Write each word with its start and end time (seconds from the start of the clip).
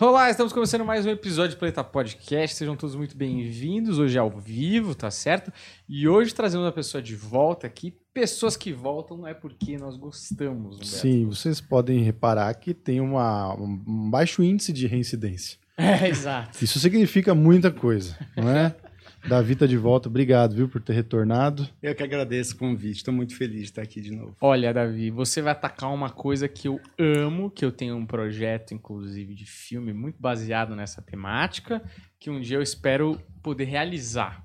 Olá, 0.00 0.28
estamos 0.28 0.52
começando 0.52 0.84
mais 0.84 1.06
um 1.06 1.10
episódio 1.10 1.54
do 1.54 1.58
Planeta 1.60 1.84
Podcast. 1.84 2.56
Sejam 2.56 2.74
todos 2.74 2.96
muito 2.96 3.16
bem-vindos. 3.16 3.96
Hoje 3.96 4.16
é 4.16 4.20
ao 4.20 4.28
vivo, 4.28 4.92
tá 4.92 5.08
certo? 5.08 5.52
E 5.88 6.08
hoje 6.08 6.34
trazemos 6.34 6.66
uma 6.66 6.72
pessoa 6.72 7.00
de 7.00 7.14
volta 7.14 7.68
aqui. 7.68 7.94
Pessoas 8.12 8.56
que 8.56 8.72
voltam 8.72 9.18
não 9.18 9.28
é 9.28 9.32
porque 9.32 9.78
nós 9.78 9.96
gostamos, 9.96 10.78
Humberto. 10.78 10.84
Sim, 10.84 11.26
vocês 11.26 11.60
podem 11.60 12.00
reparar 12.00 12.52
que 12.54 12.74
tem 12.74 13.00
uma, 13.00 13.54
um 13.54 14.10
baixo 14.10 14.42
índice 14.42 14.72
de 14.72 14.88
reincidência. 14.88 15.58
É, 15.76 16.08
exato. 16.08 16.64
Isso 16.64 16.78
significa 16.78 17.34
muita 17.34 17.68
coisa, 17.68 18.16
não 18.36 18.48
é? 18.48 18.76
Davi 19.26 19.56
tá 19.56 19.66
de 19.66 19.76
volta, 19.76 20.08
obrigado, 20.08 20.54
viu, 20.54 20.68
por 20.68 20.82
ter 20.82 20.92
retornado. 20.92 21.66
Eu 21.82 21.94
que 21.94 22.02
agradeço 22.02 22.54
o 22.54 22.58
convite, 22.58 22.98
estou 22.98 23.14
muito 23.14 23.34
feliz 23.34 23.60
de 23.60 23.64
estar 23.64 23.82
aqui 23.82 24.00
de 24.00 24.14
novo. 24.14 24.36
Olha, 24.40 24.72
Davi, 24.72 25.10
você 25.10 25.40
vai 25.40 25.52
atacar 25.52 25.90
uma 25.92 26.10
coisa 26.10 26.46
que 26.46 26.68
eu 26.68 26.78
amo, 26.98 27.50
que 27.50 27.64
eu 27.64 27.72
tenho 27.72 27.96
um 27.96 28.04
projeto, 28.04 28.74
inclusive, 28.74 29.34
de 29.34 29.46
filme 29.46 29.94
muito 29.94 30.20
baseado 30.20 30.76
nessa 30.76 31.00
temática, 31.00 31.82
que 32.20 32.28
um 32.28 32.38
dia 32.40 32.58
eu 32.58 32.62
espero 32.62 33.18
poder 33.42 33.64
realizar. 33.64 34.44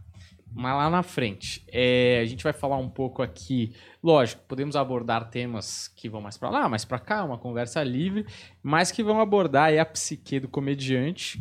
Mas 0.51 0.75
lá 0.75 0.89
na 0.89 1.03
frente, 1.03 1.63
é, 1.67 2.19
a 2.21 2.25
gente 2.25 2.43
vai 2.43 2.53
falar 2.53 2.77
um 2.77 2.89
pouco 2.89 3.21
aqui. 3.21 3.73
Lógico, 4.01 4.41
podemos 4.47 4.75
abordar 4.75 5.29
temas 5.29 5.87
que 5.89 6.09
vão 6.09 6.21
mais 6.21 6.37
para 6.37 6.49
lá, 6.49 6.69
mais 6.69 6.85
para 6.85 6.99
cá, 6.99 7.23
uma 7.23 7.37
conversa 7.37 7.83
livre, 7.83 8.25
mas 8.63 8.91
que 8.91 9.03
vão 9.03 9.19
abordar 9.19 9.65
aí 9.65 9.77
a 9.77 9.85
psique 9.85 10.39
do 10.39 10.47
comediante, 10.47 11.39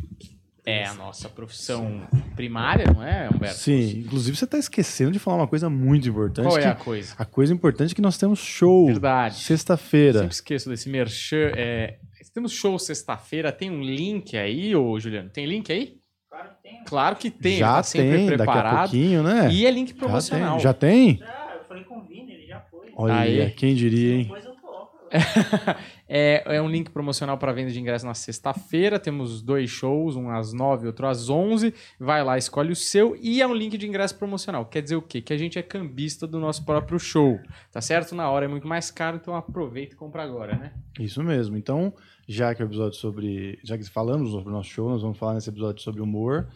é 0.69 0.85
a 0.85 0.93
nossa 0.93 1.27
profissão 1.29 2.07
primária, 2.35 2.85
não 2.93 3.03
é, 3.03 3.29
Humberto? 3.33 3.57
Sim, 3.57 3.99
inclusive 4.05 4.37
você 4.37 4.45
está 4.45 4.57
esquecendo 4.57 5.11
de 5.11 5.19
falar 5.19 5.37
uma 5.37 5.47
coisa 5.47 5.69
muito 5.69 6.07
importante. 6.07 6.45
Qual 6.47 6.57
é 6.57 6.67
a 6.67 6.75
coisa? 6.75 7.15
A 7.17 7.25
coisa 7.25 7.53
importante 7.53 7.91
é 7.91 7.95
que 7.95 8.01
nós 8.01 8.17
temos 8.17 8.39
show. 8.39 8.87
Verdade. 8.87 9.35
Sexta-feira. 9.35 10.19
Sempre 10.19 10.33
esqueço 10.33 10.69
desse 10.69 10.89
merchan. 10.89 11.51
É, 11.55 11.97
temos 12.33 12.51
show 12.53 12.77
sexta-feira, 12.79 13.51
tem 13.51 13.69
um 13.69 13.81
link 13.81 14.37
aí, 14.37 14.75
ô 14.75 14.99
Juliano? 14.99 15.29
Tem 15.29 15.45
link 15.45 15.71
aí? 15.71 15.97
Claro 16.29 16.49
que 16.49 16.61
tem. 16.61 16.83
Claro 16.85 17.15
que 17.15 17.29
tem, 17.31 17.57
Já 17.57 17.75
tá 17.75 17.83
sempre 17.83 18.09
tem, 18.17 18.25
daqui 18.27 18.33
a 18.33 18.37
preparado. 18.45 18.89
pouquinho, 18.91 19.23
né? 19.23 19.51
E 19.51 19.65
é 19.65 19.71
link 19.71 19.89
Já 19.89 19.95
promocional. 19.95 20.51
tem. 20.53 20.59
Já 20.63 20.73
tem? 20.73 21.17
Já, 21.17 21.55
eu 21.59 21.67
falei 21.67 21.83
com 21.83 21.97
o 21.97 22.03
Vini, 22.03 22.31
ele 22.33 22.45
já 22.47 22.61
foi. 22.61 22.91
Olha, 22.95 23.15
Aí. 23.15 23.51
quem 23.51 23.75
diria, 23.75 24.15
hein? 24.15 24.23
Depois 24.23 24.45
eu 24.45 24.53
coloco. 24.53 24.99
é, 26.11 26.43
é 26.57 26.59
um 26.61 26.67
link 26.67 26.89
promocional 26.89 27.37
para 27.37 27.51
venda 27.53 27.69
de 27.71 27.79
ingresso 27.79 28.03
na 28.05 28.15
sexta-feira. 28.15 28.97
Temos 28.99 29.43
dois 29.43 29.69
shows, 29.69 30.15
um 30.15 30.29
às 30.31 30.51
9 30.51 30.87
outro 30.87 31.05
às 31.05 31.29
11. 31.29 31.71
Vai 31.99 32.23
lá, 32.23 32.35
escolhe 32.35 32.71
o 32.71 32.75
seu. 32.75 33.15
E 33.21 33.41
é 33.41 33.47
um 33.47 33.53
link 33.53 33.77
de 33.77 33.87
ingresso 33.87 34.17
promocional. 34.17 34.65
Quer 34.65 34.81
dizer 34.81 34.95
o 34.95 35.01
quê? 35.03 35.21
Que 35.21 35.31
a 35.31 35.37
gente 35.37 35.59
é 35.59 35.61
cambista 35.61 36.25
do 36.25 36.39
nosso 36.39 36.65
próprio 36.65 36.97
show. 36.97 37.39
Tá 37.71 37.79
certo? 37.79 38.15
Na 38.15 38.27
hora 38.29 38.45
é 38.45 38.47
muito 38.47 38.67
mais 38.67 38.89
caro, 38.89 39.17
então 39.21 39.35
aproveita 39.35 39.93
e 39.93 39.97
compra 39.97 40.23
agora, 40.23 40.55
né? 40.57 40.71
Isso 40.99 41.23
mesmo. 41.23 41.55
Então, 41.55 41.93
já 42.27 42.55
que 42.55 42.63
o 42.63 42.65
episódio 42.65 42.97
sobre. 42.97 43.59
Já 43.63 43.77
que 43.77 43.83
falamos 43.87 44.31
sobre 44.31 44.49
o 44.49 44.51
nosso 44.51 44.69
show, 44.69 44.89
nós 44.89 45.03
vamos 45.03 45.17
falar 45.17 45.35
nesse 45.35 45.49
episódio 45.49 45.83
sobre 45.83 46.01
humor. 46.01 46.47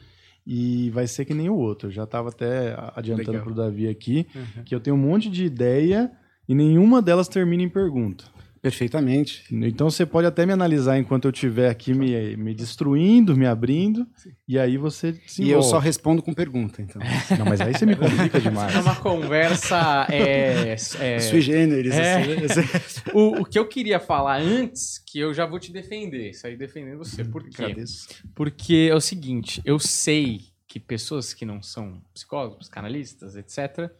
E 0.46 0.90
vai 0.90 1.08
ser 1.08 1.26
que 1.26 1.34
nem 1.34 1.50
o 1.50 1.56
outro. 1.56 1.88
Eu 1.88 1.92
já 1.92 2.04
estava 2.04 2.30
até 2.30 2.76
adiantando 2.96 3.40
para 3.40 3.52
o 3.52 3.56
Davi 3.56 3.88
aqui 3.88 4.28
Uhum. 4.36 4.64
que 4.66 4.76
eu 4.76 4.80
tenho 4.80 4.96
um 4.96 5.00
monte 5.00 5.30
de 5.30 5.46
ideia 5.46 6.12
e 6.50 6.54
nenhuma 6.54 7.02
delas 7.02 7.30
termina 7.30 7.64
em 7.64 7.70
pergunta. 7.70 8.26
Perfeitamente. 8.64 9.44
Então 9.52 9.92
você 9.92 10.06
pode 10.06 10.25
até 10.25 10.45
me 10.45 10.53
analisar 10.53 10.97
enquanto 10.97 11.25
eu 11.25 11.31
estiver 11.31 11.69
aqui 11.69 11.94
me, 11.94 12.38
me 12.38 12.56
destruindo, 12.56 13.36
me 13.36 13.45
abrindo, 13.45 14.08
e 14.47 14.58
aí 14.58 14.78
você 14.78 15.19
se 15.28 15.42
E 15.44 15.50
eu 15.52 15.58
envolve. 15.58 15.69
só 15.69 15.80
respondo 15.80 16.23
com 16.23 16.33
pergunta, 16.33 16.81
então. 16.81 17.02
Não, 17.38 17.45
mas 17.45 17.59
aí 17.59 17.73
você 17.73 17.86
me 17.86 17.94
complica 17.97 18.39
demais. 18.39 18.73
É 18.73 18.80
uma 18.80 18.95
conversa. 18.95 20.08
É, 20.09 20.78
é, 21.02 21.19
Sui 21.19 21.41
generis, 21.41 21.94
É. 21.94 22.22
assim. 22.23 23.02
o, 23.14 23.41
o 23.41 23.45
que 23.45 23.59
eu 23.59 23.67
queria 23.67 24.00
falar 24.00 24.39
antes, 24.41 24.97
que 25.06 25.19
eu 25.19 25.34
já 25.34 25.45
vou 25.45 25.59
te 25.59 25.69
defender, 25.73 26.34
sair 26.34 26.56
defendendo 26.56 27.00
você. 27.00 27.25
Por 27.25 27.44
quê? 27.44 27.64
Agradeço. 27.66 28.08
Porque 28.34 28.88
é 28.89 28.95
o 28.95 29.02
seguinte, 29.02 29.61
eu 29.66 29.78
sei 29.78 30.39
que 30.69 30.80
pessoas 30.80 31.34
que 31.34 31.45
não 31.45 31.61
são 31.61 32.02
psicólogos, 32.14 32.69
canalistas, 32.69 33.36
etc., 33.36 33.91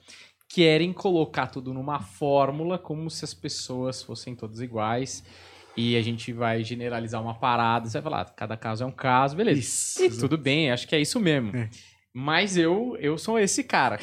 querem 0.54 0.94
colocar 0.94 1.48
tudo 1.48 1.74
numa 1.74 2.00
fórmula 2.00 2.78
como 2.78 3.09
se 3.09 3.25
as 3.25 3.34
pessoas 3.34 4.03
fossem 4.03 4.36
todas 4.36 4.62
iguais. 4.62 5.24
E 5.75 5.97
a 5.97 6.02
gente 6.03 6.31
vai 6.31 6.64
generalizar 6.64 7.19
uma 7.19 7.34
parada, 7.34 7.90
você 7.90 8.00
vai 8.00 8.03
falar, 8.03 8.22
"Ah, 8.22 8.25
cada 8.25 8.56
caso 8.56 8.84
é 8.84 8.86
um 8.86 8.91
caso, 8.91 9.36
beleza. 9.36 9.59
Isso. 9.59 10.03
E 10.03 10.09
tudo 10.12 10.38
bem, 10.38 10.69
acho 10.72 10.88
que 10.88 10.96
é 10.96 11.02
isso 11.02 11.19
mesmo. 11.19 11.56
É. 11.58 11.68
Mas 12.14 12.56
eu, 12.56 12.96
eu 13.00 13.18
sou 13.18 13.40
esse 13.40 13.64
cara. 13.64 13.97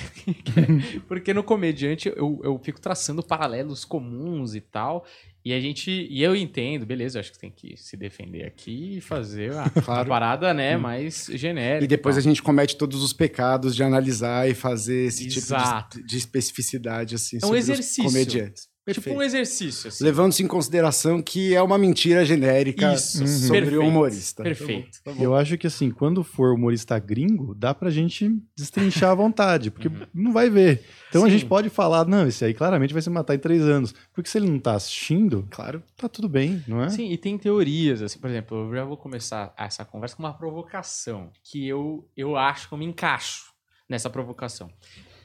Porque 1.06 1.32
no 1.32 1.44
comediante 1.44 2.08
eu, 2.08 2.40
eu 2.42 2.58
fico 2.58 2.80
traçando 2.80 3.22
paralelos 3.22 3.84
comuns 3.84 4.56
e 4.56 4.60
tal. 4.60 5.06
E 5.44 5.52
a 5.54 5.60
gente. 5.60 5.90
E 5.90 6.22
eu 6.22 6.36
entendo, 6.36 6.84
beleza, 6.84 7.18
eu 7.18 7.20
acho 7.20 7.32
que 7.32 7.38
tem 7.38 7.50
que 7.50 7.74
se 7.76 7.96
defender 7.96 8.44
aqui 8.46 8.98
e 8.98 9.00
fazer 9.00 9.52
a, 9.54 9.70
Claro. 9.84 10.02
a 10.02 10.04
parada, 10.04 10.52
né, 10.54 10.76
mais 10.76 11.30
genérica. 11.32 11.84
E 11.84 11.88
depois 11.88 12.16
a 12.16 12.20
tal. 12.20 12.28
gente 12.30 12.42
comete 12.42 12.76
todos 12.76 13.02
os 13.02 13.12
pecados 13.12 13.74
de 13.74 13.82
analisar 13.82 14.48
e 14.48 14.54
fazer 14.54 15.06
esse 15.06 15.26
Exato. 15.26 15.96
tipo 15.96 16.06
de, 16.06 16.10
de 16.12 16.18
especificidade, 16.18 17.14
assim, 17.14 17.38
É 17.42 17.46
um 17.46 17.56
exercício. 17.56 18.04
comediantes. 18.04 18.69
Tipo 18.94 19.04
Perfeito. 19.04 19.18
um 19.18 19.22
exercício, 19.22 19.88
assim. 19.88 20.04
Levando-se 20.04 20.42
em 20.42 20.46
consideração 20.46 21.20
que 21.22 21.54
é 21.54 21.62
uma 21.62 21.78
mentira 21.78 22.24
genérica 22.24 22.94
Isso, 22.94 23.26
sobre 23.26 23.60
perfeito, 23.62 23.82
o 23.82 23.88
humorista. 23.88 24.42
perfeito. 24.42 24.90
Tá 25.02 25.10
bom, 25.10 25.12
tá 25.12 25.18
bom. 25.18 25.22
Eu 25.24 25.34
acho 25.34 25.56
que 25.58 25.66
assim, 25.66 25.90
quando 25.90 26.22
for 26.24 26.54
humorista 26.54 26.98
gringo, 26.98 27.54
dá 27.54 27.74
pra 27.74 27.90
gente 27.90 28.30
destrinchar 28.56 29.10
à 29.10 29.14
vontade, 29.14 29.70
porque 29.70 29.90
não 30.14 30.32
vai 30.32 30.48
ver. 30.50 30.84
Então 31.08 31.22
a 31.22 31.26
Sim. 31.26 31.32
gente 31.32 31.46
pode 31.46 31.68
falar, 31.68 32.04
não, 32.06 32.26
esse 32.26 32.44
aí 32.44 32.54
claramente 32.54 32.92
vai 32.92 33.02
se 33.02 33.10
matar 33.10 33.34
em 33.34 33.38
três 33.38 33.62
anos. 33.62 33.92
Porque 34.14 34.28
se 34.30 34.38
ele 34.38 34.48
não 34.48 34.58
tá 34.58 34.74
assistindo, 34.74 35.46
Claro. 35.50 35.82
tá 35.96 36.08
tudo 36.08 36.28
bem, 36.28 36.62
não 36.68 36.82
é? 36.82 36.88
Sim, 36.88 37.10
e 37.10 37.16
tem 37.18 37.36
teorias, 37.36 38.00
assim, 38.02 38.18
por 38.18 38.30
exemplo, 38.30 38.68
eu 38.68 38.74
já 38.74 38.84
vou 38.84 38.96
começar 38.96 39.52
essa 39.56 39.84
conversa 39.84 40.14
com 40.16 40.22
uma 40.22 40.32
provocação, 40.34 41.30
que 41.42 41.66
eu, 41.66 42.06
eu 42.16 42.36
acho 42.36 42.68
que 42.68 42.74
eu 42.74 42.78
me 42.78 42.84
encaixo 42.84 43.50
nessa 43.88 44.08
provocação. 44.08 44.70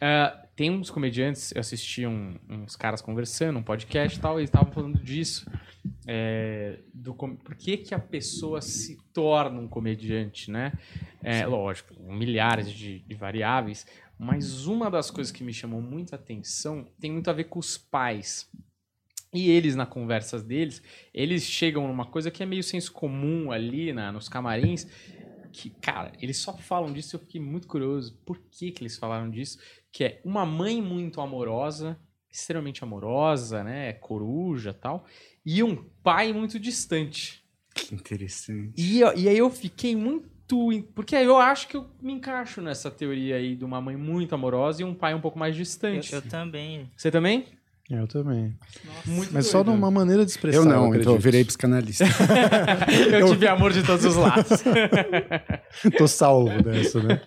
Ah, 0.08 0.46
tem 0.56 0.70
uns 0.70 0.92
comediantes, 0.92 1.52
eu 1.56 1.60
assisti 1.60 2.06
um- 2.06 2.38
uns 2.48 2.76
caras 2.76 3.02
conversando, 3.02 3.58
um 3.58 3.64
podcast 3.64 4.16
e 4.16 4.22
tal, 4.22 4.38
e 4.38 4.42
eles 4.42 4.50
estavam 4.50 4.72
falando 4.72 5.00
disso. 5.04 5.50
é, 6.08 6.80
do 6.94 7.14
por 7.16 7.56
que, 7.56 7.78
que 7.78 7.94
a 7.96 8.00
pessoa 8.00 8.62
se 8.62 8.98
torna 9.12 9.60
um 9.60 9.68
comediante, 9.68 10.52
né? 10.52 10.74
É, 11.24 11.46
lógico, 11.48 11.96
milhares 12.04 12.72
de, 12.72 13.00
de 13.00 13.16
variáveis, 13.16 13.88
mas 14.18 14.68
uma 14.68 14.90
das 14.92 15.10
coisas 15.10 15.32
que 15.32 15.44
me 15.44 15.52
chamou 15.54 15.82
muita 15.82 16.16
atenção 16.16 16.88
tem 17.00 17.12
muito 17.12 17.30
a 17.30 17.34
ver 17.34 17.46
com 17.46 17.58
os 17.58 17.76
pais. 17.78 18.48
E 19.34 19.50
eles, 19.50 19.76
na 19.76 19.86
conversas 19.88 20.44
deles, 20.44 20.82
eles 21.14 21.44
chegam 21.44 21.88
numa 21.88 22.06
coisa 22.06 22.30
que 22.30 22.44
é 22.44 22.46
meio 22.46 22.64
senso 22.64 22.92
comum 22.92 23.52
ali 23.52 23.92
na, 23.92 24.12
nos 24.12 24.30
camarins, 24.30 24.88
que, 25.52 25.70
cara, 25.70 26.12
eles 26.22 26.38
só 26.38 26.56
falam 26.58 26.92
disso 26.94 27.16
e 27.16 27.18
eu 27.18 27.20
fiquei 27.22 27.42
muito 27.42 27.68
curioso. 27.68 28.18
Por 28.26 28.38
que, 28.52 28.72
que 28.72 28.84
eles 28.84 28.98
falaram 28.98 29.30
disso? 29.30 29.58
Que 29.96 30.04
é 30.04 30.22
uma 30.26 30.46
mãe 30.46 30.82
muito 30.82 31.22
amorosa, 31.22 31.98
extremamente 32.30 32.84
amorosa, 32.84 33.64
né? 33.64 33.94
Coruja 33.94 34.74
tal, 34.74 35.06
e 35.46 35.64
um 35.64 35.74
pai 36.04 36.34
muito 36.34 36.60
distante. 36.60 37.42
Que 37.74 37.96
interessante. 37.96 38.74
E, 38.76 39.00
eu- 39.00 39.16
e 39.18 39.30
aí 39.30 39.38
eu 39.38 39.50
fiquei 39.50 39.96
muito. 39.96 40.28
Porque 40.94 41.16
aí 41.16 41.26
eu 41.26 41.38
acho 41.38 41.70
que 41.70 41.78
eu 41.78 41.90
me 42.02 42.12
encaixo 42.12 42.62
nessa 42.62 42.92
teoria 42.92 43.38
aí 43.38 43.56
de 43.56 43.64
uma 43.64 43.80
mãe 43.80 43.96
muito 43.96 44.36
amorosa 44.36 44.82
e 44.82 44.86
um 44.86 44.94
pai 44.94 45.14
um 45.16 45.22
pouco 45.22 45.40
mais 45.40 45.56
Eu, 45.56 45.62
distante. 45.64 46.14
eu 46.14 46.22
também. 46.22 46.92
Você 46.98 47.10
também? 47.10 47.46
Eu 47.90 48.08
também. 48.08 48.58
Muito 49.06 49.32
Mas 49.32 49.46
só 49.46 49.60
de 49.60 49.66
doido. 49.66 49.78
uma 49.78 49.92
maneira 49.92 50.26
de 50.26 50.32
expressar. 50.32 50.58
Eu 50.58 50.66
não, 50.66 50.96
então 50.96 51.14
eu 51.14 51.20
virei 51.20 51.46
psicanalista. 51.46 52.04
eu 53.14 53.30
tive 53.30 53.48
amor 53.48 53.72
de 53.72 53.84
todos 53.84 54.04
os 54.06 54.16
lados. 54.16 54.64
Tô 55.96 56.08
salvo 56.08 56.64
dessa, 56.64 57.02
né? 57.04 57.22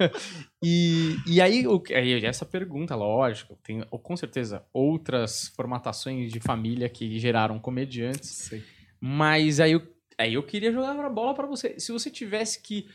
E, 0.60 1.16
e 1.28 1.40
aí, 1.40 1.64
o, 1.64 1.80
aí, 1.94 2.24
essa 2.24 2.44
pergunta, 2.44 2.96
lógico, 2.96 3.56
tem 3.62 3.84
ou, 3.88 4.00
com 4.00 4.16
certeza 4.16 4.64
outras 4.72 5.52
formatações 5.54 6.32
de 6.32 6.40
família 6.40 6.88
que 6.88 7.20
geraram 7.20 7.60
comediantes, 7.60 8.28
Sei. 8.28 8.64
mas 9.00 9.60
aí 9.60 9.72
eu, 9.72 9.82
aí 10.18 10.34
eu 10.34 10.42
queria 10.42 10.72
jogar 10.72 10.98
a 10.98 11.08
bola 11.08 11.34
pra 11.34 11.46
você. 11.46 11.78
Se 11.78 11.92
você 11.92 12.10
tivesse 12.10 12.60
que 12.60 12.88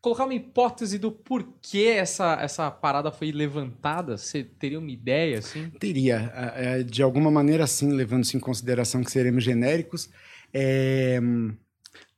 colocar 0.00 0.24
uma 0.24 0.34
hipótese 0.34 0.98
do 0.98 1.10
porquê 1.10 1.94
essa, 1.96 2.38
essa 2.40 2.70
parada 2.70 3.10
foi 3.10 3.32
levantada, 3.32 4.16
você 4.16 4.44
teria 4.44 4.78
uma 4.78 4.90
ideia, 4.90 5.38
assim? 5.38 5.70
Teria, 5.80 6.32
ah, 6.34 6.52
eh, 6.56 6.82
de 6.82 7.02
alguma 7.02 7.30
maneira, 7.30 7.66
sim, 7.66 7.90
levando-se 7.92 8.36
em 8.36 8.40
consideração 8.40 9.02
que 9.02 9.10
seremos 9.10 9.42
genéricos. 9.42 10.08
É, 10.52 11.20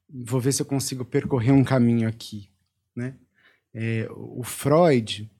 vou 0.08 0.40
ver 0.40 0.52
se 0.52 0.62
eu 0.62 0.66
consigo 0.66 1.04
percorrer 1.04 1.52
um 1.52 1.64
caminho 1.64 2.08
aqui. 2.08 2.50
Né? 2.94 3.14
É, 3.74 4.08
o 4.10 4.42
Freud 4.42 5.30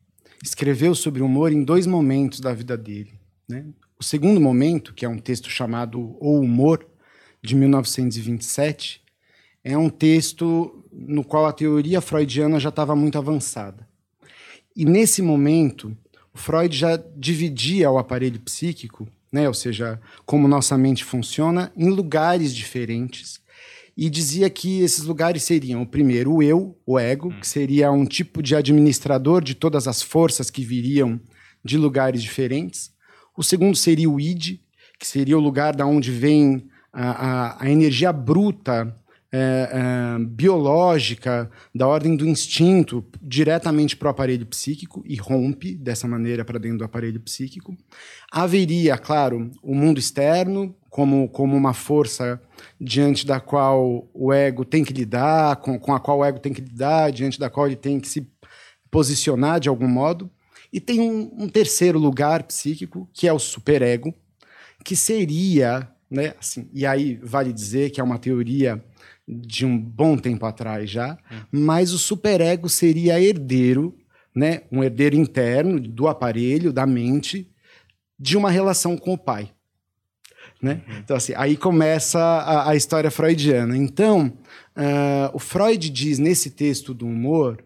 escreveu 0.42 0.94
sobre 0.94 1.22
o 1.22 1.26
humor 1.26 1.52
em 1.52 1.62
dois 1.62 1.86
momentos 1.86 2.40
da 2.40 2.52
vida 2.52 2.76
dele. 2.76 3.18
Né? 3.48 3.66
O 3.98 4.04
segundo 4.04 4.40
momento, 4.40 4.94
que 4.94 5.04
é 5.04 5.08
um 5.08 5.18
texto 5.18 5.50
chamado 5.50 6.16
O 6.20 6.38
Humor, 6.38 6.86
de 7.42 7.56
1927, 7.56 9.02
é 9.64 9.76
um 9.76 9.90
texto 9.90 10.87
no 10.98 11.22
qual 11.22 11.46
a 11.46 11.52
teoria 11.52 12.00
freudiana 12.00 12.58
já 12.58 12.70
estava 12.70 12.96
muito 12.96 13.16
avançada. 13.16 13.86
E 14.74 14.84
nesse 14.84 15.22
momento, 15.22 15.96
o 16.34 16.38
Freud 16.38 16.76
já 16.76 16.96
dividia 17.16 17.90
o 17.90 17.98
aparelho 17.98 18.40
psíquico, 18.40 19.08
né, 19.30 19.46
ou 19.46 19.54
seja, 19.54 20.00
como 20.26 20.48
nossa 20.48 20.76
mente 20.76 21.04
funciona, 21.04 21.72
em 21.76 21.88
lugares 21.88 22.54
diferentes. 22.54 23.40
e 23.96 24.08
dizia 24.08 24.48
que 24.48 24.80
esses 24.80 25.02
lugares 25.02 25.42
seriam, 25.42 25.82
o 25.82 25.86
primeiro, 25.86 26.34
o 26.34 26.40
eu, 26.40 26.78
o 26.86 26.96
ego, 26.96 27.34
que 27.40 27.46
seria 27.48 27.90
um 27.90 28.06
tipo 28.06 28.40
de 28.40 28.54
administrador 28.54 29.42
de 29.42 29.56
todas 29.56 29.88
as 29.88 30.00
forças 30.00 30.50
que 30.50 30.62
viriam 30.62 31.20
de 31.64 31.76
lugares 31.76 32.22
diferentes. 32.22 32.92
O 33.36 33.42
segundo 33.42 33.76
seria 33.76 34.08
o 34.08 34.20
id, 34.20 34.60
que 35.00 35.06
seria 35.06 35.36
o 35.36 35.40
lugar 35.40 35.74
da 35.74 35.84
onde 35.84 36.12
vem 36.12 36.68
a, 36.92 37.10
a, 37.10 37.64
a 37.64 37.70
energia 37.70 38.12
bruta, 38.12 38.94
é, 39.30 39.70
é, 39.70 40.24
biológica, 40.24 41.50
da 41.74 41.86
ordem 41.86 42.16
do 42.16 42.26
instinto, 42.26 43.04
diretamente 43.20 43.96
para 43.96 44.08
o 44.08 44.10
aparelho 44.10 44.46
psíquico 44.46 45.02
e 45.06 45.16
rompe 45.16 45.74
dessa 45.74 46.08
maneira 46.08 46.44
para 46.44 46.58
dentro 46.58 46.78
do 46.78 46.84
aparelho 46.84 47.20
psíquico. 47.20 47.76
Haveria, 48.30 48.96
claro, 48.96 49.50
o 49.62 49.74
mundo 49.74 49.98
externo 49.98 50.74
como, 50.88 51.28
como 51.28 51.56
uma 51.56 51.74
força 51.74 52.40
diante 52.80 53.26
da 53.26 53.38
qual 53.38 54.08
o 54.14 54.32
ego 54.32 54.64
tem 54.64 54.82
que 54.82 54.92
lidar, 54.92 55.56
com, 55.56 55.78
com 55.78 55.94
a 55.94 56.00
qual 56.00 56.18
o 56.18 56.24
ego 56.24 56.38
tem 56.38 56.52
que 56.52 56.62
lidar, 56.62 57.12
diante 57.12 57.38
da 57.38 57.50
qual 57.50 57.66
ele 57.66 57.76
tem 57.76 58.00
que 58.00 58.08
se 58.08 58.26
posicionar 58.90 59.60
de 59.60 59.68
algum 59.68 59.88
modo. 59.88 60.30
E 60.72 60.80
tem 60.80 61.00
um, 61.00 61.30
um 61.44 61.48
terceiro 61.48 61.98
lugar 61.98 62.42
psíquico, 62.44 63.08
que 63.12 63.28
é 63.28 63.32
o 63.32 63.38
superego, 63.38 64.14
que 64.84 64.96
seria, 64.96 65.88
né, 66.10 66.34
assim, 66.38 66.68
e 66.72 66.86
aí 66.86 67.18
vale 67.22 67.52
dizer 67.52 67.90
que 67.90 68.00
é 68.00 68.04
uma 68.04 68.18
teoria 68.18 68.82
de 69.28 69.66
um 69.66 69.78
bom 69.78 70.16
tempo 70.16 70.46
atrás 70.46 70.88
já, 70.88 71.18
mas 71.52 71.92
o 71.92 71.98
superego 71.98 72.68
seria 72.68 73.20
herdeiro, 73.20 73.94
né, 74.34 74.62
um 74.72 74.82
herdeiro 74.82 75.16
interno 75.16 75.78
do 75.78 76.08
aparelho, 76.08 76.72
da 76.72 76.86
mente, 76.86 77.50
de 78.18 78.36
uma 78.36 78.50
relação 78.50 78.96
com 78.96 79.12
o 79.12 79.18
pai. 79.18 79.52
Né? 80.60 80.82
Então, 80.98 81.16
assim, 81.16 81.32
aí 81.36 81.56
começa 81.56 82.18
a, 82.18 82.70
a 82.70 82.76
história 82.76 83.10
freudiana. 83.10 83.76
Então, 83.76 84.32
uh, 84.76 85.30
o 85.32 85.38
Freud 85.38 85.88
diz 85.90 86.18
nesse 86.18 86.50
texto 86.50 86.92
do 86.92 87.06
humor 87.06 87.62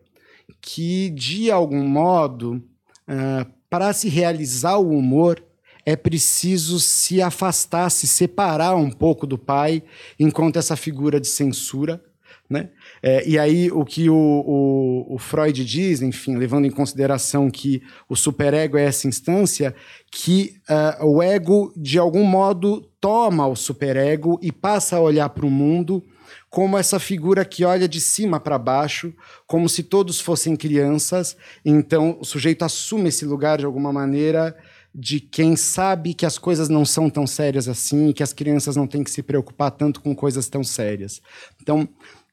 que, 0.60 1.08
de 1.10 1.50
algum 1.50 1.86
modo, 1.86 2.62
uh, 3.08 3.50
para 3.70 3.92
se 3.94 4.08
realizar 4.08 4.76
o 4.76 4.90
humor, 4.90 5.42
é 5.84 5.96
preciso 5.96 6.78
se 6.78 7.20
afastar, 7.20 7.90
se 7.90 8.06
separar 8.06 8.76
um 8.76 8.90
pouco 8.90 9.26
do 9.26 9.36
pai, 9.36 9.82
enquanto 10.18 10.58
essa 10.58 10.76
figura 10.76 11.20
de 11.20 11.26
censura. 11.26 12.02
Né? 12.48 12.68
É, 13.02 13.26
e 13.26 13.38
aí, 13.38 13.70
o 13.70 13.84
que 13.84 14.10
o, 14.10 14.14
o, 14.14 15.14
o, 15.14 15.18
Freud 15.18 15.64
diz, 15.64 16.02
enfim, 16.02 16.36
levando 16.36 16.66
em 16.66 16.70
consideração 16.70 17.50
que 17.50 17.82
o 18.08 18.14
superego 18.14 18.76
é 18.76 18.84
essa 18.84 19.08
instância, 19.08 19.74
que 20.10 20.56
uh, 20.68 21.06
o 21.06 21.22
ego, 21.22 21.72
de 21.74 21.98
algum 21.98 22.24
modo, 22.24 22.86
toma 23.00 23.46
o 23.46 23.56
superego 23.56 24.38
e 24.42 24.52
passa 24.52 24.96
a 24.96 25.00
olhar 25.00 25.30
para 25.30 25.46
o 25.46 25.50
mundo 25.50 26.04
como 26.50 26.76
essa 26.76 27.00
figura 27.00 27.46
que 27.46 27.64
olha 27.64 27.88
de 27.88 27.98
cima 27.98 28.38
para 28.38 28.58
baixo, 28.58 29.14
como 29.46 29.66
se 29.66 29.82
todos 29.82 30.20
fossem 30.20 30.54
crianças. 30.54 31.34
Então, 31.64 32.18
o 32.20 32.24
sujeito 32.24 32.62
assume 32.62 33.08
esse 33.08 33.24
lugar 33.24 33.56
de 33.56 33.64
alguma 33.64 33.90
maneira 33.90 34.54
de 34.94 35.20
quem 35.20 35.56
sabe 35.56 36.12
que 36.12 36.26
as 36.26 36.36
coisas 36.36 36.68
não 36.68 36.84
são 36.84 37.08
tão 37.08 37.26
sérias 37.26 37.68
assim, 37.68 38.12
que 38.12 38.22
as 38.22 38.32
crianças 38.32 38.76
não 38.76 38.86
têm 38.86 39.02
que 39.02 39.10
se 39.10 39.22
preocupar 39.22 39.70
tanto 39.70 40.00
com 40.00 40.14
coisas 40.14 40.48
tão 40.48 40.62
sérias. 40.62 41.22
Então, 41.60 41.88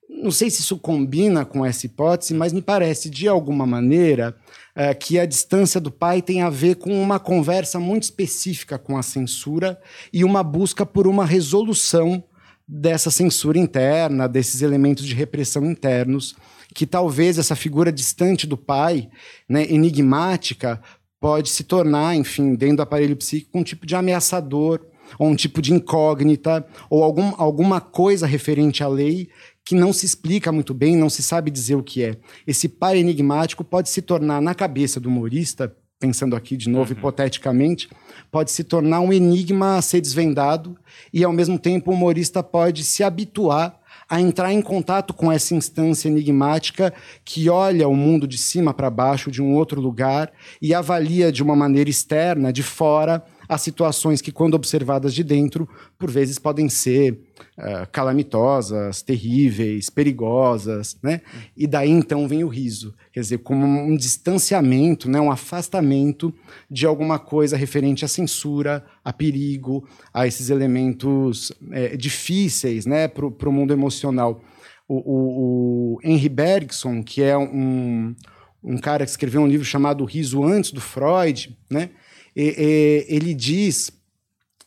não 0.09 0.31
sei 0.31 0.49
se 0.49 0.61
isso 0.61 0.77
combina 0.77 1.45
com 1.45 1.65
essa 1.65 1.85
hipótese, 1.85 2.33
mas 2.33 2.51
me 2.51 2.61
parece, 2.61 3.09
de 3.09 3.27
alguma 3.27 3.65
maneira, 3.65 4.35
é, 4.75 4.93
que 4.93 5.19
a 5.19 5.25
distância 5.25 5.79
do 5.79 5.91
pai 5.91 6.21
tem 6.21 6.41
a 6.41 6.49
ver 6.49 6.75
com 6.75 7.01
uma 7.01 7.19
conversa 7.19 7.79
muito 7.79 8.03
específica 8.03 8.77
com 8.77 8.97
a 8.97 9.03
censura 9.03 9.79
e 10.11 10.23
uma 10.23 10.43
busca 10.43 10.85
por 10.85 11.07
uma 11.07 11.25
resolução 11.25 12.23
dessa 12.67 13.09
censura 13.09 13.57
interna, 13.57 14.27
desses 14.27 14.61
elementos 14.61 15.05
de 15.05 15.15
repressão 15.15 15.65
internos, 15.65 16.35
que 16.73 16.85
talvez 16.85 17.37
essa 17.37 17.55
figura 17.55 17.91
distante 17.91 18.45
do 18.45 18.55
pai, 18.55 19.09
né, 19.47 19.65
enigmática, 19.69 20.81
pode 21.19 21.49
se 21.49 21.63
tornar, 21.63 22.15
enfim, 22.15 22.55
dentro 22.55 22.77
do 22.77 22.83
aparelho 22.83 23.15
psíquico, 23.15 23.57
um 23.57 23.63
tipo 23.63 23.85
de 23.85 23.95
ameaçador, 23.95 24.79
ou 25.17 25.27
um 25.27 25.35
tipo 25.35 25.61
de 25.61 25.73
incógnita, 25.73 26.65
ou 26.89 27.03
algum, 27.03 27.33
alguma 27.37 27.81
coisa 27.81 28.27
referente 28.27 28.83
à 28.83 28.87
lei 28.87 29.29
que 29.65 29.75
não 29.75 29.93
se 29.93 30.05
explica 30.05 30.51
muito 30.51 30.73
bem, 30.73 30.95
não 30.95 31.09
se 31.09 31.21
sabe 31.21 31.51
dizer 31.51 31.75
o 31.75 31.83
que 31.83 32.03
é. 32.03 32.17
Esse 32.47 32.67
pai 32.67 32.97
enigmático 32.97 33.63
pode 33.63 33.89
se 33.89 34.01
tornar, 34.01 34.41
na 34.41 34.55
cabeça 34.55 34.99
do 34.99 35.09
humorista, 35.09 35.75
pensando 35.99 36.35
aqui 36.35 36.57
de 36.57 36.69
novo 36.69 36.91
uhum. 36.91 36.97
hipoteticamente, 36.97 37.89
pode 38.31 38.51
se 38.51 38.63
tornar 38.63 39.01
um 39.01 39.13
enigma 39.13 39.77
a 39.77 39.81
ser 39.81 40.01
desvendado, 40.01 40.75
e 41.13 41.23
ao 41.23 41.33
mesmo 41.33 41.59
tempo 41.59 41.91
o 41.91 41.93
humorista 41.93 42.41
pode 42.41 42.83
se 42.83 43.03
habituar 43.03 43.78
a 44.09 44.19
entrar 44.19 44.51
em 44.51 44.61
contato 44.61 45.13
com 45.13 45.31
essa 45.31 45.53
instância 45.53 46.07
enigmática 46.07 46.93
que 47.23 47.49
olha 47.49 47.87
o 47.87 47.95
mundo 47.95 48.27
de 48.27 48.37
cima 48.37 48.73
para 48.73 48.89
baixo, 48.89 49.29
de 49.29 49.41
um 49.41 49.53
outro 49.53 49.79
lugar, 49.79 50.31
e 50.61 50.73
avalia 50.73 51.31
de 51.31 51.43
uma 51.43 51.55
maneira 51.55 51.89
externa, 51.89 52.51
de 52.51 52.63
fora, 52.63 53.23
as 53.49 53.63
situações 53.63 54.21
que, 54.21 54.31
quando 54.31 54.53
observadas 54.53 55.11
de 55.11 55.23
dentro, 55.23 55.67
por 55.97 56.11
vezes 56.11 56.37
podem 56.37 56.69
ser 56.69 57.13
uh, 57.57 57.89
calamitosas, 57.91 59.01
terríveis, 59.01 59.89
perigosas, 59.89 60.95
né? 61.01 61.21
E 61.57 61.65
daí 61.65 61.89
então 61.89 62.27
vem 62.27 62.43
o 62.43 62.47
riso, 62.47 62.93
quer 63.11 63.21
dizer, 63.21 63.39
como 63.39 63.65
um 63.65 63.97
distanciamento, 63.97 65.09
né? 65.09 65.19
um 65.19 65.31
afastamento 65.31 66.31
de 66.69 66.85
alguma 66.85 67.17
coisa 67.17 67.57
referente 67.57 68.05
à 68.05 68.07
censura, 68.07 68.85
a 69.03 69.11
perigo, 69.11 69.83
a 70.13 70.27
esses 70.27 70.51
elementos 70.51 71.51
é, 71.71 71.97
difíceis, 71.97 72.85
né? 72.85 73.07
Para 73.07 73.49
o 73.49 73.51
mundo 73.51 73.73
emocional. 73.73 74.43
O, 74.87 74.95
o, 74.95 75.95
o 75.95 75.99
Henry 76.03 76.29
Bergson, 76.29 77.01
que 77.01 77.23
é 77.23 77.35
um 77.35 78.15
um 78.61 78.77
cara 78.77 79.05
que 79.05 79.11
escreveu 79.11 79.41
um 79.41 79.47
livro 79.47 79.65
chamado 79.65 80.03
Riso 80.03 80.43
Antes 80.43 80.71
do 80.71 80.81
Freud, 80.81 81.57
né? 81.69 81.91
E, 82.35 82.55
e, 82.57 83.15
ele 83.15 83.33
diz 83.33 83.91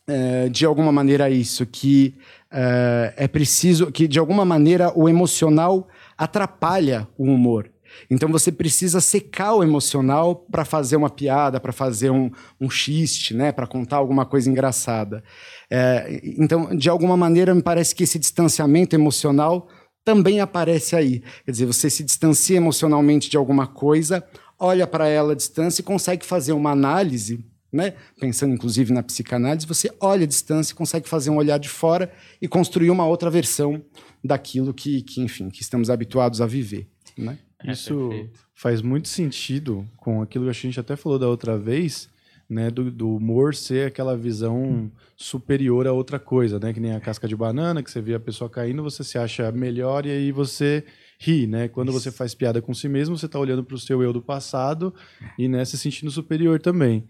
é, 0.07 0.49
de 0.49 0.65
alguma 0.65 0.91
maneira 0.91 1.29
isso 1.29 1.65
que 1.65 2.15
é, 2.51 3.13
é 3.17 3.27
preciso 3.27 3.91
que 3.91 4.07
de 4.07 4.19
alguma 4.19 4.45
maneira 4.45 4.91
o 4.95 5.07
emocional 5.07 5.87
atrapalha 6.17 7.07
o 7.17 7.25
humor. 7.25 7.69
Então 8.09 8.29
você 8.29 8.51
precisa 8.51 8.99
secar 8.99 9.53
o 9.53 9.63
emocional 9.63 10.35
para 10.35 10.65
fazer 10.65 10.95
uma 10.95 11.09
piada, 11.09 11.59
para 11.59 11.71
fazer 11.71 12.09
um, 12.09 12.31
um 12.59 12.69
xiste, 12.69 13.33
né? 13.33 13.51
para 13.51 13.67
contar 13.67 13.97
alguma 13.97 14.25
coisa 14.25 14.49
engraçada. 14.49 15.23
É, 15.69 16.19
então, 16.23 16.75
de 16.75 16.89
alguma 16.89 17.15
maneira, 17.15 17.53
me 17.53 17.61
parece 17.61 17.95
que 17.95 18.03
esse 18.03 18.19
distanciamento 18.19 18.95
emocional 18.95 19.67
também 20.03 20.41
aparece 20.41 20.95
aí. 20.95 21.23
Quer 21.45 21.51
dizer, 21.51 21.65
você 21.65 21.89
se 21.89 22.03
distancia 22.03 22.57
emocionalmente 22.57 23.29
de 23.29 23.37
alguma 23.37 23.67
coisa, 23.67 24.23
olha 24.59 24.85
para 24.85 25.07
ela 25.07 25.33
à 25.33 25.35
distância 25.35 25.81
e 25.81 25.85
consegue 25.85 26.25
fazer 26.25 26.53
uma 26.53 26.71
análise 26.71 27.45
né? 27.73 27.95
pensando 28.19 28.53
inclusive 28.53 28.93
na 28.93 29.01
psicanálise, 29.01 29.65
você 29.65 29.91
olha 29.99 30.23
a 30.23 30.27
distância, 30.27 30.75
consegue 30.75 31.09
fazer 31.09 31.31
um 31.31 31.37
olhar 31.37 31.57
de 31.57 31.67
fora 31.67 32.13
e 32.39 32.47
construir 32.47 32.91
uma 32.91 33.07
outra 33.07 33.31
versão 33.31 33.83
daquilo 34.23 34.73
que, 34.73 35.01
que 35.01 35.21
enfim, 35.21 35.49
que 35.49 35.63
estamos 35.63 35.89
habituados 35.89 36.39
a 36.39 36.45
viver. 36.45 36.87
Né? 37.17 37.39
É, 37.65 37.71
Isso 37.71 38.29
faz 38.53 38.81
muito 38.81 39.07
sentido 39.07 39.87
com 39.97 40.21
aquilo 40.21 40.45
que 40.45 40.51
a 40.51 40.53
gente 40.53 40.79
até 40.79 40.95
falou 40.95 41.17
da 41.17 41.27
outra 41.27 41.57
vez, 41.57 42.07
né, 42.47 42.69
do, 42.69 42.91
do, 42.91 43.15
humor 43.15 43.55
ser 43.55 43.87
aquela 43.87 44.15
visão 44.15 44.91
superior 45.15 45.87
a 45.87 45.93
outra 45.93 46.19
coisa, 46.19 46.59
né, 46.59 46.71
que 46.71 46.79
nem 46.79 46.93
a 46.93 46.99
casca 46.99 47.27
de 47.27 47.35
banana, 47.35 47.81
que 47.81 47.89
você 47.89 48.01
vê 48.01 48.13
a 48.13 48.19
pessoa 48.19 48.49
caindo, 48.49 48.83
você 48.83 49.03
se 49.03 49.17
acha 49.17 49.51
melhor 49.51 50.05
e 50.05 50.11
aí 50.11 50.31
você 50.31 50.83
ri, 51.23 51.47
né? 51.47 51.67
Quando 51.67 51.89
Isso. 51.89 52.01
você 52.01 52.11
faz 52.11 52.35
piada 52.35 52.61
com 52.61 52.73
si 52.73 52.89
mesmo, 52.89 53.17
você 53.17 53.25
está 53.25 53.39
olhando 53.39 53.63
para 53.63 53.75
o 53.75 53.79
seu 53.79 54.03
eu 54.03 54.11
do 54.11 54.21
passado 54.21 54.93
e 55.37 55.47
né, 55.47 55.63
se 55.63 55.77
sentindo 55.77 56.11
superior 56.11 56.59
também. 56.59 57.05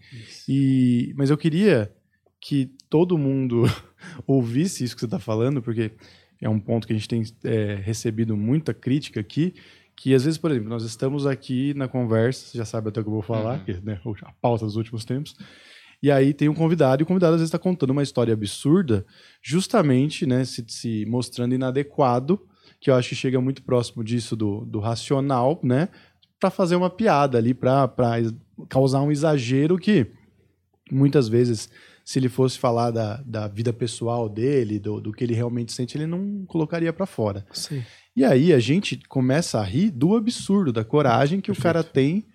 E, 0.48 1.12
mas 1.16 1.30
eu 1.30 1.36
queria 1.36 1.92
que 2.40 2.70
todo 2.88 3.18
mundo 3.18 3.64
ouvisse 4.26 4.84
isso 4.84 4.94
que 4.94 5.00
você 5.00 5.06
está 5.06 5.18
falando, 5.18 5.60
porque 5.60 5.92
é 6.40 6.48
um 6.48 6.60
ponto 6.60 6.86
que 6.86 6.92
a 6.92 6.96
gente 6.96 7.08
tem 7.08 7.22
é, 7.42 7.76
recebido 7.82 8.36
muita 8.36 8.72
crítica 8.72 9.18
aqui, 9.18 9.54
que 9.96 10.14
às 10.14 10.24
vezes, 10.24 10.38
por 10.38 10.50
exemplo, 10.50 10.68
nós 10.68 10.84
estamos 10.84 11.26
aqui 11.26 11.72
na 11.74 11.88
conversa, 11.88 12.46
você 12.46 12.58
já 12.58 12.64
sabe 12.64 12.88
até 12.88 13.00
o 13.00 13.02
que 13.02 13.08
eu 13.08 13.14
vou 13.14 13.22
falar, 13.22 13.58
uhum. 13.58 13.64
que, 13.64 13.72
né, 13.80 14.00
a 14.22 14.32
pauta 14.32 14.64
dos 14.64 14.76
últimos 14.76 15.04
tempos, 15.04 15.36
e 16.02 16.10
aí 16.10 16.34
tem 16.34 16.48
um 16.48 16.54
convidado, 16.54 17.02
e 17.02 17.04
o 17.04 17.06
convidado 17.06 17.34
às 17.34 17.40
vezes 17.40 17.48
está 17.48 17.58
contando 17.58 17.90
uma 17.90 18.02
história 18.02 18.34
absurda, 18.34 19.06
justamente 19.42 20.26
né, 20.26 20.44
se, 20.44 20.62
se 20.68 21.06
mostrando 21.06 21.54
inadequado 21.54 22.40
que 22.84 22.90
eu 22.90 22.94
acho 22.94 23.08
que 23.08 23.14
chega 23.14 23.40
muito 23.40 23.62
próximo 23.62 24.04
disso 24.04 24.36
do, 24.36 24.60
do 24.66 24.78
racional, 24.78 25.58
né? 25.62 25.88
Para 26.38 26.50
fazer 26.50 26.76
uma 26.76 26.90
piada 26.90 27.38
ali, 27.38 27.54
para 27.54 27.90
causar 28.68 29.00
um 29.00 29.10
exagero 29.10 29.78
que 29.78 30.06
muitas 30.92 31.26
vezes, 31.26 31.70
se 32.04 32.18
ele 32.18 32.28
fosse 32.28 32.58
falar 32.58 32.90
da, 32.90 33.22
da 33.24 33.48
vida 33.48 33.72
pessoal 33.72 34.28
dele, 34.28 34.78
do, 34.78 35.00
do 35.00 35.14
que 35.14 35.24
ele 35.24 35.32
realmente 35.32 35.72
sente, 35.72 35.96
ele 35.96 36.06
não 36.06 36.44
colocaria 36.44 36.92
para 36.92 37.06
fora. 37.06 37.46
Sim. 37.54 37.82
E 38.14 38.22
aí 38.22 38.52
a 38.52 38.58
gente 38.58 39.00
começa 39.08 39.58
a 39.58 39.64
rir 39.64 39.90
do 39.90 40.14
absurdo, 40.14 40.70
da 40.70 40.84
coragem 40.84 41.40
que 41.40 41.46
Perfeito. 41.46 41.60
o 41.60 41.62
cara 41.62 41.82
tem 41.82 42.26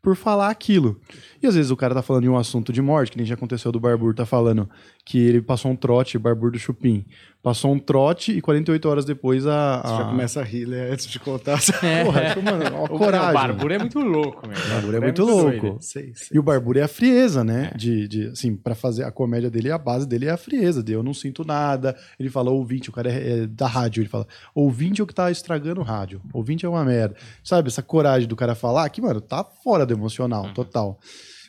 por 0.00 0.16
falar 0.16 0.48
aquilo. 0.48 0.98
E 1.42 1.46
às 1.46 1.54
vezes 1.54 1.70
o 1.70 1.76
cara 1.76 1.94
tá 1.94 2.00
falando 2.00 2.22
de 2.22 2.30
um 2.30 2.38
assunto 2.38 2.72
de 2.72 2.80
morte, 2.80 3.12
que 3.12 3.18
nem 3.18 3.26
já 3.26 3.34
aconteceu 3.34 3.70
do 3.70 3.78
Barbur, 3.78 4.14
tá 4.14 4.24
falando 4.24 4.70
que 5.04 5.18
ele 5.18 5.42
passou 5.42 5.70
um 5.70 5.76
trote, 5.76 6.18
Barbur 6.18 6.50
do 6.50 6.58
Chupim. 6.58 7.04
Passou 7.40 7.72
um 7.72 7.78
trote 7.78 8.32
e 8.32 8.40
48 8.40 8.88
horas 8.88 9.04
depois 9.04 9.46
a. 9.46 9.80
Você 9.80 9.96
já 9.96 10.00
a... 10.00 10.08
começa 10.08 10.40
a 10.40 10.42
rir, 10.42 10.66
né? 10.66 10.90
Antes 10.90 11.06
de 11.06 11.20
contar. 11.20 11.58
Porra, 12.04 12.20
acho, 12.22 12.42
mano, 12.42 12.84
O 12.84 12.98
coragem. 12.98 13.32
Barbura 13.32 13.74
é 13.76 13.78
muito 13.78 14.00
louco, 14.00 14.48
meu. 14.48 14.56
O 14.56 14.68
Barbura 14.68 14.96
é 14.96 15.00
muito 15.00 15.24
louco. 15.24 15.60
doido. 15.60 15.76
Sei, 15.80 16.12
sei. 16.16 16.36
E 16.36 16.38
o 16.38 16.42
Barbura 16.42 16.80
é 16.80 16.82
a 16.82 16.88
frieza, 16.88 17.44
né? 17.44 17.70
De, 17.76 18.08
de, 18.08 18.26
assim, 18.28 18.56
pra 18.56 18.74
fazer 18.74 19.04
a 19.04 19.12
comédia 19.12 19.48
dele, 19.48 19.70
a 19.70 19.78
base 19.78 20.06
dele 20.06 20.26
é 20.26 20.30
a 20.30 20.36
frieza. 20.36 20.82
De 20.82 20.92
eu 20.92 21.02
não 21.02 21.14
sinto 21.14 21.44
nada. 21.44 21.96
Ele 22.18 22.28
fala 22.28 22.50
ouvinte, 22.50 22.90
o 22.90 22.92
cara 22.92 23.08
é, 23.08 23.42
é 23.42 23.46
da 23.46 23.68
rádio. 23.68 24.00
Ele 24.00 24.08
fala 24.08 24.26
ouvinte 24.52 25.00
é 25.00 25.04
o 25.04 25.06
que 25.06 25.14
tá 25.14 25.30
estragando 25.30 25.80
o 25.80 25.84
rádio. 25.84 26.20
Ouvinte 26.32 26.66
é 26.66 26.68
uma 26.68 26.84
merda. 26.84 27.14
Sabe, 27.44 27.68
essa 27.68 27.82
coragem 27.82 28.26
do 28.26 28.34
cara 28.34 28.56
falar 28.56 28.88
que, 28.88 29.00
mano, 29.00 29.20
tá 29.20 29.44
fora 29.44 29.86
do 29.86 29.94
emocional, 29.94 30.52
total. 30.52 30.98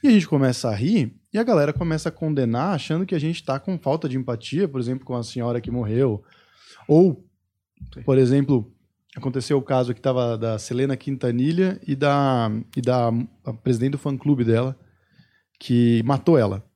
E 0.02 0.08
a 0.08 0.12
gente 0.12 0.28
começa 0.28 0.70
a 0.70 0.76
rir 0.76 1.14
e 1.34 1.38
a 1.38 1.44
galera 1.44 1.74
começa 1.74 2.10
a 2.10 2.12
condenar 2.12 2.74
achando 2.74 3.06
que 3.06 3.14
a 3.14 3.20
gente 3.20 3.44
tá 3.44 3.60
com 3.60 3.78
falta 3.78 4.08
de 4.08 4.18
empatia, 4.18 4.68
por 4.68 4.80
exemplo, 4.80 5.06
com 5.06 5.16
a 5.16 5.24
senhora 5.24 5.62
que 5.62 5.70
morreu. 5.70 6.24
Ou, 6.88 7.26
por 8.06 8.18
exemplo, 8.18 8.74
aconteceu 9.16 9.58
o 9.58 9.62
caso 9.62 9.94
que 9.94 10.02
tava 10.02 10.38
da 10.38 10.58
Selena 10.58 10.96
Quintanilha 10.96 11.80
e 11.86 11.96
da, 11.96 12.50
e 12.76 12.82
da 12.82 13.12
presidente 13.62 13.92
do 13.92 13.98
fã-clube 13.98 14.44
dela, 14.44 14.78
que 15.60 16.02
matou 16.04 16.38
ela. 16.38 16.69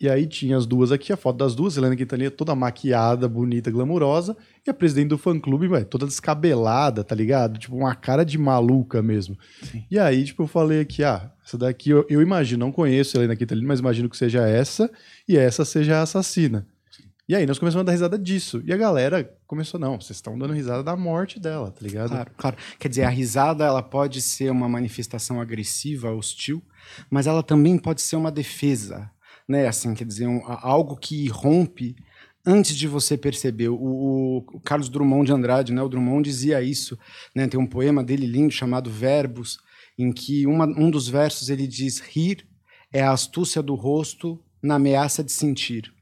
E 0.00 0.08
aí 0.08 0.26
tinha 0.26 0.56
as 0.56 0.66
duas 0.66 0.90
aqui, 0.92 1.12
a 1.12 1.16
foto 1.16 1.36
das 1.36 1.54
duas, 1.54 1.76
Helena 1.76 1.96
Quintanilha 1.96 2.30
toda 2.30 2.54
maquiada, 2.54 3.28
bonita, 3.28 3.70
glamurosa, 3.70 4.36
e 4.66 4.70
a 4.70 4.74
presidente 4.74 5.08
do 5.08 5.18
fã-clube, 5.18 5.84
toda 5.84 6.06
descabelada, 6.06 7.04
tá 7.04 7.14
ligado? 7.14 7.58
Tipo, 7.58 7.76
uma 7.76 7.94
cara 7.94 8.24
de 8.24 8.38
maluca 8.38 9.02
mesmo. 9.02 9.36
E 9.90 9.98
aí, 9.98 10.24
tipo, 10.24 10.42
eu 10.42 10.46
falei 10.46 10.80
aqui, 10.80 11.04
ah, 11.04 11.30
essa 11.44 11.58
daqui 11.58 11.90
eu, 11.90 12.06
eu 12.08 12.22
imagino, 12.22 12.64
não 12.64 12.72
conheço 12.72 13.16
Helena 13.16 13.36
Quintanilha, 13.36 13.68
mas 13.68 13.80
imagino 13.80 14.08
que 14.08 14.16
seja 14.16 14.46
essa, 14.46 14.90
e 15.28 15.36
essa 15.36 15.64
seja 15.64 15.98
a 15.98 16.02
assassina. 16.02 16.66
E 17.26 17.34
aí 17.34 17.46
nós 17.46 17.58
começamos 17.58 17.80
a 17.80 17.86
dar 17.86 17.92
risada 17.92 18.18
disso. 18.18 18.62
E 18.66 18.72
a 18.72 18.76
galera 18.76 19.34
começou, 19.46 19.80
não, 19.80 19.98
vocês 19.98 20.18
estão 20.18 20.38
dando 20.38 20.52
risada 20.52 20.82
da 20.82 20.94
morte 20.94 21.40
dela, 21.40 21.70
tá 21.70 21.80
ligado? 21.80 22.10
Claro, 22.10 22.30
claro. 22.36 22.56
Quer 22.78 22.88
dizer, 22.88 23.04
a 23.04 23.08
risada 23.08 23.64
ela 23.64 23.82
pode 23.82 24.20
ser 24.20 24.50
uma 24.50 24.68
manifestação 24.68 25.40
agressiva, 25.40 26.12
hostil, 26.12 26.62
mas 27.08 27.26
ela 27.26 27.42
também 27.42 27.78
pode 27.78 28.02
ser 28.02 28.16
uma 28.16 28.30
defesa, 28.30 29.10
né? 29.48 29.66
Assim, 29.66 29.94
quer 29.94 30.04
dizer, 30.06 30.26
um- 30.26 30.42
algo 30.46 30.96
que 30.96 31.28
rompe 31.28 31.94
antes 32.46 32.76
de 32.76 32.86
você 32.86 33.16
perceber. 33.16 33.68
O, 33.68 33.76
o- 34.46 34.60
Carlos 34.64 34.88
Drummond 34.88 35.26
de 35.26 35.32
Andrade, 35.32 35.72
né? 35.72 35.82
O 35.82 35.88
Drummond 35.88 36.22
dizia 36.28 36.62
isso, 36.62 36.98
né? 37.34 37.46
Tem 37.46 37.58
um 37.58 37.66
poema 37.66 38.02
dele 38.04 38.26
lindo 38.26 38.52
chamado 38.52 38.90
Verbos, 38.90 39.58
em 39.98 40.12
que 40.12 40.46
uma- 40.46 40.66
um 40.66 40.90
dos 40.90 41.08
versos 41.08 41.48
ele 41.48 41.66
diz: 41.66 42.00
rir 42.00 42.46
é 42.92 43.02
a 43.02 43.12
astúcia 43.12 43.62
do 43.62 43.74
rosto 43.74 44.40
na 44.62 44.76
ameaça 44.76 45.22
de 45.22 45.32
sentir. 45.32 45.92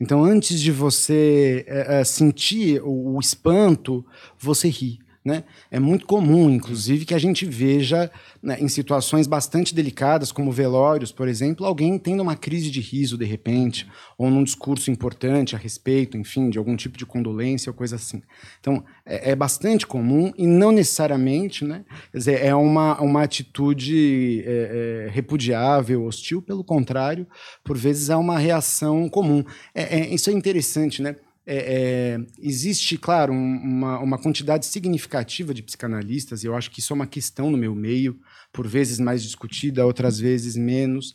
Então, 0.00 0.24
antes 0.24 0.60
de 0.60 0.72
você 0.72 1.64
eh, 1.68 2.00
eh, 2.00 2.04
sentir 2.04 2.82
o, 2.82 3.14
o 3.16 3.20
espanto, 3.20 4.04
você 4.38 4.68
ri. 4.68 4.98
Né? 5.26 5.42
É 5.72 5.80
muito 5.80 6.06
comum, 6.06 6.48
inclusive, 6.48 7.04
que 7.04 7.12
a 7.12 7.18
gente 7.18 7.44
veja 7.44 8.08
né, 8.40 8.58
em 8.60 8.68
situações 8.68 9.26
bastante 9.26 9.74
delicadas, 9.74 10.30
como 10.30 10.52
velórios, 10.52 11.10
por 11.10 11.26
exemplo, 11.26 11.66
alguém 11.66 11.98
tendo 11.98 12.22
uma 12.22 12.36
crise 12.36 12.70
de 12.70 12.80
riso 12.80 13.18
de 13.18 13.24
repente, 13.24 13.88
ou 14.16 14.30
num 14.30 14.44
discurso 14.44 14.88
importante 14.88 15.56
a 15.56 15.58
respeito, 15.58 16.16
enfim, 16.16 16.48
de 16.48 16.58
algum 16.58 16.76
tipo 16.76 16.96
de 16.96 17.04
condolência 17.04 17.70
ou 17.70 17.74
coisa 17.74 17.96
assim. 17.96 18.22
Então, 18.60 18.84
é, 19.04 19.32
é 19.32 19.34
bastante 19.34 19.84
comum 19.84 20.32
e 20.38 20.46
não 20.46 20.70
necessariamente, 20.70 21.64
né? 21.64 21.84
Quer 22.12 22.18
dizer, 22.18 22.44
é 22.44 22.54
uma, 22.54 23.00
uma 23.00 23.24
atitude 23.24 24.44
é, 24.46 25.06
é, 25.08 25.10
repudiável, 25.10 26.04
hostil, 26.04 26.40
pelo 26.40 26.62
contrário, 26.62 27.26
por 27.64 27.76
vezes 27.76 28.10
é 28.10 28.16
uma 28.16 28.38
reação 28.38 29.08
comum. 29.08 29.42
É, 29.74 30.02
é- 30.02 30.14
isso 30.14 30.30
é 30.30 30.32
interessante, 30.32 31.02
né? 31.02 31.16
É, 31.48 32.16
é, 32.16 32.26
existe, 32.40 32.98
claro, 32.98 33.32
um- 33.32 33.56
uma, 33.62 33.98
uma 34.00 34.18
quantidade 34.18 34.66
significativa 34.66 35.54
de 35.54 35.62
psicanalistas, 35.62 36.42
e 36.42 36.46
eu 36.48 36.56
acho 36.56 36.70
que 36.70 36.80
isso 36.80 36.92
é 36.92 36.96
uma 36.96 37.06
questão 37.06 37.50
no 37.50 37.56
meu 37.58 37.74
meio, 37.74 38.18
por 38.52 38.66
vezes 38.66 38.98
mais 38.98 39.22
discutida, 39.22 39.86
outras 39.86 40.18
vezes 40.18 40.56
menos, 40.56 41.14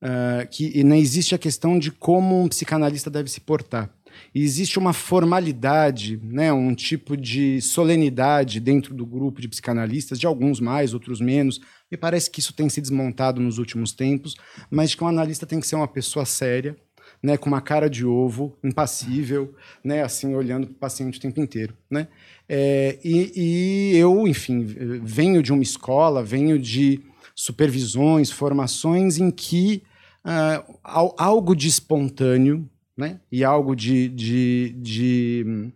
ah, 0.00 0.46
que 0.50 0.82
não 0.84 0.96
existe 0.96 1.34
a 1.34 1.38
questão 1.38 1.78
de 1.78 1.90
como 1.90 2.42
um 2.42 2.48
psicanalista 2.48 3.10
deve 3.10 3.28
se 3.30 3.40
portar. 3.40 3.90
E 4.34 4.42
existe 4.42 4.78
uma 4.78 4.92
formalidade, 4.92 6.20
né, 6.22 6.52
um 6.52 6.74
tipo 6.74 7.16
de 7.16 7.60
solenidade 7.62 8.60
dentro 8.60 8.94
do 8.94 9.06
grupo 9.06 9.40
de 9.40 9.48
psicanalistas, 9.48 10.18
de 10.18 10.26
alguns 10.26 10.60
mais, 10.60 10.92
outros 10.94 11.20
menos. 11.20 11.60
Me 11.90 11.96
parece 11.96 12.30
que 12.30 12.38
isso 12.40 12.52
tem 12.52 12.68
se 12.68 12.80
desmontado 12.80 13.40
nos 13.40 13.58
últimos 13.58 13.92
tempos, 13.92 14.34
mas 14.70 14.94
que 14.94 15.02
um 15.02 15.08
analista 15.08 15.46
tem 15.46 15.60
que 15.60 15.66
ser 15.66 15.76
uma 15.76 15.88
pessoa 15.88 16.24
séria, 16.26 16.76
né, 17.22 17.36
com 17.36 17.48
uma 17.48 17.60
cara 17.60 17.88
de 17.88 18.04
ovo, 18.04 18.56
impassível, 18.64 19.54
né, 19.84 20.02
assim, 20.02 20.34
olhando 20.34 20.66
para 20.66 20.74
o 20.74 20.78
paciente 20.78 21.18
o 21.18 21.20
tempo 21.22 21.40
inteiro, 21.40 21.74
né? 21.90 22.08
É, 22.48 22.98
e, 23.04 23.32
e 23.94 23.96
eu, 23.96 24.26
enfim, 24.26 24.64
venho 25.02 25.42
de 25.42 25.52
uma 25.52 25.62
escola, 25.62 26.22
venho 26.22 26.58
de 26.58 27.00
supervisões, 27.34 28.30
formações 28.30 29.18
em 29.18 29.30
que 29.30 29.82
al- 30.82 31.14
algo 31.18 31.54
de 31.54 31.68
espontâneo, 31.68 32.68
né, 32.96 33.20
e 33.30 33.42
algo 33.42 33.74
de, 33.74 34.08
de, 34.08 34.74
de, 34.78 35.72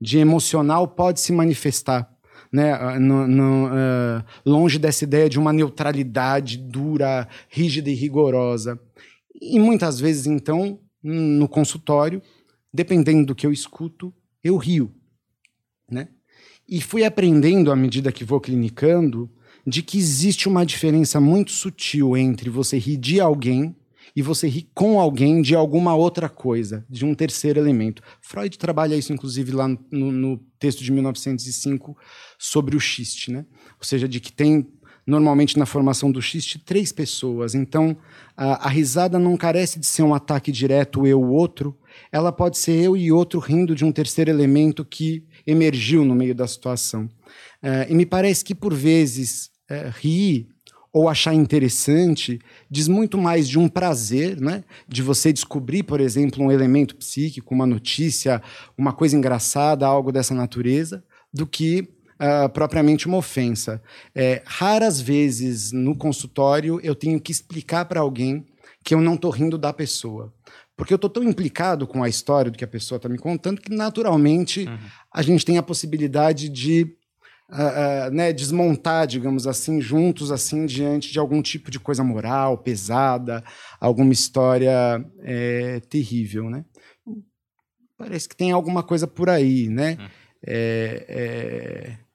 de 0.00 0.18
emocional 0.18 0.86
pode 0.86 1.20
se 1.20 1.32
manifestar, 1.32 2.08
né, 2.52 2.72
ah, 2.72 2.98
no- 2.98 3.26
no, 3.26 3.68
ah, 3.72 4.24
longe 4.46 4.78
dessa 4.78 5.04
ideia 5.04 5.28
de 5.28 5.38
uma 5.38 5.52
neutralidade 5.52 6.56
dura, 6.56 7.26
rígida 7.48 7.90
e 7.90 7.94
rigorosa. 7.94 8.78
E 9.40 9.58
muitas 9.58 9.98
vezes, 9.98 10.26
então, 10.26 10.78
no 11.02 11.48
consultório, 11.48 12.22
dependendo 12.72 13.26
do 13.26 13.34
que 13.34 13.46
eu 13.46 13.52
escuto, 13.52 14.12
eu 14.42 14.56
rio. 14.56 14.94
Né? 15.90 16.08
E 16.68 16.80
fui 16.80 17.04
aprendendo, 17.04 17.72
à 17.72 17.76
medida 17.76 18.12
que 18.12 18.24
vou 18.24 18.40
clinicando, 18.40 19.30
de 19.66 19.82
que 19.82 19.98
existe 19.98 20.48
uma 20.48 20.64
diferença 20.64 21.20
muito 21.20 21.50
sutil 21.50 22.16
entre 22.16 22.48
você 22.48 22.78
rir 22.78 22.96
de 22.96 23.20
alguém 23.20 23.76
e 24.14 24.22
você 24.22 24.48
rir 24.48 24.68
com 24.74 24.98
alguém 24.98 25.40
de 25.40 25.54
alguma 25.54 25.94
outra 25.94 26.28
coisa, 26.28 26.84
de 26.88 27.04
um 27.04 27.14
terceiro 27.14 27.60
elemento. 27.60 28.02
Freud 28.20 28.58
trabalha 28.58 28.96
isso, 28.96 29.12
inclusive, 29.12 29.52
lá 29.52 29.68
no, 29.68 30.10
no 30.10 30.38
texto 30.58 30.82
de 30.82 30.90
1905 30.90 31.96
sobre 32.38 32.76
o 32.76 32.80
xiste, 32.80 33.30
né? 33.30 33.46
Ou 33.78 33.84
seja, 33.84 34.08
de 34.08 34.18
que 34.18 34.32
tem 34.32 34.66
normalmente 35.10 35.58
na 35.58 35.66
formação 35.66 36.10
do 36.10 36.22
xiste 36.22 36.58
três 36.58 36.92
pessoas. 36.92 37.54
Então, 37.54 37.96
a, 38.36 38.66
a 38.66 38.68
risada 38.68 39.18
não 39.18 39.36
carece 39.36 39.78
de 39.78 39.86
ser 39.86 40.02
um 40.02 40.14
ataque 40.14 40.52
direto 40.52 41.06
eu-outro, 41.06 41.76
ela 42.12 42.30
pode 42.30 42.56
ser 42.56 42.80
eu 42.80 42.96
e 42.96 43.10
outro 43.10 43.40
rindo 43.40 43.74
de 43.74 43.84
um 43.84 43.90
terceiro 43.90 44.30
elemento 44.30 44.84
que 44.84 45.24
emergiu 45.46 46.04
no 46.04 46.14
meio 46.14 46.34
da 46.34 46.46
situação. 46.46 47.08
Eh, 47.62 47.88
e 47.90 47.94
me 47.94 48.06
parece 48.06 48.44
que, 48.44 48.54
por 48.54 48.72
vezes, 48.72 49.50
eh, 49.68 49.90
rir 50.00 50.48
ou 50.92 51.08
achar 51.08 51.34
interessante 51.34 52.40
diz 52.70 52.88
muito 52.88 53.18
mais 53.18 53.48
de 53.48 53.58
um 53.58 53.68
prazer, 53.68 54.40
né? 54.40 54.64
De 54.88 55.02
você 55.02 55.32
descobrir, 55.32 55.82
por 55.82 56.00
exemplo, 56.00 56.44
um 56.44 56.50
elemento 56.50 56.96
psíquico, 56.96 57.54
uma 57.54 57.66
notícia, 57.66 58.42
uma 58.76 58.92
coisa 58.92 59.16
engraçada, 59.16 59.86
algo 59.86 60.10
dessa 60.10 60.34
natureza, 60.34 61.04
do 61.32 61.46
que 61.46 61.88
ah, 62.22 62.50
propriamente 62.50 63.06
uma 63.06 63.16
ofensa. 63.16 63.82
É, 64.14 64.42
raras 64.44 65.00
vezes 65.00 65.72
no 65.72 65.96
consultório 65.96 66.78
eu 66.82 66.94
tenho 66.94 67.18
que 67.18 67.32
explicar 67.32 67.86
para 67.86 68.00
alguém 68.00 68.46
que 68.84 68.94
eu 68.94 69.00
não 69.00 69.14
estou 69.14 69.30
rindo 69.30 69.56
da 69.56 69.72
pessoa. 69.72 70.30
Porque 70.76 70.92
eu 70.92 70.96
estou 70.96 71.08
tão 71.08 71.22
implicado 71.22 71.86
com 71.86 72.02
a 72.02 72.10
história 72.10 72.50
do 72.50 72.58
que 72.58 72.64
a 72.64 72.68
pessoa 72.68 72.98
está 72.98 73.08
me 73.08 73.16
contando 73.16 73.60
que, 73.60 73.74
naturalmente, 73.74 74.66
a 75.10 75.22
gente 75.22 75.46
tem 75.46 75.56
a 75.56 75.62
possibilidade 75.62 76.50
de 76.50 76.94
ah, 77.48 78.06
ah, 78.06 78.10
né, 78.10 78.34
desmontar, 78.34 79.06
digamos 79.06 79.46
assim, 79.46 79.80
juntos, 79.80 80.30
assim, 80.30 80.66
diante 80.66 81.10
de 81.10 81.18
algum 81.18 81.40
tipo 81.40 81.70
de 81.70 81.80
coisa 81.80 82.04
moral, 82.04 82.58
pesada, 82.58 83.42
alguma 83.80 84.12
história 84.12 85.02
eh, 85.22 85.80
terrível, 85.88 86.50
né? 86.50 86.66
Parece 87.96 88.28
que 88.28 88.36
tem 88.36 88.52
alguma 88.52 88.82
coisa 88.82 89.06
por 89.06 89.30
aí, 89.30 89.68
né? 89.68 89.96
É, 90.46 91.04
é, 91.08 92.09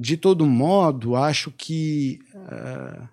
de 0.00 0.16
todo 0.16 0.46
modo, 0.46 1.14
acho 1.14 1.50
que 1.50 2.20
ah, 2.34 3.06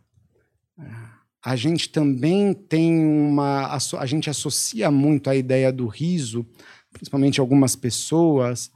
a 1.43 1.53
gente 1.57 1.89
também 1.89 2.53
tem 2.53 3.05
uma. 3.05 3.77
A 3.99 4.05
gente 4.05 4.29
associa 4.29 4.89
muito 4.89 5.29
a 5.29 5.35
ideia 5.35 5.69
do 5.69 5.85
riso, 5.85 6.45
principalmente 6.93 7.41
algumas 7.41 7.75
pessoas, 7.75 8.71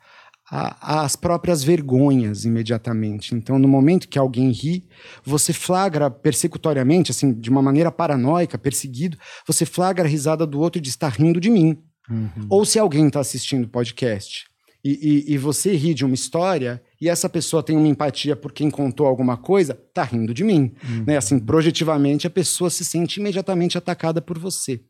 às 0.46 1.16
próprias 1.16 1.64
vergonhas 1.64 2.44
imediatamente. 2.44 3.34
Então, 3.34 3.58
no 3.58 3.68
momento 3.68 4.10
que 4.10 4.20
alguém 4.20 4.52
ri, 4.52 4.86
você 5.24 5.54
flagra 5.54 6.12
persecutoriamente, 6.12 7.12
assim, 7.12 7.32
de 7.32 7.50
uma 7.50 7.62
maneira 7.62 7.90
paranoica, 7.94 8.58
perseguido, 8.58 9.18
você 9.48 9.66
flagra 9.66 10.04
a 10.04 10.12
risada 10.12 10.46
do 10.46 10.60
outro 10.60 10.80
e 10.80 10.82
diz: 10.82 10.92
está 10.92 11.08
rindo 11.08 11.40
de 11.40 11.50
mim. 11.50 11.82
Ou 12.50 12.66
se 12.66 12.78
alguém 12.78 13.08
está 13.08 13.22
assistindo 13.22 13.64
o 13.64 13.70
podcast 13.70 14.51
e, 14.84 15.26
e, 15.30 15.34
e 15.34 15.38
você 15.38 15.76
ri 15.76 15.94
de 15.94 16.04
uma 16.04 16.16
história 16.16 16.82
e 17.00 17.08
essa 17.08 17.30
pessoa 17.30 17.64
tem 17.64 17.78
uma 17.78 17.88
empatia 17.88 18.36
por 18.36 18.52
quem 18.52 18.70
contou 18.70 19.06
alguma 19.06 19.38
coisa, 19.38 19.74
tá 19.94 20.04
rindo 20.04 20.34
de 20.34 20.44
mim. 20.44 20.74
Né? 21.06 21.18
Assim, 21.18 21.40
projetivamente, 21.40 22.28
a 22.28 22.30
pessoa 22.30 22.70
se 22.70 22.84
sente 22.84 23.20
imediatamente 23.20 23.78
atacada 23.78 24.22
por 24.22 24.38
você. 24.38 24.82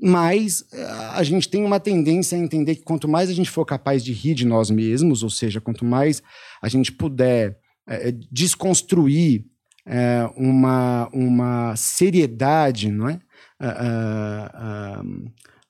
Mas 0.00 0.64
eh, 0.72 0.84
a 1.12 1.22
gente 1.24 1.48
tem 1.48 1.64
uma 1.64 1.80
tendência 1.80 2.38
a 2.38 2.40
entender 2.40 2.76
que 2.76 2.82
quanto 2.82 3.08
mais 3.08 3.28
a 3.28 3.32
gente 3.32 3.50
for 3.50 3.64
capaz 3.64 4.04
de 4.04 4.12
rir 4.12 4.34
de 4.34 4.46
nós 4.46 4.70
mesmos, 4.70 5.24
ou 5.24 5.30
seja, 5.30 5.60
quanto 5.60 5.84
mais 5.84 6.22
a 6.62 6.68
gente 6.68 6.92
puder 6.92 7.58
eh, 7.88 8.14
desconstruir 8.30 9.44
eh, 9.84 10.30
uma, 10.36 11.08
uma 11.12 11.74
seriedade, 11.74 12.92
não 12.92 13.08
é? 13.08 13.20
Ah, 13.60 13.76
ah, 13.76 14.50
ah, 14.54 15.02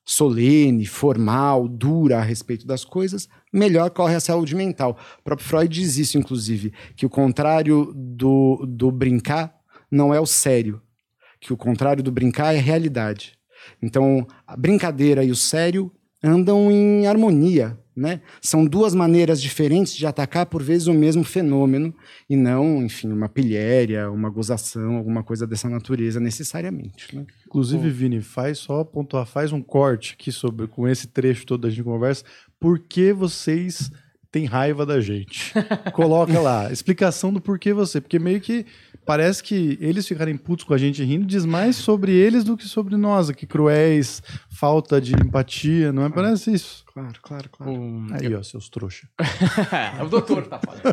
solene, 0.09 0.87
formal, 0.87 1.67
dura 1.67 2.17
a 2.17 2.21
respeito 2.21 2.65
das 2.65 2.83
coisas, 2.83 3.29
melhor 3.53 3.91
corre 3.91 4.15
a 4.15 4.19
saúde 4.19 4.55
mental. 4.55 4.97
O 5.19 5.23
próprio 5.23 5.47
Freud 5.47 5.71
diz 5.71 5.97
isso, 5.97 6.17
inclusive, 6.17 6.73
que 6.95 7.05
o 7.05 7.09
contrário 7.09 7.93
do, 7.95 8.65
do 8.67 8.91
brincar 8.91 9.55
não 9.91 10.11
é 10.11 10.19
o 10.19 10.25
sério, 10.25 10.81
que 11.39 11.53
o 11.53 11.57
contrário 11.57 12.01
do 12.01 12.11
brincar 12.11 12.55
é 12.55 12.57
realidade. 12.57 13.37
Então, 13.79 14.25
a 14.47 14.57
brincadeira 14.57 15.23
e 15.23 15.29
o 15.29 15.35
sério 15.35 15.91
andam 16.23 16.71
em 16.71 17.05
harmonia, 17.05 17.78
né? 17.95 18.21
São 18.41 18.65
duas 18.65 18.95
maneiras 18.95 19.41
diferentes 19.41 19.93
de 19.93 20.05
atacar, 20.05 20.45
por 20.45 20.63
vezes, 20.63 20.87
o 20.87 20.93
mesmo 20.93 21.23
fenômeno, 21.23 21.93
e 22.29 22.35
não, 22.35 22.83
enfim, 22.83 23.11
uma 23.11 23.27
pilhéria, 23.27 24.09
uma 24.09 24.29
gozação, 24.29 24.95
alguma 24.95 25.23
coisa 25.23 25.45
dessa 25.45 25.69
natureza, 25.69 26.19
necessariamente. 26.19 27.15
Né? 27.15 27.25
Inclusive, 27.45 27.89
Vini, 27.89 28.21
faz 28.21 28.59
só 28.59 28.83
pontuar, 28.83 29.25
faz 29.25 29.51
um 29.51 29.61
corte 29.61 30.15
aqui 30.19 30.31
sobre, 30.31 30.67
com 30.67 30.87
esse 30.87 31.07
trecho 31.07 31.45
todo 31.45 31.61
da 31.61 31.69
gente 31.69 31.83
conversa, 31.83 32.23
por 32.59 32.79
que 32.79 33.11
vocês 33.11 33.91
têm 34.31 34.45
raiva 34.45 34.85
da 34.85 35.01
gente? 35.01 35.53
Coloca 35.93 36.39
lá, 36.39 36.71
explicação 36.71 37.33
do 37.33 37.41
porquê 37.41 37.73
você, 37.73 37.99
porque 37.99 38.19
meio 38.19 38.39
que 38.39 38.65
parece 39.09 39.41
que 39.43 39.75
eles 39.81 40.07
ficarem 40.07 40.37
putos 40.37 40.63
com 40.63 40.71
a 40.71 40.77
gente 40.77 41.03
rindo 41.03 41.25
diz 41.25 41.43
mais 41.43 41.75
sobre 41.77 42.11
eles 42.11 42.43
do 42.43 42.55
que 42.55 42.65
sobre 42.67 42.95
nós, 42.95 43.31
que 43.31 43.47
cruéis, 43.47 44.21
falta 44.51 45.01
de 45.01 45.15
empatia, 45.15 45.91
não 45.91 46.05
é? 46.05 46.09
Parece 46.11 46.53
isso. 46.53 46.85
Claro, 46.93 47.19
claro, 47.19 47.49
claro. 47.49 47.71
Um- 47.71 48.07
Aí, 48.11 48.35
ó, 48.35 48.43
seus 48.43 48.69
trouxa. 48.69 49.07
o 49.99 50.05
doutor 50.07 50.45
tá 50.45 50.59
falando. 50.63 50.83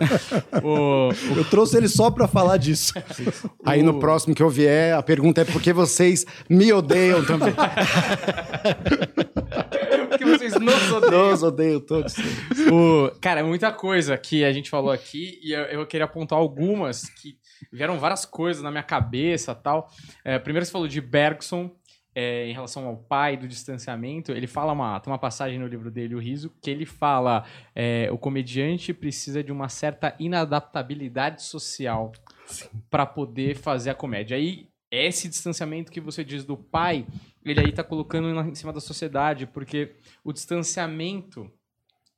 o, 0.65 1.11
Eu 1.37 1.45
trouxe 1.45 1.77
ele 1.77 1.89
só 1.89 2.11
pra 2.11 2.27
falar 2.27 2.57
disso. 2.57 2.95
Aí 3.67 3.83
no 3.83 3.99
próximo 3.99 4.35
que 4.35 4.43
eu 4.43 4.49
vier, 4.49 4.95
a 4.95 5.03
pergunta 5.03 5.43
é 5.43 5.45
por 5.45 5.61
que 5.61 5.75
vocês 5.75 6.25
me 6.49 6.73
odeiam 6.73 7.23
também. 7.23 7.53
que 10.17 10.25
vocês 10.25 10.55
nos 10.59 10.91
odeiam. 10.93 11.31
Nos 11.33 11.43
odeio 11.43 11.81
todos. 11.81 12.15
O- 12.73 13.11
cara, 13.21 13.41
é 13.41 13.43
muita 13.43 13.71
coisa 13.73 14.17
que 14.17 14.43
a 14.43 14.51
gente 14.55 14.71
falou 14.71 14.91
aqui 14.91 15.39
e 15.43 15.53
eu, 15.53 15.65
eu 15.65 15.87
queria 15.87 16.07
apontar 16.07 16.39
algumas 16.39 17.11
que 17.11 17.37
vieram 17.73 17.99
várias 17.99 18.25
coisas 18.25 18.63
na 18.63 18.71
minha 18.71 18.83
cabeça 18.83 19.55
tal. 19.55 19.91
É, 20.25 20.39
primeiro 20.39 20.65
você 20.65 20.73
falou 20.73 20.89
de 20.89 21.01
Bergson. 21.01 21.71
é, 22.17 22.49
em 22.49 22.53
relação 22.55 22.87
ao 22.87 22.97
pai 22.97 23.37
do 23.37 23.47
distanciamento, 23.47 24.33
ele 24.33 24.47
fala 24.47 24.73
uma, 24.73 24.99
tem 24.99 25.13
uma 25.13 25.19
passagem 25.19 25.59
no 25.59 25.67
livro 25.67 25.91
dele, 25.91 26.15
O 26.15 26.19
Riso, 26.19 26.51
que 26.63 26.71
ele 26.71 26.87
fala 26.87 27.45
é, 27.75 28.09
o 28.11 28.17
comediante 28.17 28.95
precisa 28.95 29.45
de 29.45 29.53
uma 29.53 29.69
certa 29.69 30.17
inadaptabilidade 30.19 31.43
social 31.43 32.13
para 32.89 33.05
poder 33.05 33.55
fazer 33.55 33.91
a 33.91 33.95
comédia. 33.95 34.35
Aí, 34.35 34.71
esse 34.91 35.29
distanciamento 35.29 35.93
que 35.93 36.01
você 36.01 36.25
diz 36.25 36.43
do 36.43 36.57
pai, 36.57 37.07
ele 37.45 37.61
aí 37.61 37.71
tá 37.71 37.85
colocando 37.85 38.29
em 38.49 38.55
cima 38.55 38.73
da 38.73 38.81
sociedade, 38.81 39.47
porque 39.47 39.95
o 40.25 40.33
distanciamento 40.33 41.51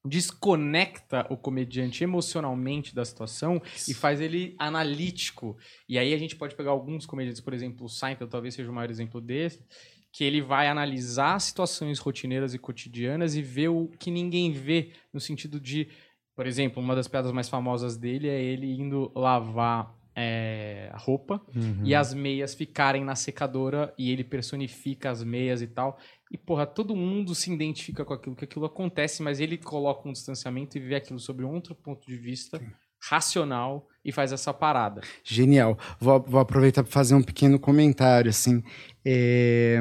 desconecta 0.08 1.26
o 1.30 1.36
comediante 1.36 2.02
emocionalmente 2.02 2.94
da 2.94 3.04
situação 3.04 3.60
e 3.86 3.94
faz 3.94 4.20
ele 4.20 4.54
analítico. 4.58 5.56
E 5.88 5.98
aí 5.98 6.14
a 6.14 6.18
gente 6.18 6.34
pode 6.34 6.54
pegar 6.54 6.70
alguns 6.70 7.06
comediantes, 7.06 7.40
por 7.40 7.52
exemplo, 7.52 7.86
o 7.86 7.88
Seinfeld 7.88 8.30
talvez 8.30 8.54
seja 8.54 8.70
o 8.70 8.74
maior 8.74 8.90
exemplo 8.90 9.20
desse, 9.20 9.64
que 10.12 10.24
ele 10.24 10.40
vai 10.40 10.68
analisar 10.68 11.38
situações 11.40 11.98
rotineiras 11.98 12.54
e 12.54 12.58
cotidianas 12.58 13.36
e 13.36 13.42
ver 13.42 13.68
o 13.68 13.88
que 13.98 14.10
ninguém 14.10 14.50
vê, 14.50 14.92
no 15.12 15.20
sentido 15.20 15.60
de, 15.60 15.88
por 16.34 16.46
exemplo, 16.46 16.82
uma 16.82 16.94
das 16.94 17.06
piadas 17.06 17.30
mais 17.30 17.48
famosas 17.48 17.96
dele 17.96 18.28
é 18.28 18.42
ele 18.42 18.72
indo 18.72 19.12
lavar 19.14 19.98
é, 20.20 20.90
roupa 20.96 21.40
e 21.84 21.94
as 21.94 22.12
meias 22.12 22.52
ficarem 22.52 23.04
na 23.04 23.14
secadora 23.14 23.94
e 23.96 24.10
ele 24.10 24.24
personifica 24.24 25.10
as 25.10 25.22
meias 25.22 25.62
e 25.62 25.68
tal. 25.68 25.96
E, 26.30 26.36
porra, 26.36 26.66
todo 26.66 26.94
mundo 26.94 27.34
se 27.34 27.52
identifica 27.52 28.04
com 28.04 28.12
aquilo, 28.12 28.36
que 28.36 28.44
aquilo 28.44 28.66
acontece, 28.66 29.22
mas 29.22 29.40
ele 29.40 29.56
coloca 29.56 30.08
um 30.08 30.12
distanciamento 30.12 30.76
e 30.76 30.80
vê 30.80 30.96
aquilo 30.96 31.18
sob 31.18 31.42
um 31.42 31.54
outro 31.54 31.74
ponto 31.74 32.06
de 32.06 32.16
vista 32.16 32.60
racional 33.00 33.86
e 34.04 34.12
faz 34.12 34.32
essa 34.32 34.52
parada. 34.52 35.00
Genial. 35.24 35.78
Vou, 36.00 36.20
vou 36.20 36.40
aproveitar 36.40 36.82
para 36.82 36.92
fazer 36.92 37.14
um 37.14 37.22
pequeno 37.22 37.58
comentário. 37.58 38.28
Assim, 38.28 38.62
É, 39.04 39.78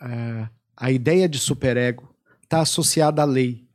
ah, 0.00 0.48
a 0.76 0.90
ideia 0.90 1.28
de 1.28 1.38
superego 1.38 2.08
está 2.42 2.60
associada 2.60 3.20
à 3.20 3.24
lei. 3.26 3.68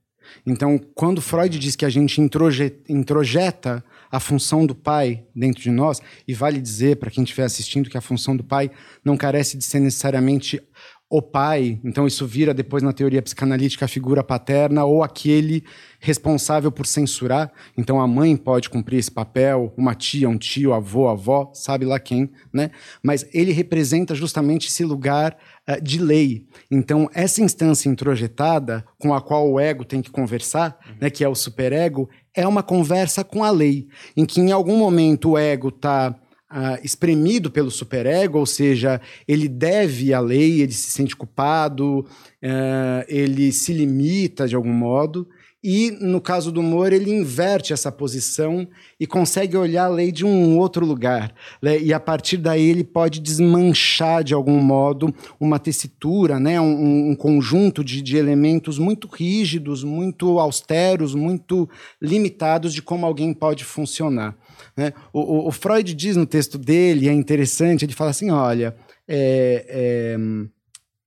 Então, 0.43 0.80
quando 0.95 1.21
Freud 1.21 1.60
diz 1.60 1.76
que 1.76 1.86
a 1.86 1.89
gente 1.89 2.19
introje- 2.19 2.82
introjeta 2.89 3.84
a 4.10 4.19
função 4.19 4.65
do 4.65 4.74
pai 4.74 5.26
dentro 5.36 5.62
de 5.62 5.69
nós, 5.69 6.02
e 6.28 6.34
vale 6.34 6.60
dizer 6.60 6.95
para 6.95 7.12
quem 7.12 7.24
estiver 7.24 7.43
assistindo 7.43 7.89
que 7.89 7.98
a 7.98 8.02
função 8.02 8.36
do 8.36 8.43
pai 8.43 8.71
não 9.04 9.17
carece 9.17 9.56
de 9.58 9.63
ser 9.63 9.80
necessariamente 9.80 10.60
o 11.08 11.22
pai, 11.22 11.80
então 11.84 12.08
isso 12.08 12.26
vira 12.26 12.52
depois 12.52 12.82
na 12.82 12.91
teoria 12.91 13.22
psicanalítica 13.22 13.86
a 13.86 13.88
figura 13.88 14.24
paterna 14.24 14.86
ou 14.86 15.04
aquele 15.04 15.63
responsável 16.00 16.72
por 16.72 16.88
censurar. 16.88 17.52
Então 17.78 18.02
a 18.02 18.08
mãe 18.08 18.36
pode 18.36 18.72
cumprir 18.72 18.98
esse 18.98 19.12
papel, 19.12 19.72
uma 19.78 19.94
tia, 19.94 20.28
um 20.28 20.38
tio, 20.38 20.74
avô, 20.74 21.08
avó, 21.08 21.52
sabe 21.54 21.86
lá 21.86 22.00
quem, 22.00 22.32
né? 22.52 22.72
Mas 23.04 23.24
ele 23.34 23.52
representa 23.52 24.15
justamente 24.15 24.68
esse 24.68 24.84
lugar 24.84 25.38
ah, 25.68 25.78
de 25.80 26.00
lei. 26.00 26.48
Então 26.72 27.08
essa 27.13 27.41
instância 27.41 27.88
introjetada 27.88 28.84
com 28.98 29.13
a 29.13 29.22
qual 29.22 29.48
o 29.48 29.60
ego 29.60 29.86
tem 29.86 30.02
que 30.02 30.10
conversar, 30.10 30.76
né, 31.00 31.12
que 31.12 31.24
é 31.24 31.30
o 31.30 31.36
superego, 31.36 32.10
é 32.34 32.48
uma 32.48 32.63
conversa 32.63 33.24
com 33.24 33.44
a 33.44 33.52
lei, 33.52 33.88
em 34.18 34.26
que 34.26 34.41
em 34.41 34.52
algum 34.52 34.76
momento 34.76 35.32
o 35.32 35.38
ego 35.38 35.70
está 35.70 36.15
ah, 36.49 36.79
espremido 36.84 37.49
pelo 37.49 37.71
superego, 37.71 38.39
ou 38.39 38.45
seja, 38.45 39.01
ele 39.27 39.47
deve 39.47 40.13
à 40.13 40.19
lei, 40.19 40.62
ele 40.62 40.71
se 40.71 40.91
sente 40.91 41.15
culpado, 41.15 42.05
ah, 42.43 43.05
ele 43.08 43.51
se 43.51 43.73
limita 43.73 44.47
de 44.47 44.55
algum 44.55 44.73
modo. 44.73 45.27
E 45.67 45.89
no 45.99 46.21
caso 46.21 46.51
do 46.51 46.60
humor, 46.60 46.93
ele 46.93 47.10
inverte 47.12 47.73
essa 47.73 47.91
posição 47.91 48.67
e 48.99 49.08
consegue 49.08 49.58
olhar 49.58 49.86
a 49.86 49.89
lei 49.89 50.12
de 50.12 50.23
um 50.23 50.60
outro 50.60 50.86
lugar. 50.86 51.34
né? 51.60 51.80
E 51.80 51.91
a 51.91 51.99
partir 51.99 52.38
daí 52.38 52.62
ele 52.69 52.84
pode 52.84 53.19
desmanchar 53.19 54.23
de 54.23 54.36
algum 54.36 54.60
modo 54.62 55.12
uma 55.39 55.58
tessitura, 55.58 56.39
né? 56.39 56.62
um, 56.62 57.10
um 57.10 57.15
conjunto 57.15 57.84
de, 57.84 57.99
de 58.04 58.15
elementos 58.15 58.78
muito 58.78 59.08
rígidos, 59.08 59.84
muito 59.84 60.38
austeros, 60.39 61.15
muito 61.15 61.67
limitados 61.99 62.71
de 62.71 62.84
como 62.84 63.04
alguém 63.04 63.34
pode 63.34 63.63
funcionar. 63.65 64.38
né? 64.78 64.93
O, 65.12 65.19
o- 65.19 65.47
o 65.47 65.51
Freud 65.51 65.95
diz 65.95 66.15
no 66.15 66.28
texto 66.28 66.60
dele, 66.60 67.10
é 67.10 67.13
interessante, 67.13 67.84
ele 67.86 67.93
fala 67.93 68.12
assim: 68.12 68.30
olha, 68.30 68.75
é, 69.08 69.65
é, 69.67 70.17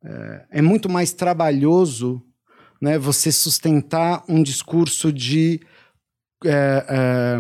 é, 0.05 0.59
é 0.59 0.62
muito 0.62 0.88
mais 0.88 1.12
trabalhoso 1.12 2.21
né, 2.81 2.99
você 2.99 3.31
sustentar 3.33 4.25
um 4.29 4.43
discurso 4.43 5.12
de. 5.12 5.61
é, 6.45 6.87
é, 6.88 7.38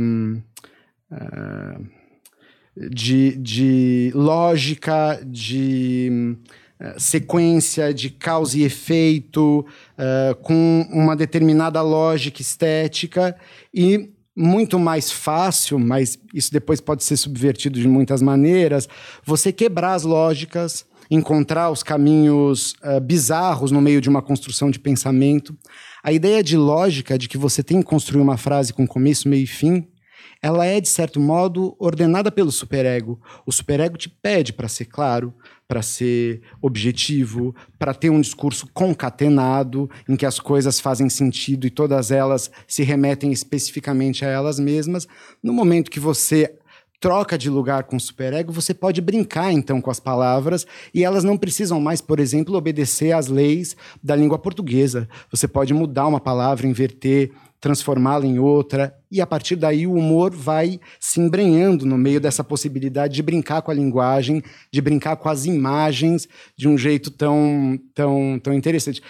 é, 1.12 1.98
de, 2.90 3.36
de 3.38 4.12
lógica, 4.14 5.20
de 5.26 6.36
eh, 6.80 6.94
sequência, 6.96 7.92
de 7.92 8.08
causa 8.08 8.56
e 8.56 8.62
efeito, 8.62 9.66
eh, 9.96 10.36
com 10.42 10.86
uma 10.92 11.16
determinada 11.16 11.82
lógica 11.82 12.40
estética 12.40 13.36
e 13.74 14.10
muito 14.36 14.78
mais 14.78 15.10
fácil, 15.10 15.76
mas 15.76 16.16
isso 16.32 16.52
depois 16.52 16.80
pode 16.80 17.02
ser 17.02 17.16
subvertido 17.16 17.80
de 17.80 17.88
muitas 17.88 18.22
maneiras, 18.22 18.88
você 19.24 19.52
quebrar 19.52 19.94
as 19.94 20.04
lógicas, 20.04 20.86
encontrar 21.10 21.70
os 21.70 21.82
caminhos 21.82 22.74
eh, 22.82 23.00
bizarros 23.00 23.70
no 23.70 23.80
meio 23.80 24.00
de 24.00 24.08
uma 24.08 24.22
construção 24.22 24.70
de 24.70 24.78
pensamento. 24.78 25.56
A 26.02 26.12
ideia 26.12 26.42
de 26.42 26.56
lógica, 26.56 27.18
de 27.18 27.28
que 27.28 27.38
você 27.38 27.62
tem 27.62 27.80
que 27.80 27.88
construir 27.88 28.20
uma 28.20 28.36
frase 28.36 28.72
com 28.72 28.86
começo, 28.86 29.28
meio 29.28 29.44
e 29.44 29.46
fim, 29.46 29.88
ela 30.40 30.64
é, 30.64 30.80
de 30.80 30.88
certo 30.88 31.18
modo, 31.18 31.74
ordenada 31.78 32.30
pelo 32.30 32.52
superego. 32.52 33.20
O 33.44 33.50
superego 33.50 33.96
te 33.96 34.08
pede 34.08 34.52
para 34.52 34.68
ser 34.68 34.84
claro, 34.84 35.34
para 35.66 35.82
ser 35.82 36.42
objetivo, 36.62 37.54
para 37.78 37.92
ter 37.92 38.10
um 38.10 38.20
discurso 38.20 38.68
concatenado, 38.72 39.90
em 40.08 40.16
que 40.16 40.24
as 40.24 40.38
coisas 40.38 40.78
fazem 40.78 41.08
sentido 41.08 41.66
e 41.66 41.70
todas 41.70 42.10
elas 42.10 42.50
se 42.66 42.82
remetem 42.84 43.32
especificamente 43.32 44.24
a 44.24 44.28
elas 44.28 44.60
mesmas. 44.60 45.08
No 45.42 45.52
momento 45.52 45.90
que 45.90 46.00
você 46.00 46.54
troca 47.00 47.38
de 47.38 47.48
lugar 47.48 47.84
com 47.84 47.96
o 47.96 48.00
superego, 48.00 48.52
você 48.52 48.74
pode 48.74 49.00
brincar 49.00 49.52
então 49.52 49.80
com 49.80 49.90
as 49.90 50.00
palavras 50.00 50.66
e 50.92 51.04
elas 51.04 51.22
não 51.24 51.36
precisam 51.36 51.80
mais, 51.80 52.00
por 52.00 52.18
exemplo, 52.18 52.56
obedecer 52.56 53.12
às 53.12 53.28
leis 53.28 53.76
da 54.02 54.16
língua 54.16 54.38
portuguesa. 54.38 55.08
Você 55.30 55.46
pode 55.46 55.72
mudar 55.72 56.06
uma 56.06 56.20
palavra, 56.20 56.66
inverter, 56.66 57.30
transformá-la 57.60 58.24
em 58.24 58.38
outra, 58.38 58.94
e 59.10 59.20
a 59.20 59.26
partir 59.26 59.56
daí 59.56 59.86
o 59.86 59.94
humor 59.94 60.32
vai 60.32 60.78
se 61.00 61.20
embrenhando 61.20 61.84
no 61.84 61.98
meio 61.98 62.20
dessa 62.20 62.44
possibilidade 62.44 63.14
de 63.14 63.22
brincar 63.22 63.62
com 63.62 63.70
a 63.70 63.74
linguagem, 63.74 64.42
de 64.70 64.80
brincar 64.80 65.16
com 65.16 65.28
as 65.28 65.44
imagens 65.44 66.28
de 66.56 66.68
um 66.68 66.78
jeito 66.78 67.10
tão, 67.10 67.78
tão, 67.94 68.38
tão 68.40 68.54
interessante. 68.54 69.02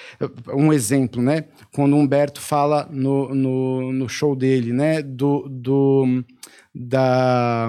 Um 0.55 0.73
exemplo, 0.73 1.21
né? 1.21 1.45
Quando 1.75 1.97
Humberto 1.97 2.41
fala 2.41 2.89
no, 2.91 3.35
no, 3.35 3.93
no 3.93 4.09
show 4.09 4.35
dele, 4.35 4.73
né? 4.73 5.03
Do, 5.03 5.47
do, 5.49 6.25
da 6.79 7.69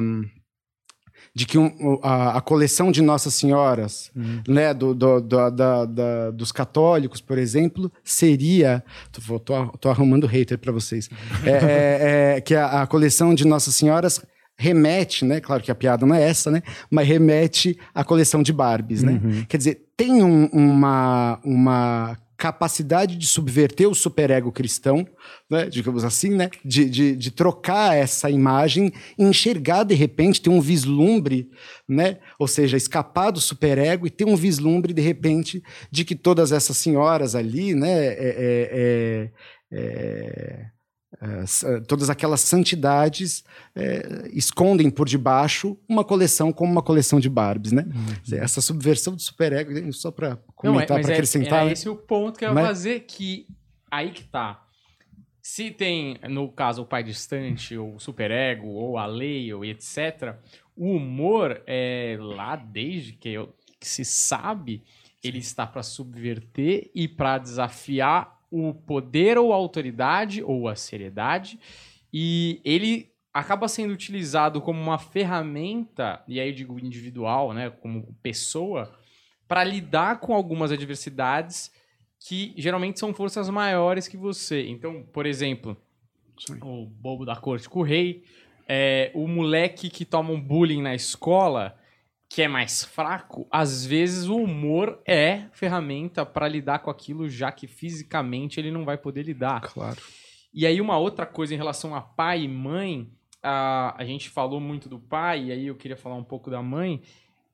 de 1.34 1.46
que 1.46 1.58
um, 1.58 2.00
a, 2.04 2.38
a, 2.38 2.42
coleção 2.42 2.92
de 2.92 3.02
Nossas 3.02 3.34
Senhoras, 3.36 4.12
uhum. 4.16 4.42
né, 4.48 4.74
do, 4.74 4.94
do, 4.94 5.22
do 5.22 5.50
da, 5.52 5.86
da, 5.86 6.32
dos 6.32 6.52
católicos, 6.52 7.22
por 7.22 7.38
exemplo, 7.38 7.92
seria. 8.04 8.84
Tô, 9.12 9.40
tô, 9.40 9.68
tô 9.78 9.90
arrumando 9.90 10.28
hater 10.28 10.58
para 10.58 10.72
vocês. 10.72 11.10
é, 11.46 11.50
é, 11.50 12.36
é, 12.38 12.42
que 12.42 12.56
a, 12.56 12.82
a, 12.82 12.88
coleção 12.88 13.34
de 13.34 13.46
Nossas 13.46 13.76
Senhoras 13.76 14.22
remete, 14.58 15.24
né? 15.24 15.40
Claro 15.40 15.64
que 15.64 15.72
a 15.72 15.76
piada 15.76 16.06
não 16.06 16.16
é 16.16 16.22
essa, 16.22 16.52
né? 16.52 16.62
Mas 16.92 17.08
remete 17.08 17.80
à 17.96 18.04
coleção 18.04 18.44
de 18.44 18.52
Barbies, 18.52 19.04
né? 19.04 19.22
Uhum. 19.24 19.46
Quer 19.48 19.58
dizer, 19.58 19.86
tem 19.96 20.22
um, 20.24 20.48
uma, 20.48 21.40
uma 21.44 22.18
capacidade 22.40 23.18
de 23.18 23.28
subverter 23.28 23.90
o 23.90 23.94
superego 23.94 24.50
cristão, 24.50 25.06
né, 25.50 25.66
digamos 25.66 26.06
assim, 26.06 26.30
né, 26.30 26.50
de, 26.64 26.90
de, 26.90 27.14
de, 27.14 27.32
trocar 27.32 27.98
essa 27.98 28.30
imagem, 28.30 28.94
enxergar 29.18 29.84
de 29.84 29.94
repente, 29.94 30.42
ter 30.42 30.50
um 30.50 30.62
vislumbre, 30.62 31.52
né, 31.88 32.18
ou 32.40 32.48
seja, 32.48 32.78
escapar 32.78 33.32
do 33.32 33.42
superego 33.42 34.08
e 34.08 34.10
ter 34.10 34.24
um 34.24 34.38
vislumbre 34.38 34.94
de 34.94 35.02
repente 35.02 35.62
de 35.92 36.06
que 36.06 36.16
todas 36.16 36.54
essas 36.54 36.78
senhoras 36.78 37.36
ali, 37.36 37.76
né, 37.76 38.08
é, 38.08 38.14
é, 38.14 39.30
é, 39.74 39.78
é 39.78 40.79
Uh, 41.12 41.82
todas 41.88 42.08
aquelas 42.08 42.40
santidades 42.42 43.44
uh, 43.76 44.30
escondem 44.32 44.92
por 44.92 45.10
debaixo 45.10 45.76
uma 45.88 46.04
coleção 46.04 46.54
como 46.54 46.72
uma 46.72 46.84
coleção 46.84 47.20
de 47.20 47.28
Barbies, 47.28 47.72
né? 47.72 47.84
Uhum. 47.84 48.38
Essa 48.38 48.62
subversão 48.62 49.16
do 49.16 49.22
superego, 49.22 49.92
só 49.92 50.12
para 50.12 50.38
comentar, 50.56 51.02
para 51.02 51.14
acrescentar. 51.14 51.64
É, 51.64 51.66
né? 51.66 51.72
esse 51.72 51.88
é 51.88 51.92
o 51.92 51.96
ponto 51.96 52.38
que 52.38 52.46
eu 52.46 52.54
vou 52.54 52.64
fazer, 52.64 53.00
que 53.02 53.48
aí 53.90 54.12
que 54.12 54.24
tá. 54.24 54.64
Se 55.42 55.72
tem, 55.72 56.20
no 56.30 56.48
caso, 56.52 56.84
o 56.84 56.86
pai 56.86 57.04
distante, 57.04 57.76
ou 57.76 57.96
o 57.96 58.00
superego, 58.00 58.68
ou 58.68 59.00
a 59.00 59.08
lei, 59.08 59.52
ou 59.52 59.66
etc., 59.66 60.36
o 60.76 60.92
humor, 60.92 61.62
é, 61.66 62.18
lá 62.20 62.56
desde 62.56 63.14
que, 63.14 63.30
eu, 63.30 63.54
que 63.80 63.88
se 63.88 64.06
sabe, 64.06 64.84
ele 65.24 65.40
está 65.40 65.66
para 65.66 65.82
subverter 65.82 66.92
e 66.94 67.08
para 67.08 67.40
desafiar 67.40 68.39
o 68.52 68.74
poder 68.74 69.38
ou 69.38 69.54
a 69.54 69.56
autoridade 69.56 70.44
ou 70.44 70.68
a 70.68 70.76
seriedade 70.76 71.60
e 72.12 72.60
ele 72.64 73.12
acaba 73.34 73.68
sendo 73.68 73.94
utilizado 73.94 74.60
como 74.62 74.82
uma 74.82 74.98
ferramenta, 74.98 76.24
e 76.28 76.40
aí 76.40 76.50
eu 76.50 76.56
digo 76.56 76.80
individual, 76.80 77.54
né, 77.54 77.70
como 77.70 78.16
pessoa, 78.22 78.92
para 79.48 79.64
lidar 79.64 80.20
com 80.20 80.34
algumas 80.34 80.72
adversidades 80.72 81.72
que 82.20 82.54
geralmente 82.58 83.00
são 83.00 83.14
forças 83.14 83.50
maiores 83.50 84.08
que 84.08 84.18
você. 84.18 84.68
Então, 84.68 85.04
por 85.14 85.26
exemplo, 85.26 85.78
o 86.62 86.86
bobo 86.86 87.26
da 87.26 87.36
corte 87.36 87.70
com 87.70 87.80
o 87.80 87.84
rei, 87.84 88.24
é, 88.68 89.12
o 89.16 89.28
moleque 89.28 89.90
que 89.90 90.06
toma 90.06 90.32
um 90.32 90.42
bullying 90.42 90.82
na 90.82 90.94
escola, 90.94 91.79
que 92.30 92.44
é 92.44 92.48
mais 92.48 92.84
fraco, 92.84 93.48
às 93.50 93.84
vezes 93.84 94.28
o 94.28 94.36
humor 94.36 95.02
é 95.04 95.46
ferramenta 95.52 96.24
para 96.24 96.48
lidar 96.48 96.80
com 96.80 96.92
aquilo, 96.92 97.28
já 97.28 97.52
que 97.52 97.66
fisicamente 97.66 98.60
ele 98.60 98.70
não 98.70 98.86
vai 98.86 99.00
poder 99.00 99.24
lidar. 99.24 99.62
Claro. 99.62 100.00
E 100.54 100.68
aí, 100.68 100.80
uma 100.80 100.98
outra 100.98 101.26
coisa 101.26 101.56
em 101.56 101.58
relação 101.58 101.96
a 101.96 102.02
pai 102.02 102.44
e 102.44 102.48
mãe, 102.48 103.12
a, 103.42 103.96
a 103.98 104.06
gente 104.06 104.30
falou 104.30 104.60
muito 104.60 104.88
do 104.88 105.00
pai, 105.00 105.46
e 105.46 105.52
aí 105.52 105.68
eu 105.68 105.76
queria 105.76 105.98
falar 105.98 106.16
um 106.16 106.24
pouco 106.24 106.52
da 106.52 106.62
mãe. 106.62 107.02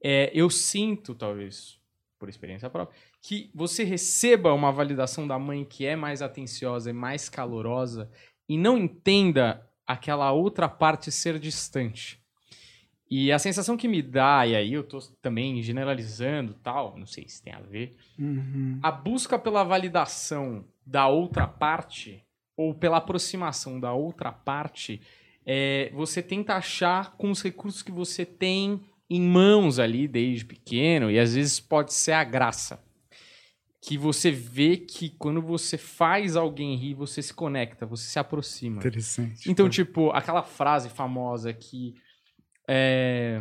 É, 0.03 0.29
eu 0.33 0.49
sinto, 0.49 1.15
talvez, 1.15 1.79
por 2.19 2.27
experiência 2.27 2.69
própria, 2.69 2.99
que 3.21 3.49
você 3.55 3.85
receba 3.85 4.53
uma 4.53 4.73
validação 4.73 5.25
da 5.25 5.39
mãe 5.39 5.63
que 5.63 5.85
é 5.85 5.95
mais 5.95 6.21
atenciosa 6.21 6.89
e 6.89 6.93
mais 6.93 7.29
calorosa 7.29 8.11
e 8.47 8.57
não 8.57 8.77
entenda 8.77 9.65
aquela 9.87 10.31
outra 10.33 10.67
parte 10.67 11.11
ser 11.11 11.39
distante. 11.39 12.24
E 13.09 13.31
a 13.31 13.37
sensação 13.37 13.77
que 13.77 13.87
me 13.87 14.01
dá, 14.01 14.47
e 14.47 14.55
aí 14.55 14.73
eu 14.73 14.83
tô 14.83 14.99
também 15.21 15.61
generalizando 15.61 16.55
tal, 16.55 16.97
não 16.97 17.05
sei 17.05 17.27
se 17.27 17.41
tem 17.41 17.53
a 17.53 17.59
ver, 17.59 17.95
uhum. 18.17 18.79
a 18.81 18.91
busca 18.91 19.37
pela 19.37 19.63
validação 19.63 20.65
da 20.85 21.07
outra 21.07 21.47
parte, 21.47 22.23
ou 22.57 22.73
pela 22.73 22.97
aproximação 22.97 23.79
da 23.79 23.93
outra 23.93 24.31
parte, 24.31 25.01
é, 25.45 25.91
você 25.93 26.21
tenta 26.21 26.55
achar 26.55 27.15
com 27.15 27.29
os 27.29 27.43
recursos 27.43 27.83
que 27.83 27.91
você 27.91 28.25
tem 28.25 28.81
em 29.07 29.21
mãos 29.21 29.77
ali 29.77 30.07
desde 30.07 30.45
pequeno, 30.45 31.11
e 31.11 31.19
às 31.19 31.35
vezes 31.35 31.59
pode 31.59 31.93
ser 31.93 32.13
a 32.13 32.23
graça. 32.23 32.83
Que 33.87 33.99
você 33.99 34.31
vê 34.31 34.77
que 34.77 35.11
quando 35.11 35.43
você 35.43 35.77
faz 35.77 36.35
alguém 36.35 36.75
rir, 36.75 36.95
você 36.95 37.21
se 37.21 37.31
conecta, 37.31 37.85
você 37.85 38.09
se 38.09 38.17
aproxima. 38.17 38.77
Interessante. 38.77 39.47
Então, 39.47 39.69
tipo, 39.69 40.09
aquela 40.09 40.41
frase 40.41 40.89
famosa 40.89 41.53
que 41.53 41.93
é, 42.67 43.39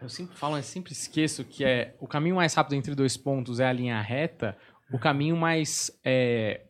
eu 0.00 0.08
sempre 0.08 0.36
falo, 0.36 0.56
eu 0.56 0.62
sempre 0.62 0.92
esqueço 0.92 1.44
que 1.44 1.64
é 1.64 1.94
o 2.00 2.06
caminho 2.06 2.36
mais 2.36 2.54
rápido 2.54 2.74
entre 2.74 2.94
dois 2.94 3.16
pontos 3.16 3.60
é 3.60 3.66
a 3.66 3.72
linha 3.72 4.00
reta, 4.00 4.56
o 4.92 4.98
caminho 4.98 5.36
mais 5.36 5.90
é, 6.04 6.62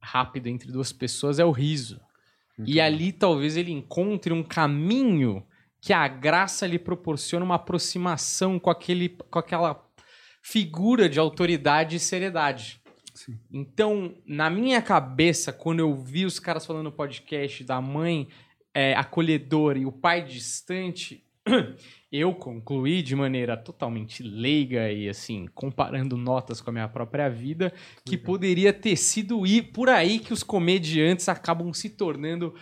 rápido 0.00 0.46
entre 0.46 0.70
duas 0.70 0.92
pessoas 0.92 1.38
é 1.38 1.44
o 1.44 1.50
riso. 1.50 2.00
Muito 2.56 2.70
e 2.70 2.80
ali 2.80 3.12
talvez 3.12 3.56
ele 3.56 3.72
encontre 3.72 4.32
um 4.32 4.42
caminho 4.42 5.46
que 5.80 5.92
a 5.92 6.08
graça 6.08 6.66
lhe 6.66 6.78
proporciona 6.78 7.44
uma 7.44 7.56
aproximação 7.56 8.58
com, 8.58 8.70
aquele, 8.70 9.10
com 9.10 9.38
aquela 9.38 9.84
figura 10.42 11.08
de 11.08 11.18
autoridade 11.18 11.96
e 11.96 12.00
seriedade. 12.00 12.80
Sim. 13.14 13.38
Então, 13.52 14.14
na 14.26 14.48
minha 14.48 14.80
cabeça, 14.80 15.52
quando 15.52 15.80
eu 15.80 15.94
vi 15.94 16.24
os 16.24 16.38
caras 16.38 16.64
falando 16.64 16.84
no 16.84 16.92
podcast 16.92 17.64
da 17.64 17.80
mãe 17.80 18.28
é, 18.76 18.92
acolhedor 18.92 19.78
e 19.78 19.86
o 19.86 19.90
pai 19.90 20.22
distante, 20.22 21.24
eu 22.12 22.34
concluí 22.34 23.00
de 23.00 23.16
maneira 23.16 23.56
totalmente 23.56 24.22
leiga 24.22 24.92
e 24.92 25.08
assim, 25.08 25.46
comparando 25.54 26.14
notas 26.14 26.60
com 26.60 26.68
a 26.68 26.72
minha 26.74 26.88
própria 26.88 27.30
vida, 27.30 27.72
que 28.04 28.18
poderia 28.18 28.74
ter 28.74 28.94
sido 28.96 29.46
ir 29.46 29.72
por 29.72 29.88
aí 29.88 30.18
que 30.18 30.30
os 30.30 30.42
comediantes 30.42 31.26
acabam 31.26 31.72
se 31.72 31.88
tornando 31.88 32.54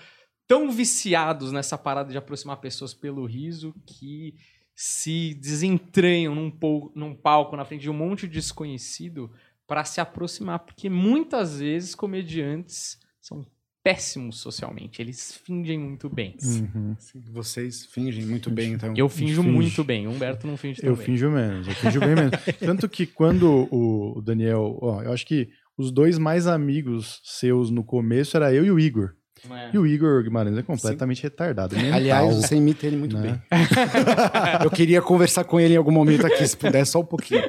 tão 0.47 0.71
viciados 0.71 1.51
nessa 1.51 1.77
parada 1.77 2.13
de 2.13 2.17
aproximar 2.17 2.59
pessoas 2.59 2.95
pelo 2.95 3.27
riso 3.27 3.75
que 3.85 4.37
se 4.73 5.35
desentranham 5.35 6.33
num, 6.33 6.53
num 6.95 7.13
palco 7.13 7.57
na 7.57 7.65
frente 7.65 7.83
de 7.83 7.91
um 7.91 7.95
monte 7.95 8.29
de 8.29 8.35
desconhecido 8.35 9.33
para 9.67 9.85
se 9.85 10.01
aproximar, 10.01 10.61
porque 10.61 10.89
muitas 10.89 11.59
vezes 11.59 11.93
comediantes 11.93 13.01
são 13.21 13.45
péssimos 13.85 14.39
socialmente. 14.39 15.03
Eles 15.03 15.39
fingem 15.45 15.79
muito 15.79 16.09
bem. 16.09 16.35
Uhum. 16.43 16.97
Vocês 17.31 17.85
fingem 17.85 18.25
muito 18.25 18.51
bem, 18.51 18.73
então. 18.73 18.95
Eu 18.97 19.11
finjo 19.11 19.43
finge. 19.43 19.55
muito 19.55 19.85
bem. 19.85 20.09
Humberto 20.09 20.47
não 20.47 20.57
finge 20.57 20.81
tão 20.81 20.89
Eu 20.89 20.97
bem. 20.97 21.05
finjo 21.05 21.31
menos. 21.31 21.69
Eu 21.69 21.75
finjo 21.75 22.01
bem 22.01 22.15
menos. 22.15 22.31
Tanto 22.59 22.89
que 22.89 23.07
quando 23.07 23.69
o 23.71 24.23
Daniel... 24.23 24.79
Ó, 24.81 25.03
eu 25.03 25.13
acho 25.13 25.27
que 25.27 25.51
os 25.77 25.93
dois 25.93 26.19
mais 26.19 26.47
amigos 26.47 27.21
seus 27.25 27.71
no 27.71 27.85
começo 27.85 28.37
era 28.39 28.55
eu 28.55 28.65
e 28.65 28.71
o 28.71 28.81
Igor. 28.81 29.15
É. 29.51 29.71
E 29.75 29.79
o 29.79 29.87
Igor 29.87 30.23
Guimarães 30.23 30.57
é 30.57 30.63
completamente 30.63 31.19
Sim. 31.19 31.25
retardado. 31.25 31.77
Mental, 31.77 31.95
Aliás, 31.95 32.37
você 32.37 32.57
imita 32.57 32.87
ele 32.87 32.97
muito 32.97 33.17
né? 33.17 33.41
bem. 33.51 33.61
Eu 34.65 34.71
queria 34.71 35.03
conversar 35.03 35.45
com 35.45 35.61
ele 35.61 35.75
em 35.75 35.77
algum 35.77 35.91
momento 35.91 36.27
aqui, 36.27 36.47
se 36.47 36.57
puder, 36.57 36.85
só 36.87 37.01
um 37.01 37.05
pouquinho. 37.05 37.43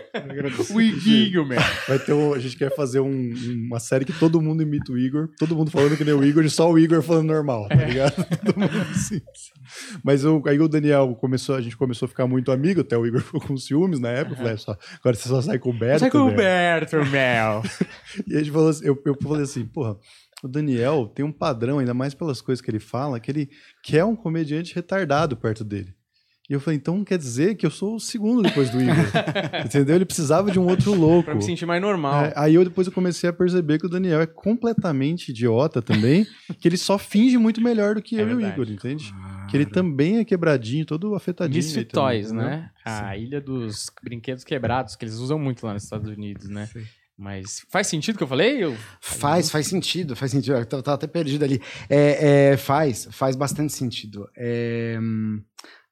O 0.73 0.81
Iguinho, 0.81 1.45
meu. 1.45 1.59
Vai 1.87 1.99
ter 1.99 2.13
um, 2.13 2.33
a 2.33 2.39
gente 2.39 2.57
quer 2.57 2.75
fazer 2.75 2.99
um, 2.99 3.33
uma 3.67 3.79
série 3.79 4.03
que 4.03 4.13
todo 4.13 4.41
mundo 4.41 4.61
imita 4.61 4.91
o 4.91 4.97
Igor, 4.97 5.29
todo 5.37 5.55
mundo 5.55 5.71
falando 5.71 5.95
que 5.95 6.03
nem 6.03 6.13
o 6.13 6.23
Igor 6.23 6.43
e 6.43 6.49
só 6.49 6.69
o 6.69 6.77
Igor 6.77 7.01
falando 7.01 7.27
normal, 7.27 7.67
tá 7.69 7.75
ligado? 7.75 8.25
Todo 8.45 8.59
mundo 8.59 8.81
assim. 8.91 9.21
Mas 10.03 10.23
eu, 10.23 10.41
aí 10.45 10.59
o 10.59 10.67
Daniel 10.67 11.15
começou, 11.19 11.55
a 11.55 11.61
gente 11.61 11.77
começou 11.77 12.05
a 12.05 12.09
ficar 12.09 12.27
muito 12.27 12.51
amigo, 12.51 12.81
até 12.81 12.97
o 12.97 13.05
Igor 13.05 13.21
ficou 13.21 13.41
com 13.41 13.57
ciúmes 13.57 13.99
na 13.99 14.09
época. 14.09 14.35
Uhum. 14.35 14.37
Falei, 14.37 14.53
é, 14.53 14.57
só, 14.57 14.77
agora 14.99 15.15
você 15.15 15.29
só 15.29 15.41
sai 15.41 15.59
com 15.59 15.69
o 15.69 15.73
Berto. 15.73 15.99
Sai 15.99 16.11
com 16.11 16.19
o 16.19 16.31
Berto, 16.31 16.97
Mel. 17.05 17.63
e 18.27 18.35
a 18.35 18.39
gente 18.39 18.51
falou 18.51 18.69
assim, 18.69 18.85
eu, 18.85 19.01
eu 19.05 19.17
falei 19.21 19.43
assim, 19.43 19.65
porra 19.65 19.95
o 20.45 20.47
Daniel 20.47 21.07
tem 21.07 21.25
um 21.25 21.31
padrão, 21.31 21.79
ainda 21.79 21.93
mais 21.93 22.13
pelas 22.13 22.39
coisas 22.39 22.61
que 22.61 22.69
ele 22.69 22.79
fala, 22.79 23.19
que 23.19 23.31
ele 23.31 23.49
quer 23.83 24.05
um 24.05 24.15
comediante 24.15 24.75
retardado 24.75 25.35
perto 25.35 25.63
dele. 25.63 25.93
E 26.47 26.53
eu 26.53 26.59
falei, 26.59 26.77
então 26.77 27.03
quer 27.03 27.17
dizer 27.17 27.55
que 27.55 27.65
eu 27.65 27.71
sou 27.71 27.95
o 27.95 27.99
segundo 27.99 28.43
depois 28.43 28.69
do 28.69 28.79
Igor. 28.79 28.93
Entendeu? 29.65 29.95
Ele 29.95 30.05
precisava 30.05 30.51
de 30.51 30.59
um 30.59 30.67
outro 30.67 30.93
louco. 30.93 31.23
pra 31.23 31.33
me 31.33 31.41
sentir 31.41 31.65
mais 31.65 31.81
normal. 31.81 32.25
É, 32.25 32.33
aí 32.35 32.53
eu 32.53 32.63
depois 32.63 32.85
eu 32.85 32.93
comecei 32.93 33.27
a 33.27 33.33
perceber 33.33 33.79
que 33.79 33.87
o 33.87 33.89
Daniel 33.89 34.21
é 34.21 34.27
completamente 34.27 35.29
idiota 35.29 35.81
também, 35.81 36.27
que 36.61 36.67
ele 36.67 36.77
só 36.77 36.99
finge 36.99 37.35
muito 37.39 37.59
melhor 37.59 37.95
do 37.95 38.01
que 38.03 38.15
é 38.15 38.21
eu 38.21 38.27
verdade. 38.27 38.45
e 38.45 38.49
o 38.49 38.63
Igor, 38.63 38.71
entende? 38.71 39.11
Claro. 39.11 39.47
Que 39.47 39.57
ele 39.57 39.65
também 39.65 40.19
é 40.19 40.25
quebradinho, 40.25 40.85
todo 40.85 41.15
afetadinho. 41.15 41.63
Misfit 41.63 41.91
Toys, 41.91 42.31
né? 42.31 42.69
A 42.85 43.15
Sim. 43.15 43.21
ilha 43.23 43.41
dos 43.41 43.87
brinquedos 44.03 44.43
quebrados, 44.43 44.95
que 44.95 45.03
eles 45.03 45.15
usam 45.15 45.39
muito 45.39 45.65
lá 45.65 45.73
nos 45.73 45.83
Estados 45.83 46.07
Unidos, 46.07 46.47
né? 46.47 46.67
Sim. 46.67 46.83
Mas 47.17 47.65
faz 47.69 47.87
sentido 47.87 48.15
o 48.15 48.17
que 48.17 48.23
eu 48.23 48.27
falei? 48.27 48.63
Eu... 48.63 48.75
Faz, 48.99 49.49
faz 49.49 49.67
sentido, 49.67 50.15
faz 50.15 50.31
sentido. 50.31 50.57
Eu 50.57 50.65
tava 50.65 50.95
até 50.95 51.07
perdido 51.07 51.45
ali. 51.45 51.61
É, 51.89 52.51
é, 52.51 52.57
faz, 52.57 53.07
faz 53.11 53.35
bastante 53.35 53.71
sentido. 53.71 54.29
É, 54.35 54.97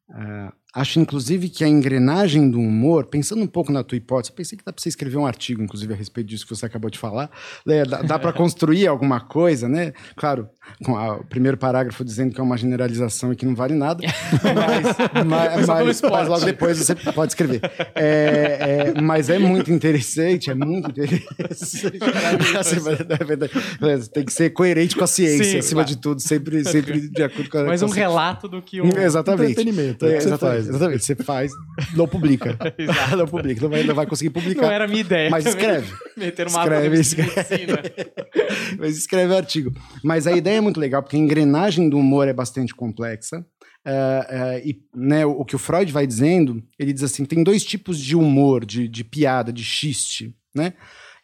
ah, 0.09 0.53
acho, 0.73 0.99
inclusive, 0.99 1.49
que 1.49 1.63
a 1.63 1.67
engrenagem 1.67 2.49
do 2.49 2.59
humor, 2.59 3.05
pensando 3.05 3.41
um 3.41 3.47
pouco 3.47 3.71
na 3.71 3.83
tua 3.83 3.97
hipótese, 3.97 4.31
eu 4.31 4.35
pensei 4.35 4.57
que 4.57 4.63
dá 4.65 4.73
para 4.73 4.81
você 4.81 4.89
escrever 4.89 5.17
um 5.17 5.25
artigo, 5.25 5.61
inclusive, 5.61 5.93
a 5.93 5.95
respeito 5.95 6.27
disso 6.27 6.45
que 6.47 6.55
você 6.55 6.65
acabou 6.65 6.89
de 6.89 6.97
falar. 6.97 7.29
né? 7.65 7.83
Dá, 7.85 8.01
dá 8.01 8.19
para 8.19 8.33
construir 8.33 8.87
alguma 8.87 9.19
coisa, 9.19 9.67
né? 9.69 9.93
Claro, 10.15 10.49
com 10.83 10.95
a- 10.97 11.17
o 11.17 11.23
primeiro 11.23 11.57
parágrafo 11.57 12.03
dizendo 12.03 12.33
que 12.33 12.39
é 12.41 12.43
uma 12.43 12.57
generalização 12.57 13.31
e 13.31 13.35
que 13.35 13.45
não 13.45 13.53
vale 13.55 13.73
nada, 13.75 14.01
mas, 14.43 15.25
mas, 15.25 15.67
mas, 15.67 16.01
mas 16.01 16.27
logo 16.27 16.45
depois 16.45 16.77
você 16.77 16.95
pode 16.95 17.31
escrever. 17.31 17.61
É, 17.95 18.91
é, 18.95 19.01
mas 19.01 19.29
é 19.29 19.37
muito 19.37 19.71
interessante, 19.71 20.49
é 20.49 20.55
muito 20.55 20.89
interessante. 20.89 21.99
É 23.81 23.97
Tem 24.13 24.25
que 24.25 24.33
ser 24.33 24.49
coerente 24.51 24.95
com 24.95 25.03
a 25.03 25.07
ciência, 25.07 25.43
Sim, 25.45 25.57
acima 25.59 25.81
claro. 25.83 25.95
de 25.95 26.01
tudo, 26.01 26.19
sempre, 26.21 26.63
sempre 26.63 27.09
de 27.09 27.23
acordo 27.23 27.49
com 27.49 27.57
a 27.59 27.63
Mas 27.65 27.81
um 27.81 27.87
relato 27.89 28.47
do 28.47 28.61
que 28.61 28.81
o. 28.81 28.85
Exatamente. 28.97 29.51
Entretenimento, 29.51 30.05
é 30.05 30.13
É, 30.13 30.17
exatamente, 30.17 30.62
faz. 30.65 30.75
exatamente. 30.75 31.05
Você 31.05 31.15
faz, 31.15 31.51
não 31.95 32.07
publica. 32.07 32.57
Não 33.17 33.27
publica, 33.27 33.61
não 33.61 33.69
vai, 33.69 33.83
não 33.83 33.95
vai 33.95 34.05
conseguir 34.05 34.29
publicar. 34.31 34.63
Não 34.63 34.71
era 34.71 34.85
a 34.85 34.87
minha 34.87 35.01
ideia. 35.01 35.29
Mas 35.29 35.45
escreve. 35.45 35.93
Meter 36.17 36.47
uma 36.47 36.59
Escreve, 36.61 36.99
escreve. 36.99 37.93
Mas 38.79 38.97
escreve 38.97 39.35
artigo. 39.35 39.71
Mas 40.03 40.27
a 40.27 40.31
ideia 40.31 40.57
é 40.57 40.61
muito 40.61 40.79
legal, 40.79 41.01
porque 41.01 41.15
a 41.15 41.19
engrenagem 41.19 41.89
do 41.89 41.97
humor 41.97 42.27
é 42.27 42.33
bastante 42.33 42.73
complexa. 42.73 43.45
É, 43.85 44.27
é, 44.29 44.67
e 44.67 44.81
né, 44.95 45.25
o 45.25 45.43
que 45.43 45.55
o 45.55 45.59
Freud 45.59 45.91
vai 45.91 46.07
dizendo, 46.07 46.63
ele 46.79 46.93
diz 46.93 47.03
assim: 47.03 47.25
tem 47.25 47.43
dois 47.43 47.63
tipos 47.63 47.99
de 47.99 48.15
humor, 48.15 48.65
de, 48.65 48.87
de 48.87 49.03
piada, 49.03 49.51
de 49.51 49.63
xiste. 49.63 50.35
Né? 50.55 50.73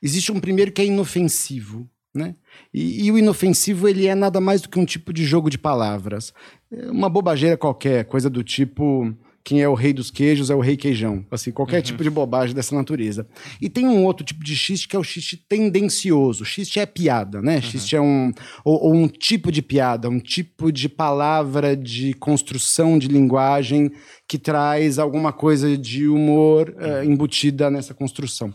Existe 0.02 0.32
um 0.32 0.39
primeiro 0.39 0.71
que 0.71 0.82
é 0.82 0.86
inofensivo. 0.86 1.89
Né? 2.13 2.36
E, 2.73 3.06
e 3.06 3.12
o 3.12 3.17
inofensivo 3.17 3.88
ele 3.88 4.08
é 4.08 4.15
nada 4.15 4.41
mais 4.41 4.62
do 4.62 4.69
que 4.69 4.80
um 4.80 4.86
tipo 4.86 5.13
de 5.13 5.23
jogo 5.23 5.49
de 5.49 5.58
palavras. 5.58 6.34
É 6.71 6.89
uma 6.89 7.10
bobageira 7.10 7.58
qualquer, 7.58 8.06
coisa 8.06 8.30
do 8.30 8.43
tipo. 8.43 9.13
Quem 9.43 9.62
é 9.62 9.67
o 9.67 9.73
rei 9.73 9.93
dos 9.93 10.12
queijos 10.12 10.49
é 10.49 10.56
o 10.56 10.60
rei 10.60 10.78
queijão. 10.78 11.25
Assim, 11.32 11.52
qualquer 11.52 11.82
tipo 11.82 12.04
de 12.04 12.10
bobagem 12.10 12.56
dessa 12.56 12.75
natureza. 12.75 13.28
E 13.62 13.69
tem 13.69 13.88
um 13.88 14.04
outro 14.06 14.25
tipo 14.25 14.43
de 14.43 14.56
xiste 14.56 14.88
que 14.88 14.95
é 14.95 14.99
o 14.99 15.04
xiste 15.04 15.38
tendencioso. 15.38 16.45
Xiste 16.45 16.80
é 16.80 16.86
piada, 16.86 17.41
né? 17.41 17.62
Xiste 17.62 17.95
é 17.95 18.02
um. 18.02 18.32
Ou, 18.63 18.84
ou 18.86 18.93
um 18.93 19.08
tipo 19.08 19.52
de 19.52 19.62
piada, 19.62 20.10
um 20.10 20.19
tipo 20.19 20.71
de 20.71 20.88
palavra 20.88 21.75
de 21.75 22.13
construção 22.15 22.99
de 22.99 23.08
linguagem 23.08 23.91
que 24.28 24.38
traz 24.38 24.99
alguma 24.99 25.34
coisa 25.34 25.78
de 25.78 26.08
humor 26.08 26.75
eh, 26.78 27.06
embutida 27.06 27.71
nessa 27.71 27.93
construção. 27.93 28.54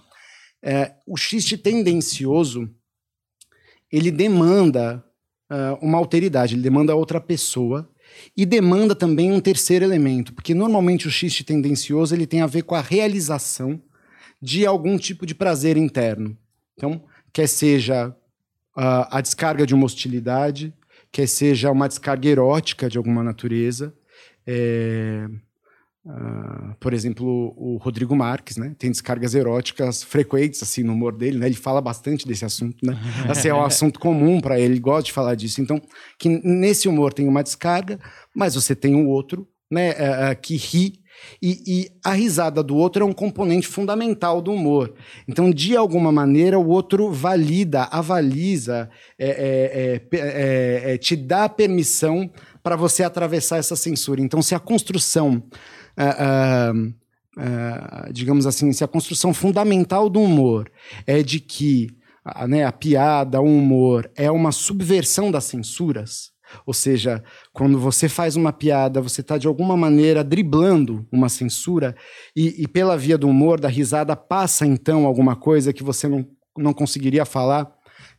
Eh, 0.63 0.93
o 1.07 1.17
xiste 1.17 1.59
tendencioso 1.59 2.71
ele 3.91 4.11
demanda 4.11 5.05
ah, 5.49 5.79
uma 5.81 5.99
alteridade, 5.99 6.55
ele 6.55 6.63
demanda 6.63 6.97
outra 6.97 7.21
pessoa 7.21 7.89
e 8.37 8.45
demanda 8.47 8.95
também 8.95 9.33
um 9.33 9.41
terceiro 9.41 9.85
elemento, 9.85 10.33
porque 10.33 10.55
normalmente 10.55 11.07
o 11.07 11.11
xiste 11.11 11.45
tendencioso 11.45 12.15
ele 12.15 12.27
tem 12.27 12.41
a 12.41 12.47
ver 12.47 12.63
com 12.63 12.75
a 12.75 12.81
realização 12.81 13.81
de 14.41 14.67
algum 14.67 14.99
tipo 14.99 15.25
de 15.25 15.35
prazer 15.35 15.77
interno. 15.77 16.37
Então, 16.77 17.03
quer 17.33 17.49
seja 17.49 18.15
ah, 18.77 19.19
a 19.19 19.21
descarga 19.21 19.67
de 19.67 19.75
uma 19.75 19.87
hostilidade, 19.87 20.73
quer 21.11 21.27
seja 21.27 21.71
uma 21.71 21.89
descarga 21.89 22.29
erótica 22.29 22.89
de 22.89 22.99
alguma 22.99 23.23
natureza. 23.23 23.95
É, 24.47 25.29
ah, 26.07 26.77
por 26.79 26.93
exemplo, 26.93 27.55
o 27.57 27.79
Rodrigo 27.79 28.15
Marques, 28.15 28.57
né? 28.57 28.75
Tem 28.79 28.91
descargas 28.91 29.35
eróticas 29.35 30.03
frequentes 30.03 30.63
assim 30.63 30.83
no 30.83 30.93
humor 30.93 31.17
dele, 31.17 31.39
né? 31.39 31.47
Ele 31.47 31.55
fala 31.55 31.81
bastante 31.81 32.27
desse 32.27 32.45
assunto, 32.45 32.85
né? 32.85 32.99
Assim, 33.29 33.49
é 33.49 33.55
um 33.55 33.65
assunto 33.65 33.99
comum 33.99 34.41
para 34.41 34.61
ele, 34.61 34.75
ele 34.75 34.81
gosta 34.81 35.05
de 35.05 35.13
falar 35.13 35.35
disso. 35.35 35.63
Então, 35.63 35.81
que 36.19 36.29
nesse 36.29 36.89
humor 36.89 37.15
tem 37.15 37.27
uma 37.27 37.43
descarga, 37.43 37.99
mas 38.37 38.55
você 38.55 38.75
tem 38.77 38.95
o 38.95 39.09
outro, 39.09 39.49
né? 39.71 39.95
eh, 39.97 40.35
que 40.35 40.57
ri 40.57 41.05
e, 41.41 41.63
e 41.67 41.91
a 42.05 42.13
risada 42.13 42.63
do 42.63 42.77
outro 42.77 43.03
é 43.03 43.07
um 43.07 43.13
componente 43.13 43.67
fundamental 43.67 44.41
do 44.41 44.53
humor. 44.53 44.95
Então, 45.29 45.51
de 45.51 45.77
alguma 45.77 46.13
maneira, 46.13 46.59
o 46.59 46.69
outro 46.69 47.11
valida, 47.13 47.85
avaliza, 47.85 48.91
é, 49.19 49.29
é, 49.29 50.19
é, 50.19 50.95
é, 50.95 50.99
te 50.99 51.17
dá 51.17 51.49
permissão 51.49 52.31
para 52.63 52.77
você 52.77 53.03
atravessar 53.03 53.59
essa 53.59 53.77
censura. 53.77 54.21
Então, 54.21 54.41
se 54.41 54.55
a 54.55 54.59
construção, 54.59 55.43
ah, 55.97 56.73
ah, 57.37 58.09
digamos 58.13 58.47
assim, 58.47 58.73
se 58.73 58.85
a 58.85 58.89
construção 58.89 59.35
fundamental 59.35 60.09
do 60.09 60.21
humor 60.21 60.71
é 61.07 61.23
de 61.23 61.41
que 61.41 61.91
a, 62.25 62.47
né, 62.47 62.65
a 62.65 62.73
piada, 62.73 63.41
o 63.41 63.45
humor 63.45 64.11
é 64.15 64.31
uma 64.31 64.53
subversão 64.53 65.31
das 65.31 65.45
censuras, 65.45 66.33
ou 66.65 66.73
seja, 66.73 67.23
quando 67.53 67.79
você 67.79 68.09
faz 68.09 68.37
uma 68.37 68.53
piada, 68.53 69.01
você 69.01 69.21
está 69.21 69.37
de 69.37 69.47
alguma 69.47 69.77
maneira 69.77 70.23
driblando 70.23 71.07
uma 71.11 71.29
censura 71.29 71.97
e, 72.37 72.63
e 72.63 72.69
pela 72.69 72.97
via 72.97 73.19
do 73.19 73.29
humor, 73.29 73.59
da 73.59 73.69
risada, 73.69 74.15
passa 74.15 74.65
então 74.65 75.05
alguma 75.05 75.35
coisa 75.35 75.73
que 75.73 75.83
você 75.83 76.07
não, 76.07 76.25
não 76.57 76.73
conseguiria 76.73 77.25
falar 77.25 77.74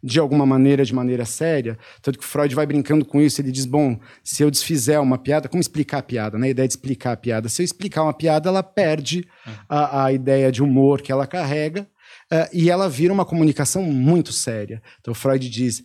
de 0.05 0.19
alguma 0.19 0.45
maneira, 0.45 0.85
de 0.85 0.93
maneira 0.93 1.25
séria. 1.25 1.79
Tanto 1.99 2.19
que 2.19 2.25
Freud 2.25 2.53
vai 2.53 2.67
brincando 2.67 3.03
com 3.03 3.19
isso, 3.19 3.41
ele 3.41 3.51
diz, 3.51 3.65
bom, 3.65 3.99
se 4.23 4.43
eu 4.43 4.51
desfizer 4.51 4.99
uma 4.99 5.17
piada, 5.17 5.49
como 5.49 5.59
explicar 5.59 5.97
a 5.97 6.03
piada? 6.03 6.37
Né? 6.37 6.47
A 6.47 6.49
ideia 6.51 6.67
de 6.67 6.73
explicar 6.73 7.13
a 7.13 7.17
piada. 7.17 7.49
Se 7.49 7.63
eu 7.63 7.65
explicar 7.65 8.03
uma 8.03 8.13
piada, 8.13 8.47
ela 8.47 8.61
perde 8.61 9.27
a, 9.67 10.05
a 10.05 10.13
ideia 10.13 10.51
de 10.51 10.61
humor 10.61 11.01
que 11.01 11.11
ela 11.11 11.25
carrega 11.25 11.87
eh, 12.31 12.49
e 12.53 12.69
ela 12.69 12.87
vira 12.87 13.11
uma 13.11 13.25
comunicação 13.25 13.81
muito 13.81 14.31
séria. 14.31 14.79
Então 15.01 15.15
Freud 15.15 15.49
diz, 15.49 15.81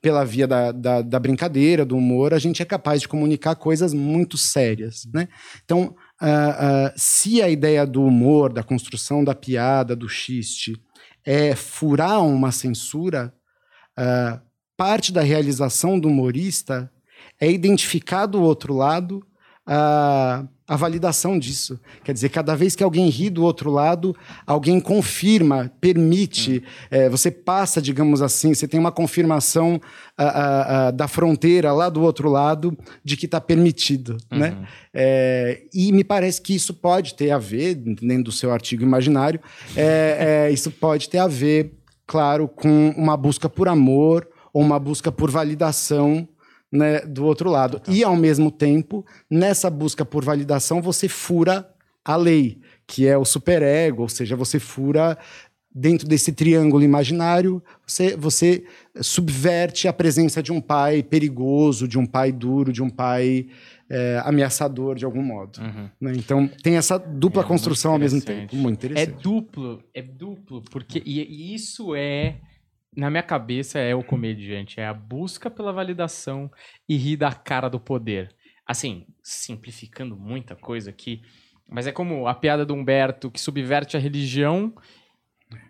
pela 0.00 0.24
via 0.24 0.46
da, 0.46 0.70
da, 0.70 1.02
da 1.02 1.18
brincadeira, 1.18 1.84
do 1.84 1.96
humor, 1.96 2.32
a 2.32 2.38
gente 2.38 2.62
é 2.62 2.64
capaz 2.64 3.00
de 3.00 3.08
comunicar 3.08 3.56
coisas 3.56 3.92
muito 3.92 4.38
sérias, 4.38 5.08
né? 5.12 5.26
Então, 5.64 5.96
ah, 6.20 6.90
ah, 6.90 6.92
se 6.96 7.42
a 7.42 7.48
ideia 7.48 7.84
do 7.84 8.04
humor, 8.04 8.52
da 8.52 8.62
construção 8.62 9.24
da 9.24 9.34
piada, 9.34 9.96
do 9.96 10.08
xiste, 10.08 10.80
é 11.24 11.56
furar 11.56 12.24
uma 12.24 12.52
censura, 12.52 13.32
ah, 13.96 14.40
parte 14.76 15.12
da 15.12 15.22
realização 15.22 15.98
do 15.98 16.08
humorista 16.08 16.90
é 17.40 17.50
identificar 17.50 18.26
do 18.26 18.42
outro 18.42 18.74
lado 18.74 19.24
a, 19.66 20.44
a 20.66 20.76
validação 20.76 21.38
disso. 21.38 21.78
Quer 22.02 22.12
dizer, 22.12 22.28
cada 22.28 22.54
vez 22.54 22.74
que 22.74 22.82
alguém 22.82 23.08
ri 23.08 23.30
do 23.30 23.42
outro 23.42 23.70
lado, 23.70 24.14
alguém 24.46 24.80
confirma, 24.80 25.72
permite, 25.80 26.62
eh, 26.90 27.08
você 27.08 27.30
passa, 27.30 27.80
digamos 27.80 28.22
assim, 28.22 28.54
você 28.54 28.68
tem 28.68 28.78
uma 28.78 28.92
confirmação 28.92 29.80
ah, 30.16 30.24
ah, 30.24 30.86
ah, 30.86 30.90
da 30.90 31.08
fronteira 31.08 31.72
lá 31.72 31.88
do 31.88 32.02
outro 32.02 32.30
lado 32.30 32.76
de 33.02 33.16
que 33.16 33.26
está 33.26 33.40
permitido. 33.40 34.16
Né? 34.30 34.66
Eh, 34.92 35.62
e 35.72 35.92
me 35.92 36.04
parece 36.04 36.40
que 36.40 36.54
isso 36.54 36.74
pode 36.74 37.14
ter 37.14 37.30
a 37.30 37.38
ver, 37.38 37.74
dentro 37.74 38.24
do 38.24 38.32
seu 38.32 38.52
artigo 38.52 38.82
imaginário, 38.82 39.40
eh, 39.76 40.50
isso 40.52 40.70
pode 40.70 41.08
ter 41.08 41.18
a 41.18 41.26
ver, 41.26 41.72
claro, 42.06 42.48
com 42.48 42.90
uma 42.96 43.16
busca 43.16 43.48
por 43.48 43.68
amor 43.68 44.28
ou 44.52 44.62
uma 44.62 44.78
busca 44.78 45.10
por 45.10 45.30
validação 45.30 46.28
né, 46.70 47.00
do 47.00 47.24
outro 47.24 47.50
lado. 47.50 47.80
E, 47.88 48.02
ao 48.02 48.16
mesmo 48.16 48.50
tempo, 48.50 49.06
nessa 49.30 49.70
busca 49.70 50.04
por 50.04 50.24
validação, 50.24 50.82
você 50.82 51.08
fura 51.08 51.68
a 52.04 52.16
lei, 52.16 52.60
que 52.86 53.06
é 53.06 53.16
o 53.16 53.24
superego, 53.24 54.02
ou 54.02 54.08
seja, 54.08 54.36
você 54.36 54.58
fura 54.58 55.16
dentro 55.74 56.06
desse 56.06 56.32
triângulo 56.32 56.84
imaginário, 56.84 57.60
você, 57.84 58.16
você 58.16 58.64
subverte 59.00 59.88
a 59.88 59.92
presença 59.92 60.40
de 60.42 60.52
um 60.52 60.60
pai 60.60 61.02
perigoso, 61.02 61.88
de 61.88 61.98
um 61.98 62.06
pai 62.06 62.30
duro, 62.30 62.72
de 62.72 62.80
um 62.80 62.88
pai 62.88 63.48
eh, 63.90 64.22
ameaçador 64.24 64.94
de 64.94 65.04
algum 65.04 65.22
modo. 65.22 65.60
Uhum. 65.60 65.90
né? 66.00 66.12
Então, 66.16 66.46
tem 66.62 66.76
essa 66.76 66.96
dupla 66.96 67.42
É, 67.42 67.46
construção 67.46 67.92
ao 67.92 67.98
mesmo 67.98 68.20
tempo. 68.22 68.54
Muito 68.54 68.84
É 68.86 68.86
interessante. 68.86 69.22
duplo, 69.22 69.82
é 69.92 70.00
duplo, 70.00 70.62
porque 70.70 71.02
e, 71.04 71.20
e 71.22 71.54
isso 71.54 71.94
é 71.94 72.36
na 72.96 73.10
minha 73.10 73.24
cabeça 73.24 73.80
é 73.80 73.92
o 73.92 74.04
comediante, 74.04 74.78
é 74.78 74.86
a 74.86 74.94
busca 74.94 75.50
pela 75.50 75.72
validação 75.72 76.48
e 76.88 76.96
rir 76.96 77.16
da 77.16 77.32
cara 77.32 77.68
do 77.68 77.80
poder. 77.80 78.30
Assim, 78.64 79.04
simplificando 79.22 80.16
muita 80.16 80.54
coisa 80.54 80.90
aqui, 80.90 81.20
mas 81.68 81.88
é 81.88 81.92
como 81.92 82.28
a 82.28 82.34
piada 82.34 82.64
do 82.64 82.72
Humberto 82.72 83.30
que 83.30 83.40
subverte 83.40 83.96
a 83.96 84.00
religião 84.00 84.72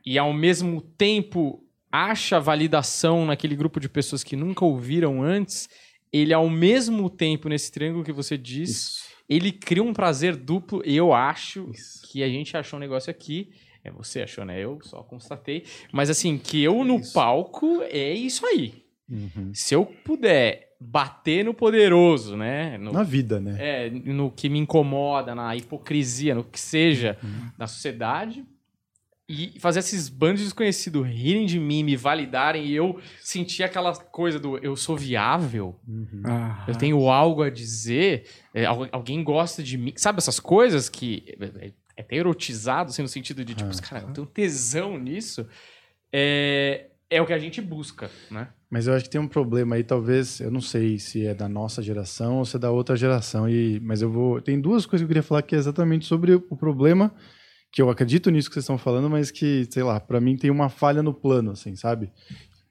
e 0.04 0.18
ao 0.18 0.32
mesmo 0.32 0.80
tempo 0.80 1.62
acha 1.90 2.40
validação 2.40 3.24
naquele 3.26 3.54
grupo 3.54 3.78
de 3.78 3.88
pessoas 3.88 4.24
que 4.24 4.34
nunca 4.36 4.64
ouviram 4.64 5.22
antes, 5.22 5.68
ele 6.12 6.32
ao 6.32 6.48
mesmo 6.48 7.08
tempo 7.10 7.48
nesse 7.48 7.70
triângulo 7.72 8.04
que 8.04 8.12
você 8.12 8.36
diz, 8.36 8.70
Isso. 8.70 9.04
ele 9.28 9.52
cria 9.52 9.82
um 9.82 9.92
prazer 9.92 10.34
duplo, 10.36 10.82
eu 10.84 11.12
acho 11.12 11.70
Isso. 11.72 12.06
que 12.08 12.22
a 12.22 12.28
gente 12.28 12.56
achou 12.56 12.76
um 12.78 12.80
negócio 12.80 13.10
aqui. 13.10 13.50
É, 13.84 13.90
você 13.90 14.22
achou, 14.22 14.44
né? 14.46 14.58
Eu 14.58 14.78
só 14.82 15.02
constatei. 15.02 15.64
Mas 15.92 16.08
assim, 16.08 16.38
que 16.38 16.62
eu 16.62 16.82
no 16.84 16.96
Isso. 17.00 17.12
palco 17.12 17.82
é 17.82 18.12
isso 18.14 18.46
aí. 18.46 18.82
Uhum. 19.10 19.50
Se 19.52 19.74
eu 19.74 19.84
puder 19.84 20.70
bater 20.80 21.44
no 21.44 21.52
poderoso, 21.52 22.34
né? 22.36 22.78
No, 22.78 22.92
Na 22.92 23.02
vida, 23.02 23.38
né? 23.40 23.56
é, 23.86 23.90
no 23.90 24.30
que 24.30 24.48
me 24.48 24.58
incomoda, 24.58 25.34
na 25.34 25.54
hipocrisia, 25.54 26.34
no 26.34 26.42
que 26.44 26.58
seja 26.58 27.16
Uhum. 27.22 27.50
na 27.58 27.66
sociedade, 27.66 28.44
e 29.28 29.58
fazer 29.58 29.78
esses 29.78 30.08
bandos 30.08 30.42
desconhecidos 30.42 31.06
rirem 31.06 31.46
de 31.46 31.58
mim, 31.58 31.82
me 31.82 31.96
validarem 31.96 32.66
e 32.66 32.74
eu 32.74 33.00
sentir 33.20 33.62
aquela 33.62 33.94
coisa 33.96 34.38
do 34.38 34.58
eu 34.58 34.76
sou 34.76 34.96
viável, 34.96 35.80
Ah, 36.24 36.64
eu 36.68 36.74
tenho 36.76 37.08
algo 37.08 37.42
a 37.42 37.48
dizer, 37.50 38.26
é, 38.52 38.66
al- 38.66 38.88
alguém 38.92 39.24
gosta 39.24 39.62
de 39.62 39.78
mim, 39.78 39.92
sabe 39.96 40.18
essas 40.18 40.38
coisas 40.38 40.88
que 40.88 41.24
é, 41.40 41.66
é 41.68 42.02
até 42.02 42.16
erotizado, 42.16 42.90
assim, 42.90 43.02
no 43.02 43.08
sentido 43.08 43.44
de, 43.44 43.54
tipo, 43.54 43.70
cara, 43.82 44.02
eu 44.02 44.12
tenho 44.12 44.26
tesão 44.26 44.98
nisso, 44.98 45.46
é, 46.12 46.86
é 47.08 47.20
o 47.22 47.26
que 47.26 47.32
a 47.32 47.38
gente 47.38 47.60
busca, 47.60 48.10
né? 48.30 48.48
Mas 48.68 48.86
eu 48.88 48.94
acho 48.94 49.04
que 49.04 49.10
tem 49.10 49.20
um 49.20 49.28
problema 49.28 49.76
aí, 49.76 49.84
talvez, 49.84 50.40
eu 50.40 50.50
não 50.50 50.60
sei 50.60 50.98
se 50.98 51.24
é 51.24 51.32
da 51.34 51.48
nossa 51.48 51.80
geração 51.82 52.38
ou 52.38 52.44
se 52.44 52.56
é 52.56 52.58
da 52.58 52.70
outra 52.70 52.96
geração, 52.96 53.48
e, 53.48 53.78
mas 53.80 54.02
eu 54.02 54.10
vou. 54.10 54.40
Tem 54.40 54.60
duas 54.60 54.84
coisas 54.84 55.02
que 55.02 55.04
eu 55.04 55.08
queria 55.08 55.22
falar 55.22 55.42
que 55.42 55.54
é 55.54 55.58
exatamente 55.58 56.04
sobre 56.06 56.34
o 56.34 56.56
problema, 56.56 57.14
que 57.74 57.82
eu 57.82 57.90
acredito 57.90 58.30
nisso 58.30 58.48
que 58.48 58.54
vocês 58.54 58.62
estão 58.62 58.78
falando, 58.78 59.10
mas 59.10 59.32
que, 59.32 59.66
sei 59.68 59.82
lá, 59.82 59.98
pra 59.98 60.20
mim 60.20 60.36
tem 60.36 60.48
uma 60.48 60.68
falha 60.68 61.02
no 61.02 61.12
plano, 61.12 61.50
assim, 61.50 61.74
sabe? 61.74 62.08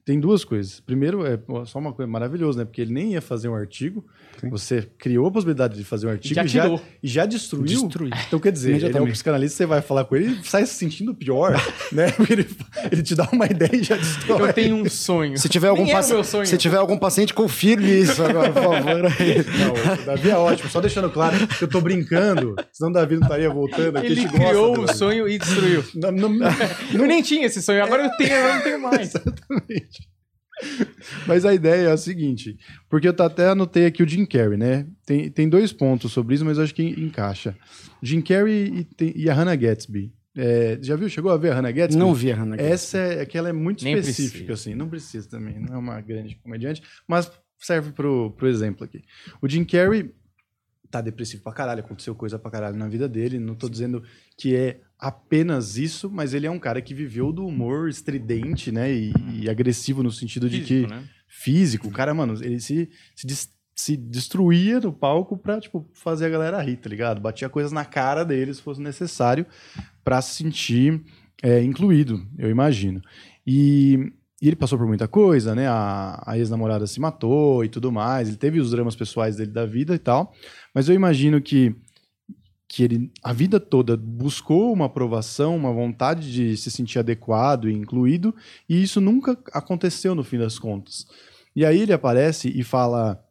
Tem 0.05 0.19
duas 0.19 0.43
coisas. 0.43 0.79
Primeiro, 0.81 1.25
é 1.25 1.39
só 1.65 1.79
uma 1.79 1.93
coisa 1.93 2.11
maravilhosa, 2.11 2.59
né? 2.59 2.65
Porque 2.65 2.81
ele 2.81 2.91
nem 2.93 3.13
ia 3.13 3.21
fazer 3.21 3.47
um 3.47 3.55
artigo, 3.55 4.05
você 4.49 4.85
criou 4.97 5.27
a 5.27 5.31
possibilidade 5.31 5.77
de 5.77 5.83
fazer 5.85 6.07
um 6.07 6.09
artigo 6.09 6.35
já 6.35 6.43
e 6.43 6.47
já, 6.47 6.79
e 7.01 7.07
já 7.07 7.25
destruiu. 7.25 7.65
Destruiu. 7.65 8.11
Então, 8.27 8.37
quer 8.37 8.51
dizer, 8.51 8.83
ele 8.83 8.97
é 8.97 9.01
um 9.01 9.07
psicanalista, 9.09 9.55
você 9.57 9.65
vai 9.65 9.81
falar 9.81 10.03
com 10.03 10.15
ele 10.17 10.39
e 10.41 10.43
sai 10.45 10.65
se 10.65 10.73
sentindo 10.75 11.15
pior, 11.15 11.53
né? 11.91 12.11
Porque 12.11 12.33
ele, 12.33 12.49
ele 12.91 13.01
te 13.01 13.15
dá 13.15 13.29
uma 13.31 13.45
ideia 13.45 13.73
e 13.73 13.81
já 13.83 13.95
destrói. 13.95 14.49
Eu 14.49 14.53
tenho 14.53 14.75
um 14.75 14.89
sonho. 14.89 15.37
Se 15.37 15.47
tiver 15.47 15.69
algum 15.69 15.85
o 15.85 15.91
paci- 15.91 16.11
meu 16.13 16.23
sonho. 16.25 16.47
se 16.47 16.57
tiver 16.57 16.77
algum 16.77 16.97
paciente, 16.97 17.33
confirme 17.33 17.87
isso 17.89 18.21
agora, 18.23 18.51
por 18.51 18.61
favor. 18.61 19.03
Não, 19.03 20.03
o 20.03 20.05
Davi 20.05 20.29
é 20.29 20.35
ótimo, 20.37 20.69
só 20.69 20.81
deixando 20.81 21.09
claro 21.09 21.47
que 21.47 21.63
eu 21.63 21.67
tô 21.69 21.79
brincando, 21.79 22.55
senão 22.73 22.91
o 22.91 22.93
Davi 22.93 23.15
não 23.15 23.23
estaria 23.23 23.49
voltando 23.49 23.97
aqui. 23.97 24.07
Ele 24.07 24.27
criou 24.27 24.77
um 24.79 24.85
Davi. 24.85 24.97
sonho 24.97 25.29
e 25.29 25.37
destruiu. 25.37 25.83
Não, 25.95 26.11
não, 26.11 26.29
não, 26.29 26.47
Eu 26.93 27.05
nem 27.05 27.21
tinha 27.21 27.45
esse 27.45 27.61
sonho, 27.61 27.81
agora 27.83 28.03
eu 28.05 28.09
tenho, 28.17 28.33
eu 28.33 28.53
não 28.53 28.61
tenho 28.61 28.81
mais. 28.81 29.01
exatamente. 29.15 29.92
Mas 31.27 31.45
a 31.45 31.53
ideia 31.53 31.89
é 31.89 31.91
a 31.91 31.97
seguinte, 31.97 32.57
porque 32.89 33.07
eu 33.07 33.15
até 33.19 33.47
anotei 33.49 33.85
aqui 33.85 34.01
o 34.03 34.07
Jim 34.07 34.25
Carrey, 34.25 34.57
né? 34.57 34.87
Tem, 35.05 35.29
tem 35.29 35.49
dois 35.49 35.71
pontos 35.73 36.11
sobre 36.11 36.35
isso, 36.35 36.45
mas 36.45 36.57
eu 36.57 36.63
acho 36.63 36.73
que 36.75 36.83
encaixa. 36.83 37.55
Jim 38.01 38.21
Carrey 38.21 38.79
e, 38.79 38.83
tem- 38.83 39.13
e 39.15 39.29
a 39.29 39.33
Hannah 39.33 39.55
Gatsby. 39.55 40.11
É, 40.35 40.79
já 40.81 40.95
viu? 40.95 41.07
Chegou 41.09 41.31
a 41.31 41.37
ver 41.37 41.51
a 41.51 41.55
Hannah 41.55 41.71
Gatsby? 41.71 41.99
Não 41.99 42.13
vi 42.13 42.31
a 42.31 42.35
Hannah 42.35 42.55
Gatsby. 42.55 42.73
Essa 42.73 42.97
é 42.97 43.25
que 43.25 43.37
ela 43.37 43.49
é 43.49 43.53
muito 43.53 43.83
Nem 43.83 43.93
específica, 43.95 44.45
precisa. 44.45 44.53
assim. 44.53 44.73
Não 44.75 44.89
precisa 44.89 45.29
também, 45.29 45.59
não 45.59 45.75
é 45.75 45.77
uma 45.77 46.01
grande 46.01 46.35
comediante, 46.41 46.81
mas 47.07 47.31
serve 47.59 47.91
pro, 47.91 48.31
pro 48.31 48.47
exemplo 48.47 48.83
aqui. 48.83 49.01
O 49.41 49.47
Jim 49.47 49.63
Carrey 49.63 50.11
tá 50.93 51.01
depressivo 51.01 51.41
pra 51.41 51.51
caralho, 51.51 51.79
aconteceu 51.79 52.13
coisa 52.13 52.37
pra 52.37 52.51
caralho 52.51 52.77
na 52.77 52.87
vida 52.87 53.09
dele. 53.09 53.39
Não 53.39 53.55
tô 53.55 53.67
dizendo 53.67 54.03
que 54.37 54.55
é 54.55 54.79
apenas 54.99 55.75
isso, 55.75 56.07
mas 56.07 56.35
ele 56.35 56.45
é 56.45 56.51
um 56.51 56.59
cara 56.59 56.83
que 56.83 56.93
viveu 56.93 57.31
do 57.33 57.43
humor 57.47 57.89
estridente, 57.89 58.71
né? 58.71 58.93
E, 58.93 59.11
e 59.41 59.49
agressivo 59.49 60.03
no 60.03 60.11
sentido 60.11 60.47
de 60.47 60.59
que 60.61 60.65
Físico, 60.83 60.89
né? 60.93 61.03
físico. 61.27 61.87
O 61.87 61.91
cara, 61.91 62.13
mano, 62.13 62.35
ele 62.43 62.59
se, 62.59 62.89
se, 63.15 63.25
des- 63.25 63.49
se 63.75 63.97
destruía 63.97 64.79
no 64.79 64.93
palco 64.93 65.35
pra, 65.35 65.59
tipo, 65.59 65.89
fazer 65.95 66.27
a 66.27 66.29
galera 66.29 66.61
rir, 66.61 66.77
tá 66.77 66.87
ligado? 66.89 67.19
Batia 67.19 67.49
coisas 67.49 67.71
na 67.71 67.83
cara 67.83 68.23
dele 68.23 68.53
se 68.53 68.61
fosse 68.61 68.79
necessário 68.79 69.47
pra 70.03 70.21
se 70.21 70.35
sentir 70.35 71.01
é, 71.41 71.63
incluído, 71.63 72.23
eu 72.37 72.51
imagino. 72.51 73.01
E, 73.45 74.13
e 74.41 74.47
ele 74.47 74.55
passou 74.55 74.77
por 74.77 74.87
muita 74.87 75.07
coisa, 75.07 75.55
né? 75.55 75.67
A, 75.67 76.21
a 76.25 76.37
ex-namorada 76.37 76.85
se 76.85 76.99
matou 76.99 77.65
e 77.65 77.69
tudo 77.69 77.91
mais. 77.91 78.27
Ele 78.27 78.37
teve 78.37 78.59
os 78.59 78.71
dramas 78.71 78.95
pessoais 78.95 79.35
dele 79.37 79.51
da 79.51 79.65
vida 79.65 79.95
e 79.95 79.99
tal. 79.99 80.33
Mas 80.73 80.89
eu 80.89 80.95
imagino 80.95 81.41
que 81.41 81.75
que 82.67 82.81
ele 82.83 83.11
a 83.21 83.31
vida 83.31 83.59
toda 83.59 83.95
buscou 83.95 84.73
uma 84.73 84.85
aprovação, 84.85 85.55
uma 85.55 85.71
vontade 85.71 86.33
de 86.33 86.57
se 86.57 86.71
sentir 86.71 86.97
adequado 86.97 87.69
e 87.69 87.73
incluído, 87.73 88.33
e 88.67 88.81
isso 88.81 88.99
nunca 88.99 89.37
aconteceu 89.53 90.15
no 90.15 90.23
fim 90.23 90.39
das 90.39 90.57
contas. 90.57 91.05
E 91.55 91.63
aí 91.63 91.81
ele 91.81 91.93
aparece 91.93 92.49
e 92.49 92.63
fala: 92.63 93.23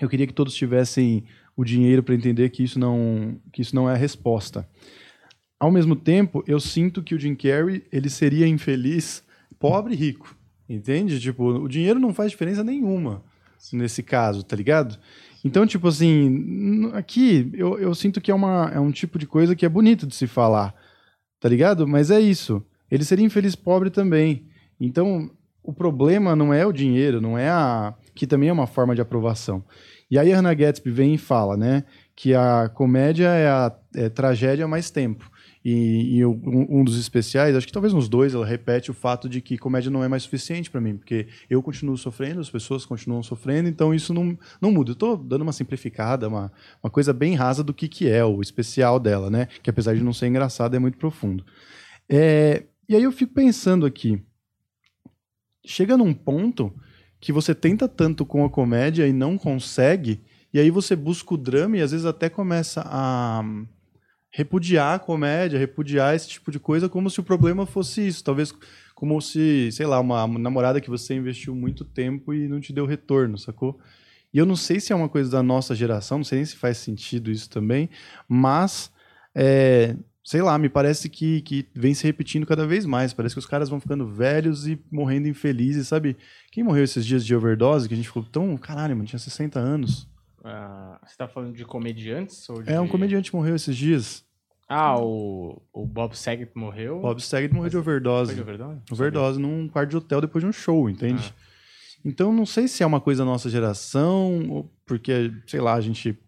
"Eu 0.00 0.08
queria 0.08 0.26
que 0.26 0.32
todos 0.32 0.54
tivessem 0.54 1.24
o 1.54 1.64
dinheiro 1.64 2.02
para 2.02 2.14
entender 2.14 2.48
que 2.48 2.62
isso 2.62 2.78
não 2.78 3.38
que 3.52 3.60
isso 3.60 3.74
não 3.74 3.90
é 3.90 3.92
a 3.92 3.96
resposta". 3.96 4.66
Ao 5.60 5.70
mesmo 5.70 5.94
tempo, 5.94 6.42
eu 6.46 6.58
sinto 6.58 7.02
que 7.02 7.14
o 7.14 7.20
Jim 7.20 7.34
Carrey, 7.34 7.84
ele 7.92 8.08
seria 8.08 8.46
infeliz, 8.46 9.22
pobre 9.58 9.92
e 9.92 9.96
rico. 9.96 10.34
Entende? 10.68 11.20
Tipo, 11.20 11.44
o 11.44 11.68
dinheiro 11.68 11.98
não 11.98 12.14
faz 12.14 12.30
diferença 12.30 12.62
nenhuma 12.62 13.22
nesse 13.72 14.02
caso, 14.02 14.42
tá 14.42 14.54
ligado? 14.54 14.98
Então, 15.44 15.66
tipo 15.66 15.88
assim, 15.88 16.90
aqui 16.94 17.50
eu, 17.54 17.78
eu 17.78 17.94
sinto 17.94 18.20
que 18.20 18.30
é, 18.30 18.34
uma, 18.34 18.70
é 18.74 18.80
um 18.80 18.90
tipo 18.90 19.18
de 19.18 19.26
coisa 19.26 19.54
que 19.54 19.64
é 19.64 19.68
bonito 19.68 20.06
de 20.06 20.14
se 20.14 20.26
falar, 20.26 20.74
tá 21.40 21.48
ligado? 21.48 21.86
Mas 21.86 22.10
é 22.10 22.20
isso. 22.20 22.64
Ele 22.90 23.04
seria 23.04 23.24
infeliz 23.24 23.54
pobre 23.54 23.90
também. 23.90 24.46
Então, 24.80 25.30
o 25.62 25.72
problema 25.72 26.34
não 26.34 26.52
é 26.52 26.64
o 26.66 26.72
dinheiro, 26.72 27.20
não 27.20 27.36
é 27.36 27.48
a. 27.48 27.94
que 28.14 28.26
também 28.26 28.48
é 28.48 28.52
uma 28.52 28.66
forma 28.66 28.94
de 28.94 29.00
aprovação. 29.00 29.62
E 30.10 30.18
aí 30.18 30.32
a 30.32 30.36
Hannah 30.36 30.54
Gatsby 30.54 30.90
vem 30.90 31.14
e 31.14 31.18
fala, 31.18 31.56
né, 31.56 31.84
que 32.16 32.34
a 32.34 32.70
comédia 32.70 33.28
é 33.28 33.48
a 33.48 33.76
é 33.94 34.08
tragédia 34.08 34.66
mais 34.66 34.90
tempo. 34.90 35.30
E, 35.64 36.16
e 36.18 36.24
um, 36.24 36.80
um 36.80 36.84
dos 36.84 36.98
especiais, 36.98 37.56
acho 37.56 37.66
que 37.66 37.72
talvez 37.72 37.92
nos 37.92 38.08
dois, 38.08 38.34
ela 38.34 38.46
repete 38.46 38.90
o 38.90 38.94
fato 38.94 39.28
de 39.28 39.40
que 39.40 39.58
comédia 39.58 39.90
não 39.90 40.04
é 40.04 40.08
mais 40.08 40.22
suficiente 40.22 40.70
pra 40.70 40.80
mim, 40.80 40.96
porque 40.96 41.26
eu 41.50 41.62
continuo 41.62 41.96
sofrendo, 41.96 42.40
as 42.40 42.50
pessoas 42.50 42.86
continuam 42.86 43.22
sofrendo, 43.22 43.68
então 43.68 43.92
isso 43.92 44.14
não, 44.14 44.38
não 44.60 44.70
muda. 44.70 44.92
Eu 44.92 44.96
tô 44.96 45.16
dando 45.16 45.42
uma 45.42 45.52
simplificada, 45.52 46.28
uma, 46.28 46.52
uma 46.82 46.90
coisa 46.90 47.12
bem 47.12 47.34
rasa 47.34 47.62
do 47.64 47.74
que, 47.74 47.88
que 47.88 48.08
é 48.08 48.24
o 48.24 48.40
especial 48.40 48.98
dela, 49.00 49.30
né? 49.30 49.48
Que 49.62 49.70
apesar 49.70 49.94
de 49.94 50.02
não 50.02 50.12
ser 50.12 50.28
engraçado, 50.28 50.74
é 50.74 50.78
muito 50.78 50.98
profundo. 50.98 51.44
É, 52.08 52.64
e 52.88 52.96
aí 52.96 53.02
eu 53.02 53.12
fico 53.12 53.34
pensando 53.34 53.84
aqui, 53.84 54.22
chega 55.66 55.96
num 55.96 56.14
ponto 56.14 56.72
que 57.20 57.32
você 57.32 57.54
tenta 57.54 57.88
tanto 57.88 58.24
com 58.24 58.44
a 58.44 58.50
comédia 58.50 59.06
e 59.06 59.12
não 59.12 59.36
consegue, 59.36 60.20
e 60.52 60.58
aí 60.58 60.70
você 60.70 60.96
busca 60.96 61.34
o 61.34 61.36
drama 61.36 61.76
e 61.76 61.82
às 61.82 61.90
vezes 61.90 62.06
até 62.06 62.28
começa 62.28 62.82
a 62.86 63.42
repudiar 64.30 64.96
a 64.96 64.98
comédia, 64.98 65.58
repudiar 65.58 66.14
esse 66.14 66.28
tipo 66.28 66.50
de 66.50 66.58
coisa 66.58 66.88
como 66.88 67.08
se 67.10 67.20
o 67.20 67.24
problema 67.24 67.66
fosse 67.66 68.06
isso, 68.06 68.22
talvez 68.22 68.52
como 68.94 69.20
se, 69.20 69.70
sei 69.72 69.86
lá, 69.86 70.00
uma 70.00 70.26
namorada 70.26 70.80
que 70.80 70.90
você 70.90 71.14
investiu 71.14 71.54
muito 71.54 71.84
tempo 71.84 72.34
e 72.34 72.48
não 72.48 72.60
te 72.60 72.72
deu 72.72 72.84
retorno, 72.84 73.38
sacou? 73.38 73.78
E 74.32 74.38
eu 74.38 74.44
não 74.44 74.56
sei 74.56 74.80
se 74.80 74.92
é 74.92 74.96
uma 74.96 75.08
coisa 75.08 75.30
da 75.30 75.42
nossa 75.42 75.74
geração, 75.74 76.18
não 76.18 76.24
sei 76.24 76.38
nem 76.38 76.44
se 76.44 76.56
faz 76.56 76.78
sentido 76.78 77.30
isso 77.30 77.48
também, 77.48 77.88
mas 78.28 78.90
é, 79.34 79.96
sei 80.28 80.42
lá, 80.42 80.58
me 80.58 80.68
parece 80.68 81.08
que, 81.08 81.40
que 81.40 81.66
vem 81.74 81.94
se 81.94 82.04
repetindo 82.04 82.44
cada 82.44 82.66
vez 82.66 82.84
mais. 82.84 83.14
Parece 83.14 83.34
que 83.34 83.38
os 83.38 83.46
caras 83.46 83.70
vão 83.70 83.80
ficando 83.80 84.06
velhos 84.06 84.66
e 84.66 84.78
morrendo 84.90 85.26
infelizes, 85.26 85.88
sabe? 85.88 86.18
Quem 86.52 86.62
morreu 86.62 86.84
esses 86.84 87.06
dias 87.06 87.24
de 87.24 87.34
overdose, 87.34 87.88
que 87.88 87.94
a 87.94 87.96
gente 87.96 88.08
ficou 88.08 88.22
tão. 88.24 88.54
Caralho, 88.58 88.94
mano, 88.94 89.08
tinha 89.08 89.18
60 89.18 89.58
anos. 89.58 90.06
Ah, 90.48 91.00
você 91.06 91.16
tá 91.16 91.28
falando 91.28 91.54
de 91.54 91.64
comediantes? 91.64 92.48
Ou 92.48 92.62
de... 92.62 92.72
É, 92.72 92.80
um 92.80 92.88
comediante 92.88 93.34
morreu 93.34 93.54
esses 93.54 93.76
dias. 93.76 94.24
Ah, 94.68 94.98
o, 95.00 95.62
o 95.72 95.86
Bob 95.86 96.14
Saget 96.16 96.50
morreu. 96.54 97.00
Bob 97.00 97.20
Saget 97.22 97.54
morreu 97.54 97.70
de 97.70 97.76
Foi 97.76 97.80
overdose. 97.80 98.34
de 98.34 98.40
overdose? 98.40 98.80
Overdose 98.90 99.40
num 99.40 99.68
quarto 99.68 99.90
de 99.90 99.96
hotel 99.96 100.20
depois 100.20 100.44
de 100.44 100.48
um 100.48 100.52
show, 100.52 100.90
entende? 100.90 101.34
Ah. 101.34 101.42
Então 102.04 102.32
não 102.32 102.46
sei 102.46 102.68
se 102.68 102.82
é 102.82 102.86
uma 102.86 103.00
coisa 103.00 103.24
da 103.24 103.30
nossa 103.30 103.48
geração, 103.48 104.48
ou 104.50 104.70
porque, 104.86 105.32
sei 105.46 105.60
lá, 105.60 105.74
a 105.74 105.80
gente 105.80 106.18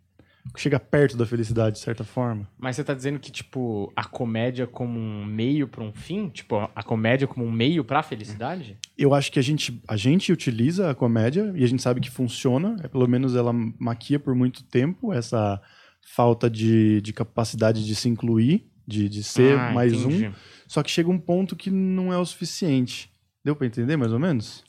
chega 0.57 0.81
perto 0.81 1.16
da 1.16 1.26
felicidade 1.26 1.76
de 1.76 1.83
certa 1.83 2.03
forma. 2.05 2.48
Mas 2.59 2.76
você 2.76 2.85
tá 2.85 2.94
dizendo 2.94 3.18
que, 3.18 3.31
tipo, 3.31 3.92
a 3.94 4.05
comédia 4.05 4.66
como 4.66 4.98
um 4.98 5.24
meio 5.24 5.68
pra 5.68 5.83
um 5.85 5.92
fim? 5.92 6.29
Tipo, 6.29 6.57
a 6.74 6.83
comédia 6.83 7.26
como 7.29 7.44
um 7.46 7.50
meio 7.53 7.85
pra 7.85 8.03
felicidade? 8.03 8.76
Eu 8.96 9.14
acho 9.14 9.31
que 9.31 9.38
a 9.38 9.42
gente, 9.42 9.83
a 9.87 9.96
gente 9.96 10.33
utiliza 10.33 10.90
a 10.90 10.94
comédia 10.94 11.53
e 11.55 11.62
a 11.62 11.66
gente 11.66 11.83
sabe 11.83 12.00
que 12.00 12.11
funciona, 12.11 12.76
é, 12.83 12.88
pelo 12.88 13.07
menos 13.07 13.37
ela 13.37 13.53
maquia 13.79 14.18
por 14.18 14.35
muito 14.35 14.62
tempo 14.64 15.12
essa 15.12 15.61
falta 16.03 16.48
de, 16.50 17.00
de 17.03 17.12
capacidade 17.12 17.85
de 17.87 17.94
se 17.94 18.09
incluir, 18.09 18.66
de, 18.87 19.09
de 19.09 19.22
ser 19.22 19.59
Ah, 19.59 19.72
mais 19.72 19.92
entendi. 19.92 20.29
um. 20.29 20.33
Só 20.66 20.83
que 20.83 20.90
chega 20.90 21.11
um 21.11 21.18
ponto 21.18 21.55
que 21.55 21.70
não 21.70 22.12
é 22.12 22.18
o 22.18 22.24
suficiente. 22.24 23.11
Deu 23.44 23.55
pra 23.55 23.66
entender 23.66 23.96
mais 23.96 24.12
ou 24.12 24.18
menos? 24.18 24.64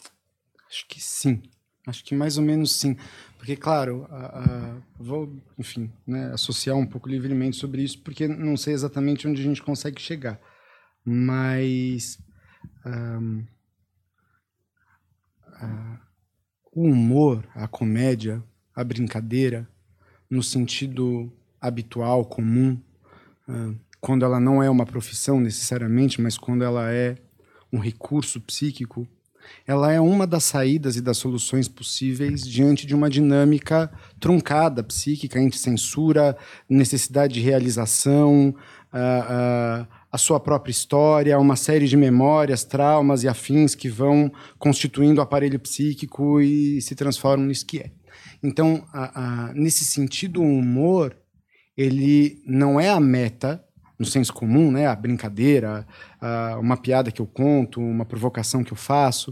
Acho 0.69 0.87
que 0.87 1.01
sim. 1.01 1.41
Acho 1.87 2.03
que 2.05 2.13
mais 2.15 2.37
ou 2.37 2.43
menos 2.43 2.71
sim. 2.75 2.95
Porque, 3.41 3.55
claro, 3.55 4.05
a- 4.11 4.39
a- 4.39 4.81
vou, 4.99 5.35
enfim, 5.57 5.91
né, 6.05 6.31
associar 6.31 6.77
um 6.77 6.85
pouco 6.85 7.09
livremente 7.09 7.57
sobre 7.57 7.81
isso, 7.81 7.99
porque 8.03 8.27
não 8.27 8.55
sei 8.55 8.71
exatamente 8.71 9.27
onde 9.27 9.41
a 9.41 9.43
gente 9.43 9.63
consegue 9.63 9.99
chegar. 9.99 10.39
Mas. 11.03 12.19
ahn, 12.85 13.43
a- 15.59 15.99
o 16.71 16.83
humor, 16.83 17.47
a 17.55 17.67
comédia, 17.67 18.43
a 18.75 18.83
brincadeira, 18.83 19.67
no 20.29 20.43
sentido 20.43 21.33
habitual, 21.59 22.23
comum, 22.25 22.79
ah, 23.49 23.73
quando 23.99 24.23
ela 24.23 24.39
não 24.39 24.61
é 24.61 24.69
uma 24.69 24.85
profissão 24.85 25.41
necessariamente, 25.41 26.21
mas 26.21 26.37
quando 26.37 26.63
ela 26.63 26.91
é 26.91 27.17
um 27.73 27.79
recurso 27.79 28.39
psíquico, 28.39 29.07
ela 29.65 29.91
é 29.91 29.99
uma 29.99 30.25
das 30.27 30.43
saídas 30.43 30.95
e 30.95 31.01
das 31.01 31.17
soluções 31.17 31.67
possíveis 31.67 32.41
diante 32.47 32.85
de 32.85 32.95
uma 32.95 33.09
dinâmica 33.09 33.91
truncada, 34.19 34.83
psíquica, 34.83 35.39
entre 35.39 35.57
censura, 35.57 36.37
necessidade 36.69 37.33
de 37.33 37.39
realização, 37.41 38.55
ah, 38.91 39.87
a 40.11 40.17
sua 40.17 40.39
própria 40.39 40.71
história, 40.71 41.39
uma 41.39 41.55
série 41.55 41.87
de 41.87 41.95
memórias, 41.95 42.65
traumas 42.65 43.23
e 43.23 43.27
afins 43.29 43.73
que 43.73 43.87
vão 43.87 44.29
constituindo 44.59 45.19
o 45.19 45.23
aparelho 45.23 45.57
psíquico 45.59 46.41
e 46.41 46.81
se 46.81 46.95
transformam 46.95 47.47
nisso 47.47 47.65
que 47.65 47.79
é. 47.79 47.91
Então, 48.43 48.83
a- 48.91 49.49
a- 49.49 49.53
nesse 49.53 49.85
sentido, 49.85 50.41
o 50.41 50.45
humor 50.59 51.15
ele 51.77 52.41
não 52.45 52.79
é 52.79 52.89
a 52.89 52.99
meta 52.99 53.63
no 54.01 54.07
senso 54.07 54.33
comum, 54.33 54.71
né? 54.71 54.87
A 54.87 54.95
brincadeira, 54.95 55.85
a- 56.19 56.57
uma 56.59 56.75
piada 56.75 57.11
que 57.11 57.21
eu 57.21 57.27
conto, 57.27 57.79
uma 57.79 58.03
provocação 58.03 58.63
que 58.63 58.73
eu 58.73 58.77
faço, 58.77 59.31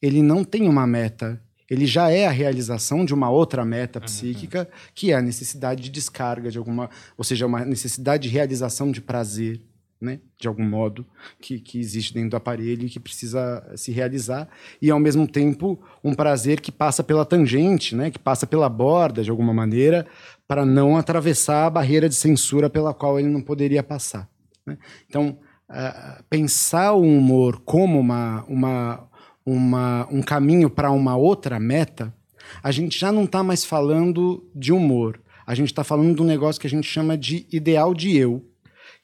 ele 0.00 0.22
não 0.22 0.44
tem 0.44 0.68
uma 0.68 0.86
meta. 0.86 1.40
Ele 1.70 1.86
já 1.86 2.10
é 2.10 2.26
a 2.26 2.30
realização 2.30 3.02
de 3.04 3.14
uma 3.14 3.30
outra 3.30 3.64
meta 3.64 3.98
psíquica, 4.00 4.68
que 4.94 5.10
é 5.12 5.14
a 5.16 5.22
necessidade 5.22 5.82
de 5.82 5.88
descarga 5.90 6.50
de 6.50 6.58
alguma, 6.58 6.90
ou 7.16 7.24
seja, 7.24 7.46
uma 7.46 7.64
necessidade 7.64 8.24
de 8.24 8.28
realização 8.28 8.90
de 8.92 9.00
prazer, 9.00 9.60
né? 10.00 10.18
De 10.38 10.48
algum 10.48 10.64
modo 10.64 11.06
que, 11.40 11.58
que 11.60 11.78
existe 11.78 12.12
dentro 12.12 12.30
do 12.30 12.36
aparelho 12.36 12.86
e 12.86 12.90
que 12.90 12.98
precisa 13.00 13.62
se 13.76 13.90
realizar 13.92 14.48
e 14.82 14.90
ao 14.90 14.98
mesmo 14.98 15.26
tempo 15.28 15.80
um 16.02 16.12
prazer 16.12 16.60
que 16.60 16.72
passa 16.72 17.02
pela 17.04 17.24
tangente, 17.24 17.94
né? 17.94 18.10
Que 18.10 18.18
passa 18.18 18.46
pela 18.46 18.68
borda 18.68 19.22
de 19.22 19.30
alguma 19.30 19.54
maneira 19.54 20.06
para 20.50 20.66
não 20.66 20.96
atravessar 20.96 21.66
a 21.66 21.70
barreira 21.70 22.08
de 22.08 22.14
censura 22.16 22.68
pela 22.68 22.92
qual 22.92 23.20
ele 23.20 23.28
não 23.28 23.40
poderia 23.40 23.84
passar. 23.84 24.28
né? 24.66 24.76
Então, 25.08 25.38
ah, 25.68 26.24
pensar 26.28 26.92
o 26.94 27.02
humor 27.02 27.62
como 27.64 28.00
uma, 28.00 28.44
uma, 28.48 29.08
uma, 29.46 30.08
um 30.10 30.20
caminho 30.20 30.68
para 30.68 30.90
uma 30.90 31.16
outra 31.16 31.60
meta, 31.60 32.12
a 32.60 32.72
gente 32.72 32.98
já 32.98 33.12
não 33.12 33.26
está 33.26 33.44
mais 33.44 33.64
falando 33.64 34.44
de 34.52 34.72
humor. 34.72 35.20
A 35.46 35.54
gente 35.54 35.68
está 35.68 35.84
falando 35.84 36.16
de 36.16 36.20
um 36.20 36.26
negócio 36.26 36.60
que 36.60 36.66
a 36.66 36.70
gente 36.70 36.88
chama 36.88 37.16
de 37.16 37.46
ideal 37.52 37.94
de 37.94 38.16
eu, 38.16 38.44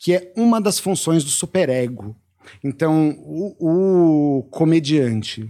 que 0.01 0.15
é 0.15 0.33
uma 0.37 0.61
das 0.61 0.81
funções 0.81 1.23
do 1.23 1.31
superego. 1.31 2.17
Então, 2.65 3.17
o, 3.21 4.41
o 4.41 4.43
comediante 4.51 5.49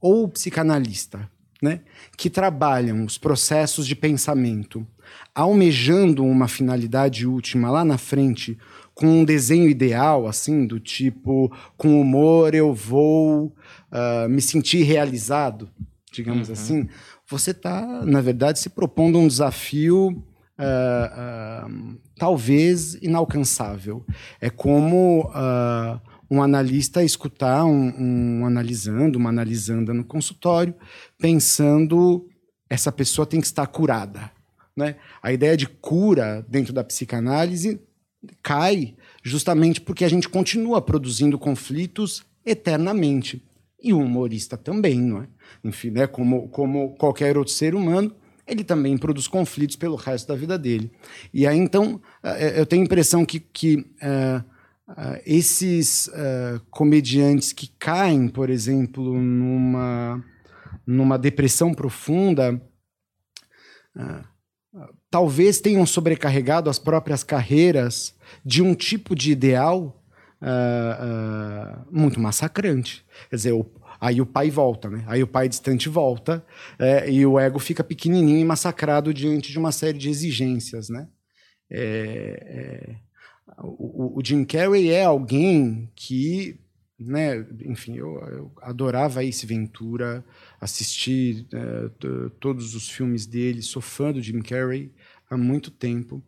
ou 0.00 0.24
o 0.24 0.28
psicanalista, 0.30 1.30
né, 1.60 1.82
que 2.16 2.30
trabalham 2.30 3.04
os 3.04 3.18
processos 3.18 3.86
de 3.86 3.94
pensamento 3.94 4.86
almejando 5.34 6.24
uma 6.24 6.48
finalidade 6.48 7.26
última 7.26 7.70
lá 7.70 7.84
na 7.84 7.98
frente, 7.98 8.58
com 8.94 9.06
um 9.06 9.24
desenho 9.24 9.68
ideal, 9.68 10.26
assim, 10.26 10.66
do 10.66 10.80
tipo, 10.80 11.52
com 11.76 12.00
humor 12.00 12.54
eu 12.54 12.74
vou 12.74 13.54
ah, 13.92 14.26
me 14.28 14.42
sentir 14.42 14.82
realizado, 14.82 15.70
digamos 16.12 16.50
assim, 16.50 16.88
você 17.28 17.52
está, 17.52 18.04
na 18.04 18.20
verdade, 18.20 18.58
se 18.58 18.70
propondo 18.70 19.18
um 19.18 19.28
desafio 19.28 20.24
ah, 20.58 21.12
ah, 21.12 21.70
talvez 22.16 22.94
inalcançável. 22.94 24.04
É 24.40 24.50
como 24.50 25.30
ah, 25.32 26.00
um 26.30 26.42
analista 26.42 27.04
escutar 27.04 27.64
um, 27.64 28.40
um 28.40 28.46
analisando, 28.46 29.18
uma 29.18 29.28
analisanda 29.28 29.94
no 29.94 30.04
consultório, 30.04 30.74
pensando 31.18 32.26
essa 32.68 32.90
pessoa 32.90 33.26
tem 33.26 33.40
que 33.40 33.46
estar 33.46 33.66
curada. 33.66 34.30
Né? 34.78 34.94
A 35.20 35.32
ideia 35.32 35.56
de 35.56 35.66
cura 35.66 36.46
dentro 36.48 36.72
da 36.72 36.84
psicanálise 36.84 37.80
cai 38.42 38.94
justamente 39.24 39.80
porque 39.80 40.04
a 40.04 40.08
gente 40.08 40.28
continua 40.28 40.80
produzindo 40.80 41.36
conflitos 41.36 42.24
eternamente. 42.46 43.42
E 43.82 43.92
o 43.92 43.98
humorista 43.98 44.56
também, 44.56 45.00
não 45.00 45.22
é? 45.22 45.28
Enfim, 45.64 45.90
né? 45.90 46.06
como, 46.06 46.48
como 46.48 46.94
qualquer 46.96 47.36
outro 47.36 47.52
ser 47.52 47.74
humano, 47.74 48.14
ele 48.46 48.62
também 48.62 48.96
produz 48.96 49.26
conflitos 49.26 49.74
pelo 49.74 49.96
resto 49.96 50.28
da 50.28 50.36
vida 50.36 50.56
dele. 50.56 50.90
E 51.34 51.46
aí, 51.46 51.58
então, 51.58 52.00
eh, 52.22 52.60
eu 52.60 52.64
tenho 52.64 52.82
a 52.82 52.84
impressão 52.84 53.24
que, 53.24 53.38
que 53.40 53.84
eh, 54.00 54.42
eh, 54.96 55.22
esses 55.26 56.08
eh, 56.14 56.60
comediantes 56.70 57.52
que 57.52 57.68
caem, 57.78 58.28
por 58.28 58.48
exemplo, 58.48 59.20
numa, 59.20 60.24
numa 60.86 61.18
depressão 61.18 61.74
profunda, 61.74 62.60
ah, 63.94 64.24
talvez 65.10 65.60
tenham 65.60 65.86
sobrecarregado 65.86 66.68
as 66.70 66.78
próprias 66.78 67.22
carreiras 67.24 68.14
de 68.44 68.62
um 68.62 68.74
tipo 68.74 69.14
de 69.14 69.32
ideal 69.32 69.94
ah, 70.40 70.98
ah, 71.80 71.84
muito 71.90 72.20
massacrante. 72.20 73.04
Quer 73.30 73.36
dizer, 73.36 73.52
o- 73.52 73.66
aí 74.00 74.20
o 74.20 74.26
pai 74.26 74.50
volta, 74.50 74.88
né? 74.88 75.02
Aí 75.08 75.22
o 75.22 75.26
pai 75.26 75.48
distante 75.48 75.88
volta 75.88 76.44
é, 76.78 77.10
e 77.10 77.26
o 77.26 77.38
ego 77.38 77.58
fica 77.58 77.82
pequenininho 77.82 78.38
e 78.38 78.44
massacrado 78.44 79.12
diante 79.12 79.50
de 79.50 79.58
uma 79.58 79.72
série 79.72 79.98
de 79.98 80.08
exigências, 80.08 80.88
né? 80.88 81.08
É, 81.70 82.96
é, 82.96 82.96
o, 83.62 84.18
o- 84.18 84.22
Jim 84.24 84.44
Carrey 84.44 84.90
é 84.90 85.04
alguém 85.04 85.90
que, 85.96 86.58
né? 86.98 87.44
Enfim, 87.64 87.96
eu, 87.96 88.18
eu 88.28 88.52
adorava 88.62 89.24
Ace 89.24 89.44
Ventura, 89.46 90.24
assisti 90.60 91.46
t- 91.98 92.30
todos 92.40 92.74
os 92.74 92.88
filmes 92.88 93.26
dele, 93.26 93.62
sou 93.62 93.82
fã 93.82 94.12
do 94.12 94.22
Jim 94.22 94.40
Carrey 94.40 94.92
há 95.30 95.36
muito 95.36 95.70
tempo. 95.70 96.22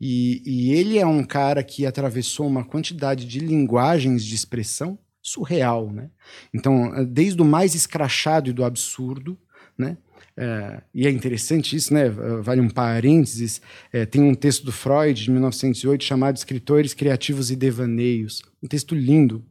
E, 0.00 0.42
e 0.46 0.72
ele 0.72 0.98
é 0.98 1.06
um 1.06 1.22
cara 1.22 1.62
que 1.62 1.84
atravessou 1.84 2.46
uma 2.46 2.64
quantidade 2.64 3.26
de 3.26 3.38
linguagens 3.38 4.24
de 4.24 4.34
expressão 4.34 4.98
surreal, 5.22 5.92
né? 5.92 6.08
Então, 6.54 6.94
eh, 6.94 7.04
desde 7.04 7.42
o 7.42 7.44
mais 7.44 7.74
escrachado 7.74 8.48
e 8.48 8.52
do 8.54 8.64
absurdo, 8.64 9.38
né? 9.76 9.98
Eh, 10.36 10.82
e 10.94 11.06
é 11.06 11.10
interessante 11.10 11.76
isso, 11.76 11.92
né? 11.92 12.06
Eh, 12.06 12.40
Vale 12.42 12.62
um 12.62 12.70
parênteses. 12.70 13.60
eh, 13.92 14.06
tem 14.06 14.22
um 14.22 14.34
texto 14.34 14.64
do 14.64 14.72
Freud, 14.72 15.22
de 15.22 15.30
1908, 15.30 16.02
chamado 16.02 16.36
Escritores 16.36 16.94
Criativos 16.94 17.50
e 17.50 17.56
Devaneios. 17.56 18.40
Um 18.62 18.68
texto 18.68 18.94
lindo, 18.94 19.44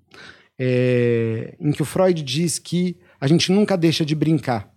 eh, 0.57 1.55
em 1.59 1.71
que 1.71 1.83
o 1.83 1.85
Freud 1.85 2.23
diz 2.23 2.57
que 2.57 2.97
a 3.21 3.27
gente 3.27 3.51
nunca 3.51 3.77
deixa 3.77 4.03
de 4.03 4.15
brincar, 4.15 4.73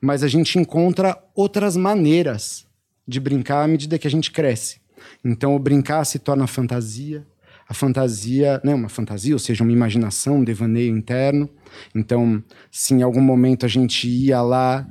mas 0.00 0.22
a 0.22 0.28
gente 0.28 0.56
encontra 0.56 1.20
outras 1.34 1.76
maneiras 1.76 2.64
de 3.10 3.20
brincar 3.20 3.64
à 3.64 3.68
medida 3.68 3.98
que 3.98 4.06
a 4.06 4.10
gente 4.10 4.30
cresce. 4.30 4.80
Então, 5.24 5.54
o 5.54 5.58
brincar 5.58 6.04
se 6.04 6.18
torna 6.18 6.46
fantasia, 6.46 7.26
a 7.68 7.74
fantasia, 7.74 8.60
né, 8.64 8.74
uma 8.74 8.88
fantasia, 8.88 9.34
ou 9.34 9.38
seja, 9.38 9.64
uma 9.64 9.72
imaginação, 9.72 10.38
um 10.38 10.44
devaneio 10.44 10.96
interno. 10.96 11.48
Então, 11.94 12.42
se 12.70 12.94
em 12.94 13.02
algum 13.02 13.20
momento 13.20 13.66
a 13.66 13.68
gente 13.68 14.08
ia 14.08 14.40
lá 14.40 14.88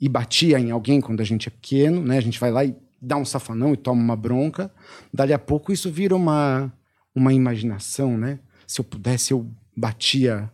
e 0.00 0.08
batia 0.08 0.58
em 0.58 0.70
alguém 0.70 1.00
quando 1.00 1.20
a 1.20 1.24
gente 1.24 1.48
é 1.48 1.50
pequeno, 1.50 2.02
né, 2.02 2.18
a 2.18 2.20
gente 2.20 2.38
vai 2.38 2.50
lá 2.50 2.64
e 2.64 2.74
dá 3.00 3.16
um 3.16 3.24
safanão 3.24 3.72
e 3.72 3.76
toma 3.76 4.00
uma 4.00 4.16
bronca, 4.16 4.70
dali 5.12 5.32
a 5.32 5.38
pouco 5.38 5.72
isso 5.72 5.90
vira 5.90 6.14
uma, 6.14 6.72
uma 7.14 7.32
imaginação, 7.32 8.16
né? 8.16 8.38
Se 8.66 8.80
eu 8.80 8.84
pudesse, 8.84 9.32
eu 9.32 9.46
batia 9.76 10.50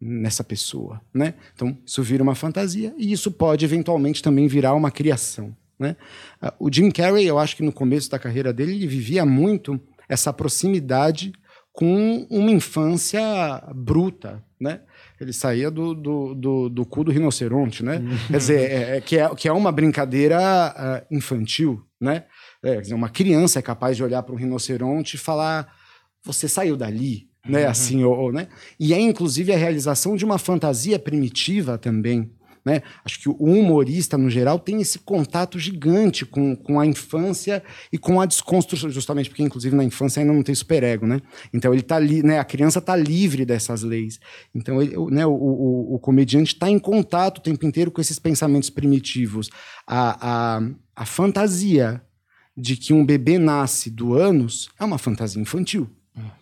nessa 0.00 0.44
pessoa, 0.44 1.00
né? 1.12 1.34
Então, 1.54 1.76
isso 1.84 2.02
vira 2.02 2.22
uma 2.22 2.34
fantasia 2.34 2.94
e 2.98 3.10
isso 3.12 3.30
pode 3.30 3.64
eventualmente 3.64 4.22
também 4.22 4.46
virar 4.46 4.74
uma 4.74 4.90
criação, 4.90 5.56
né? 5.78 5.96
Ah, 6.40 6.54
O 6.58 6.72
Jim 6.72 6.90
Carrey, 6.90 7.26
eu 7.26 7.38
acho 7.38 7.56
que 7.56 7.62
no 7.62 7.72
começo 7.72 8.10
da 8.10 8.18
carreira 8.18 8.52
dele, 8.52 8.72
ele 8.74 8.86
vivia 8.86 9.24
muito 9.26 9.80
essa 10.08 10.32
proximidade 10.32 11.32
com 11.72 12.26
uma 12.30 12.50
infância 12.50 13.20
bruta, 13.74 14.42
né? 14.58 14.80
Ele 15.20 15.32
saía 15.32 15.70
do, 15.70 15.94
do, 15.94 16.34
do, 16.34 16.68
do 16.70 16.86
cu 16.86 17.04
do 17.04 17.10
rinoceronte, 17.10 17.84
né? 17.84 18.02
Quer 18.28 18.36
dizer, 18.38 18.70
é- 18.70 18.96
é- 18.96 19.00
que, 19.00 19.18
é, 19.18 19.34
que 19.34 19.48
é 19.48 19.52
uma 19.52 19.70
brincadeira 19.70 20.38
ah, 20.40 21.04
infantil, 21.10 21.82
né? 22.00 22.24
É, 22.62 22.80
dizer, 22.80 22.94
uma 22.94 23.10
criança 23.10 23.58
é 23.58 23.62
capaz 23.62 23.96
de 23.96 24.02
olhar 24.02 24.22
para 24.22 24.34
um 24.34 24.38
rinoceronte 24.38 25.16
e 25.16 25.18
falar: 25.18 25.70
você 26.24 26.48
saiu 26.48 26.76
dali, 26.76 27.28
né? 27.46 27.66
Assim, 27.66 28.02
ou, 28.04 28.16
ou, 28.16 28.32
né? 28.32 28.48
E 28.80 28.94
é 28.94 29.00
inclusive 29.00 29.52
a 29.52 29.56
realização 29.58 30.16
de 30.16 30.24
uma 30.24 30.38
fantasia 30.38 30.98
primitiva 30.98 31.76
também. 31.76 32.30
Né? 32.66 32.82
Acho 33.04 33.20
que 33.20 33.28
o 33.28 33.34
humorista, 33.34 34.18
no 34.18 34.28
geral, 34.28 34.58
tem 34.58 34.80
esse 34.82 34.98
contato 34.98 35.56
gigante 35.56 36.26
com, 36.26 36.56
com 36.56 36.80
a 36.80 36.84
infância 36.84 37.62
e 37.92 37.96
com 37.96 38.20
a 38.20 38.26
desconstrução, 38.26 38.90
justamente 38.90 39.30
porque, 39.30 39.44
inclusive, 39.44 39.76
na 39.76 39.84
infância 39.84 40.20
ainda 40.20 40.32
não 40.32 40.42
tem 40.42 40.52
superego, 40.52 41.06
né? 41.06 41.20
Então, 41.54 41.72
ele 41.72 41.82
tá 41.82 41.94
ali, 41.94 42.24
né? 42.24 42.40
a 42.40 42.44
criança 42.44 42.80
está 42.80 42.96
livre 42.96 43.44
dessas 43.44 43.84
leis. 43.84 44.18
Então, 44.52 44.82
ele, 44.82 44.96
o- 44.96 45.08
né? 45.08 45.24
o, 45.24 45.30
o, 45.30 45.94
o 45.94 45.98
comediante 46.00 46.54
está 46.54 46.68
em 46.68 46.78
contato 46.80 47.38
o 47.38 47.40
tempo 47.40 47.64
inteiro 47.64 47.92
com 47.92 48.00
esses 48.00 48.18
pensamentos 48.18 48.68
primitivos. 48.68 49.48
A, 49.86 50.56
a, 50.56 50.60
a 50.96 51.06
fantasia 51.06 52.02
de 52.56 52.76
que 52.76 52.92
um 52.92 53.06
bebê 53.06 53.38
nasce 53.38 53.90
do 53.90 54.12
ânus 54.14 54.68
é 54.80 54.84
uma 54.84 54.98
fantasia 54.98 55.40
infantil. 55.40 55.88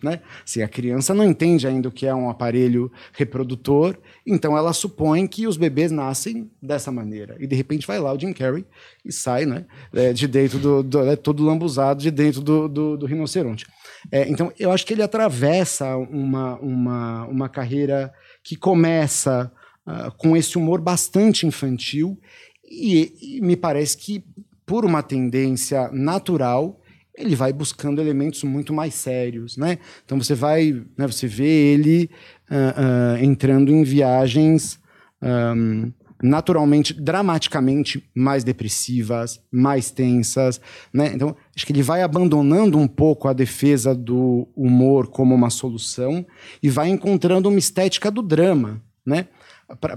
Né? 0.01 0.21
Se 0.45 0.63
a 0.63 0.67
criança 0.69 1.13
não 1.13 1.25
entende 1.25 1.67
ainda 1.67 1.89
o 1.89 1.91
que 1.91 2.05
é 2.05 2.15
um 2.15 2.29
aparelho 2.29 2.91
reprodutor, 3.11 3.97
então 4.25 4.57
ela 4.57 4.71
supõe 4.71 5.27
que 5.27 5.47
os 5.47 5.57
bebês 5.57 5.91
nascem 5.91 6.49
dessa 6.61 6.91
maneira. 6.91 7.35
E 7.39 7.47
de 7.47 7.55
repente 7.55 7.85
vai 7.85 7.99
lá 7.99 8.13
o 8.13 8.19
Jim 8.19 8.31
Carrey 8.31 8.65
e 9.03 9.11
sai 9.11 9.45
né, 9.45 9.65
é, 9.93 10.13
de 10.13 10.27
dentro 10.27 10.59
do, 10.59 10.81
do 10.81 10.99
é, 11.09 11.15
todo 11.15 11.43
lambuzado 11.43 12.01
de 12.01 12.09
dentro 12.09 12.41
do, 12.41 12.69
do, 12.69 12.97
do 12.97 13.05
rinoceronte. 13.05 13.65
É, 14.11 14.29
então 14.29 14.51
eu 14.57 14.71
acho 14.71 14.85
que 14.85 14.93
ele 14.93 15.03
atravessa 15.03 15.97
uma, 15.97 16.55
uma, 16.59 17.25
uma 17.25 17.49
carreira 17.49 18.13
que 18.41 18.55
começa 18.55 19.51
ah, 19.85 20.11
com 20.17 20.37
esse 20.37 20.57
humor 20.57 20.79
bastante 20.79 21.45
infantil 21.45 22.19
e, 22.63 23.37
e 23.37 23.41
me 23.41 23.55
parece 23.55 23.97
que 23.97 24.23
por 24.65 24.85
uma 24.85 25.03
tendência 25.03 25.89
natural 25.91 26.79
ele 27.17 27.35
vai 27.35 27.53
buscando 27.53 28.01
elementos 28.01 28.43
muito 28.43 28.73
mais 28.73 28.93
sérios, 28.93 29.57
né? 29.57 29.79
Então 30.05 30.21
você 30.21 30.35
vai, 30.35 30.83
né, 30.97 31.07
você 31.07 31.27
vê 31.27 31.73
ele 31.73 32.09
ah, 32.49 33.15
ah, 33.15 33.23
entrando 33.23 33.71
em 33.71 33.83
viagens 33.83 34.79
ahm, 35.21 35.91
naturalmente, 36.21 36.93
dramaticamente 36.93 38.03
mais 38.15 38.43
depressivas, 38.43 39.41
mais 39.51 39.91
tensas, 39.91 40.59
né? 40.93 41.11
Então 41.13 41.35
acho 41.55 41.65
que 41.65 41.71
ele 41.71 41.83
vai 41.83 42.01
abandonando 42.01 42.77
um 42.77 42.87
pouco 42.87 43.27
a 43.27 43.33
defesa 43.33 43.93
do 43.93 44.47
humor 44.55 45.07
como 45.07 45.35
uma 45.35 45.49
solução 45.49 46.25
e 46.61 46.69
vai 46.69 46.89
encontrando 46.89 47.49
uma 47.49 47.59
estética 47.59 48.09
do 48.09 48.21
drama, 48.21 48.81
né? 49.05 49.27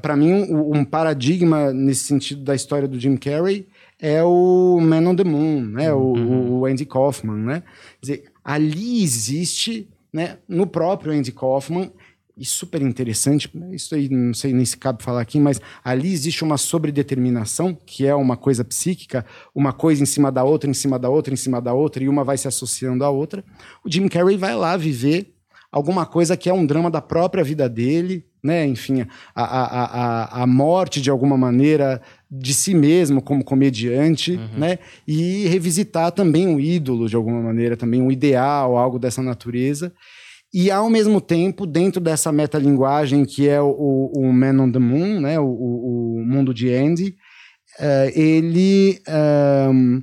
Para 0.02 0.16
mim, 0.16 0.32
um, 0.32 0.78
um 0.78 0.84
paradigma 0.84 1.72
nesse 1.72 2.04
sentido 2.04 2.42
da 2.42 2.54
história 2.54 2.88
do 2.88 2.98
Jim 2.98 3.16
Carrey 3.16 3.68
é 4.00 4.22
o 4.22 4.78
Man 4.80 5.08
on 5.08 5.16
the 5.16 5.24
Moon, 5.24 5.60
né? 5.60 5.92
O, 5.92 6.60
o 6.60 6.66
Andy 6.66 6.84
Kaufman, 6.84 7.36
né? 7.36 7.62
Quer 8.00 8.00
dizer, 8.00 8.24
ali 8.44 9.02
existe, 9.02 9.88
né? 10.12 10.38
No 10.48 10.66
próprio 10.66 11.12
Andy 11.12 11.32
Kaufman 11.32 11.90
e 12.38 12.44
super 12.44 12.80
interessante, 12.80 13.50
isso 13.72 13.96
aí 13.96 14.08
não 14.08 14.32
sei 14.32 14.52
nem 14.52 14.64
se 14.64 14.76
cabe 14.76 15.02
falar 15.02 15.20
aqui, 15.20 15.40
mas 15.40 15.60
ali 15.82 16.12
existe 16.12 16.44
uma 16.44 16.56
sobredeterminação, 16.56 17.76
que 17.84 18.06
é 18.06 18.14
uma 18.14 18.36
coisa 18.36 18.64
psíquica, 18.64 19.26
uma 19.52 19.72
coisa 19.72 20.04
em 20.04 20.06
cima 20.06 20.30
da 20.30 20.44
outra, 20.44 20.70
em 20.70 20.74
cima 20.74 21.00
da 21.00 21.10
outra, 21.10 21.34
em 21.34 21.36
cima 21.36 21.60
da 21.60 21.74
outra, 21.74 22.04
e 22.04 22.08
uma 22.08 22.22
vai 22.22 22.38
se 22.38 22.46
associando 22.46 23.04
à 23.04 23.10
outra. 23.10 23.44
O 23.84 23.90
Jim 23.90 24.06
Carrey 24.06 24.36
vai 24.36 24.54
lá 24.54 24.76
viver 24.76 25.34
alguma 25.70 26.06
coisa 26.06 26.36
que 26.36 26.48
é 26.48 26.52
um 26.52 26.66
drama 26.66 26.90
da 26.90 27.00
própria 27.00 27.44
vida 27.44 27.68
dele, 27.68 28.24
né? 28.42 28.66
Enfim, 28.66 29.06
a, 29.34 29.42
a, 29.42 29.84
a, 29.84 30.42
a 30.42 30.46
morte 30.46 31.00
de 31.00 31.10
alguma 31.10 31.36
maneira 31.36 32.00
de 32.30 32.54
si 32.54 32.74
mesmo 32.74 33.20
como 33.20 33.44
comediante, 33.44 34.36
né? 34.56 34.78
E 35.06 35.46
revisitar 35.48 36.12
também 36.12 36.46
um 36.46 36.58
ídolo 36.58 37.08
de 37.08 37.16
alguma 37.16 37.40
maneira, 37.40 37.76
também 37.76 38.00
um 38.00 38.10
ideal, 38.10 38.76
algo 38.76 38.98
dessa 38.98 39.22
natureza. 39.22 39.92
E 40.52 40.70
ao 40.70 40.88
mesmo 40.88 41.20
tempo, 41.20 41.66
dentro 41.66 42.00
dessa 42.00 42.32
metalinguagem 42.32 43.24
que 43.26 43.46
é 43.48 43.60
o, 43.60 44.10
o 44.14 44.32
Man 44.32 44.62
on 44.62 44.72
the 44.72 44.78
Moon, 44.78 45.20
né? 45.20 45.38
O, 45.38 45.44
o, 45.44 46.16
o 46.16 46.24
mundo 46.24 46.54
de 46.54 46.72
Andy, 46.72 47.14
eh, 47.78 48.12
ele 48.16 48.98
ahm, 49.06 50.00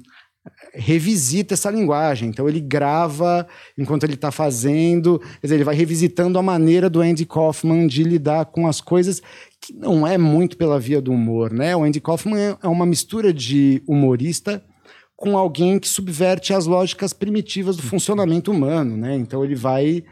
revisita 0.76 1.54
essa 1.54 1.72
linguagem. 1.72 2.30
Então 2.30 2.48
ele 2.48 2.60
grava 2.60 3.48
enquanto 3.78 4.04
ele 4.04 4.14
está 4.16 4.32
fazendo, 4.32 5.20
quer 5.20 5.44
dizer, 5.44 5.56
ele 5.56 5.64
vai 5.64 5.76
revisitando 5.76 6.38
a 6.38 6.44
maneira 6.44 6.90
do 6.90 7.02
Andy 7.02 7.26
Kaufman 7.26 7.88
de 7.88 8.04
lidar 8.04 8.46
com 8.46 8.68
as 8.68 8.82
coisas 8.82 9.22
que 9.62 9.74
não 9.74 10.06
é 10.06 10.18
muito 10.18 10.58
pela 10.58 10.80
via 10.80 11.02
do 11.02 11.12
humor, 11.12 11.52
né? 11.52 11.76
O 11.76 11.84
Andy 11.84 12.00
Kaufman 12.00 12.38
é- 12.38 12.58
é 12.64 12.68
uma 12.68 12.86
mistura 12.86 13.34
de 13.34 13.82
humorista 13.88 14.64
com 15.16 15.38
alguém 15.38 15.80
que 15.80 15.88
subverte 15.88 16.54
as 16.54 16.66
lógicas 16.66 17.14
primitivas 17.14 17.78
do 17.78 17.84
funcionamento 17.84 18.52
humano, 18.52 18.98
né? 18.98 19.16
Então 19.16 19.44
ele 19.44 19.56
vai 19.56 20.04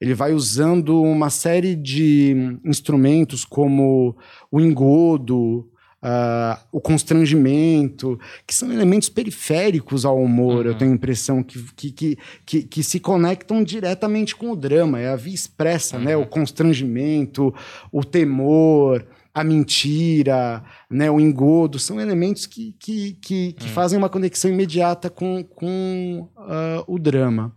ele 0.00 0.14
vai 0.14 0.32
usando 0.32 1.00
uma 1.00 1.30
série 1.30 1.76
de 1.76 2.58
instrumentos 2.64 3.44
como 3.44 4.16
o 4.50 4.60
engodo, 4.60 5.68
ah, 6.02 6.60
o 6.72 6.80
constrangimento, 6.80 8.18
que 8.44 8.54
são 8.54 8.72
elementos 8.72 9.08
periféricos 9.08 10.04
ao 10.04 10.20
humor, 10.20 10.66
eu 10.66 10.74
tenho 10.76 10.90
a 10.90 10.94
impressão, 10.94 11.42
que, 11.42 11.62
que, 11.74 12.18
que, 12.44 12.62
que, 12.64 12.82
se 12.82 12.98
conectam 12.98 13.62
diretamente 13.62 14.34
com 14.34 14.50
o 14.50 14.56
drama, 14.56 14.98
é 14.98 15.08
a 15.08 15.16
via 15.16 15.32
expressa, 15.32 15.98
né? 16.00 16.16
O 16.16 16.26
constrangimento, 16.26 17.54
o 17.92 18.02
temor, 18.04 19.06
a 19.32 19.44
mentira, 19.44 20.64
né? 20.90 21.10
o 21.10 21.20
engodo, 21.20 21.78
são 21.78 22.00
elementos 22.00 22.46
que, 22.46 22.74
que, 22.78 23.12
que, 23.14 23.52
que 23.52 23.68
fazem 23.68 23.96
uma 23.96 24.08
conexão 24.08 24.50
imediata 24.50 25.08
com, 25.08 25.44
com 25.44 26.28
ah, 26.36 26.82
o 26.86 26.98
drama. 26.98 27.54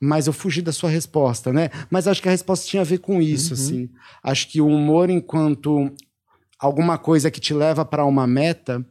Mas 0.00 0.26
eu 0.26 0.32
fugi 0.32 0.60
da 0.60 0.72
sua 0.72 0.90
resposta, 0.90 1.52
né? 1.52 1.70
Mas 1.88 2.06
acho 2.06 2.20
que 2.20 2.28
a 2.28 2.32
resposta 2.32 2.66
tinha 2.66 2.82
a 2.82 2.84
ver 2.84 2.98
com 2.98 3.22
isso, 3.22 3.54
assim. 3.54 3.88
Acho 4.22 4.48
que 4.48 4.60
o 4.60 4.66
humor, 4.66 5.08
enquanto 5.08 5.90
alguma 6.64 6.96
coisa 6.98 7.30
que 7.30 7.40
te 7.40 7.52
leva 7.54 7.84
para 7.84 8.04
uma 8.04 8.26
meta, 8.26 8.84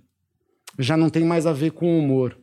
já 0.80 0.96
não 0.96 1.10
tem 1.10 1.24
mais 1.26 1.46
a 1.46 1.54
ver 1.54 1.72
com 1.72 1.86
o 1.86 2.00
humor. 2.00 2.38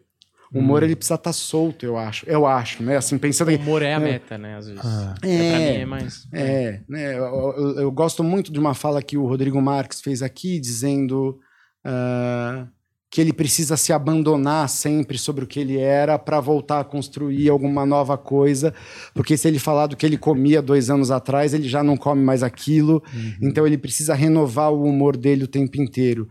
O 0.53 0.59
humor, 0.59 0.83
ele 0.83 0.97
precisa 0.97 1.15
estar 1.15 1.33
solto, 1.33 1.87
eu 1.87 1.97
acho. 1.97 2.29
Eu 2.29 2.45
acho, 2.45 2.83
né? 2.83 2.97
Assim, 2.97 3.17
pensando 3.17 3.49
O 3.49 3.51
em... 3.53 3.57
humor 3.57 3.83
é 3.83 3.95
a 3.95 3.99
É. 3.99 4.01
meta, 4.01 4.37
né? 4.37 4.57
Às 4.57 4.67
vezes. 4.67 4.85
Ah. 4.85 5.15
É, 5.23 5.37
pra 5.39 5.59
É. 5.61 5.73
mim 5.77 5.79
é 5.83 5.87
mais. 5.87 6.27
É, 6.33 6.81
né, 6.89 7.17
eu, 7.17 7.25
eu- 7.57 7.79
eu 7.83 7.93
gosto 7.93 8.25
muito 8.25 8.53
de 8.53 8.59
uma 8.59 8.75
fala 8.75 9.01
que 9.01 9.17
o 9.17 9.27
Rodrigo 9.27 9.63
Marques 9.63 10.01
fez 10.01 10.23
aqui, 10.23 10.59
dizendo 10.59 11.39
ah, 11.85 12.67
que 13.11 13.21
ele 13.21 13.33
precisa 13.33 13.77
se 13.77 13.93
abandonar 13.93 14.69
sempre 14.69 15.19
sobre 15.19 15.43
o 15.45 15.47
que 15.47 15.59
ele 15.59 15.77
era 15.79 16.17
para 16.17 16.39
voltar 16.39 16.79
a 16.81 16.85
construir 16.85 17.49
alguma 17.49 17.85
nova 17.85 18.17
coisa, 18.17 18.73
porque 19.13 19.37
se 19.37 19.49
ele 19.49 19.59
falar 19.59 19.89
do 19.89 19.97
que 19.97 20.07
ele 20.07 20.17
comia 20.17 20.63
dois 20.63 20.89
anos 20.91 21.11
atrás, 21.11 21.53
ele 21.53 21.69
já 21.69 21.83
não 21.83 21.97
come 21.97 22.23
mais 22.23 22.43
aquilo, 22.45 23.03
então 23.43 23.67
ele 23.67 23.77
precisa 23.77 24.15
renovar 24.15 24.73
o 24.73 24.85
humor 24.85 25.17
dele 25.17 25.43
o 25.45 25.49
tempo 25.49 25.81
inteiro. 25.81 26.29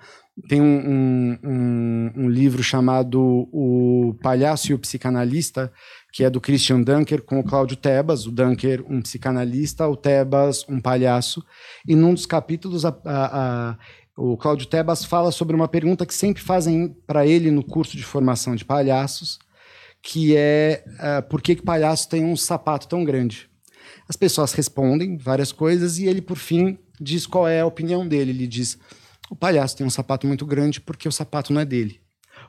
Tem 0.48 0.62
um, 0.62 0.66
um- 0.66 1.38
um- 1.44 2.12
um 2.24 2.30
livro 2.30 2.64
chamado 2.64 3.20
O 3.52 4.16
Palhaço 4.24 4.72
e 4.72 4.74
o 4.74 4.80
Psicanalista, 4.80 5.70
que 6.14 6.24
é 6.24 6.30
do 6.30 6.40
Christian 6.40 6.82
Dunker 6.82 7.22
com 7.24 7.40
o 7.42 7.44
Cláudio 7.44 7.76
Tebas, 7.76 8.26
o 8.26 8.32
Dunker 8.32 8.82
um 8.90 9.02
psicanalista, 9.02 9.86
o 9.86 9.98
Tebas 9.98 10.66
um 10.70 10.80
palhaço, 10.80 11.44
e 11.86 11.94
num 11.94 12.14
dos 12.14 12.26
capítulos 12.26 12.86
a- 12.86 12.98
a- 13.04 13.30
a- 13.72 13.78
o 14.22 14.36
Cláudio 14.36 14.68
Tebas 14.68 15.06
fala 15.06 15.32
sobre 15.32 15.56
uma 15.56 15.68
pergunta 15.68 16.06
que 16.06 16.14
sempre 16.14 16.44
fazem 16.44 16.90
para 17.08 17.26
ele 17.26 17.50
no 17.50 17.64
curso 17.64 17.96
de 17.96 18.04
formação 18.04 18.54
de 18.54 18.66
palhaços, 18.66 19.40
que 20.02 20.36
é 20.36 20.84
ah, 21.00 21.22
por 21.22 21.42
que, 21.42 21.56
que 21.56 21.62
palhaço 21.62 22.10
tem 22.10 22.26
um 22.26 22.36
sapato 22.36 22.86
tão 22.90 23.06
grande? 23.06 23.50
As 24.10 24.18
pessoas 24.18 24.52
respondem 24.52 25.18
várias 25.18 25.54
coisas 25.54 26.00
e 26.00 26.06
ele, 26.06 26.22
por 26.22 26.38
fim, 26.38 26.78
diz 27.00 27.26
qual 27.26 27.48
é 27.48 27.62
a 27.62 27.66
opinião 27.66 28.06
dele. 28.06 28.32
Ele 28.32 28.46
diz: 28.46 28.78
o 29.30 29.36
palhaço 29.38 29.78
tem 29.78 29.88
um 29.88 29.90
sapato 29.90 30.28
muito 30.28 30.46
grande 30.46 30.82
porque 30.82 31.08
o 31.08 31.12
sapato 31.14 31.54
não 31.54 31.62
é 31.62 31.66
dele. 31.66 32.02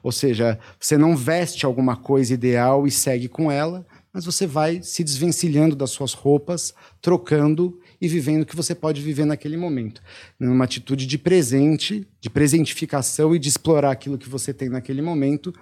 Ou 0.03 0.11
seja, 0.11 0.59
você 0.79 0.99
não 0.99 1.17
veste 1.17 1.65
alguma 1.65 1.97
coisa 1.97 2.35
ideal 2.35 2.85
e 2.85 2.91
segue 2.91 3.29
com 3.29 3.51
ela, 3.51 3.87
mas 4.13 4.25
você 4.25 4.45
vai 4.45 4.83
se 4.83 5.05
desvencilhando 5.05 5.77
das 5.77 5.91
suas 5.91 6.15
roupas, 6.15 6.75
trocando 7.01 7.79
e 8.01 8.09
vivendo 8.09 8.43
o 8.43 8.47
que 8.47 8.57
você 8.57 8.75
pode 8.75 9.03
viver 9.03 9.25
naquele 9.25 9.57
momento. 9.57 10.03
Numa 10.39 10.65
atitude 10.65 11.07
de 11.07 11.19
presente, 11.19 12.07
de 12.21 12.31
presentificação 12.31 13.35
e 13.35 13.39
de 13.39 13.49
explorar 13.49 13.91
aquilo 13.91 14.19
que 14.19 14.29
você 14.29 14.55
tem 14.55 14.69
naquele 14.69 15.03
momento, 15.03 15.53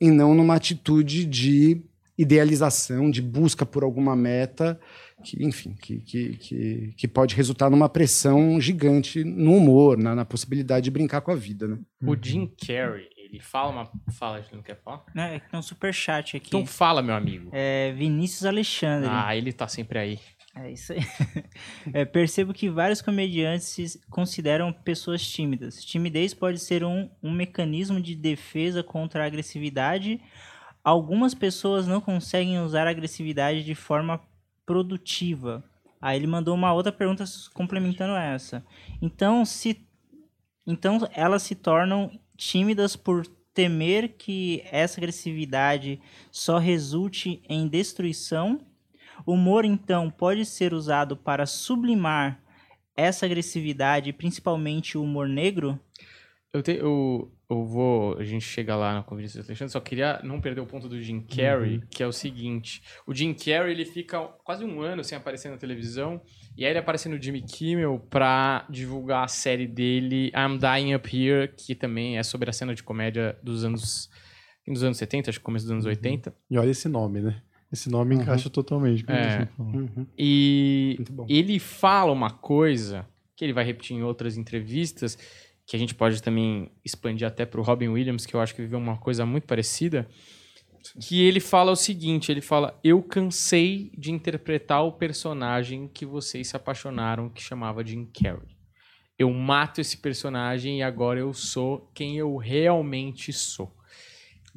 e 0.00 0.10
não 0.10 0.34
numa 0.34 0.54
atitude 0.54 1.24
de 1.24 1.82
idealização, 2.16 3.10
de 3.10 3.22
busca 3.22 3.64
por 3.64 3.82
alguma 3.82 4.16
meta, 4.16 4.78
que, 5.24 5.44
enfim, 5.44 5.74
que, 5.80 6.00
que, 6.00 6.36
que, 6.36 6.94
que 6.96 7.08
pode 7.08 7.34
resultar 7.34 7.70
numa 7.70 7.88
pressão 7.88 8.60
gigante 8.60 9.24
no 9.24 9.56
humor, 9.56 9.96
na, 9.96 10.14
na 10.14 10.24
possibilidade 10.24 10.84
de 10.84 10.90
brincar 10.90 11.20
com 11.20 11.30
a 11.30 11.36
vida. 11.36 11.66
Né? 11.66 11.78
O 12.02 12.16
Jim 12.20 12.50
Carrey, 12.64 13.08
ele 13.16 13.40
fala 13.40 13.70
uma. 13.70 13.90
Fala, 14.12 14.38
ele 14.38 14.48
não 14.52 14.62
quer 14.62 14.80
falar? 14.80 15.04
Né, 15.14 15.36
é 15.36 15.40
que 15.40 15.50
tem 15.50 15.58
um 15.58 15.62
superchat 15.62 16.36
aqui. 16.36 16.48
Então 16.48 16.64
fala, 16.64 17.02
meu 17.02 17.14
amigo. 17.14 17.50
É 17.52 17.92
Vinícius 17.92 18.44
Alexandre. 18.44 19.08
Ah, 19.10 19.36
ele 19.36 19.52
tá 19.52 19.66
sempre 19.68 19.98
aí. 19.98 20.18
É 20.60 20.72
isso 20.72 20.92
aí. 20.92 21.00
É, 21.92 22.04
percebo 22.04 22.52
que 22.52 22.68
vários 22.68 23.00
comediantes 23.00 23.66
se 23.66 24.00
consideram 24.10 24.72
pessoas 24.72 25.26
tímidas. 25.26 25.84
Timidez 25.84 26.34
pode 26.34 26.58
ser 26.58 26.84
um, 26.84 27.08
um 27.22 27.30
mecanismo 27.30 28.00
de 28.00 28.14
defesa 28.14 28.82
contra 28.82 29.22
a 29.22 29.26
agressividade. 29.26 30.20
Algumas 30.82 31.34
pessoas 31.34 31.86
não 31.86 32.00
conseguem 32.00 32.60
usar 32.60 32.86
a 32.86 32.90
agressividade 32.90 33.64
de 33.64 33.74
forma 33.74 34.20
produtiva. 34.66 35.64
Aí 36.00 36.16
ele 36.16 36.26
mandou 36.26 36.54
uma 36.54 36.72
outra 36.72 36.92
pergunta 36.92 37.24
complementando 37.54 38.14
essa. 38.14 38.64
Então, 39.00 39.44
se 39.44 39.86
então 40.66 40.98
elas 41.14 41.42
se 41.42 41.54
tornam 41.54 42.10
tímidas 42.36 42.94
por 42.94 43.26
temer 43.54 44.16
que 44.16 44.62
essa 44.70 45.00
agressividade 45.00 46.00
só 46.30 46.58
resulte 46.58 47.42
em 47.48 47.66
destruição 47.66 48.60
o 49.26 49.32
humor, 49.32 49.64
então, 49.64 50.10
pode 50.10 50.44
ser 50.44 50.72
usado 50.72 51.16
para 51.16 51.46
sublimar 51.46 52.40
essa 52.96 53.26
agressividade, 53.26 54.12
principalmente 54.12 54.98
o 54.98 55.02
humor 55.02 55.28
negro? 55.28 55.78
Eu, 56.52 56.62
te, 56.62 56.72
eu, 56.72 57.30
eu 57.48 57.64
vou. 57.64 58.18
A 58.18 58.24
gente 58.24 58.44
chega 58.44 58.74
lá 58.74 58.94
na 58.94 59.02
conversa 59.02 59.38
do 59.38 59.46
Alexandre, 59.46 59.72
só 59.72 59.80
queria 59.80 60.20
não 60.24 60.40
perder 60.40 60.60
o 60.62 60.66
ponto 60.66 60.88
do 60.88 61.00
Jim 61.00 61.20
Carrey, 61.20 61.82
que 61.90 62.02
é 62.02 62.06
o 62.06 62.12
seguinte: 62.12 62.82
o 63.06 63.14
Jim 63.14 63.34
Carrey 63.34 63.72
ele 63.72 63.84
fica 63.84 64.20
quase 64.44 64.64
um 64.64 64.80
ano 64.80 65.04
sem 65.04 65.16
aparecer 65.16 65.50
na 65.50 65.56
televisão, 65.56 66.20
e 66.56 66.64
aí 66.64 66.72
ele 66.72 66.78
aparece 66.78 67.08
no 67.08 67.20
Jimmy 67.20 67.42
Kimmel 67.42 68.00
pra 68.10 68.66
divulgar 68.68 69.24
a 69.24 69.28
série 69.28 69.66
dele, 69.66 70.32
I'm 70.34 70.58
Dying 70.58 70.94
Up 70.94 71.16
Here, 71.16 71.52
que 71.56 71.74
também 71.74 72.18
é 72.18 72.22
sobre 72.22 72.50
a 72.50 72.52
cena 72.52 72.74
de 72.74 72.82
comédia 72.82 73.38
dos 73.42 73.64
anos. 73.64 74.10
Dos 74.66 74.82
anos 74.82 74.98
70, 74.98 75.30
acho 75.30 75.38
que 75.38 75.44
começo 75.46 75.64
dos 75.64 75.72
anos 75.72 75.86
80. 75.86 76.34
E 76.50 76.58
olha 76.58 76.68
esse 76.68 76.90
nome, 76.90 77.22
né? 77.22 77.42
Esse 77.72 77.90
nome 77.90 78.14
Uhum. 78.14 78.22
encaixa 78.22 78.48
totalmente. 78.48 79.04
com 79.04 79.12
o 79.12 79.16
que 79.16 79.20
É. 79.22 79.38
você 79.40 79.46
falou. 79.46 79.90
E 80.18 80.98
ele 81.28 81.58
fala 81.58 82.12
uma 82.12 82.30
coisa 82.30 83.06
que 83.36 83.44
ele 83.44 83.52
vai 83.52 83.64
repetir 83.64 83.96
em 83.96 84.02
outras 84.02 84.36
entrevistas, 84.36 85.16
que 85.66 85.76
a 85.76 85.78
gente 85.78 85.94
pode 85.94 86.22
também 86.22 86.70
expandir 86.84 87.26
até 87.28 87.44
pro 87.44 87.62
Robin 87.62 87.88
Williams, 87.88 88.24
que 88.24 88.34
eu 88.34 88.40
acho 88.40 88.54
que 88.54 88.62
viveu 88.62 88.78
uma 88.78 88.96
coisa 88.96 89.24
muito 89.26 89.46
parecida. 89.46 90.08
que 91.00 91.20
ele 91.22 91.38
fala 91.40 91.70
o 91.70 91.76
seguinte, 91.76 92.32
ele 92.32 92.40
fala, 92.40 92.78
eu 92.82 93.02
cansei 93.02 93.92
de 93.98 94.10
interpretar 94.10 94.82
o 94.84 94.92
personagem 94.92 95.86
que 95.92 96.06
vocês 96.06 96.48
se 96.48 96.56
apaixonaram, 96.56 97.28
que 97.28 97.42
chamava 97.42 97.84
Jim 97.84 98.06
Carrey. 98.06 98.56
Eu 99.18 99.30
mato 99.30 99.80
esse 99.82 99.98
personagem 99.98 100.78
e 100.78 100.82
agora 100.82 101.20
eu 101.20 101.34
sou 101.34 101.90
quem 101.94 102.16
eu 102.16 102.36
realmente 102.36 103.32
sou. 103.34 103.70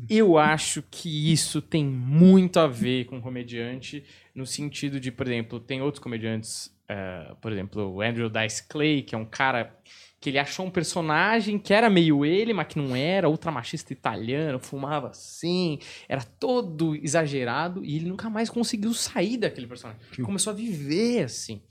Eu 0.10 0.38
acho 0.38 0.84
que 0.90 1.32
isso 1.32 1.62
tem 1.62 1.86
muito 1.86 2.60
a 2.60 2.68
ver 2.68 3.06
com 3.06 3.22
comediante, 3.22 4.04
no 4.34 4.46
sentido 4.46 5.00
de, 5.00 5.12
por 5.12 5.28
exemplo, 5.28 5.60
tem 5.60 5.82
outros 5.82 6.02
comediantes, 6.02 6.68
uh, 6.90 7.36
por 7.38 7.52
exemplo, 7.52 7.96
o 7.96 8.02
Andrew 8.02 8.30
Dice 8.30 8.68
Clay, 8.68 9.02
que 9.02 9.16
é 9.16 9.18
um 9.18 9.26
cara 9.26 9.76
que 10.20 10.30
ele 10.30 10.38
achou 10.38 10.68
um 10.68 10.70
personagem 10.70 11.58
que 11.58 11.74
era 11.74 11.90
meio 11.90 12.24
ele, 12.24 12.54
mas 12.54 12.68
que 12.68 12.78
não 12.78 12.96
era, 12.96 13.28
ultramachista 13.28 13.92
italiano, 13.92 14.60
fumava 14.60 15.10
assim, 15.10 15.80
era 16.08 16.24
todo 16.24 16.96
exagerado, 16.96 17.84
e 17.84 17.96
ele 17.96 18.08
nunca 18.08 18.30
mais 18.30 18.48
conseguiu 18.48 18.94
sair 18.94 19.38
daquele 19.38 19.66
personagem. 19.66 20.00
Começou 20.24 20.52
a 20.52 20.56
viver 20.56 21.24
assim. 21.24 21.64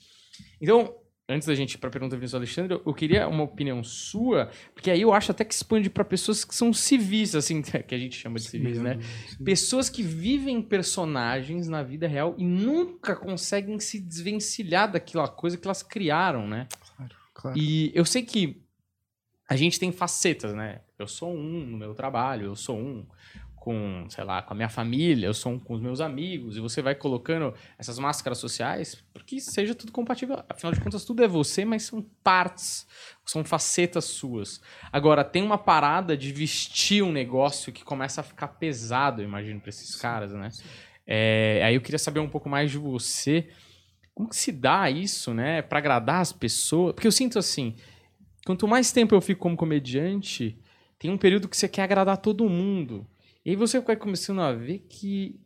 Então, 0.60 0.96
antes 1.30 1.46
da 1.46 1.54
gente 1.54 1.74
ir 1.74 1.78
para 1.78 1.88
a 1.88 1.90
pergunta 1.92 2.16
do 2.16 2.18
Vinícius 2.18 2.34
Alexandre, 2.34 2.80
eu 2.84 2.92
queria 2.94 3.28
uma 3.28 3.44
opinião 3.44 3.82
sua, 3.84 4.50
porque 4.74 4.90
aí 4.90 5.00
eu 5.00 5.12
acho 5.12 5.30
até 5.30 5.44
que 5.44 5.54
expande 5.54 5.88
para 5.88 6.04
pessoas 6.04 6.44
que 6.44 6.54
são 6.54 6.72
civis, 6.72 7.34
assim, 7.34 7.62
que 7.62 7.94
a 7.94 7.98
gente 7.98 8.16
chama 8.16 8.38
de 8.38 8.48
civis, 8.48 8.78
né? 8.78 8.98
Pessoas 9.44 9.88
que 9.88 10.02
vivem 10.02 10.60
personagens 10.60 11.68
na 11.68 11.82
vida 11.82 12.08
real 12.08 12.34
e 12.36 12.44
nunca 12.44 13.14
conseguem 13.14 13.78
se 13.78 14.00
desvencilhar 14.00 14.90
daquela 14.90 15.28
coisa 15.28 15.56
que 15.56 15.66
elas 15.66 15.82
criaram, 15.82 16.48
né? 16.48 16.66
Claro, 16.96 17.14
claro. 17.32 17.58
E 17.58 17.92
eu 17.94 18.04
sei 18.04 18.22
que 18.22 18.62
a 19.48 19.56
gente 19.56 19.78
tem 19.78 19.92
facetas, 19.92 20.54
né? 20.54 20.80
Eu 20.98 21.08
sou 21.08 21.32
um 21.32 21.66
no 21.66 21.76
meu 21.76 21.94
trabalho, 21.94 22.46
eu 22.46 22.56
sou 22.56 22.78
um 22.78 23.06
com, 23.60 24.06
sei 24.08 24.24
lá, 24.24 24.40
com 24.40 24.54
a 24.54 24.56
minha 24.56 24.70
família, 24.70 25.26
eu 25.26 25.34
sou 25.34 25.52
um 25.52 25.58
com 25.58 25.74
os 25.74 25.82
meus 25.82 26.00
amigos, 26.00 26.56
e 26.56 26.60
você 26.60 26.80
vai 26.80 26.94
colocando 26.94 27.54
essas 27.78 27.98
máscaras 27.98 28.38
sociais 28.38 29.04
porque 29.12 29.38
seja 29.38 29.74
tudo 29.74 29.92
compatível. 29.92 30.42
Afinal 30.48 30.72
de 30.72 30.80
contas, 30.80 31.04
tudo 31.04 31.22
é 31.22 31.28
você, 31.28 31.62
mas 31.62 31.82
são 31.82 32.02
partes, 32.24 32.88
são 33.24 33.44
facetas 33.44 34.06
suas. 34.06 34.62
Agora, 34.90 35.22
tem 35.22 35.42
uma 35.42 35.58
parada 35.58 36.16
de 36.16 36.32
vestir 36.32 37.02
um 37.02 37.12
negócio 37.12 37.70
que 37.70 37.84
começa 37.84 38.22
a 38.22 38.24
ficar 38.24 38.48
pesado, 38.48 39.20
eu 39.20 39.26
imagino, 39.26 39.60
para 39.60 39.68
esses 39.68 39.94
caras, 39.94 40.32
né? 40.32 40.48
É, 41.06 41.60
aí 41.62 41.74
eu 41.74 41.82
queria 41.82 41.98
saber 41.98 42.20
um 42.20 42.30
pouco 42.30 42.48
mais 42.48 42.70
de 42.70 42.78
você. 42.78 43.50
Como 44.14 44.30
que 44.30 44.36
se 44.36 44.50
dá 44.50 44.90
isso, 44.90 45.34
né? 45.34 45.60
Para 45.60 45.78
agradar 45.78 46.22
as 46.22 46.32
pessoas? 46.32 46.94
Porque 46.94 47.06
eu 47.06 47.12
sinto 47.12 47.38
assim, 47.38 47.76
quanto 48.46 48.66
mais 48.66 48.90
tempo 48.90 49.14
eu 49.14 49.20
fico 49.20 49.42
como 49.42 49.56
comediante, 49.56 50.58
tem 50.98 51.10
um 51.10 51.18
período 51.18 51.46
que 51.46 51.56
você 51.56 51.68
quer 51.68 51.82
agradar 51.82 52.16
todo 52.16 52.48
mundo. 52.48 53.06
E 53.44 53.50
aí 53.50 53.56
você 53.56 53.80
vai 53.80 53.96
começando 53.96 54.40
a 54.40 54.52
ver 54.52 54.80
que, 54.88 55.40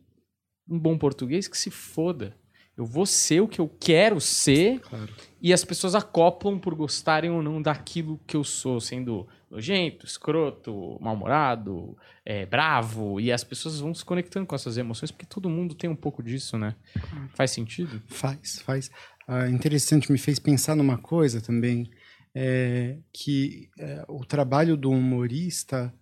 um 0.69 0.77
bom 0.79 0.97
português, 0.97 1.47
que 1.47 1.57
se 1.57 1.71
foda. 1.71 2.35
Eu 2.77 2.85
vou 2.85 3.05
ser 3.05 3.39
o 3.39 3.47
que 3.47 3.59
eu 3.61 3.69
quero 3.69 4.19
ser 4.19 4.81
Claro. 4.81 5.07
e 5.41 5.53
as 5.53 5.63
pessoas 5.63 5.95
acoplam 5.95 6.59
por 6.59 6.75
gostarem 6.75 7.31
ou 7.31 7.41
não 7.41 7.61
daquilo 7.61 8.19
que 8.27 8.35
eu 8.35 8.43
sou, 8.43 8.81
sendo 8.81 9.25
nojento, 9.49 10.05
escroto, 10.05 10.97
mal-humorado, 10.99 11.97
é, 12.25 12.45
bravo. 12.45 13.17
E 13.21 13.31
as 13.31 13.45
pessoas 13.45 13.79
vão 13.79 13.93
se 13.93 14.03
conectando 14.03 14.45
com 14.45 14.55
essas 14.55 14.77
emoções, 14.77 15.09
porque 15.09 15.25
todo 15.25 15.49
mundo 15.49 15.73
tem 15.73 15.89
um 15.89 15.95
pouco 15.95 16.21
disso, 16.21 16.57
né? 16.57 16.75
Faz 17.33 17.51
sentido? 17.51 18.01
Faz, 18.07 18.59
faz. 18.59 18.91
Ah, 19.25 19.47
interessante, 19.47 20.11
me 20.11 20.17
fez 20.17 20.37
pensar 20.37 20.75
numa 20.75 20.97
coisa 20.97 21.39
também, 21.39 21.89
é, 22.35 22.97
que 23.13 23.69
é, 23.79 24.03
o 24.09 24.25
trabalho 24.25 24.75
do 24.75 24.91
humorista, 24.91 25.93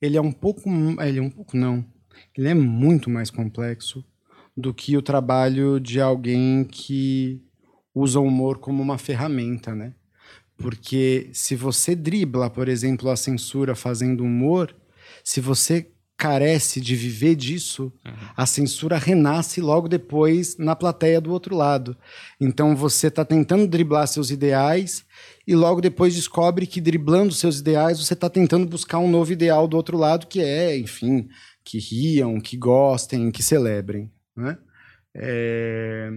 ele 0.00 0.16
é 0.16 0.20
um 0.20 0.32
pouco, 0.32 0.68
ele 1.00 1.18
é 1.18 1.22
um 1.22 1.30
pouco 1.30 1.56
não, 1.56 1.84
ele 2.36 2.48
é 2.48 2.54
muito 2.54 3.10
mais 3.10 3.30
complexo 3.30 4.04
do 4.56 4.74
que 4.74 4.96
o 4.96 5.02
trabalho 5.02 5.78
de 5.78 6.00
alguém 6.00 6.64
que 6.64 7.42
usa 7.94 8.18
o 8.18 8.24
humor 8.24 8.58
como 8.58 8.82
uma 8.82 8.98
ferramenta, 8.98 9.74
né? 9.74 9.94
Porque 10.56 11.30
se 11.32 11.54
você 11.54 11.94
dribla, 11.94 12.50
por 12.50 12.68
exemplo, 12.68 13.08
a 13.08 13.16
censura 13.16 13.76
fazendo 13.76 14.24
humor, 14.24 14.74
se 15.22 15.40
você 15.40 15.92
carece 16.18 16.80
de 16.80 16.96
viver 16.96 17.36
disso, 17.36 17.92
a 18.36 18.44
censura 18.44 18.98
renasce 18.98 19.60
logo 19.60 19.86
depois 19.86 20.56
na 20.58 20.74
plateia 20.74 21.20
do 21.20 21.30
outro 21.30 21.54
lado. 21.54 21.96
Então 22.40 22.74
você 22.74 23.06
está 23.06 23.24
tentando 23.24 23.68
driblar 23.68 24.08
seus 24.08 24.32
ideais 24.32 25.06
e 25.46 25.54
logo 25.54 25.80
depois 25.80 26.16
descobre 26.16 26.66
que 26.66 26.80
driblando 26.80 27.32
seus 27.32 27.60
ideais 27.60 28.04
você 28.04 28.14
está 28.14 28.28
tentando 28.28 28.66
buscar 28.66 28.98
um 28.98 29.08
novo 29.08 29.32
ideal 29.32 29.68
do 29.68 29.76
outro 29.76 29.96
lado 29.96 30.26
que 30.26 30.40
é, 30.40 30.76
enfim, 30.76 31.28
que 31.64 31.78
riam, 31.78 32.40
que 32.40 32.56
gostem, 32.56 33.30
que 33.30 33.42
celebrem, 33.42 34.10
né? 34.36 34.58
É... 35.14 36.10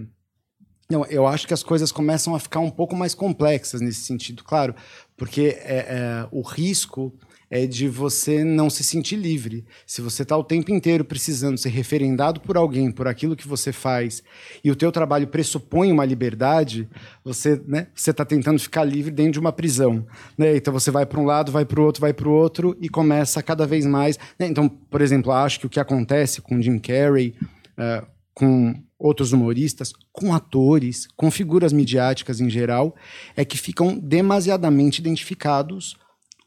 Não, 0.89 1.05
eu 1.05 1.25
acho 1.27 1.47
que 1.47 1.53
as 1.53 1.63
coisas 1.63 1.91
começam 1.91 2.35
a 2.35 2.39
ficar 2.39 2.59
um 2.59 2.71
pouco 2.71 2.95
mais 2.95 3.13
complexas 3.13 3.79
nesse 3.79 4.01
sentido, 4.01 4.43
claro, 4.43 4.75
porque 5.15 5.57
é, 5.59 5.77
é, 5.77 6.27
o 6.31 6.41
risco 6.41 7.17
é 7.51 7.67
de 7.67 7.89
você 7.89 8.45
não 8.45 8.69
se 8.69 8.81
sentir 8.81 9.17
livre. 9.17 9.65
Se 9.85 10.01
você 10.01 10.23
está 10.23 10.37
o 10.37 10.43
tempo 10.43 10.71
inteiro 10.71 11.03
precisando 11.03 11.57
ser 11.57 11.69
referendado 11.69 12.39
por 12.39 12.55
alguém, 12.55 12.89
por 12.89 13.09
aquilo 13.09 13.35
que 13.35 13.45
você 13.45 13.73
faz, 13.73 14.23
e 14.63 14.71
o 14.71 14.75
teu 14.75 14.89
trabalho 14.89 15.27
pressupõe 15.27 15.91
uma 15.91 16.05
liberdade, 16.05 16.87
você 17.25 17.61
né, 17.67 17.87
está 17.93 18.23
tentando 18.23 18.57
ficar 18.57 18.85
livre 18.85 19.11
dentro 19.11 19.33
de 19.33 19.39
uma 19.39 19.51
prisão. 19.51 20.07
Né? 20.37 20.55
Então 20.55 20.73
você 20.73 20.89
vai 20.89 21.05
para 21.05 21.19
um 21.19 21.25
lado, 21.25 21.51
vai 21.51 21.65
para 21.65 21.81
o 21.81 21.83
outro, 21.83 21.99
vai 21.99 22.13
para 22.13 22.29
o 22.29 22.31
outro, 22.31 22.77
e 22.79 22.87
começa 22.87 23.43
cada 23.43 23.67
vez 23.67 23.85
mais... 23.85 24.17
né? 24.39 24.47
Então, 24.47 24.69
por 24.69 25.01
exemplo, 25.01 25.33
acho 25.33 25.59
que 25.59 25.65
o 25.65 25.69
que 25.69 25.79
acontece 25.79 26.41
com 26.41 26.61
Jim 26.61 26.79
Carrey... 26.79 27.35
Uh, 27.77 28.09
com 28.33 28.73
outros 28.97 29.33
humoristas, 29.33 29.91
com 30.11 30.33
atores, 30.33 31.05
com 31.17 31.29
figuras 31.29 31.73
midiáticas 31.73 32.39
em 32.39 32.49
geral, 32.49 32.95
é 33.35 33.43
que 33.43 33.57
ficam 33.57 33.97
demasiadamente 33.97 35.01
identificados 35.01 35.97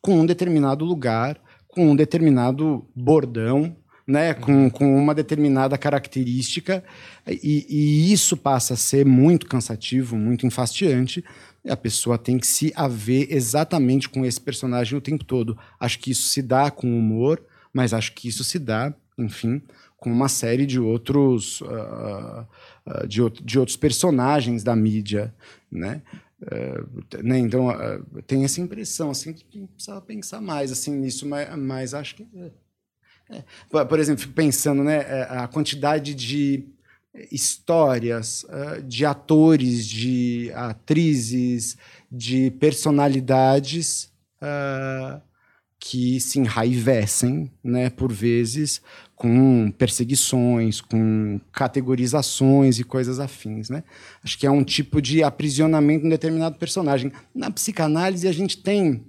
com 0.05 0.21
um 0.21 0.27
determinado 0.27 0.85
lugar, 0.85 1.41
com 1.67 1.93
um 1.93 1.97
determinado 1.97 2.87
bordão, 2.95 3.75
né, 4.07 4.35
com, 4.35 4.69
com 4.69 4.95
uma 4.99 5.15
determinada 5.15 5.79
característica, 5.79 6.85
e, 7.27 7.67
e 7.71 8.13
isso 8.13 8.37
passa 8.37 8.75
a 8.75 8.77
ser 8.77 9.07
muito 9.07 9.47
cansativo, 9.47 10.15
muito 10.15 10.47
enfastiante. 10.47 11.25
A 11.67 11.75
pessoa 11.75 12.19
tem 12.19 12.39
que 12.39 12.47
se 12.47 12.71
haver 12.77 13.29
exatamente 13.31 14.07
com 14.11 14.27
esse 14.27 14.39
personagem 14.39 14.99
o 14.99 15.01
tempo 15.01 15.25
todo. 15.25 15.57
Acho 15.81 15.99
que 15.99 16.11
isso 16.11 16.29
se 16.29 16.43
dá 16.43 16.71
com 16.71 16.87
humor, 16.87 17.43
mas 17.73 17.95
acho 17.95 18.13
que 18.13 18.29
isso 18.29 18.45
se 18.45 18.59
dá, 18.59 18.93
enfim, 19.17 19.63
com 19.97 20.13
uma 20.13 20.29
série 20.29 20.67
de 20.67 20.79
outros 20.79 21.63
uh, 21.63 22.47
uh, 22.87 23.09
de, 23.09 23.23
de, 23.43 23.59
outros 23.59 23.79
personagens 23.79 24.63
da 24.63 24.77
mídia, 24.77 25.35
né? 25.73 26.03
Uh, 26.43 27.23
né? 27.23 27.39
Então 27.39 27.69
tem 28.27 28.45
essa 28.45 28.61
impressão 28.61 29.11
assim 29.11 29.33
que 29.33 29.67
precisava 29.69 30.01
pensar 30.01 30.41
mais 30.41 30.71
assim 30.73 30.93
nisso, 30.93 31.27
mas, 31.27 31.57
mas 31.57 31.95
acho 31.95 32.17
que 32.17 32.27
é. 32.37 32.51
É. 33.31 33.85
por 33.85 33.99
exemplo, 33.99 34.21
fico 34.21 34.35
pensando, 34.35 34.85
né, 34.85 35.23
a 35.31 35.49
quantidade 35.49 36.15
de 36.15 36.69
histórias 37.33 38.45
de 38.87 39.07
atores, 39.07 39.87
de 39.87 40.53
atrizes, 40.55 41.79
de 42.13 42.51
personalidades 42.51 44.13
que 45.87 46.19
se 46.19 46.39
enraivecem, 46.39 47.53
né, 47.63 47.91
por 47.91 48.11
vezes, 48.11 48.81
com 49.15 49.71
perseguições, 49.77 50.81
com 50.81 51.39
categorizações 51.53 52.79
e 52.79 52.85
coisas 52.85 53.21
afins, 53.21 53.69
né? 53.69 53.85
Acho 54.23 54.39
que 54.39 54.47
é 54.47 54.51
um 54.51 54.65
tipo 54.65 55.03
de 55.03 55.23
aprisionamento 55.23 56.07
em 56.07 56.09
determinado 56.09 56.57
personagem. 56.57 57.13
Na 57.35 57.51
psicanálise 57.51 58.27
a 58.27 58.33
gente 58.33 58.63
tem, 58.63 59.05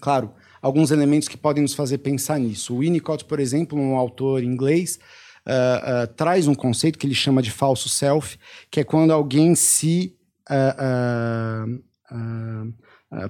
claro, 0.00 0.32
alguns 0.60 0.90
elementos 0.90 1.28
que 1.28 1.36
podem 1.36 1.62
nos 1.62 1.72
fazer 1.72 1.98
pensar 1.98 2.40
nisso. 2.40 2.74
O 2.74 2.78
Winnicott, 2.80 3.24
por 3.24 3.38
exemplo, 3.38 3.78
um 3.78 3.94
autor 3.94 4.42
inglês, 4.42 4.98
uh, 5.46 6.02
uh, 6.02 6.14
traz 6.16 6.48
um 6.48 6.54
conceito 6.54 6.98
que 6.98 7.06
ele 7.06 7.14
chama 7.14 7.40
de 7.40 7.52
falso 7.52 7.88
self, 7.88 8.36
que 8.72 8.80
é 8.80 8.84
quando 8.84 9.12
alguém 9.12 9.54
se 9.54 10.16
Uh, 12.12 12.74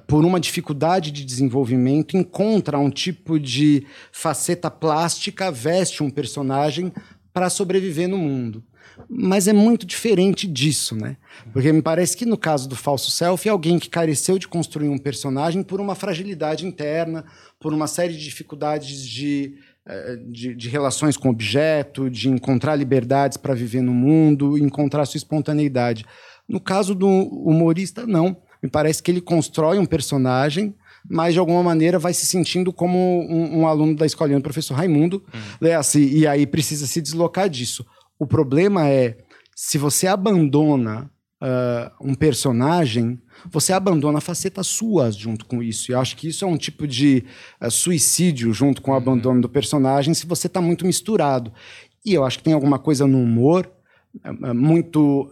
por 0.07 0.23
uma 0.23 0.39
dificuldade 0.39 1.11
de 1.11 1.25
desenvolvimento, 1.25 2.15
encontra 2.15 2.79
um 2.79 2.89
tipo 2.89 3.39
de 3.39 3.85
faceta 4.11 4.71
plástica, 4.71 5.51
veste 5.51 6.01
um 6.01 6.09
personagem 6.09 6.91
para 7.33 7.49
sobreviver 7.49 8.07
no 8.07 8.17
mundo. 8.17 8.63
Mas 9.09 9.47
é 9.47 9.53
muito 9.53 9.85
diferente 9.85 10.47
disso, 10.47 10.95
né? 10.95 11.17
Porque 11.51 11.73
me 11.73 11.81
parece 11.81 12.15
que 12.15 12.25
no 12.25 12.37
caso 12.37 12.69
do 12.69 12.75
falso 12.75 13.09
self 13.09 13.47
é 13.47 13.51
alguém 13.51 13.79
que 13.79 13.89
careceu 13.89 14.37
de 14.37 14.47
construir 14.47 14.87
um 14.87 14.99
personagem 14.99 15.63
por 15.63 15.81
uma 15.81 15.95
fragilidade 15.95 16.65
interna, 16.65 17.25
por 17.59 17.73
uma 17.73 17.87
série 17.87 18.13
de 18.13 18.23
dificuldades 18.23 19.05
de, 19.05 19.55
eh, 19.85 20.17
de, 20.27 20.55
de 20.55 20.69
relações 20.69 21.17
com 21.17 21.29
objeto, 21.29 22.09
de 22.09 22.29
encontrar 22.29 22.75
liberdades 22.75 23.35
para 23.35 23.55
viver 23.55 23.81
no 23.81 23.93
mundo, 23.93 24.57
encontrar 24.57 25.05
sua 25.05 25.17
espontaneidade. 25.17 26.05
No 26.47 26.59
caso 26.59 26.93
do 26.93 27.07
humorista, 27.07 28.05
não 28.05 28.42
me 28.63 28.69
parece 28.69 29.03
que 29.03 29.11
ele 29.11 29.21
constrói 29.21 29.77
um 29.77 29.85
personagem 29.85 30.73
mas 31.09 31.33
de 31.33 31.39
alguma 31.39 31.61
maneira 31.61 31.99
vai 31.99 32.13
se 32.13 32.25
sentindo 32.25 32.71
como 32.71 32.97
um, 32.97 33.59
um 33.59 33.67
aluno 33.67 33.95
da 33.95 34.05
escolinha 34.05 34.39
do 34.39 34.43
professor 34.43 34.75
Raimundo, 34.75 35.23
né, 35.59 35.75
assim, 35.75 36.05
e 36.05 36.25
aí 36.25 36.47
precisa 36.47 36.87
se 36.87 37.01
deslocar 37.01 37.49
disso. 37.49 37.85
O 38.17 38.25
problema 38.25 38.87
é, 38.87 39.17
se 39.55 39.77
você 39.77 40.07
abandona 40.07 41.11
uh, 41.41 41.91
um 42.09 42.15
personagem, 42.15 43.21
você 43.51 43.73
abandona 43.73 44.21
facetas 44.21 44.67
suas 44.67 45.15
junto 45.15 45.45
com 45.45 45.61
isso. 45.61 45.91
E 45.91 45.93
eu 45.93 45.99
acho 45.99 46.15
que 46.15 46.29
isso 46.29 46.45
é 46.45 46.47
um 46.47 46.57
tipo 46.57 46.87
de 46.87 47.25
uh, 47.61 47.69
suicídio 47.69 48.53
junto 48.53 48.81
com 48.81 48.91
o 48.91 48.95
abandono 48.95 49.41
do 49.41 49.49
personagem 49.49 50.13
se 50.13 50.25
você 50.25 50.47
está 50.47 50.61
muito 50.61 50.85
misturado. 50.85 51.51
E 52.05 52.13
eu 52.13 52.23
acho 52.23 52.37
que 52.37 52.43
tem 52.45 52.53
alguma 52.53 52.79
coisa 52.79 53.05
no 53.05 53.21
humor 53.21 53.69
uh, 54.25 54.53
muito, 54.53 55.29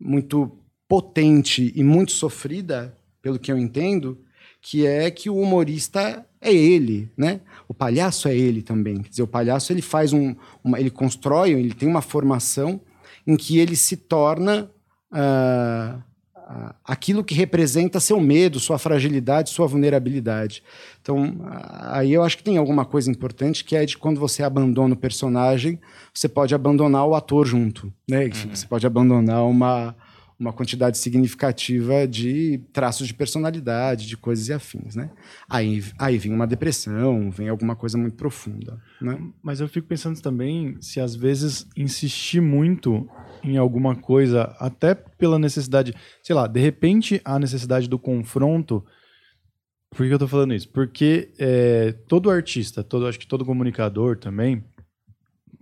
muito 0.00 0.59
potente 0.90 1.72
e 1.76 1.84
muito 1.84 2.10
sofrida, 2.10 2.98
pelo 3.22 3.38
que 3.38 3.52
eu 3.52 3.56
entendo, 3.56 4.18
que 4.60 4.84
é 4.84 5.08
que 5.08 5.30
o 5.30 5.36
humorista 5.36 6.26
é 6.40 6.52
ele, 6.52 7.08
né? 7.16 7.42
O 7.68 7.72
palhaço 7.72 8.26
é 8.26 8.34
ele 8.34 8.60
também. 8.60 9.00
Quer 9.00 9.08
dizer, 9.10 9.22
o 9.22 9.26
palhaço 9.28 9.72
ele 9.72 9.82
faz 9.82 10.12
um, 10.12 10.34
uma, 10.64 10.80
ele 10.80 10.90
constrói, 10.90 11.52
ele 11.52 11.74
tem 11.74 11.88
uma 11.88 12.02
formação 12.02 12.80
em 13.24 13.36
que 13.36 13.56
ele 13.56 13.76
se 13.76 13.96
torna 13.96 14.68
uh, 15.12 15.96
uh, 16.36 16.74
aquilo 16.84 17.22
que 17.22 17.34
representa 17.36 18.00
seu 18.00 18.20
medo, 18.20 18.58
sua 18.58 18.76
fragilidade, 18.76 19.50
sua 19.50 19.68
vulnerabilidade. 19.68 20.60
Então, 21.00 21.22
uh, 21.22 21.92
aí 21.92 22.12
eu 22.12 22.24
acho 22.24 22.36
que 22.36 22.42
tem 22.42 22.56
alguma 22.56 22.84
coisa 22.84 23.08
importante 23.08 23.64
que 23.64 23.76
é 23.76 23.86
de 23.86 23.96
quando 23.96 24.18
você 24.18 24.42
abandona 24.42 24.94
o 24.94 24.98
personagem, 24.98 25.78
você 26.12 26.28
pode 26.28 26.52
abandonar 26.52 27.06
o 27.06 27.14
ator 27.14 27.46
junto, 27.46 27.92
né? 28.08 28.24
Uhum. 28.24 28.56
Você 28.56 28.66
pode 28.66 28.84
abandonar 28.84 29.46
uma 29.46 29.94
uma 30.40 30.54
quantidade 30.54 30.96
significativa 30.96 32.08
de 32.08 32.62
traços 32.72 33.06
de 33.06 33.12
personalidade, 33.12 34.06
de 34.06 34.16
coisas 34.16 34.48
e 34.48 34.54
afins, 34.54 34.96
né? 34.96 35.10
Aí, 35.46 35.84
aí 35.98 36.16
vem 36.16 36.32
uma 36.32 36.46
depressão, 36.46 37.30
vem 37.30 37.50
alguma 37.50 37.76
coisa 37.76 37.98
muito 37.98 38.16
profunda, 38.16 38.80
né? 39.02 39.20
Mas 39.42 39.60
eu 39.60 39.68
fico 39.68 39.86
pensando 39.86 40.18
também 40.22 40.78
se 40.80 40.98
às 40.98 41.14
vezes 41.14 41.68
insistir 41.76 42.40
muito 42.40 43.06
em 43.44 43.58
alguma 43.58 43.94
coisa, 43.94 44.56
até 44.58 44.94
pela 44.94 45.38
necessidade, 45.38 45.94
sei 46.22 46.34
lá, 46.34 46.46
de 46.46 46.58
repente 46.58 47.20
a 47.22 47.38
necessidade 47.38 47.86
do 47.86 47.98
confronto. 47.98 48.82
Por 49.90 50.06
que 50.06 50.14
eu 50.14 50.18
tô 50.18 50.28
falando 50.28 50.54
isso? 50.54 50.70
Porque 50.70 51.32
é, 51.38 51.92
todo 52.08 52.30
artista, 52.30 52.82
todo, 52.82 53.06
acho 53.06 53.18
que 53.18 53.26
todo 53.26 53.44
comunicador 53.44 54.16
também, 54.16 54.64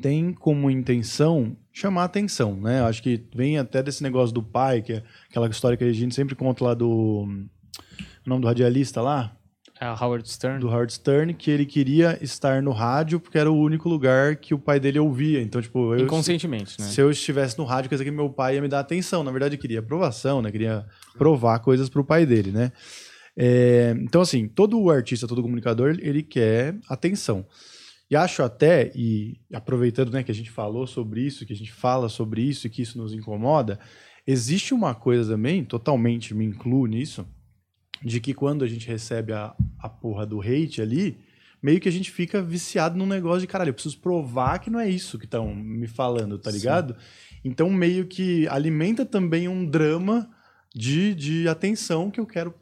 tem 0.01 0.33
como 0.33 0.71
intenção 0.71 1.57
chamar 1.73 2.05
atenção, 2.05 2.57
né? 2.57 2.83
Acho 2.83 3.03
que 3.03 3.25
vem 3.35 3.59
até 3.59 3.83
desse 3.83 4.03
negócio 4.03 4.35
do 4.35 4.43
pai, 4.43 4.83
que 4.83 4.95
é 4.95 5.03
aquela 5.29 5.49
história 5.49 5.77
que 5.77 5.85
a 5.85 5.93
gente 5.93 6.15
sempre 6.15 6.35
conta 6.35 6.65
lá 6.65 6.75
do. 6.75 7.27
O 8.27 8.29
nome 8.29 8.43
do 8.43 8.47
radialista 8.47 9.01
lá? 9.01 9.35
É 9.81 9.87
Howard 9.87 10.29
Stern. 10.29 10.59
Do 10.59 10.69
Howard 10.69 10.93
Stern, 10.93 11.33
que 11.35 11.51
ele 11.51 11.65
queria 11.65 12.19
estar 12.21 12.61
no 12.61 12.73
rádio 12.73 13.21
porque 13.21 13.39
era 13.39 13.51
o 13.51 13.57
único 13.57 13.89
lugar 13.89 14.35
que 14.35 14.53
o 14.53 14.59
pai 14.59 14.81
dele 14.81 14.99
ouvia. 14.99 15.41
Então, 15.41 15.63
tipo. 15.63 15.95
Eu, 15.95 16.05
Inconscientemente, 16.05 16.73
se, 16.73 16.81
né? 16.81 16.87
Se 16.89 17.01
eu 17.01 17.11
estivesse 17.11 17.57
no 17.57 17.65
rádio, 17.65 17.89
quer 17.89 17.95
dizer 17.95 18.05
que 18.05 18.11
meu 18.11 18.29
pai 18.29 18.57
ia 18.57 18.63
me 18.63 18.69
dar 18.69 18.81
atenção. 18.81 19.23
Na 19.23 19.31
verdade, 19.31 19.57
queria 19.57 19.79
aprovação, 19.79 20.43
né? 20.43 20.51
Queria 20.51 20.85
provar 21.17 21.61
coisas 21.61 21.89
pro 21.89 22.05
pai 22.05 22.27
dele, 22.27 22.51
né? 22.51 22.73
É, 23.37 23.95
então, 24.01 24.21
assim, 24.21 24.49
todo 24.49 24.91
artista, 24.91 25.29
todo 25.29 25.43
comunicador, 25.43 25.97
ele 26.01 26.25
quer 26.25 26.77
atenção. 26.89 27.47
E 28.11 28.17
acho 28.17 28.43
até, 28.43 28.91
e 28.95 29.39
aproveitando 29.53 30.11
né, 30.11 30.23
que 30.23 30.31
a 30.31 30.35
gente 30.35 30.51
falou 30.51 30.87
sobre 30.87 31.21
isso, 31.21 31.45
que 31.45 31.53
a 31.53 31.57
gente 31.57 31.73
fala 31.73 32.09
sobre 32.09 32.43
isso 32.43 32.67
e 32.67 32.71
que 32.71 32.81
isso 32.81 32.97
nos 32.97 33.13
incomoda, 33.13 33.79
existe 34.27 34.73
uma 34.73 34.95
coisa 34.95 35.33
também, 35.33 35.65
totalmente 35.65 36.35
me 36.35 36.45
incluo 36.45 36.87
nisso, 36.87 37.27
de 38.03 38.21
que 38.21 38.33
quando 38.33 38.65
a 38.65 38.67
gente 38.67 38.89
recebe 38.89 39.33
a, 39.33 39.55
a 39.79 39.89
porra 39.89 40.25
do 40.25 40.41
hate 40.41 40.81
ali, 40.81 41.19
meio 41.63 41.81
que 41.81 41.89
a 41.89 41.93
gente 41.93 42.11
fica 42.11 42.41
viciado 42.41 42.97
num 42.97 43.07
negócio 43.07 43.41
de 43.41 43.47
caralho, 43.47 43.71
eu 43.71 43.75
preciso 43.75 43.99
provar 43.99 44.59
que 44.59 44.71
não 44.71 44.81
é 44.81 44.89
isso 44.89 45.19
que 45.19 45.25
estão 45.25 45.55
me 45.55 45.87
falando, 45.87 46.39
tá 46.39 46.51
ligado? 46.51 46.95
Sim. 46.95 47.41
Então 47.45 47.71
meio 47.71 48.07
que 48.07 48.47
alimenta 48.49 49.05
também 49.05 49.49
um 49.49 49.67
drama 49.67 50.31
de, 50.75 51.15
de 51.15 51.49
atenção 51.49 52.11
que 52.11 52.21
eu 52.21 52.27
quero 52.27 52.55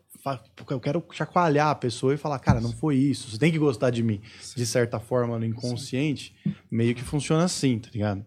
eu 0.71 0.81
quero 0.81 1.05
chacoalhar 1.13 1.69
a 1.69 1.75
pessoa 1.75 2.15
e 2.15 2.17
falar, 2.17 2.39
cara, 2.39 2.61
não 2.61 2.73
foi 2.73 2.97
isso, 2.97 3.31
você 3.31 3.39
tem 3.39 3.53
que 3.53 3.59
gostar 3.59 3.91
de 3.91 4.03
mim. 4.03 4.21
De 4.57 4.67
certa 4.67 4.99
forma, 4.99 5.39
no 5.39 5.45
inconsciente, 5.45 6.35
meio 6.71 6.95
que 6.95 7.03
funciona 7.03 7.45
assim, 7.45 7.79
tá 7.79 7.89
ligado? 7.93 8.25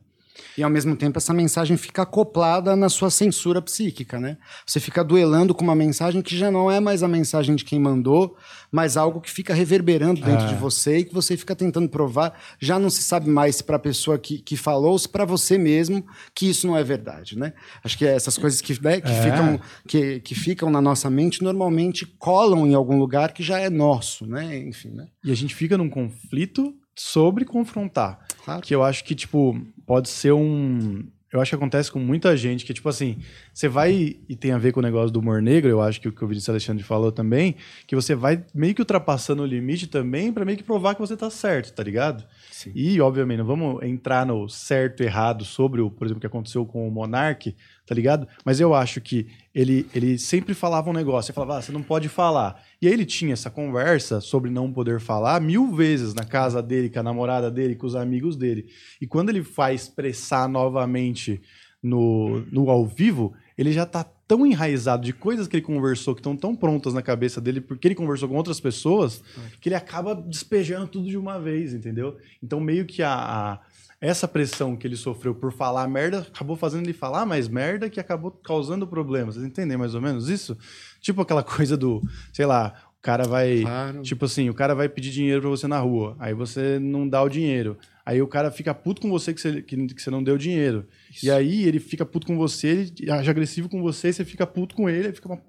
E 0.58 0.64
ao 0.64 0.70
mesmo 0.70 0.96
tempo 0.96 1.18
essa 1.18 1.34
mensagem 1.34 1.78
fica 1.78 2.02
acoplada 2.02 2.76
na 2.76 2.90
sua 2.90 3.10
censura 3.10 3.62
psíquica, 3.62 4.20
né? 4.20 4.38
Você 4.66 4.80
fica 4.80 5.04
duelando 5.04 5.54
com 5.54 5.64
uma 5.64 5.76
mensagem 5.76 6.22
que 6.22 6.36
já 6.36 6.52
não 6.52 6.70
é 6.70 6.80
mais 6.80 7.04
a 7.04 7.08
mensagem 7.08 7.56
de 7.56 7.64
quem 7.64 7.80
mandou, 7.80 8.36
mas 8.72 8.98
algo 8.98 9.22
que 9.22 9.32
fica 9.32 9.54
reverberando 9.54 10.22
dentro 10.22 10.48
de 10.48 10.54
é. 10.54 10.58
você 10.58 11.00
e 11.00 11.06
que 11.06 11.14
você 11.14 11.36
fica 11.38 11.56
tentando 11.56 11.90
provar. 11.90 12.38
Já 12.60 12.78
não 12.78 12.90
se 12.90 13.02
sabe 13.02 13.30
mais 13.30 13.58
se 13.58 13.64
para 13.64 13.78
a 13.78 13.80
pessoa 13.80 14.18
que, 14.18 14.40
que 14.40 14.58
falou 14.58 14.92
ou 14.92 15.00
se 15.00 15.08
para 15.08 15.26
você 15.26 15.58
mesmo 15.58 16.06
que 16.34 16.50
isso 16.50 16.68
não 16.68 16.78
é 16.78 16.84
verdade, 16.84 17.38
né? 17.38 17.54
Acho 17.84 17.98
que 17.98 18.06
essas 18.06 18.38
coisas 18.38 18.62
que, 18.62 18.82
né, 18.82 19.02
que, 19.02 19.12
é. 19.12 19.22
ficam, 19.22 19.60
que, 19.88 20.20
que 20.22 20.36
ficam 20.36 20.70
na 20.70 20.82
nossa 20.82 21.10
mente 21.10 21.44
normalmente 21.44 22.06
colam 22.06 22.68
em 22.68 22.74
algum 22.74 22.98
lugar 22.98 23.34
que 23.34 23.44
já 23.44 23.60
é 23.60 23.70
nosso, 23.70 24.26
né? 24.26 24.58
Enfim, 24.58 24.90
né? 24.90 25.08
E 25.24 25.32
a 25.32 25.36
gente 25.36 25.56
fica 25.56 25.78
num 25.78 25.90
conflito 25.90 26.74
sobre 27.00 27.45
confrontar. 27.45 28.20
Claro. 28.43 28.62
Que 28.62 28.76
eu 28.76 28.84
acho 28.84 29.06
que, 29.06 29.16
tipo, 29.16 29.60
pode 29.86 30.10
ser 30.10 30.34
um. 30.34 31.08
Eu 31.32 31.39
acho 31.39 31.52
que 31.52 31.56
acontece 31.56 31.91
com 31.91 32.00
muita 32.00 32.36
gente 32.36 32.66
que, 32.66 32.74
tipo 32.74 32.89
assim, 32.89 33.20
você 33.54 33.68
vai, 33.68 34.18
e 34.28 34.36
tem 34.36 34.52
a 34.52 34.58
ver 34.58 34.72
com 34.72 34.80
o 34.80 34.84
negócio 34.84 35.12
do 35.12 35.20
humor 35.20 35.43
negro, 35.43 35.70
eu 35.70 35.80
acho 35.80 36.02
que 36.02 36.08
o 36.08 36.12
que 36.12 36.24
o 36.24 36.28
Vinícius 36.28 36.50
Alexandre 36.50 36.84
falou 36.84 37.12
também, 37.12 37.56
que 37.86 37.95
você 37.95 38.16
vai 38.16 38.43
meio 38.52 38.74
que 38.74 38.82
ultrapassando 38.82 39.43
o 39.43 39.45
limite 39.45 39.86
também 39.86 40.34
para 40.34 40.43
meio 40.43 40.58
que 40.58 40.64
provar 40.64 40.95
que 40.95 41.02
você 41.02 41.16
tá 41.16 41.30
certo, 41.30 41.72
tá 41.72 41.84
ligado? 41.84 42.26
Sim. 42.50 42.72
E, 42.74 43.00
obviamente, 43.00 43.38
não 43.38 43.45
vamos 43.45 43.84
entrar 43.84 44.26
no 44.26 44.50
certo 44.50 45.04
e 45.04 45.06
errado 45.06 45.45
sobre, 45.45 45.82
o, 45.82 45.91
por 45.91 46.08
exemplo, 46.08 46.18
o 46.18 46.22
que 46.22 46.28
aconteceu 46.28 46.66
com 46.66 46.88
o 46.88 46.91
Monark, 46.91 47.56
tá 47.90 47.96
ligado? 47.96 48.28
Mas 48.46 48.60
eu 48.60 48.76
acho 48.76 49.02
que 49.02 49.26
ele, 49.54 49.90
ele 49.96 50.20
sempre 50.20 50.54
falava 50.54 50.92
um 50.92 50.94
negócio, 50.94 51.32
ele 51.32 51.36
falava, 51.36 51.58
ah, 51.58 51.62
você 51.64 51.72
não 51.72 51.82
pode 51.82 52.08
falar. 52.08 52.64
E 52.80 52.86
aí 52.86 52.94
ele 52.94 53.04
tinha 53.04 53.34
essa 53.34 53.50
conversa 53.50 54.22
sobre 54.22 54.52
não 54.52 54.72
poder 54.72 55.00
falar 55.00 55.42
mil 55.42 55.72
vezes 55.72 56.14
na 56.14 56.24
casa 56.24 56.62
dele, 56.62 56.88
com 56.88 57.00
a 57.00 57.04
namorada 57.04 57.50
dele, 57.50 57.76
com 57.76 57.88
os 57.88 57.96
amigos 57.96 58.36
dele. 58.36 58.68
E 59.02 59.08
quando 59.08 59.30
ele 59.30 59.44
faz 59.44 59.82
expressar 59.82 60.48
novamente 60.48 61.42
no, 61.82 62.42
no 62.52 62.70
ao 62.70 62.86
vivo, 62.86 63.34
ele 63.58 63.72
já 63.72 63.88
tá 63.88 64.06
tão 64.28 64.46
enraizado 64.46 65.04
de 65.04 65.12
coisas 65.12 65.48
que 65.48 65.56
ele 65.56 65.66
conversou 65.66 66.14
que 66.14 66.20
estão 66.20 66.38
tão 66.38 66.56
prontas 66.56 66.94
na 66.94 67.02
cabeça 67.02 67.42
dele 67.42 67.60
porque 67.60 67.88
ele 67.88 67.96
conversou 67.96 68.30
com 68.30 68.36
outras 68.36 68.60
pessoas 68.60 69.24
que 69.60 69.68
ele 69.68 69.76
acaba 69.76 70.14
despejando 70.14 70.86
tudo 70.86 71.10
de 71.10 71.18
uma 71.18 71.40
vez, 71.40 71.74
entendeu? 71.74 72.16
Então 72.44 72.60
meio 72.60 72.86
que 72.86 73.02
a, 73.02 73.12
a 73.12 73.60
essa 74.02 74.28
pressão 74.28 74.76
que 74.76 74.88
ele 74.88 74.95
sofreu 74.95 75.36
por 75.36 75.52
falar 75.52 75.88
merda 75.88 76.20
acabou 76.20 76.56
fazendo 76.56 76.86
ele 76.86 76.93
falar 76.93 77.26
mais 77.26 77.47
merda 77.47 77.89
que 77.89 78.00
acabou 78.00 78.32
causando 78.32 78.88
problemas. 78.88 79.36
Vocês 79.36 79.45
entendem 79.45 79.78
mais 79.78 79.93
ou 79.93 80.02
menos 80.02 80.30
isso? 80.30 80.58
Tipo 81.02 81.22
aquela 81.22 81.43
coisa 81.43 81.76
do, 81.76 82.02
sei 82.32 82.45
lá, 82.45 82.74
o 83.00 83.02
cara 83.02 83.26
vai. 83.28 83.62
Claro. 83.62 84.02
Tipo 84.02 84.26
assim, 84.26 84.50
o 84.50 84.54
cara 84.54 84.74
vai 84.74 84.88
pedir 84.88 85.12
dinheiro 85.12 85.41
pra 85.41 85.50
você 85.50 85.68
na 85.68 85.80
rua. 85.80 86.16
Aí 86.20 86.34
você 86.34 86.80
não 86.80 87.08
dá 87.08 87.22
o 87.22 87.30
dinheiro. 87.30 87.78
Aí 88.06 88.22
o 88.22 88.28
cara 88.28 88.50
fica 88.50 88.74
puto 88.74 89.02
com 89.02 89.10
você 89.10 89.34
que 89.34 89.39
você, 89.39 89.62
que, 89.62 89.88
que 89.88 90.02
você 90.02 90.10
não 90.10 90.24
deu 90.24 90.38
dinheiro. 90.38 90.88
Isso. 91.12 91.26
E 91.26 91.32
aí 91.32 91.64
ele 91.64 91.80
fica 91.80 92.06
puto 92.06 92.26
com 92.26 92.36
você, 92.38 92.91
ele 93.00 93.12
age 93.12 93.30
agressivo 93.30 93.70
com 93.70 93.82
você, 93.82 94.12
você 94.12 94.26
fica 94.26 94.47
puto 94.47 94.76
com 94.76 94.89
ele, 94.89 95.08
aí 95.08 95.14
fica 95.14 95.28
uma, 95.28 95.39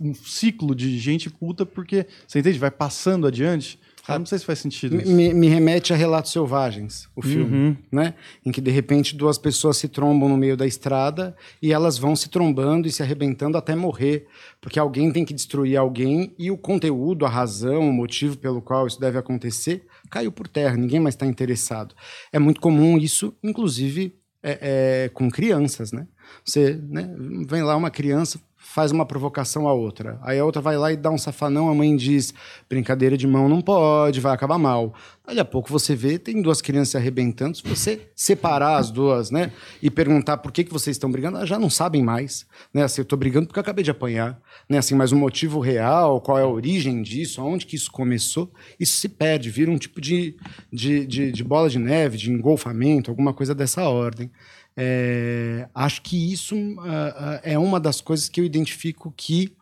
um 0.00 0.12
ciclo 0.12 0.74
de 0.74 0.98
gente 0.98 1.30
puta, 1.30 1.64
porque. 1.64 2.06
Você 2.26 2.40
entende? 2.40 2.58
Vai 2.58 2.70
passando 2.70 3.26
adiante. 3.26 3.78
Ah, 4.08 4.18
não 4.18 4.26
sei 4.26 4.38
se 4.38 4.44
faz 4.44 4.58
sentido. 4.58 4.96
Me, 4.96 5.32
me, 5.32 5.48
remete 5.48 5.92
a 5.92 5.96
Relatos 5.96 6.32
Selvagens, 6.32 7.08
o 7.14 7.22
filme, 7.22 7.56
uhum. 7.56 7.76
né? 7.92 8.14
Em 8.44 8.50
que 8.50 8.60
de 8.60 8.70
repente 8.70 9.16
duas 9.16 9.38
pessoas 9.38 9.76
se 9.76 9.88
trombam 9.88 10.28
no 10.28 10.36
meio 10.36 10.56
da 10.56 10.66
estrada 10.66 11.36
e 11.62 11.72
elas 11.72 11.98
vão 11.98 12.16
se 12.16 12.28
trombando 12.28 12.88
e 12.88 12.90
se 12.90 13.02
arrebentando 13.02 13.56
até 13.56 13.74
morrer, 13.74 14.26
porque 14.60 14.78
alguém 14.78 15.12
tem 15.12 15.24
que 15.24 15.34
destruir 15.34 15.76
alguém 15.76 16.34
e 16.38 16.50
o 16.50 16.56
conteúdo, 16.56 17.24
a 17.24 17.28
razão, 17.28 17.88
o 17.88 17.92
motivo 17.92 18.36
pelo 18.36 18.60
qual 18.60 18.86
isso 18.86 19.00
deve 19.00 19.18
acontecer 19.18 19.86
caiu 20.10 20.32
por 20.32 20.48
terra. 20.48 20.76
Ninguém 20.76 21.00
mais 21.00 21.14
está 21.14 21.26
interessado. 21.26 21.94
É 22.32 22.38
muito 22.38 22.60
comum 22.60 22.98
isso, 22.98 23.34
inclusive 23.42 24.14
é, 24.42 25.04
é, 25.04 25.08
com 25.10 25.30
crianças, 25.30 25.92
né? 25.92 26.06
Você 26.44 26.78
né, 26.88 27.14
vem 27.48 27.62
lá 27.62 27.76
uma 27.76 27.90
criança 27.90 28.40
faz 28.72 28.92
uma 28.92 29.04
provocação 29.04 29.66
à 29.66 29.72
outra. 29.72 30.18
Aí 30.22 30.38
a 30.38 30.44
outra 30.44 30.62
vai 30.62 30.76
lá 30.76 30.92
e 30.92 30.96
dá 30.96 31.10
um 31.10 31.18
safanão, 31.18 31.68
a 31.68 31.74
mãe 31.74 31.96
diz: 31.96 32.32
brincadeira 32.68 33.16
de 33.16 33.26
mão 33.26 33.48
não 33.48 33.60
pode, 33.60 34.20
vai 34.20 34.32
acabar 34.32 34.58
mal. 34.58 34.94
Daqui 35.26 35.40
a 35.40 35.44
pouco 35.44 35.70
você 35.70 35.94
vê, 35.94 36.18
tem 36.18 36.40
duas 36.40 36.60
crianças 36.60 36.90
se 36.90 36.96
arrebentando. 36.96 37.56
Se 37.56 37.62
você 37.64 38.08
separar 38.14 38.76
as 38.76 38.90
duas, 38.90 39.30
né, 39.30 39.52
e 39.82 39.90
perguntar 39.90 40.36
por 40.38 40.52
que, 40.52 40.64
que 40.64 40.72
vocês 40.72 40.96
estão 40.96 41.10
brigando, 41.10 41.36
elas 41.36 41.48
já 41.48 41.58
não 41.58 41.70
sabem 41.70 42.02
mais. 42.02 42.46
Né? 42.72 42.82
Assim, 42.82 43.00
eu 43.00 43.04
estou 43.04 43.18
brigando 43.18 43.46
porque 43.46 43.58
eu 43.58 43.62
acabei 43.62 43.84
de 43.84 43.90
apanhar. 43.90 44.40
Né? 44.68 44.78
Assim, 44.78 44.94
mas 44.94 45.12
o 45.12 45.16
motivo 45.16 45.60
real, 45.60 46.20
qual 46.20 46.38
é 46.38 46.42
a 46.42 46.48
origem 46.48 47.02
disso, 47.02 47.40
aonde 47.40 47.66
que 47.66 47.76
isso 47.76 47.90
começou, 47.90 48.52
isso 48.78 48.98
se 48.98 49.08
perde, 49.08 49.50
vira 49.50 49.70
um 49.70 49.78
tipo 49.78 50.00
de, 50.00 50.36
de, 50.72 51.06
de, 51.06 51.32
de 51.32 51.44
bola 51.44 51.68
de 51.68 51.78
neve, 51.78 52.16
de 52.16 52.30
engolfamento, 52.30 53.10
alguma 53.10 53.32
coisa 53.32 53.54
dessa 53.54 53.82
ordem. 53.88 54.30
É, 54.76 55.68
acho 55.74 56.02
que 56.02 56.32
isso 56.32 56.54
uh, 56.54 56.80
uh, 56.80 57.40
é 57.42 57.58
uma 57.58 57.78
das 57.78 58.00
coisas 58.00 58.28
que 58.28 58.40
eu 58.40 58.44
identifico 58.44 59.12
que 59.16 59.54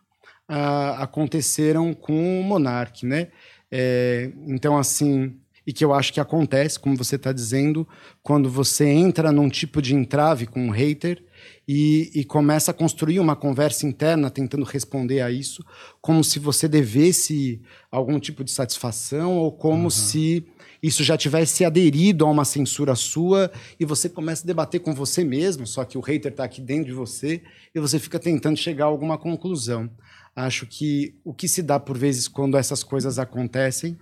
ah, 0.51 1.03
aconteceram 1.03 1.93
com 1.93 2.41
o 2.41 2.43
Monark, 2.43 3.05
né? 3.05 3.27
É, 3.71 4.31
então, 4.47 4.79
assim, 4.79 5.35
e 5.65 5.71
que 5.71 5.85
eu 5.85 5.93
acho 5.93 6.11
que 6.11 6.19
acontece, 6.19 6.79
como 6.79 6.97
você 6.97 7.17
está 7.17 7.31
dizendo, 7.31 7.87
quando 8.23 8.49
você 8.49 8.87
entra 8.87 9.31
num 9.31 9.47
tipo 9.47 9.79
de 9.79 9.93
entrave 9.93 10.47
com 10.47 10.59
um 10.59 10.71
hater 10.71 11.23
e, 11.67 12.09
e, 12.15 12.25
começa 12.25 12.71
a 12.71 12.73
construir 12.73 13.19
uma 13.19 13.35
conversa 13.35 13.85
interna 13.85 14.31
tentando 14.31 14.65
responder 14.65 15.21
a 15.21 15.29
isso, 15.29 15.63
como 16.01 16.23
se 16.23 16.39
você 16.39 16.67
devesse 16.67 17.61
algum 17.91 18.19
tipo 18.19 18.43
de 18.43 18.49
satisfação 18.49 19.37
ou 19.37 19.51
como 19.51 19.83
uhum. 19.83 19.89
se 19.91 20.47
isso 20.81 21.03
já 21.03 21.17
tivesse 21.17 21.65
aderido 21.65 22.25
a 22.25 22.29
uma 22.29 22.45
censura 22.45 22.95
sua 22.95 23.51
e 23.79 23.85
você 23.85 24.07
começa 24.07 24.43
a 24.43 24.47
debater 24.47 24.79
com 24.79 24.93
você 24.93 25.23
mesmo, 25.23 25.67
só 25.67 25.83
que 25.83 25.97
o 25.97 26.01
hater 26.01 26.31
está 26.31 26.43
aqui 26.43 26.61
dentro 26.61 26.85
de 26.85 26.93
você 26.93 27.41
e 27.73 27.79
você 27.79 27.99
fica 27.99 28.17
tentando 28.17 28.57
chegar 28.57 28.85
a 28.85 28.87
alguma 28.87 29.17
conclusão. 29.17 29.89
Acho 30.35 30.65
que 30.65 31.15
o 31.23 31.33
que 31.33 31.47
se 31.47 31.61
dá 31.61 31.79
por 31.79 31.97
vezes 31.97 32.27
quando 32.27 32.57
essas 32.57 32.83
coisas 32.83 33.19
acontecem 33.19 33.97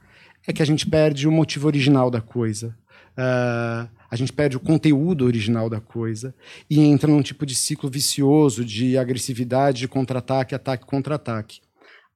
é 0.46 0.54
que 0.54 0.62
a 0.62 0.66
gente 0.66 0.88
perde 0.88 1.28
o 1.28 1.32
motivo 1.32 1.68
original 1.68 2.12
da 2.12 2.22
coisa. 2.22 2.78
Uh, 3.18 3.90
a 4.10 4.16
gente 4.16 4.32
perde 4.32 4.56
o 4.56 4.60
conteúdo 4.60 5.26
original 5.26 5.70
da 5.70 5.82
coisa 5.82 6.36
e 6.70 6.80
entra 6.80 7.12
num 7.12 7.22
tipo 7.22 7.46
de 7.46 7.56
ciclo 7.56 7.90
vicioso 7.90 8.64
de 8.64 8.98
agressividade, 8.98 9.80
de 9.80 9.88
contra-ataque, 9.88 10.54
ataque, 10.54 10.86
contra-ataque. 10.86 11.60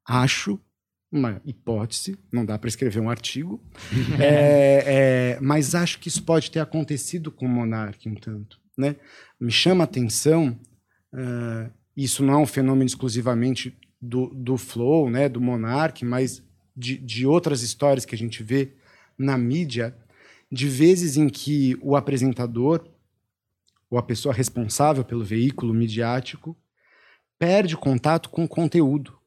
Acho 0.08 0.60
uma 1.12 1.42
hipótese, 1.46 2.18
não 2.32 2.46
dá 2.46 2.58
para 2.58 2.70
escrever 2.70 3.02
um 3.02 3.10
artigo, 3.10 3.62
é, 4.20 5.36
é, 5.36 5.40
mas 5.42 5.76
acho 5.76 6.00
que 6.00 6.08
isso 6.08 6.24
pode 6.24 6.50
ter 6.50 6.60
acontecido 6.60 7.32
com 7.32 7.46
o 7.46 7.50
Monark 7.50 8.08
um 8.08 8.16
tanto. 8.16 8.60
Né? 8.78 8.96
Me 9.40 9.52
chama 9.52 9.84
a 9.84 9.86
atenção, 9.86 10.58
uh, 11.14 11.70
isso 11.96 12.24
não 12.24 12.36
é 12.36 12.38
um 12.38 12.46
fenômeno 12.46 12.86
exclusivamente 12.86 13.78
do, 14.02 14.28
do 14.28 14.58
Flow, 14.58 15.10
né, 15.10 15.28
do 15.28 15.42
Monark, 15.42 16.04
mas 16.06 16.42
de, 16.76 16.98
de 16.98 17.28
outras 17.28 17.62
histórias 17.62 18.06
que 18.06 18.16
a 18.16 18.18
gente 18.18 18.42
vê 18.42 18.74
na 19.18 19.38
mídia, 19.38 19.96
de 20.52 20.68
vezes 20.68 21.18
em 21.18 21.30
que 21.30 21.78
o 21.82 21.96
apresentador 21.96 22.88
ou 23.90 23.98
a 23.98 24.04
pessoa 24.04 24.34
responsável 24.34 25.04
pelo 25.04 25.24
veículo 25.24 25.74
midiático 25.74 26.58
perde 27.38 27.76
contato 27.76 28.30
com 28.30 28.46
o 28.46 28.48
conteúdo, 28.48 29.21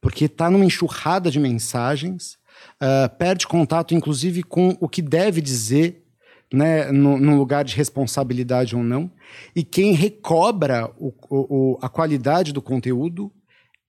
porque 0.00 0.26
está 0.26 0.50
numa 0.50 0.64
enxurrada 0.64 1.30
de 1.30 1.38
mensagens, 1.40 2.38
uh, 2.82 3.16
perde 3.18 3.46
contato, 3.46 3.94
inclusive, 3.94 4.42
com 4.42 4.76
o 4.80 4.88
que 4.88 5.02
deve 5.02 5.40
dizer 5.40 6.04
né, 6.52 6.90
no, 6.90 7.18
num 7.18 7.36
lugar 7.36 7.64
de 7.64 7.76
responsabilidade 7.76 8.74
ou 8.74 8.82
não, 8.82 9.10
e 9.54 9.62
quem 9.62 9.92
recobra 9.92 10.90
o, 10.96 11.12
o, 11.30 11.78
a 11.82 11.88
qualidade 11.88 12.52
do 12.52 12.62
conteúdo 12.62 13.32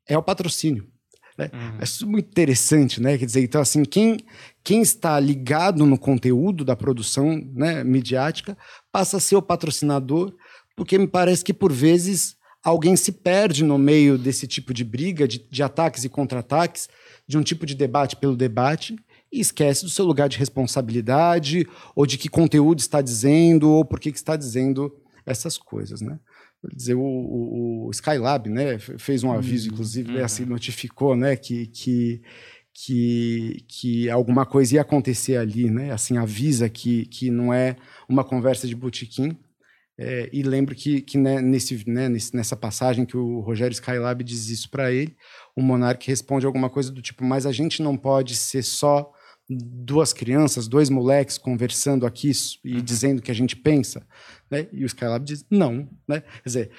é 0.08 0.18
o 0.18 0.24
patrocínio. 0.24 0.88
Né? 1.38 1.50
Uhum. 1.54 1.80
É 1.80 2.06
muito 2.06 2.28
interessante, 2.28 3.02
né? 3.02 3.18
Quer 3.18 3.26
dizer, 3.26 3.42
então, 3.42 3.62
assim, 3.62 3.86
quem, 3.86 4.18
quem 4.62 4.82
está 4.82 5.18
ligado 5.20 5.86
no 5.86 5.98
conteúdo 5.98 6.66
da 6.66 6.76
produção 6.76 7.42
né, 7.54 7.82
midiática 7.82 8.58
passa 8.92 9.18
a 9.18 9.20
ser 9.22 9.38
o 9.38 9.42
patrocinador, 9.42 10.36
porque 10.76 10.98
me 10.98 11.08
parece 11.08 11.44
que, 11.46 11.54
por 11.54 11.72
vezes, 11.72 12.36
alguém 12.64 12.96
se 12.96 13.12
perde 13.12 13.64
no 13.64 13.78
meio 13.78 14.18
desse 14.18 14.48
tipo 14.48 14.74
de 14.74 14.84
briga, 14.84 15.28
de, 15.28 15.40
de 15.50 15.64
ataques 15.64 16.04
e 16.04 16.10
contra-ataques, 16.10 16.90
de 17.28 17.38
um 17.38 17.44
tipo 17.44 17.66
de 17.66 17.76
debate 17.76 18.16
pelo 18.16 18.36
debate, 18.36 18.96
e 19.32 19.40
esquece 19.40 19.84
do 19.84 19.90
seu 19.90 20.06
lugar 20.06 20.28
de 20.28 20.38
responsabilidade, 20.38 21.68
ou 21.96 22.06
de 22.06 22.18
que 22.18 22.30
conteúdo 22.30 22.80
está 22.80 23.02
dizendo, 23.02 23.70
ou 23.70 23.86
por 23.86 24.00
que 24.00 24.10
está 24.10 24.36
dizendo 24.36 24.92
essas 25.26 25.58
coisas, 25.58 26.02
né? 26.02 26.20
dizer, 26.74 26.96
o, 26.96 27.02
o, 27.02 27.88
o, 27.88 27.92
Skylab 27.92 28.50
né, 28.50 28.78
fez 28.80 29.24
um 29.24 29.32
aviso, 29.32 29.68
uhum. 29.68 29.74
inclusive, 29.74 30.12
né, 30.12 30.24
assim, 30.24 30.44
uhum. 30.44 30.50
notificou 30.50 31.16
né, 31.16 31.36
que, 31.36 31.68
que, 31.68 32.22
que, 32.74 33.64
que 33.68 34.10
alguma 34.10 34.46
coisa 34.46 34.76
ia 34.76 34.82
acontecer 34.82 35.38
ali, 35.38 35.70
né, 35.70 35.92
assim, 35.92 36.18
avisa 36.18 36.68
que, 36.68 37.06
que 37.06 37.32
não 37.32 37.54
é 37.54 37.78
uma 38.10 38.24
conversa 38.24 38.68
de 38.68 38.76
botequim. 38.76 39.38
É, 40.02 40.30
e 40.32 40.42
lembro 40.44 40.74
que, 40.74 41.02
que 41.02 41.18
né, 41.18 41.42
nesse, 41.42 41.84
né, 41.86 42.08
nessa 42.34 42.56
passagem 42.56 43.06
que 43.06 43.18
o 43.18 43.42
Rogério 43.42 43.74
Skylab 43.74 44.24
diz 44.24 44.48
isso 44.48 44.72
para 44.72 44.90
ele, 44.90 45.14
o 45.54 45.62
Monark 45.62 46.08
responde 46.08 46.46
alguma 46.46 46.70
coisa 46.70 46.90
do 46.90 47.02
tipo, 47.02 47.26
mas 47.26 47.46
a 47.46 47.52
gente 47.52 47.84
não 47.84 47.98
pode 47.98 48.38
ser 48.38 48.64
só 48.64 49.12
duas 49.50 50.14
crianças, 50.14 50.68
dois 50.68 50.90
moleques 50.90 51.38
conversando 51.38 52.06
aqui 52.06 52.32
e 52.64 52.76
uhum. 52.76 52.82
dizendo 52.82 53.20
o 53.20 53.22
que 53.22 53.32
a 53.32 53.36
gente 53.36 53.56
pensa. 53.56 54.06
Né? 54.50 54.68
E 54.72 54.84
o 54.84 54.86
Skylab 54.86 55.26
diz 55.26 55.44
não. 55.50 55.90
Né? 56.08 56.22
Quer 56.22 56.46
dizer, 56.46 56.72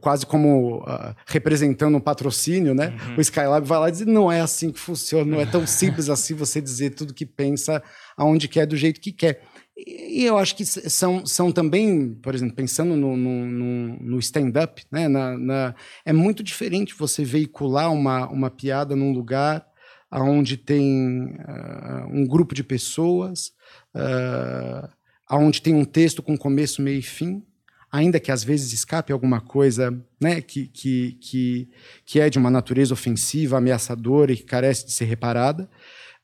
quase 0.00 0.26
como 0.26 0.80
uh, 0.80 1.14
representando 1.26 1.96
um 1.96 2.00
patrocínio, 2.00 2.74
né? 2.74 2.88
Uhum. 2.88 3.16
o 3.16 3.20
Skylab 3.20 3.66
vai 3.66 3.78
lá 3.78 3.88
e 3.88 3.92
diz 3.92 4.00
não 4.06 4.30
é 4.30 4.40
assim 4.40 4.72
que 4.72 4.78
funciona, 4.78 5.30
não 5.30 5.40
é 5.40 5.46
tão 5.46 5.66
simples 5.66 6.10
assim 6.10 6.34
você 6.34 6.60
dizer 6.60 6.90
tudo 6.90 7.14
que 7.14 7.24
pensa, 7.24 7.82
aonde 8.16 8.48
quer, 8.48 8.66
do 8.66 8.76
jeito 8.76 9.00
que 9.00 9.12
quer. 9.12 9.40
E 9.76 10.24
eu 10.24 10.38
acho 10.38 10.56
que 10.56 10.64
são, 10.64 11.26
são 11.26 11.52
também, 11.52 12.14
por 12.14 12.34
exemplo, 12.34 12.56
pensando 12.56 12.96
no, 12.96 13.14
no, 13.14 13.98
no 14.00 14.18
stand-up, 14.18 14.82
né? 14.90 15.06
Na, 15.06 15.36
na, 15.36 15.74
é 16.04 16.12
muito 16.14 16.42
diferente 16.42 16.94
você 16.98 17.24
veicular 17.24 17.92
uma, 17.92 18.26
uma 18.28 18.50
piada 18.50 18.96
num 18.96 19.12
lugar 19.12 19.66
onde 20.10 20.56
tem 20.56 21.26
uh, 21.26 22.06
um 22.10 22.26
grupo 22.26 22.54
de 22.54 22.64
pessoas, 22.64 23.52
uh, 23.94 24.88
onde 25.30 25.60
tem 25.60 25.74
um 25.74 25.84
texto 25.84 26.22
com 26.22 26.38
começo, 26.38 26.80
meio 26.80 27.00
e 27.00 27.02
fim, 27.02 27.42
ainda 27.90 28.20
que 28.20 28.32
às 28.32 28.42
vezes 28.42 28.72
escape 28.72 29.12
alguma 29.12 29.40
coisa 29.40 29.92
né, 30.20 30.40
que, 30.40 30.68
que, 30.68 31.18
que, 31.20 31.70
que 32.04 32.20
é 32.20 32.30
de 32.30 32.38
uma 32.38 32.50
natureza 32.50 32.94
ofensiva, 32.94 33.58
ameaçadora 33.58 34.32
e 34.32 34.36
que 34.36 34.44
carece 34.44 34.86
de 34.86 34.92
ser 34.92 35.04
reparada. 35.04 35.68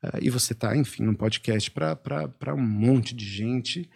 Uh, 0.02 0.18
e 0.20 0.30
você 0.30 0.52
está, 0.52 0.76
enfim, 0.76 1.04
num 1.04 1.14
podcast 1.14 1.70
para 1.70 2.54
um 2.54 2.60
monte 2.60 3.14
de 3.14 3.24
gente 3.24 3.88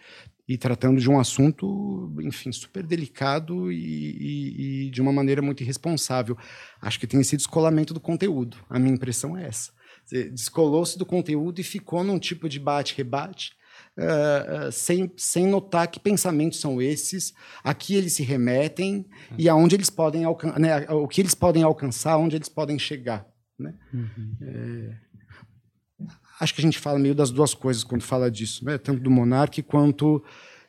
e 0.47 0.57
tratando 0.57 1.01
de 1.01 1.09
um 1.09 1.19
assunto, 1.19 2.15
enfim, 2.21 2.51
super 2.51 2.81
delicado 2.83 3.69
e, 3.71 3.75
e, 3.77 4.85
e, 4.85 4.89
de 4.89 5.01
uma 5.01 5.11
maneira 5.11 5.41
muito 5.41 5.61
irresponsável. 5.61 6.37
Acho 6.81 6.99
que 6.99 7.07
tem 7.07 7.19
esse 7.19 7.35
descolamento 7.35 7.93
do 7.93 7.99
conteúdo. 7.99 8.57
A 8.69 8.79
minha 8.79 8.93
impressão 8.93 9.37
é 9.37 9.45
essa 9.45 9.75
descolou-se 10.31 10.97
do 10.97 11.05
conteúdo 11.05 11.59
e 11.59 11.63
ficou 11.63 12.03
num 12.03 12.19
tipo 12.19 12.47
de 12.47 12.59
bate-rebate, 12.59 13.51
uh, 13.97 14.67
uh, 14.67 14.71
sem, 14.71 15.11
sem 15.17 15.47
notar 15.47 15.87
que 15.87 15.99
pensamentos 15.99 16.59
são 16.59 16.81
esses, 16.81 17.33
a 17.63 17.73
que 17.73 17.95
eles 17.95 18.13
se 18.13 18.23
remetem 18.23 19.05
e 19.37 19.49
aonde 19.49 19.75
eles 19.75 19.89
podem 19.89 20.23
alcançar, 20.23 20.59
né, 20.59 20.89
o 20.89 21.07
que 21.07 21.21
eles 21.21 21.35
podem 21.35 21.63
alcançar, 21.63 22.17
onde 22.17 22.35
eles 22.35 22.49
podem 22.49 22.79
chegar. 22.79 23.27
Né? 23.59 23.73
Uhum. 23.93 24.37
É... 24.41 25.06
Acho 26.39 26.53
que 26.53 26.61
a 26.61 26.63
gente 26.63 26.79
fala 26.79 26.99
meio 26.99 27.15
das 27.15 27.31
duas 27.31 27.53
coisas 27.53 27.83
quando 27.83 28.03
fala 28.03 28.29
disso, 28.29 28.63
né? 28.63 28.77
tanto 28.77 29.01
do 29.01 29.09
monarca 29.09 29.61
quanto 29.63 30.23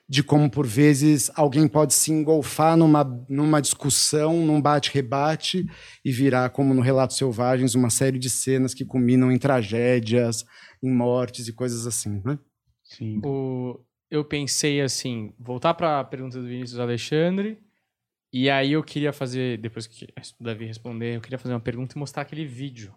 de 0.09 0.23
como, 0.23 0.51
por 0.51 0.67
vezes, 0.67 1.31
alguém 1.35 1.69
pode 1.69 1.93
se 1.93 2.11
engolfar 2.11 2.79
numa, 2.79 3.05
numa 3.29 3.61
discussão, 3.61 4.45
num 4.47 4.61
bate-rebate 4.61 5.67
e 6.03 6.11
virar, 6.11 6.49
como 6.49 6.73
no 6.73 6.81
Relatos 6.81 7.19
Selvagens, 7.19 7.75
uma 7.75 7.91
série 7.91 8.19
de 8.19 8.31
cenas 8.31 8.73
que 8.73 8.87
culminam 8.87 9.31
em 9.31 9.39
tragédias, 9.39 10.47
em 10.83 10.91
mortes 10.91 11.47
e 11.47 11.53
coisas 11.53 11.87
assim, 11.87 12.23
né? 12.25 12.39
Sim. 12.83 13.21
O, 13.23 13.85
eu 14.11 14.25
pensei 14.25 14.81
assim, 14.81 15.35
voltar 15.39 15.75
para 15.75 16.01
a 16.01 16.05
pergunta 16.05 16.41
do 16.41 16.49
Vinícius 16.49 16.81
Alexandre, 16.81 17.59
e 18.33 18.49
aí 18.49 18.73
eu 18.73 18.83
queria 18.83 19.13
fazer, 19.13 19.59
depois 19.59 19.87
que 19.87 20.07
o 20.41 20.45
Davi 20.45 20.65
responder, 20.65 21.17
eu 21.17 21.21
queria 21.21 21.39
fazer 21.39 21.53
uma 21.53 21.61
pergunta 21.61 21.95
e 21.95 21.99
mostrar 21.99 22.23
aquele 22.23 22.47
vídeo 22.47 22.95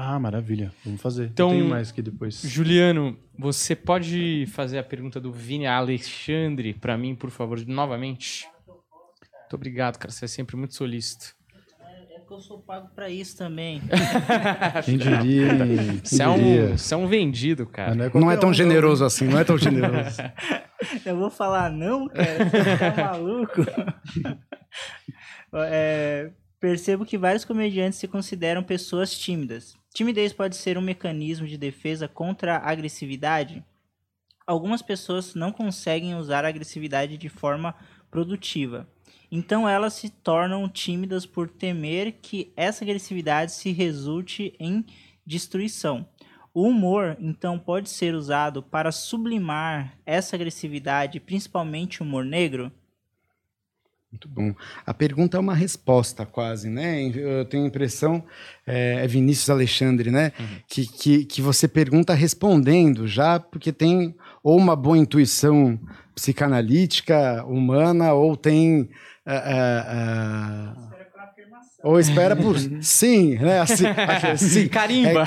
ah, 0.00 0.16
maravilha. 0.16 0.72
Vamos 0.84 1.02
fazer. 1.02 1.24
Então, 1.24 1.50
tenho 1.50 1.68
mais 1.68 1.90
que 1.90 2.00
depois. 2.00 2.40
Juliano, 2.42 3.18
você 3.36 3.74
pode 3.74 4.46
fazer 4.46 4.78
a 4.78 4.84
pergunta 4.84 5.20
do 5.20 5.32
Vini 5.32 5.66
Alexandre 5.66 6.72
para 6.72 6.96
mim, 6.96 7.16
por 7.16 7.30
favor, 7.30 7.58
novamente? 7.66 8.46
Muito 8.68 9.54
obrigado, 9.54 9.98
cara. 9.98 10.12
Você 10.12 10.26
é 10.26 10.28
sempre 10.28 10.54
muito 10.54 10.76
solícito. 10.76 11.34
É 12.14 12.20
que 12.20 12.32
eu 12.32 12.38
sou 12.38 12.60
pago 12.60 12.88
para 12.94 13.10
isso 13.10 13.36
também. 13.36 13.82
Quem 14.84 14.98
diria? 14.98 15.48
Quem 15.56 16.00
você, 16.04 16.22
é 16.22 16.28
um, 16.28 16.76
você 16.76 16.94
é 16.94 16.96
um 16.96 17.08
vendido, 17.08 17.66
cara. 17.66 17.96
Não 17.96 18.04
é, 18.04 18.10
não 18.14 18.30
é 18.30 18.36
tão 18.36 18.54
generoso 18.54 19.04
assim, 19.04 19.26
não 19.26 19.40
é 19.40 19.42
tão 19.42 19.58
generoso. 19.58 20.16
eu 21.04 21.16
vou 21.16 21.28
falar 21.28 21.72
não, 21.72 22.06
cara. 22.06 22.44
Você 22.44 22.94
tá 22.94 23.02
maluco? 23.10 23.66
é, 25.54 26.30
percebo 26.60 27.04
que 27.04 27.18
vários 27.18 27.44
comediantes 27.44 27.98
se 27.98 28.06
consideram 28.06 28.62
pessoas 28.62 29.18
tímidas. 29.18 29.76
Timidez 29.98 30.32
pode 30.32 30.54
ser 30.54 30.78
um 30.78 30.80
mecanismo 30.80 31.44
de 31.44 31.58
defesa 31.58 32.06
contra 32.06 32.58
a 32.58 32.70
agressividade? 32.70 33.64
Algumas 34.46 34.80
pessoas 34.80 35.34
não 35.34 35.50
conseguem 35.50 36.14
usar 36.14 36.44
a 36.44 36.48
agressividade 36.48 37.18
de 37.18 37.28
forma 37.28 37.74
produtiva. 38.08 38.88
Então 39.28 39.68
elas 39.68 39.94
se 39.94 40.08
tornam 40.08 40.68
tímidas 40.68 41.26
por 41.26 41.48
temer 41.48 42.12
que 42.22 42.52
essa 42.56 42.84
agressividade 42.84 43.50
se 43.50 43.72
resulte 43.72 44.54
em 44.60 44.86
destruição. 45.26 46.08
O 46.54 46.68
humor, 46.68 47.16
então, 47.18 47.58
pode 47.58 47.90
ser 47.90 48.14
usado 48.14 48.62
para 48.62 48.92
sublimar 48.92 49.98
essa 50.06 50.36
agressividade, 50.36 51.18
principalmente 51.18 52.04
o 52.04 52.06
humor 52.06 52.24
negro? 52.24 52.70
Muito 54.10 54.26
bom. 54.26 54.54
A 54.86 54.94
pergunta 54.94 55.36
é 55.36 55.40
uma 55.40 55.54
resposta, 55.54 56.24
quase, 56.24 56.70
né? 56.70 57.02
Eu 57.02 57.44
tenho 57.44 57.64
a 57.64 57.66
impressão, 57.66 58.24
é, 58.66 59.04
é 59.04 59.06
Vinícius 59.06 59.50
Alexandre, 59.50 60.10
né? 60.10 60.32
Uhum. 60.38 60.46
Que, 60.66 60.86
que, 60.86 61.24
que 61.26 61.42
você 61.42 61.68
pergunta 61.68 62.14
respondendo 62.14 63.06
já, 63.06 63.38
porque 63.38 63.70
tem 63.70 64.14
ou 64.42 64.56
uma 64.56 64.74
boa 64.74 64.96
intuição 64.96 65.78
psicanalítica 66.14 67.44
humana, 67.44 68.14
ou 68.14 68.34
tem. 68.34 68.88
Uh, 69.26 70.84
uh, 70.84 70.88
ou 71.84 72.00
espera 72.00 72.34
por 72.34 72.56
sim, 72.82 73.36
né? 73.36 73.60
Assim, 73.60 73.86
aqui, 73.86 74.38
sim. 74.38 74.68
Carimba. 74.72 75.24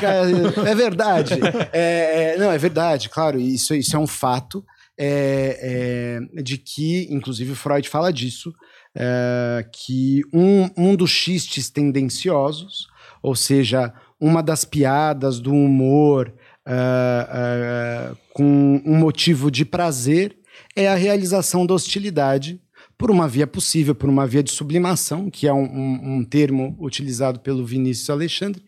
É, 0.66 0.72
é 0.72 0.76
verdade. 0.76 1.34
É, 1.72 2.34
é, 2.34 2.38
não, 2.38 2.52
é 2.52 2.58
verdade, 2.58 3.10
claro. 3.10 3.40
Isso, 3.40 3.74
isso 3.76 3.96
é 3.96 4.00
um 4.00 4.08
fato 4.08 4.66
é, 4.98 6.20
é, 6.36 6.42
de 6.42 6.58
que, 6.58 7.08
inclusive, 7.10 7.56
Freud 7.56 7.88
fala 7.88 8.12
disso, 8.12 8.54
é, 8.96 9.66
que 9.72 10.22
um, 10.34 10.70
um 10.78 10.96
dos 10.96 11.10
xistes 11.10 11.70
tendenciosos, 11.70 12.88
ou 13.22 13.36
seja, 13.36 13.94
uma 14.20 14.42
das 14.42 14.66
piadas 14.66 15.40
do 15.40 15.52
humor 15.52 16.34
é, 16.66 16.74
é, 16.74 18.16
com 18.34 18.82
um 18.86 18.96
motivo 18.96 19.50
de 19.50 19.66
prazer, 19.66 20.38
é 20.76 20.88
a 20.88 20.96
realização 20.96 21.66
da 21.66 21.74
hostilidade 21.74 22.62
por 22.98 23.10
uma 23.10 23.28
via 23.28 23.48
possível, 23.48 23.96
por 23.96 24.10
uma 24.10 24.28
via 24.28 24.44
de 24.44 24.52
sublimação, 24.52 25.30
que 25.30 25.48
é 25.48 25.54
um, 25.54 25.64
um, 25.64 26.18
um 26.18 26.24
termo 26.24 26.78
utilizado 26.80 27.40
pelo 27.40 27.66
Vinícius 27.66 28.10
Alexandre, 28.12 28.64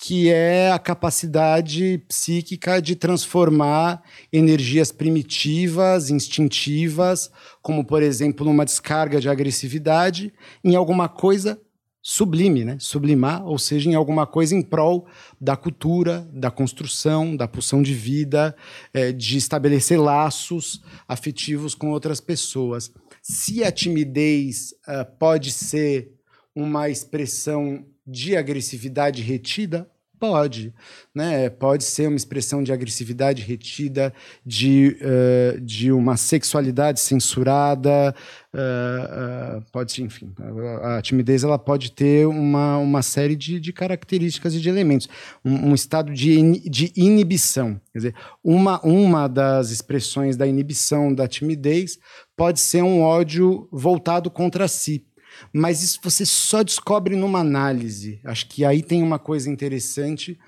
que 0.00 0.30
é 0.30 0.70
a 0.70 0.78
capacidade 0.78 1.98
psíquica 2.06 2.80
de 2.80 2.94
transformar 2.94 4.00
energias 4.32 4.92
primitivas, 4.92 6.08
instintivas, 6.08 7.30
como 7.60 7.84
por 7.84 8.00
exemplo 8.00 8.48
uma 8.48 8.64
descarga 8.64 9.20
de 9.20 9.28
agressividade, 9.28 10.32
em 10.62 10.76
alguma 10.76 11.08
coisa 11.08 11.60
sublime, 12.00 12.64
né? 12.64 12.76
Sublimar, 12.78 13.44
ou 13.44 13.58
seja, 13.58 13.90
em 13.90 13.94
alguma 13.94 14.24
coisa 14.24 14.54
em 14.54 14.62
prol 14.62 15.06
da 15.40 15.56
cultura, 15.56 16.26
da 16.32 16.50
construção, 16.50 17.36
da 17.36 17.48
pulsão 17.48 17.82
de 17.82 17.92
vida, 17.92 18.56
é, 18.94 19.10
de 19.12 19.36
estabelecer 19.36 20.00
laços 20.00 20.80
afetivos 21.08 21.74
com 21.74 21.90
outras 21.90 22.20
pessoas. 22.20 22.90
Se 23.20 23.64
a 23.64 23.72
timidez 23.72 24.72
uh, 24.86 25.04
pode 25.18 25.50
ser 25.50 26.14
uma 26.54 26.88
expressão 26.88 27.84
de 28.08 28.36
agressividade 28.36 29.22
retida? 29.22 29.88
Pode, 30.18 30.74
né? 31.14 31.48
Pode 31.48 31.84
ser 31.84 32.08
uma 32.08 32.16
expressão 32.16 32.60
de 32.60 32.72
agressividade 32.72 33.40
retida, 33.40 34.12
de, 34.44 34.96
uh, 35.00 35.60
de 35.60 35.92
uma 35.92 36.16
sexualidade 36.16 36.98
censurada, 36.98 38.12
uh, 38.52 39.58
uh, 39.58 39.64
pode, 39.70 40.02
enfim, 40.02 40.34
a, 40.82 40.96
a, 40.96 41.02
timidez 41.02 41.44
ela 41.44 41.56
pode 41.56 41.92
ter 41.92 42.26
uma, 42.26 42.78
uma 42.78 43.00
série 43.00 43.36
de, 43.36 43.60
de 43.60 43.72
características 43.72 44.56
e 44.56 44.60
de 44.60 44.68
elementos, 44.68 45.08
um, 45.44 45.68
um 45.68 45.74
estado 45.74 46.12
de, 46.12 46.36
in, 46.36 46.52
de 46.68 46.92
inibição, 46.96 47.80
quer 47.92 47.98
dizer, 47.98 48.14
uma, 48.42 48.80
uma 48.84 49.28
das 49.28 49.70
expressões 49.70 50.36
da 50.36 50.48
inibição 50.48 51.14
da 51.14 51.28
timidez 51.28 51.96
pode 52.36 52.58
ser 52.58 52.82
um 52.82 53.02
ódio 53.02 53.68
voltado 53.70 54.32
contra 54.32 54.66
si, 54.66 55.06
mas 55.52 55.82
isso 55.82 56.00
você 56.02 56.24
só 56.24 56.62
descobre 56.62 57.16
numa 57.16 57.40
análise. 57.40 58.20
Acho 58.24 58.48
que 58.48 58.64
aí 58.64 58.82
tem 58.82 59.02
uma 59.02 59.18
coisa 59.18 59.50
interessante, 59.50 60.38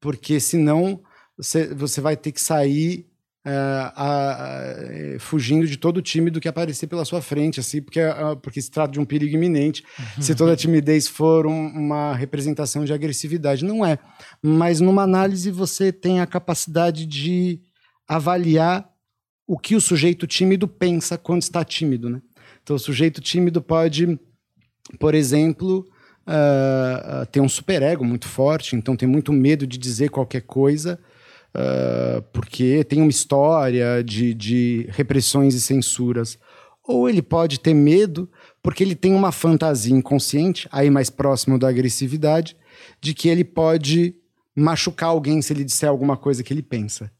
porque 0.00 0.40
senão 0.40 1.00
você, 1.36 1.74
você 1.74 2.00
vai 2.00 2.16
ter 2.16 2.32
que 2.32 2.40
sair 2.40 3.06
uh, 3.46 5.14
uh, 5.14 5.16
uh, 5.16 5.20
fugindo 5.20 5.66
de 5.66 5.76
todo 5.76 5.98
o 5.98 6.02
time 6.02 6.30
do 6.30 6.40
que 6.40 6.48
aparecer 6.48 6.86
pela 6.86 7.04
sua 7.04 7.22
frente, 7.22 7.60
assim, 7.60 7.80
porque, 7.80 8.00
porque 8.42 8.60
se 8.60 8.70
trata 8.70 8.92
de 8.92 9.00
um 9.00 9.04
perigo 9.04 9.34
iminente. 9.34 9.84
Uhum. 9.98 10.22
Se 10.22 10.34
toda 10.34 10.52
a 10.52 10.56
timidez 10.56 11.08
for 11.08 11.46
um, 11.46 11.66
uma 11.68 12.14
representação 12.14 12.84
de 12.84 12.92
agressividade, 12.92 13.64
não 13.64 13.84
é. 13.84 13.98
Mas 14.42 14.80
numa 14.80 15.02
análise 15.02 15.50
você 15.50 15.92
tem 15.92 16.20
a 16.20 16.26
capacidade 16.26 17.06
de 17.06 17.60
avaliar 18.06 18.88
o 19.46 19.58
que 19.58 19.74
o 19.74 19.80
sujeito 19.80 20.26
tímido 20.26 20.68
pensa 20.68 21.18
quando 21.18 21.42
está 21.42 21.64
tímido, 21.64 22.08
né? 22.08 22.22
Então, 22.62 22.76
o 22.76 22.78
sujeito 22.78 23.20
tímido 23.20 23.60
pode 23.60 24.18
por 24.98 25.14
exemplo, 25.14 25.86
uh, 26.26 27.26
tem 27.26 27.42
um 27.42 27.48
superego 27.48 28.04
muito 28.04 28.28
forte, 28.28 28.76
então 28.76 28.96
tem 28.96 29.08
muito 29.08 29.32
medo 29.32 29.66
de 29.66 29.78
dizer 29.78 30.10
qualquer 30.10 30.42
coisa, 30.42 30.98
uh, 31.54 32.22
porque 32.32 32.84
tem 32.84 33.00
uma 33.00 33.10
história 33.10 34.02
de, 34.02 34.34
de 34.34 34.86
repressões 34.90 35.54
e 35.54 35.60
censuras. 35.60 36.38
Ou 36.86 37.08
ele 37.08 37.22
pode 37.22 37.60
ter 37.60 37.74
medo 37.74 38.28
porque 38.62 38.82
ele 38.82 38.94
tem 38.94 39.14
uma 39.14 39.32
fantasia 39.32 39.94
inconsciente, 39.94 40.68
aí 40.72 40.90
mais 40.90 41.08
próximo 41.08 41.58
da 41.58 41.68
agressividade, 41.68 42.56
de 43.00 43.14
que 43.14 43.28
ele 43.28 43.44
pode 43.44 44.14
machucar 44.54 45.10
alguém 45.10 45.40
se 45.40 45.52
ele 45.52 45.64
disser 45.64 45.88
alguma 45.88 46.16
coisa 46.16 46.42
que 46.42 46.52
ele 46.52 46.62
pensa. 46.62 47.10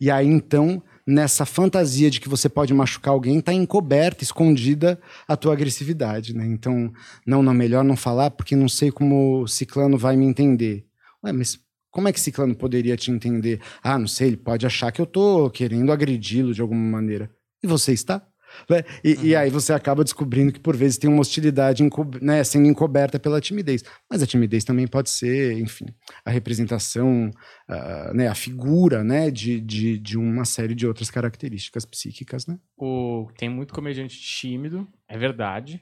E 0.00 0.10
aí 0.10 0.26
então 0.26 0.82
nessa 1.06 1.46
fantasia 1.46 2.10
de 2.10 2.20
que 2.20 2.28
você 2.28 2.48
pode 2.48 2.74
machucar 2.74 3.12
alguém, 3.12 3.38
está 3.38 3.52
encoberta, 3.52 4.24
escondida 4.24 5.00
a 5.28 5.36
tua 5.36 5.52
agressividade, 5.52 6.34
né? 6.34 6.44
Então, 6.46 6.92
não, 7.26 7.42
não, 7.42 7.54
melhor 7.54 7.84
não 7.84 7.96
falar 7.96 8.30
porque 8.30 8.56
não 8.56 8.68
sei 8.68 8.90
como 8.90 9.42
o 9.42 9.46
ciclano 9.46 9.96
vai 9.96 10.16
me 10.16 10.26
entender. 10.26 10.84
Ué, 11.24 11.32
mas 11.32 11.58
como 11.90 12.08
é 12.08 12.12
que 12.12 12.20
ciclano 12.20 12.54
poderia 12.54 12.96
te 12.96 13.10
entender? 13.10 13.60
Ah, 13.82 13.98
não 13.98 14.08
sei, 14.08 14.28
ele 14.28 14.36
pode 14.36 14.66
achar 14.66 14.90
que 14.90 15.00
eu 15.00 15.06
tô 15.06 15.48
querendo 15.50 15.92
agredi-lo 15.92 16.52
de 16.52 16.60
alguma 16.60 16.80
maneira. 16.80 17.30
E 17.62 17.66
você 17.66 17.92
está? 17.92 18.26
Né? 18.68 18.82
E, 19.02 19.14
uhum. 19.14 19.24
e, 19.24 19.36
aí 19.36 19.50
você 19.50 19.72
acaba 19.72 20.04
descobrindo 20.04 20.52
que 20.52 20.60
por 20.60 20.76
vezes 20.76 20.98
tem 20.98 21.08
uma 21.10 21.20
hostilidade 21.20 21.82
né, 22.20 22.42
sendo 22.44 22.66
encoberta 22.66 23.18
pela 23.18 23.40
timidez. 23.40 23.82
Mas 24.10 24.22
a 24.22 24.26
timidez 24.26 24.64
também 24.64 24.86
pode 24.86 25.10
ser, 25.10 25.58
enfim, 25.58 25.86
a 26.24 26.30
representação, 26.30 27.30
uh, 27.68 28.14
né, 28.14 28.28
a 28.28 28.34
figura 28.34 29.02
né, 29.04 29.30
de, 29.30 29.60
de, 29.60 29.98
de, 29.98 30.18
uma 30.18 30.44
série 30.44 30.74
de 30.74 30.86
outras 30.86 31.10
características 31.10 31.84
psíquicas. 31.84 32.46
Né? 32.46 32.58
O, 32.76 33.28
tem 33.36 33.48
muito 33.48 33.74
comediante 33.74 34.18
tímido, 34.20 34.86
é 35.08 35.16
verdade. 35.16 35.80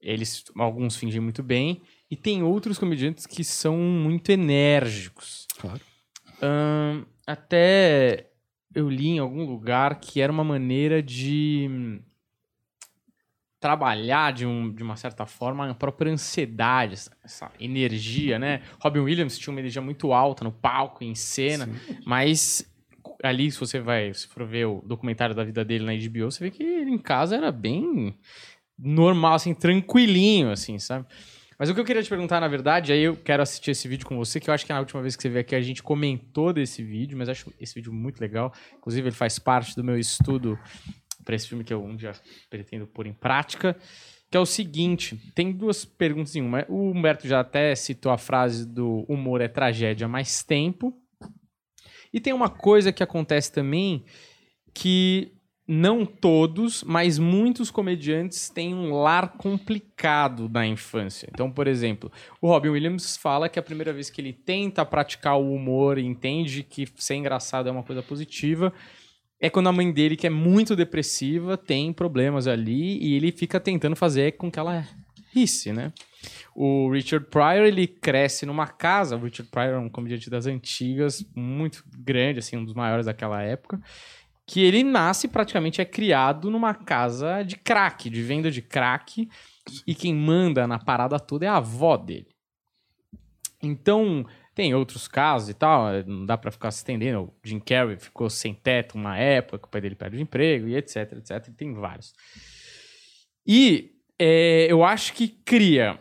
Eles, 0.00 0.44
alguns 0.56 0.96
fingem 0.96 1.20
muito 1.20 1.42
bem. 1.42 1.82
E 2.10 2.16
tem 2.16 2.42
outros 2.42 2.76
comediantes 2.78 3.26
que 3.26 3.42
são 3.42 3.78
muito 3.78 4.30
enérgicos. 4.30 5.46
Claro. 5.58 5.80
Até 7.26 8.31
eu 8.74 8.88
li 8.88 9.08
em 9.08 9.18
algum 9.18 9.44
lugar 9.44 10.00
que 10.00 10.20
era 10.20 10.32
uma 10.32 10.44
maneira 10.44 11.02
de 11.02 12.00
trabalhar 13.62 14.32
de, 14.32 14.44
um, 14.44 14.72
de 14.72 14.82
uma 14.82 14.96
certa 14.96 15.24
forma 15.24 15.70
a 15.70 15.74
própria 15.74 16.10
ansiedade, 16.10 16.94
essa, 16.94 17.16
essa, 17.22 17.52
energia, 17.60 18.36
né? 18.36 18.62
Robin 18.80 18.98
Williams 18.98 19.38
tinha 19.38 19.52
uma 19.54 19.60
energia 19.60 19.80
muito 19.80 20.12
alta 20.12 20.42
no 20.42 20.50
palco, 20.50 21.04
em 21.04 21.14
cena, 21.14 21.66
Sim. 21.66 21.98
mas 22.04 22.68
ali, 23.22 23.50
se 23.52 23.60
você 23.60 23.78
vai, 23.78 24.12
se 24.12 24.26
for 24.26 24.44
ver 24.44 24.66
o 24.66 24.82
documentário 24.84 25.32
da 25.32 25.44
vida 25.44 25.64
dele 25.64 25.84
na 25.84 25.92
HBO, 25.92 26.30
você 26.30 26.42
vê 26.42 26.50
que 26.50 26.62
ele 26.62 26.90
em 26.90 26.98
casa 26.98 27.36
era 27.36 27.52
bem 27.52 28.18
normal, 28.76 29.34
assim, 29.34 29.54
tranquilinho, 29.54 30.50
assim, 30.50 30.78
sabe? 30.80 31.06
Mas 31.62 31.70
o 31.70 31.74
que 31.74 31.78
eu 31.78 31.84
queria 31.84 32.02
te 32.02 32.08
perguntar, 32.08 32.40
na 32.40 32.48
verdade, 32.48 32.92
aí 32.92 33.02
eu 33.02 33.14
quero 33.14 33.40
assistir 33.40 33.70
esse 33.70 33.86
vídeo 33.86 34.04
com 34.04 34.16
você, 34.16 34.40
que 34.40 34.50
eu 34.50 34.54
acho 34.54 34.66
que 34.66 34.72
na 34.72 34.80
última 34.80 35.00
vez 35.00 35.14
que 35.14 35.22
você 35.22 35.28
veio 35.28 35.42
aqui 35.42 35.54
a 35.54 35.60
gente 35.60 35.80
comentou 35.80 36.52
desse 36.52 36.82
vídeo, 36.82 37.16
mas 37.16 37.28
acho 37.28 37.54
esse 37.60 37.72
vídeo 37.72 37.92
muito 37.92 38.20
legal. 38.20 38.52
Inclusive, 38.76 39.06
ele 39.06 39.14
faz 39.14 39.38
parte 39.38 39.76
do 39.76 39.84
meu 39.84 39.96
estudo 39.96 40.58
para 41.24 41.36
esse 41.36 41.46
filme 41.46 41.62
que 41.62 41.72
eu 41.72 41.80
um 41.80 41.94
dia 41.94 42.14
pretendo 42.50 42.84
pôr 42.88 43.06
em 43.06 43.12
prática. 43.12 43.76
Que 44.28 44.36
é 44.36 44.40
o 44.40 44.44
seguinte: 44.44 45.16
tem 45.36 45.52
duas 45.52 45.84
perguntas 45.84 46.34
em 46.34 46.42
uma. 46.42 46.66
O 46.68 46.90
Humberto 46.90 47.28
já 47.28 47.38
até 47.38 47.76
citou 47.76 48.10
a 48.10 48.18
frase 48.18 48.66
do 48.66 49.04
humor 49.08 49.40
é 49.40 49.46
tragédia 49.46 50.08
mais 50.08 50.42
tempo. 50.42 50.92
E 52.12 52.18
tem 52.18 52.32
uma 52.32 52.48
coisa 52.48 52.92
que 52.92 53.04
acontece 53.04 53.52
também 53.52 54.04
que 54.74 55.32
não 55.72 56.04
todos, 56.04 56.84
mas 56.84 57.18
muitos 57.18 57.70
comediantes 57.70 58.50
têm 58.50 58.74
um 58.74 58.92
lar 58.92 59.38
complicado 59.38 60.46
na 60.46 60.66
infância. 60.66 61.30
Então, 61.32 61.50
por 61.50 61.66
exemplo, 61.66 62.12
o 62.42 62.48
Robin 62.48 62.68
Williams 62.68 63.16
fala 63.16 63.48
que 63.48 63.58
a 63.58 63.62
primeira 63.62 63.90
vez 63.90 64.10
que 64.10 64.20
ele 64.20 64.34
tenta 64.34 64.84
praticar 64.84 65.38
o 65.38 65.54
humor 65.54 65.96
e 65.96 66.04
entende 66.04 66.62
que 66.62 66.86
ser 66.96 67.14
engraçado 67.14 67.70
é 67.70 67.72
uma 67.72 67.82
coisa 67.82 68.02
positiva, 68.02 68.70
é 69.40 69.48
quando 69.48 69.68
a 69.68 69.72
mãe 69.72 69.90
dele, 69.90 70.14
que 70.14 70.26
é 70.26 70.30
muito 70.30 70.76
depressiva, 70.76 71.56
tem 71.56 71.90
problemas 71.90 72.46
ali 72.46 72.98
e 73.02 73.14
ele 73.14 73.32
fica 73.32 73.58
tentando 73.58 73.96
fazer 73.96 74.32
com 74.32 74.50
que 74.50 74.58
ela 74.58 74.86
risse, 75.34 75.72
né? 75.72 75.90
O 76.54 76.90
Richard 76.90 77.26
Pryor, 77.30 77.64
ele 77.64 77.86
cresce 77.86 78.44
numa 78.44 78.66
casa, 78.66 79.16
o 79.16 79.20
Richard 79.20 79.50
Pryor 79.50 79.74
é 79.74 79.78
um 79.78 79.88
comediante 79.88 80.28
das 80.28 80.46
antigas, 80.46 81.24
muito 81.34 81.82
grande, 81.96 82.40
assim, 82.40 82.58
um 82.58 82.64
dos 82.64 82.74
maiores 82.74 83.06
daquela 83.06 83.42
época, 83.42 83.80
que 84.52 84.60
ele 84.60 84.84
nasce 84.84 85.28
praticamente 85.28 85.80
é 85.80 85.84
criado 85.86 86.50
numa 86.50 86.74
casa 86.74 87.42
de 87.42 87.56
crack, 87.56 88.10
de 88.10 88.22
venda 88.22 88.50
de 88.50 88.60
crack, 88.60 89.26
e 89.86 89.94
quem 89.94 90.14
manda 90.14 90.66
na 90.66 90.78
parada 90.78 91.18
toda 91.18 91.46
é 91.46 91.48
a 91.48 91.56
avó 91.56 91.96
dele. 91.96 92.28
Então, 93.62 94.26
tem 94.54 94.74
outros 94.74 95.08
casos 95.08 95.48
e 95.48 95.54
tal, 95.54 96.04
não 96.06 96.26
dá 96.26 96.36
para 96.36 96.50
ficar 96.50 96.70
se 96.70 96.80
estendendo. 96.80 97.22
O 97.22 97.34
Jim 97.42 97.60
Carrey 97.60 97.96
ficou 97.96 98.28
sem 98.28 98.52
teto 98.52 98.94
uma 98.94 99.16
época, 99.16 99.66
o 99.66 99.70
pai 99.70 99.80
dele 99.80 99.94
perde 99.94 100.18
o 100.18 100.20
emprego 100.20 100.68
e 100.68 100.76
etc, 100.76 101.12
etc. 101.12 101.48
E 101.48 101.52
tem 101.52 101.72
vários. 101.72 102.12
E 103.46 103.92
é, 104.18 104.66
eu 104.70 104.84
acho 104.84 105.14
que 105.14 105.28
cria. 105.28 105.98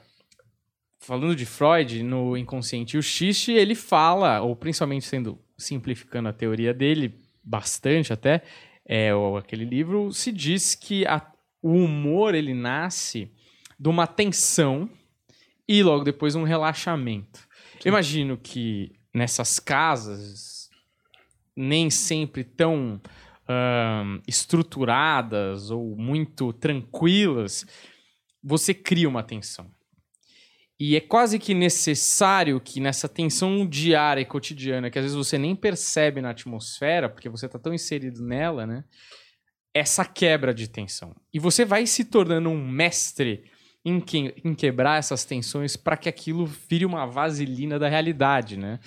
Falando 1.00 1.38
de 1.38 1.46
Freud, 1.46 2.04
no 2.04 2.36
Inconsciente 2.36 2.98
e 2.98 3.00
o 3.00 3.02
Xiste, 3.02 3.54
ele 3.54 3.76
fala, 3.76 4.42
ou 4.42 4.58
principalmente 4.58 5.06
sendo 5.06 5.40
simplificando 5.58 6.28
a 6.28 6.34
teoria 6.34 6.74
dele, 6.74 7.21
bastante 7.44 8.14
até, 8.14 8.44
é, 8.86 9.14
ou 9.14 9.38
aquele 9.38 9.66
livro, 9.66 10.12
se 10.12 10.32
diz 10.32 10.76
que 10.76 11.06
a, 11.06 11.26
o 11.62 11.72
humor 11.72 12.36
ele 12.36 12.54
nasce 12.54 13.32
de 13.80 13.90
uma 13.90 14.08
tensão 14.08 14.90
e 15.68 15.82
logo 15.82 16.04
depois 16.04 16.36
um 16.36 16.44
relaxamento. 16.44 17.48
Eu 17.84 17.90
imagino 17.90 18.38
que 18.38 18.92
nessas 19.14 19.60
casas, 19.60 20.70
nem 21.56 21.90
sempre 21.90 22.44
tão 22.44 23.02
estruturadas 24.28 25.72
ou 25.72 25.96
muito 25.96 26.54
tranquilas, 26.54 27.66
você 28.44 28.74
cria 28.74 29.10
uma 29.10 29.24
tensão. 29.24 29.70
E 30.84 30.96
é 30.96 31.00
quase 31.00 31.38
que 31.38 31.54
necessário 31.54 32.60
que 32.60 32.80
nessa 32.80 33.08
tensão 33.08 33.68
diária 33.68 34.20
e 34.20 34.26
cotidiana, 34.26 34.90
que 34.90 34.98
às 34.98 35.06
vezes 35.06 35.16
você 35.16 35.38
nem 35.38 35.56
percebe 35.56 36.22
na 36.22 36.32
atmosfera, 36.32 37.08
porque 37.08 37.30
você 37.30 37.46
está 37.46 37.60
tão 37.60 37.72
inserido 37.72 38.26
nela, 38.26 38.66
né? 38.66 38.84
Essa 39.76 40.04
quebra 40.04 40.52
de 40.52 40.68
tensão. 40.68 41.16
E 41.32 41.38
você 41.38 41.64
vai 41.66 41.86
se 41.86 42.04
tornando 42.06 42.50
um 42.50 42.68
mestre 42.68 43.44
em, 43.86 44.00
que- 44.00 44.34
em 44.44 44.56
quebrar 44.56 44.98
essas 44.98 45.24
tensões 45.24 45.78
para 45.78 45.96
que 45.96 46.10
aquilo 46.10 46.48
vire 46.48 46.84
uma 46.84 47.06
vaselina 47.06 47.78
da 47.78 47.88
realidade, 47.88 48.58
né? 48.58 48.80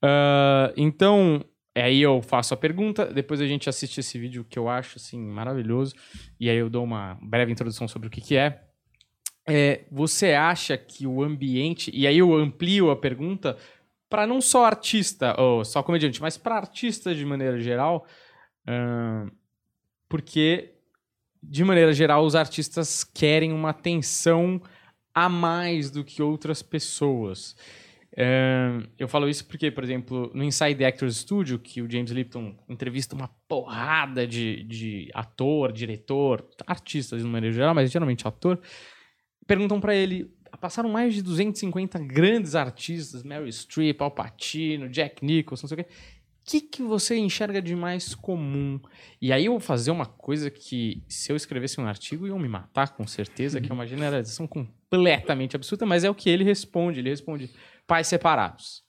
Ah, 0.00 0.72
então, 0.76 1.44
aí 1.76 2.00
eu 2.00 2.22
faço 2.22 2.54
a 2.54 2.56
pergunta, 2.56 3.06
depois 3.06 3.40
a 3.40 3.46
gente 3.48 3.68
assiste 3.68 3.98
esse 3.98 4.16
vídeo 4.20 4.44
que 4.48 4.56
eu 4.56 4.68
acho 4.68 4.98
assim 4.98 5.20
maravilhoso, 5.20 5.96
e 6.38 6.48
aí 6.48 6.58
eu 6.58 6.70
dou 6.70 6.84
uma 6.84 7.18
breve 7.20 7.50
introdução 7.50 7.88
sobre 7.88 8.06
o 8.06 8.10
que, 8.10 8.20
que 8.20 8.36
é. 8.36 8.67
É, 9.48 9.86
você 9.90 10.32
acha 10.32 10.76
que 10.76 11.06
o 11.06 11.22
ambiente, 11.22 11.90
e 11.94 12.06
aí 12.06 12.18
eu 12.18 12.34
amplio 12.34 12.90
a 12.90 12.96
pergunta 12.96 13.56
para 14.08 14.26
não 14.26 14.40
só 14.40 14.64
artista, 14.64 15.34
ou 15.40 15.64
só 15.64 15.82
comediante, 15.82 16.20
mas 16.20 16.36
para 16.36 16.56
artistas 16.56 17.16
de 17.16 17.24
maneira 17.24 17.58
geral, 17.58 18.06
ahn, 18.66 19.30
porque 20.08 20.74
de 21.42 21.64
maneira 21.64 21.92
geral 21.92 22.24
os 22.24 22.34
artistas 22.34 23.04
querem 23.04 23.52
uma 23.52 23.70
atenção 23.70 24.60
a 25.14 25.28
mais 25.28 25.90
do 25.90 26.04
que 26.04 26.22
outras 26.22 26.62
pessoas. 26.62 27.56
Ahn, 28.16 28.84
eu 28.98 29.06
falo 29.08 29.28
isso 29.28 29.46
porque, 29.46 29.70
por 29.70 29.84
exemplo, 29.84 30.30
no 30.34 30.42
Inside 30.42 30.84
Actors 30.84 31.16
Studio, 31.18 31.58
que 31.58 31.80
o 31.80 31.90
James 31.90 32.10
Lipton 32.10 32.56
entrevista 32.68 33.14
uma 33.14 33.28
porrada 33.46 34.26
de, 34.26 34.62
de 34.64 35.10
ator, 35.14 35.72
diretor, 35.72 36.46
artistas 36.66 37.22
de 37.22 37.28
maneira 37.28 37.54
geral, 37.54 37.74
mas 37.74 37.90
geralmente 37.90 38.26
ator, 38.26 38.60
perguntam 39.48 39.80
pra 39.80 39.94
ele. 39.94 40.30
Passaram 40.60 40.88
mais 40.88 41.14
de 41.14 41.22
250 41.22 41.98
grandes 42.00 42.54
artistas, 42.54 43.22
Meryl 43.22 43.48
Streep, 43.48 44.00
Al 44.00 44.10
Pacino, 44.10 44.88
Jack 44.88 45.24
Nicholson, 45.24 45.64
não 45.64 45.68
sei 45.68 45.80
o 45.80 45.84
quê. 45.84 45.90
O 45.90 46.50
que, 46.50 46.60
que 46.62 46.82
você 46.82 47.16
enxerga 47.16 47.60
de 47.60 47.76
mais 47.76 48.14
comum? 48.14 48.80
E 49.20 49.32
aí 49.32 49.44
eu 49.44 49.52
vou 49.52 49.60
fazer 49.60 49.90
uma 49.90 50.06
coisa 50.06 50.50
que, 50.50 51.02
se 51.06 51.30
eu 51.30 51.36
escrevesse 51.36 51.78
um 51.78 51.86
artigo, 51.86 52.26
iam 52.26 52.38
me 52.38 52.48
matar, 52.48 52.94
com 52.96 53.06
certeza, 53.06 53.60
que 53.60 53.70
é 53.70 53.74
uma 53.74 53.84
generalização 53.86 54.46
completamente 54.46 55.54
absurda, 55.54 55.84
mas 55.84 56.04
é 56.04 56.10
o 56.10 56.14
que 56.14 56.30
ele 56.30 56.44
responde. 56.44 57.00
Ele 57.00 57.10
responde 57.10 57.50
pais 57.86 58.06
separados. 58.06 58.82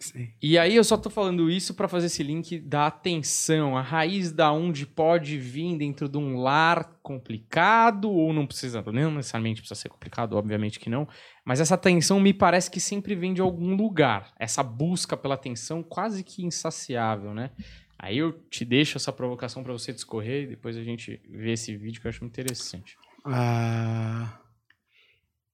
Sim. 0.00 0.28
E 0.40 0.56
aí 0.56 0.76
eu 0.76 0.84
só 0.84 0.96
tô 0.96 1.10
falando 1.10 1.50
isso 1.50 1.74
para 1.74 1.88
fazer 1.88 2.06
esse 2.06 2.22
link 2.22 2.60
da 2.60 2.86
atenção, 2.86 3.76
a 3.76 3.82
raiz 3.82 4.30
da 4.30 4.52
onde 4.52 4.86
pode 4.86 5.36
vir 5.38 5.76
dentro 5.76 6.08
de 6.08 6.16
um 6.16 6.38
lar 6.38 6.98
complicado 7.02 8.10
ou 8.10 8.32
não 8.32 8.46
precisa, 8.46 8.80
não 8.80 9.10
necessariamente 9.10 9.60
precisa 9.60 9.80
ser 9.80 9.88
complicado, 9.88 10.34
obviamente 10.34 10.78
que 10.78 10.88
não, 10.88 11.08
mas 11.44 11.58
essa 11.60 11.74
atenção 11.74 12.20
me 12.20 12.32
parece 12.32 12.70
que 12.70 12.78
sempre 12.78 13.14
vem 13.16 13.34
de 13.34 13.40
algum 13.40 13.74
lugar. 13.74 14.32
Essa 14.38 14.62
busca 14.62 15.16
pela 15.16 15.34
atenção 15.34 15.82
quase 15.82 16.22
que 16.22 16.44
insaciável, 16.44 17.34
né? 17.34 17.50
Aí 17.98 18.18
eu 18.18 18.32
te 18.32 18.64
deixo 18.64 18.96
essa 18.96 19.12
provocação 19.12 19.64
para 19.64 19.72
você 19.72 19.92
discorrer 19.92 20.44
e 20.44 20.46
depois 20.48 20.76
a 20.76 20.84
gente 20.84 21.20
vê 21.28 21.52
esse 21.52 21.76
vídeo 21.76 22.00
que 22.00 22.06
eu 22.06 22.10
acho 22.10 22.24
interessante. 22.24 22.96
Ah, 23.24 24.38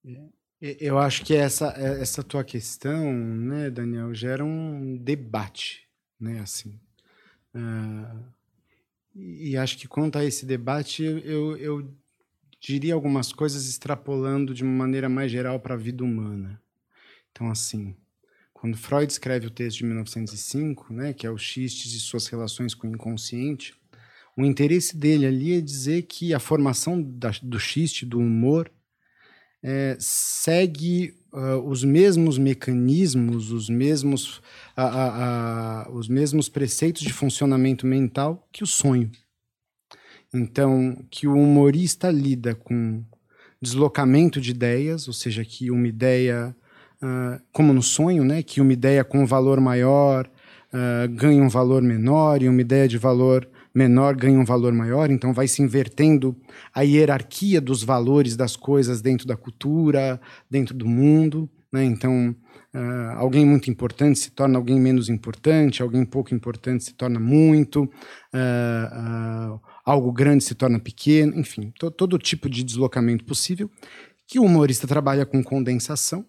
é, 0.04 0.43
eu 0.60 0.98
acho 0.98 1.24
que 1.24 1.34
essa, 1.34 1.68
é- 1.76 2.00
essa 2.00 2.22
tua 2.22 2.44
questão, 2.44 3.12
né, 3.12 3.70
Daniel, 3.70 4.14
gera 4.14 4.44
um 4.44 4.96
debate, 4.96 5.88
né, 6.18 6.40
assim. 6.40 6.78
Ah, 7.54 8.16
e 9.14 9.56
acho 9.56 9.78
que 9.78 9.86
quanto 9.86 10.18
a 10.18 10.24
esse 10.24 10.44
debate, 10.44 11.02
eu, 11.04 11.56
eu 11.56 11.88
diria 12.60 12.94
algumas 12.94 13.32
coisas 13.32 13.68
extrapolando 13.68 14.54
de 14.54 14.62
uma 14.64 14.72
maneira 14.72 15.08
mais 15.08 15.30
geral 15.30 15.60
para 15.60 15.74
a 15.74 15.78
vida 15.78 16.02
humana. 16.02 16.60
Então, 17.30 17.50
assim, 17.50 17.96
quando 18.52 18.76
Freud 18.76 19.10
escreve 19.10 19.46
o 19.46 19.50
texto 19.50 19.78
de 19.78 19.84
1905, 19.84 20.92
né, 20.92 21.12
que 21.12 21.26
é 21.26 21.30
o 21.30 21.38
Xistes 21.38 21.92
e 21.92 22.00
suas 22.00 22.26
relações 22.26 22.74
com 22.74 22.88
o 22.88 22.90
inconsciente, 22.94 23.74
o 24.36 24.44
interesse 24.44 24.96
dele 24.96 25.26
ali 25.26 25.54
é 25.54 25.60
dizer 25.60 26.02
que 26.02 26.34
a 26.34 26.40
formação 26.40 27.00
da- 27.02 27.32
do 27.42 27.58
xiste, 27.60 28.04
do 28.04 28.18
humor, 28.18 28.70
eh, 29.64 29.96
segue 29.98 31.14
ah, 31.32 31.56
os 31.56 31.82
mesmos 31.82 32.38
mecanismos, 32.38 33.50
os 33.50 33.68
mesmos, 33.68 34.40
os 35.90 36.06
mesmos 36.06 36.48
preceitos 36.48 37.02
de 37.02 37.12
funcionamento 37.12 37.86
mental 37.86 38.46
que 38.52 38.62
o 38.62 38.66
sonho. 38.66 39.10
Então, 40.34 40.96
que 41.10 41.26
o 41.26 41.34
humorista 41.34 42.10
lida 42.10 42.54
com 42.54 43.02
deslocamento 43.62 44.40
de 44.40 44.50
ideias, 44.50 45.08
ou 45.08 45.14
seja, 45.14 45.44
que 45.44 45.70
uma 45.70 45.88
ideia, 45.88 46.54
ah, 47.00 47.40
como 47.52 47.72
no 47.72 47.82
sonho, 47.82 48.24
né, 48.24 48.42
que 48.42 48.60
uma 48.60 48.72
ideia 48.72 49.02
com 49.02 49.26
valor 49.26 49.60
maior 49.60 50.30
ah, 50.72 51.06
ganha 51.06 51.42
um 51.42 51.48
valor 51.48 51.82
menor 51.82 52.42
e 52.42 52.48
uma 52.48 52.60
ideia 52.60 52.86
de 52.86 52.98
valor 52.98 53.48
menor 53.74 54.14
ganha 54.16 54.38
um 54.38 54.44
valor 54.44 54.72
maior, 54.72 55.10
então 55.10 55.32
vai 55.32 55.48
se 55.48 55.62
invertendo 55.62 56.36
a 56.72 56.82
hierarquia 56.82 57.60
dos 57.60 57.82
valores 57.82 58.36
das 58.36 58.56
coisas 58.56 59.00
dentro 59.02 59.26
da 59.26 59.36
cultura, 59.36 60.20
dentro 60.50 60.74
do 60.74 60.86
mundo, 60.86 61.50
né? 61.72 61.84
Então, 61.84 62.34
ah, 62.72 63.14
alguém 63.16 63.44
muito 63.44 63.70
importante 63.70 64.18
se 64.18 64.30
torna 64.30 64.58
alguém 64.58 64.78
menos 64.80 65.08
importante, 65.08 65.82
alguém 65.82 66.04
pouco 66.04 66.34
importante 66.34 66.84
se 66.84 66.94
torna 66.94 67.18
muito, 67.18 67.90
ah, 68.32 68.90
ah, 68.92 69.58
algo 69.84 70.12
grande 70.12 70.44
se 70.44 70.54
torna 70.54 70.78
pequeno, 70.78 71.38
enfim, 71.38 71.72
to- 71.78 71.90
todo 71.90 72.18
tipo 72.18 72.48
de 72.48 72.62
deslocamento 72.64 73.24
possível, 73.24 73.68
que 74.26 74.38
o 74.38 74.44
humorista 74.44 74.86
trabalha 74.86 75.26
com 75.26 75.42
condensação, 75.42 76.24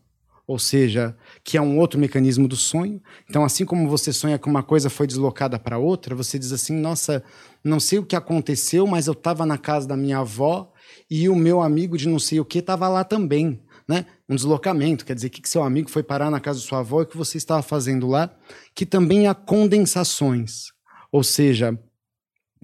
ou 0.47 0.59
seja, 0.59 1.15
que 1.43 1.57
é 1.57 1.61
um 1.61 1.79
outro 1.79 1.99
mecanismo 1.99 2.47
do 2.47 2.55
sonho. 2.55 3.01
Então, 3.29 3.43
assim 3.43 3.65
como 3.65 3.89
você 3.89 4.13
sonha 4.13 4.37
que 4.37 4.47
uma 4.47 4.61
coisa 4.61 4.89
foi 4.89 5.07
deslocada 5.07 5.57
para 5.57 5.77
outra, 5.77 6.15
você 6.15 6.37
diz 6.37 6.51
assim: 6.51 6.75
nossa, 6.75 7.23
não 7.63 7.79
sei 7.79 7.99
o 7.99 8.05
que 8.05 8.15
aconteceu, 8.15 8.85
mas 8.85 9.07
eu 9.07 9.13
estava 9.13 9.45
na 9.45 9.57
casa 9.57 9.87
da 9.87 9.97
minha 9.97 10.19
avó 10.19 10.71
e 11.09 11.27
o 11.27 11.35
meu 11.35 11.61
amigo 11.61 11.97
de 11.97 12.07
não 12.07 12.19
sei 12.19 12.39
o 12.39 12.45
que 12.45 12.59
estava 12.59 12.87
lá 12.87 13.03
também. 13.03 13.61
Né? 13.87 14.05
Um 14.27 14.35
deslocamento, 14.35 15.05
quer 15.05 15.13
dizer, 15.13 15.29
que, 15.29 15.41
que 15.41 15.49
seu 15.49 15.61
amigo 15.63 15.91
foi 15.91 16.01
parar 16.01 16.31
na 16.31 16.39
casa 16.39 16.59
de 16.59 16.65
sua 16.65 16.79
avó 16.79 17.01
e 17.01 17.03
o 17.03 17.07
que 17.07 17.17
você 17.17 17.37
estava 17.37 17.61
fazendo 17.61 18.07
lá, 18.07 18.35
que 18.73 18.83
também 18.83 19.27
há 19.27 19.35
condensações, 19.35 20.71
ou 21.11 21.23
seja, 21.23 21.77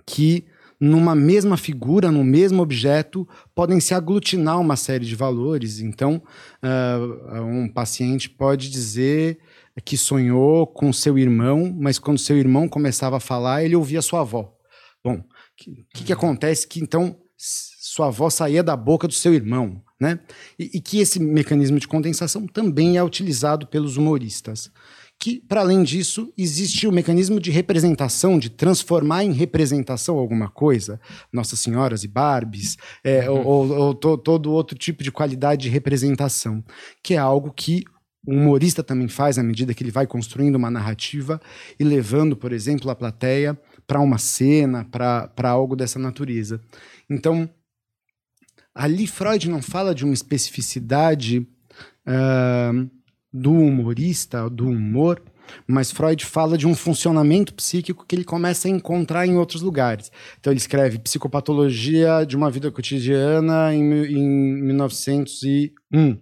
que 0.04 0.48
numa 0.82 1.14
mesma 1.14 1.58
figura, 1.58 2.12
no 2.12 2.24
mesmo 2.24 2.64
objeto, 2.64 3.28
podem 3.54 3.80
se 3.80 3.94
aglutinar 3.94 4.60
uma 4.60 4.76
série 4.76 5.06
de 5.06 5.16
valores. 5.16 5.80
Então, 5.80 6.24
ah, 6.60 6.98
um 7.44 7.72
paciente 7.72 8.28
pode 8.28 8.68
dizer 8.68 9.38
que 9.86 9.96
sonhou 9.96 10.66
com 10.66 10.92
seu 10.92 11.20
irmão, 11.20 11.72
mas 11.80 12.00
quando 12.00 12.18
seu 12.18 12.36
irmão 12.36 12.68
começava 12.68 13.18
a 13.18 13.20
falar, 13.20 13.64
ele 13.64 13.76
ouvia 13.76 14.02
sua 14.02 14.22
avó. 14.22 14.52
Bom, 15.04 15.18
o 15.18 15.24
que, 15.56 15.86
que, 15.94 16.04
que 16.06 16.14
acontece? 16.14 16.68
Que 16.68 16.82
então 16.82 17.16
sua 17.38 18.08
avó 18.08 18.30
saía 18.32 18.64
da 18.64 18.76
boca 18.76 19.08
do 19.08 19.14
seu 19.14 19.36
irmão, 19.36 19.84
né? 20.00 20.20
E, 20.58 20.78
e 20.78 20.82
que 20.82 21.00
esse 21.00 21.20
mecanismo 21.20 21.80
de 21.80 21.88
condensação 21.88 22.48
também 22.48 22.98
é 22.98 23.04
utilizado 23.04 23.68
pelos 23.68 23.98
humoristas. 23.98 24.72
Que, 25.24 25.40
para 25.40 25.62
além 25.62 25.84
disso, 25.84 26.34
existe 26.36 26.88
o 26.88 26.92
mecanismo 26.92 27.40
de 27.40 27.52
representação, 27.52 28.40
de 28.40 28.50
transformar 28.50 29.24
em 29.24 29.32
representação 29.32 30.18
alguma 30.18 30.50
coisa, 30.50 31.00
Nossas 31.32 31.60
Senhoras 31.60 32.04
e 32.04 32.08
Barbies, 32.08 32.76
é, 33.04 33.30
ou, 33.30 33.46
ou- 33.46 33.70
ou 33.72 33.94
to- 33.94 34.18
todo 34.18 34.52
outro 34.52 34.76
tipo 34.76 35.04
de 35.04 35.12
qualidade 35.12 35.62
de 35.62 35.70
representação, 35.70 36.64
que 37.04 37.14
é 37.14 37.18
algo 37.18 37.54
que 37.54 37.84
o 38.26 38.32
humorista 38.34 38.82
também 38.84 39.08
faz 39.08 39.38
à 39.38 39.44
medida 39.44 39.74
que 39.76 39.84
ele 39.84 39.92
vai 39.92 40.08
construindo 40.08 40.56
uma 40.56 40.72
narrativa 40.72 41.40
e 41.80 41.84
levando, 41.84 42.36
por 42.36 42.52
exemplo, 42.52 42.90
a 42.90 42.96
plateia 42.96 43.56
para 43.86 44.00
uma 44.00 44.18
cena, 44.18 44.86
para 44.86 45.50
algo 45.50 45.76
dessa 45.76 46.00
natureza. 46.00 46.60
Então, 47.08 47.48
ali 48.74 49.06
Freud 49.06 49.48
não 49.50 49.62
fala 49.62 49.94
de 49.94 50.04
uma 50.04 50.14
especificidade 50.16 51.48
ah, 52.08 52.72
do 53.32 53.52
humorista, 53.52 54.50
do 54.50 54.68
humor, 54.68 55.22
mas 55.68 55.92
Freud 55.92 56.26
fala 56.26 56.58
de 56.58 56.68
um 56.68 56.76
funcionamento 56.76 57.54
psíquico 57.54 58.06
que 58.08 58.16
ele 58.16 58.24
começa 58.24 58.68
a 58.68 58.72
encontrar 58.72 59.26
em 59.28 59.38
outros 59.38 59.62
lugares. 59.62 60.12
Então 60.40 60.52
ele 60.52 60.60
escreve 60.60 61.00
Psicopatologia 61.00 62.26
de 62.26 62.36
uma 62.36 62.50
vida 62.50 62.72
cotidiana 62.72 63.74
em, 63.74 63.82
em 63.82 64.62
1901. 64.64 66.20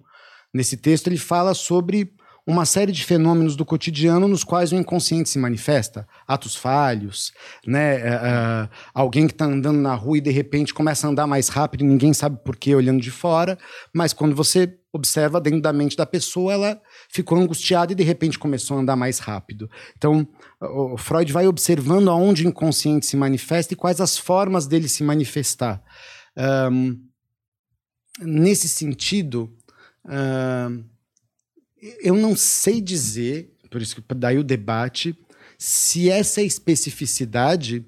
Nesse 0.53 0.77
texto 0.77 1.07
ele 1.07 1.17
fala 1.17 1.53
sobre 1.53 2.13
uma 2.49 2.65
série 2.65 2.91
de 2.91 3.03
fenômenos 3.03 3.55
do 3.55 3.63
cotidiano 3.63 4.27
nos 4.27 4.43
quais 4.43 4.71
o 4.71 4.75
inconsciente 4.75 5.29
se 5.29 5.37
manifesta. 5.37 6.07
Atos 6.27 6.55
falhos, 6.55 7.31
né? 7.65 7.97
Uh, 7.97 8.69
alguém 8.91 9.27
que 9.27 9.33
está 9.33 9.45
andando 9.45 9.79
na 9.79 9.93
rua 9.93 10.17
e 10.17 10.21
de 10.21 10.31
repente 10.31 10.73
começa 10.73 11.05
a 11.05 11.11
andar 11.11 11.27
mais 11.27 11.47
rápido 11.47 11.83
e 11.83 11.87
ninguém 11.87 12.11
sabe 12.11 12.39
por 12.43 12.55
quê 12.55 12.73
olhando 12.73 13.01
de 13.01 13.11
fora, 13.11 13.55
mas 13.93 14.13
quando 14.13 14.35
você 14.35 14.78
observa 14.91 15.39
dentro 15.39 15.61
da 15.61 15.71
mente 15.71 15.95
da 15.95 16.05
pessoa, 16.05 16.53
ela 16.53 16.81
ficou 17.09 17.37
angustiada 17.37 17.91
e 17.91 17.95
de 17.95 18.03
repente 18.03 18.39
começou 18.39 18.77
a 18.77 18.81
andar 18.81 18.95
mais 18.95 19.19
rápido. 19.19 19.69
Então, 19.97 20.27
o 20.59 20.97
Freud 20.97 21.31
vai 21.31 21.47
observando 21.47 22.09
aonde 22.09 22.45
o 22.45 22.49
inconsciente 22.49 23.05
se 23.05 23.15
manifesta 23.15 23.73
e 23.73 23.77
quais 23.77 24.01
as 24.01 24.17
formas 24.17 24.67
dele 24.67 24.87
se 24.87 25.03
manifestar. 25.03 25.83
Um, 26.71 26.99
nesse 28.21 28.67
sentido, 28.67 29.55
um, 30.05 30.83
eu 32.01 32.15
não 32.15 32.35
sei 32.35 32.81
dizer, 32.81 33.55
por 33.69 33.81
isso 33.81 33.95
que 33.95 34.13
daí 34.15 34.37
o 34.37 34.43
debate, 34.43 35.17
se 35.57 36.09
essa 36.09 36.41
especificidade 36.41 37.85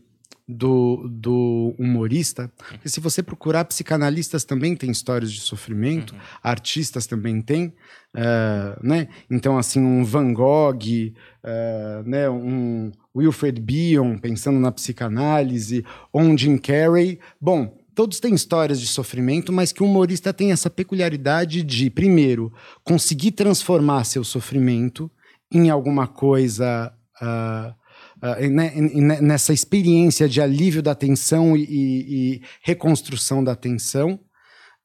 do, 0.51 1.07
do 1.09 1.73
humorista, 1.77 2.51
porque 2.57 2.89
se 2.89 2.99
você 2.99 3.23
procurar, 3.23 3.65
psicanalistas 3.65 4.43
também 4.43 4.75
têm 4.75 4.91
histórias 4.91 5.31
de 5.31 5.39
sofrimento, 5.39 6.13
uhum. 6.13 6.19
artistas 6.43 7.07
também 7.07 7.41
têm, 7.41 7.73
uh, 8.15 8.85
né? 8.85 9.07
Então, 9.29 9.57
assim, 9.57 9.79
um 9.79 10.03
Van 10.03 10.33
Gogh, 10.33 11.13
uh, 11.43 12.03
né? 12.05 12.29
um 12.29 12.91
Wilfred 13.15 13.61
Bion, 13.61 14.17
pensando 14.17 14.59
na 14.59 14.71
psicanálise, 14.71 15.85
ou 16.11 16.21
um 16.21 16.37
Jim 16.37 16.57
Carrey. 16.57 17.19
Bom, 17.39 17.77
todos 17.95 18.19
têm 18.19 18.33
histórias 18.33 18.79
de 18.79 18.87
sofrimento, 18.87 19.51
mas 19.51 19.71
que 19.71 19.83
o 19.83 19.85
humorista 19.85 20.33
tem 20.33 20.51
essa 20.51 20.69
peculiaridade 20.69 21.63
de, 21.63 21.89
primeiro, 21.89 22.51
conseguir 22.83 23.31
transformar 23.31 24.03
seu 24.03 24.23
sofrimento 24.23 25.09
em 25.51 25.69
alguma 25.69 26.07
coisa. 26.07 26.93
Uh, 27.21 27.80
uh, 28.21 29.21
nessa 29.21 29.53
experiência 29.53 30.27
de 30.29 30.41
alívio 30.41 30.81
da 30.81 30.95
tensão 30.95 31.57
e, 31.57 31.63
e, 31.63 32.35
e 32.35 32.41
reconstrução 32.61 33.43
da 33.43 33.55
tensão, 33.55 34.19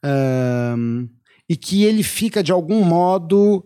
uh, 0.05 1.09
e 1.49 1.57
que 1.57 1.85
ele 1.85 2.03
fica, 2.03 2.43
de 2.43 2.51
algum 2.51 2.85
modo, 2.85 3.65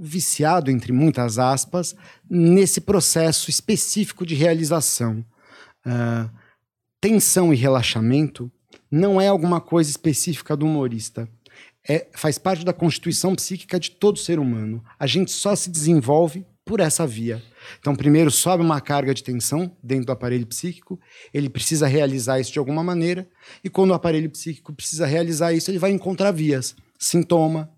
viciado, 0.00 0.70
entre 0.70 0.90
muitas 0.92 1.38
aspas, 1.38 1.94
nesse 2.28 2.80
processo 2.80 3.50
específico 3.50 4.24
de 4.24 4.34
realização. 4.34 5.24
Uh, 5.86 6.30
tensão 7.00 7.52
e 7.52 7.56
relaxamento 7.56 8.50
não 8.90 9.20
é 9.20 9.28
alguma 9.28 9.60
coisa 9.60 9.90
específica 9.90 10.56
do 10.56 10.66
humorista. 10.66 11.28
É, 11.88 12.08
faz 12.14 12.38
parte 12.38 12.64
da 12.64 12.72
constituição 12.72 13.34
psíquica 13.34 13.78
de 13.78 13.90
todo 13.92 14.18
ser 14.18 14.38
humano. 14.38 14.82
A 14.98 15.06
gente 15.06 15.30
só 15.30 15.54
se 15.54 15.70
desenvolve 15.70 16.46
por 16.70 16.78
essa 16.78 17.04
via. 17.04 17.42
Então, 17.80 17.96
primeiro 17.96 18.30
sobe 18.30 18.62
uma 18.62 18.80
carga 18.80 19.12
de 19.12 19.24
tensão 19.24 19.76
dentro 19.82 20.06
do 20.06 20.12
aparelho 20.12 20.46
psíquico, 20.46 21.00
ele 21.34 21.50
precisa 21.50 21.84
realizar 21.88 22.38
isso 22.38 22.52
de 22.52 22.60
alguma 22.60 22.84
maneira, 22.84 23.28
e 23.64 23.68
quando 23.68 23.90
o 23.90 23.94
aparelho 23.94 24.30
psíquico 24.30 24.72
precisa 24.72 25.04
realizar 25.04 25.52
isso, 25.52 25.68
ele 25.68 25.80
vai 25.80 25.90
encontrar 25.90 26.30
vias. 26.30 26.76
Sintoma, 26.96 27.68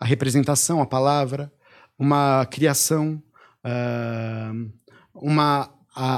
a 0.00 0.06
representação, 0.06 0.80
a 0.80 0.86
palavra, 0.86 1.52
uma 1.98 2.46
criação, 2.46 3.22
uh, 3.62 4.70
uma 5.12 5.68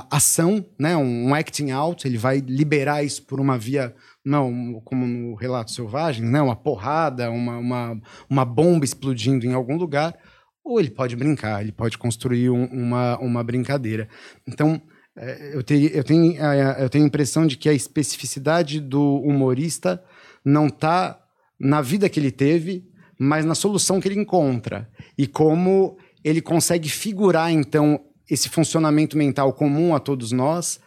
ação, 0.08 0.64
né, 0.78 0.96
um 0.96 1.34
acting 1.34 1.72
out, 1.72 2.06
ele 2.06 2.18
vai 2.18 2.38
liberar 2.38 3.02
isso 3.02 3.24
por 3.24 3.40
uma 3.40 3.58
via, 3.58 3.92
não 4.24 4.80
como 4.84 5.04
no 5.08 5.34
relato 5.34 5.72
selvagem, 5.72 6.24
né, 6.24 6.40
uma 6.40 6.54
porrada, 6.54 7.32
uma, 7.32 7.58
uma, 7.58 8.00
uma 8.30 8.44
bomba 8.44 8.84
explodindo 8.84 9.44
em 9.44 9.54
algum 9.54 9.76
lugar, 9.76 10.16
ou 10.64 10.78
ele 10.78 10.90
pode 10.90 11.16
brincar, 11.16 11.60
ele 11.62 11.72
pode 11.72 11.98
construir 11.98 12.50
um, 12.50 12.64
uma, 12.66 13.18
uma 13.18 13.44
brincadeira. 13.44 14.08
Então, 14.46 14.80
é, 15.16 15.56
eu, 15.56 15.62
te, 15.62 15.90
eu, 15.92 16.04
tenho, 16.04 16.34
eu 16.78 16.88
tenho 16.88 17.04
a 17.04 17.08
impressão 17.08 17.46
de 17.46 17.56
que 17.56 17.68
a 17.68 17.74
especificidade 17.74 18.80
do 18.80 19.16
humorista 19.16 20.02
não 20.44 20.66
está 20.66 21.20
na 21.58 21.80
vida 21.80 22.08
que 22.08 22.18
ele 22.18 22.30
teve, 22.30 22.84
mas 23.18 23.44
na 23.44 23.54
solução 23.54 24.00
que 24.00 24.08
ele 24.08 24.20
encontra. 24.20 24.88
E 25.16 25.26
como 25.26 25.96
ele 26.24 26.40
consegue 26.40 26.88
figurar, 26.88 27.52
então, 27.52 28.00
esse 28.28 28.48
funcionamento 28.48 29.16
mental 29.16 29.52
comum 29.52 29.94
a 29.94 30.00
todos 30.00 30.32
nós 30.32 30.80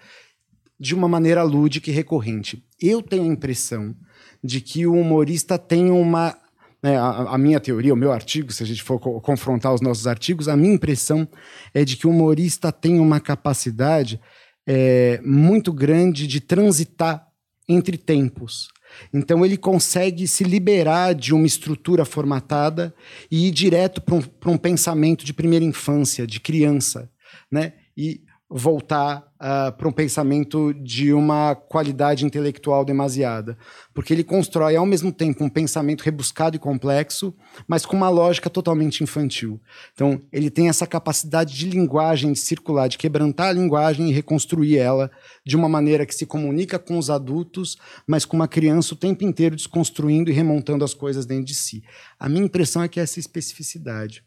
de 0.79 0.93
uma 0.93 1.07
maneira 1.07 1.43
lúdica 1.43 1.89
e 1.89 1.93
recorrente. 1.93 2.63
Eu 2.81 3.01
tenho 3.01 3.23
a 3.23 3.27
impressão 3.27 3.95
de 4.43 4.61
que 4.61 4.85
o 4.85 4.93
humorista 4.93 5.57
tem 5.57 5.89
uma. 5.89 6.37
Né, 6.85 6.97
a, 6.97 7.33
a, 7.33 7.37
minha 7.39 7.59
teoria, 7.59 7.91
o 7.91 7.97
meu 7.97 8.11
artigo, 8.11 8.53
se 8.53 8.61
a 8.61 8.65
gente 8.65 8.83
for 8.83 8.99
co 8.99 9.19
confrontar 9.19 9.73
os 9.73 9.81
nossos 9.81 10.05
artigos, 10.05 10.47
a 10.47 10.55
minha 10.55 10.75
impressão 10.75 11.27
é 11.73 11.83
de 11.83 11.97
que 11.97 12.05
o 12.05 12.11
humorista 12.11 12.71
tem 12.71 12.99
uma 12.99 13.19
capacidade 13.19 14.21
é, 14.67 15.19
muito 15.25 15.73
grande 15.73 16.27
de 16.27 16.39
transitar 16.39 17.25
entre 17.67 17.97
tempos. 17.97 18.67
Então 19.11 19.43
ele 19.43 19.57
consegue 19.57 20.27
se 20.27 20.43
liberar 20.43 21.15
de 21.15 21.33
uma 21.33 21.47
estrutura 21.47 22.05
formatada 22.05 22.93
e 23.31 23.47
ir 23.47 23.51
direto 23.51 23.99
para 23.99 24.13
um, 24.13 24.23
um 24.45 24.57
pensamento 24.57 25.25
de 25.25 25.33
primeira 25.33 25.65
infância, 25.65 26.27
de 26.27 26.39
criança 26.39 27.09
né? 27.51 27.73
E 27.97 28.21
voltar 28.49 29.19
uh, 29.19 29.23
ah, 29.39 29.71
para 29.71 29.87
um 29.87 29.91
pensamento 29.91 30.71
de 30.73 31.11
uma 31.11 31.55
qualidade 31.55 32.25
intelectual 32.25 32.85
demasiada. 32.85 33.57
Porque 33.93 34.13
ele 34.13 34.23
constrói, 34.23 34.75
ao 34.75 34.85
mesmo 34.85 35.11
tempo, 35.11 35.43
um 35.43 35.49
pensamento 35.49 36.03
rebuscado 36.03 36.55
e 36.55 36.59
complexo, 36.59 37.33
mas 37.67 37.85
com 37.85 37.97
uma 37.97 38.09
lógica 38.09 38.49
totalmente 38.49 39.03
infantil. 39.03 39.59
Então, 39.93 40.21
ele 40.31 40.51
tem 40.51 40.69
essa 40.69 40.85
capacidade 40.85 41.55
de 41.55 41.67
linguagem, 41.67 42.33
de 42.33 42.39
circular, 42.39 42.87
de 42.87 42.99
quebrantar 42.99 43.47
a 43.47 43.53
linguagem 43.53 44.09
e 44.09 44.13
reconstruir 44.13 44.77
ela 44.77 45.09
de 45.43 45.55
uma 45.55 45.67
maneira 45.67 46.05
que 46.05 46.13
se 46.13 46.25
comunica 46.25 46.77
com 46.77 46.99
os 46.99 47.09
adultos, 47.09 47.77
mas 48.07 48.25
com 48.25 48.35
uma 48.35 48.47
criança 48.47 48.93
o 48.93 48.97
tempo 48.97 49.23
inteiro 49.23 49.55
desconstruindo 49.55 50.29
e 50.29 50.33
remontando 50.33 50.85
as 50.85 50.93
coisas 50.93 51.25
dentro 51.25 51.45
de 51.45 51.55
si. 51.55 51.83
A 52.19 52.29
minha 52.29 52.45
impressão 52.45 52.83
é 52.83 52.87
que 52.87 52.99
é 52.99 53.03
essa 53.03 53.19
especificidade. 53.19 54.23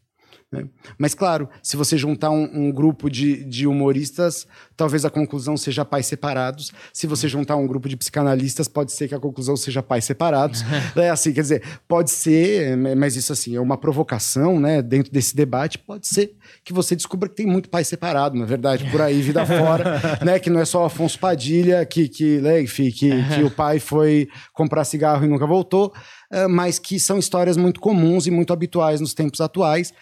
Né? 0.51 0.67
Mas, 0.97 1.13
claro, 1.13 1.47
se 1.61 1.77
você 1.77 1.95
juntar 1.95 2.31
um, 2.31 2.49
um, 2.51 2.71
grupo 2.71 3.07
de, 3.07 3.43
de 3.43 3.67
humoristas, 3.67 4.47
talvez 4.75 5.05
a 5.05 5.09
conclusão 5.09 5.55
seja 5.55 5.85
pais 5.85 6.07
separados. 6.07 6.71
Se 6.91 7.05
você 7.05 7.27
juntar 7.27 7.55
um 7.55 7.67
grupo 7.67 7.87
de 7.87 7.95
psicanalistas, 7.95 8.67
pode 8.67 8.91
ser 8.91 9.07
que 9.07 9.13
a 9.13 9.19
conclusão 9.19 9.55
seja 9.55 9.83
pais 9.83 10.05
separados. 10.05 10.63
é 10.97 11.09
assim, 11.11 11.31
quer 11.33 11.41
dizer, 11.41 11.63
pode 11.87 12.09
ser, 12.09 12.75
mas 12.97 13.15
isso 13.15 13.31
assim, 13.31 13.55
é 13.55 13.61
uma 13.61 13.77
provocação, 13.77 14.59
né? 14.59 14.81
Dentro 14.81 15.11
desse 15.11 15.35
debate, 15.35 15.77
pode 15.77 16.07
ser 16.07 16.35
que 16.63 16.73
você 16.73 16.95
descubra 16.95 17.29
que 17.29 17.35
tem 17.35 17.45
muito 17.45 17.69
pai 17.69 17.83
separado, 17.83 18.35
na 18.35 18.45
verdade, 18.45 18.89
por 18.89 19.01
aí, 19.01 19.21
vida 19.21 19.45
fora, 19.47 20.01
né? 20.25 20.39
Que 20.39 20.49
não 20.49 20.59
é 20.59 20.65
só 20.65 20.85
Afonso 20.85 21.19
Padilha, 21.19 21.85
que, 21.85 22.09
que, 22.09 22.39
né, 22.39 22.59
enfim, 22.59 22.89
que, 22.89 23.11
que 23.35 23.43
o 23.43 23.51
pai 23.51 23.79
foi 23.79 24.27
comprar 24.51 24.83
cigarro 24.83 25.23
e 25.23 25.27
nunca 25.27 25.45
voltou, 25.45 25.93
eh, 26.31 26.47
mas 26.47 26.79
que 26.79 26.99
são 26.99 27.19
histórias 27.19 27.55
muito 27.55 27.79
comuns 27.79 28.25
e 28.25 28.31
muito 28.31 28.51
habituais 28.51 28.99
nos 28.99 29.13
tempos 29.13 29.41
atuais 29.41 29.93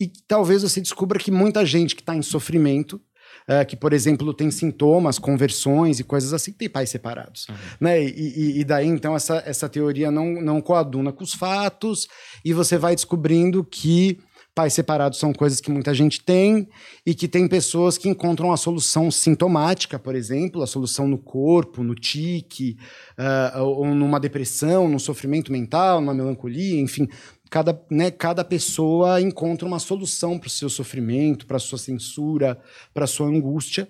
e 0.00 0.10
talvez 0.28 0.62
você 0.62 0.80
descubra 0.80 1.18
que 1.18 1.30
muita 1.30 1.64
gente 1.64 1.94
que 1.94 2.02
está 2.02 2.14
em 2.14 2.22
sofrimento, 2.22 3.00
uh, 3.48 3.64
que, 3.66 3.76
por 3.76 3.92
exemplo, 3.92 4.32
tem 4.34 4.50
sintomas, 4.50 5.18
conversões 5.18 5.98
e 5.98 6.04
coisas 6.04 6.32
assim, 6.32 6.52
tem 6.52 6.68
pais 6.68 6.90
separados. 6.90 7.48
Uhum. 7.48 7.56
Né? 7.80 8.04
E, 8.04 8.60
e, 8.60 8.64
daí, 8.64 8.86
então, 8.86 9.16
essa, 9.16 9.42
essa 9.46 9.68
teoria 9.68 10.10
não, 10.10 10.40
não 10.40 10.60
coaduna 10.60 11.12
com 11.12 11.24
os 11.24 11.34
fatos, 11.34 12.08
e 12.44 12.52
você 12.52 12.76
vai 12.76 12.94
descobrindo 12.94 13.64
que 13.64 14.18
pais 14.56 14.72
separados 14.72 15.18
são 15.18 15.34
coisas 15.34 15.60
que 15.60 15.70
muita 15.70 15.92
gente 15.92 16.24
tem 16.24 16.66
e 17.04 17.14
que 17.14 17.28
tem 17.28 17.46
pessoas 17.46 17.98
que 17.98 18.08
encontram 18.08 18.50
a 18.50 18.56
solução 18.56 19.10
sintomática, 19.10 19.98
por 19.98 20.14
exemplo, 20.14 20.62
a 20.62 20.66
solução 20.66 21.06
no 21.06 21.18
corpo, 21.18 21.84
no 21.84 21.94
tique, 21.94 22.78
uh, 23.18 23.62
ou 23.62 23.94
numa 23.94 24.18
depressão, 24.18 24.88
num 24.88 24.98
sofrimento 24.98 25.52
mental, 25.52 26.00
numa 26.00 26.14
melancolia, 26.14 26.80
enfim, 26.80 27.06
cada, 27.50 27.80
né, 27.90 28.10
cada 28.10 28.44
pessoa 28.44 29.20
encontra 29.20 29.66
uma 29.66 29.78
solução 29.78 30.38
para 30.38 30.48
o 30.48 30.50
seu 30.50 30.68
sofrimento, 30.68 31.46
para 31.46 31.56
a 31.56 31.60
sua 31.60 31.78
censura, 31.78 32.60
para 32.92 33.04
a 33.04 33.08
sua 33.08 33.26
angústia. 33.26 33.88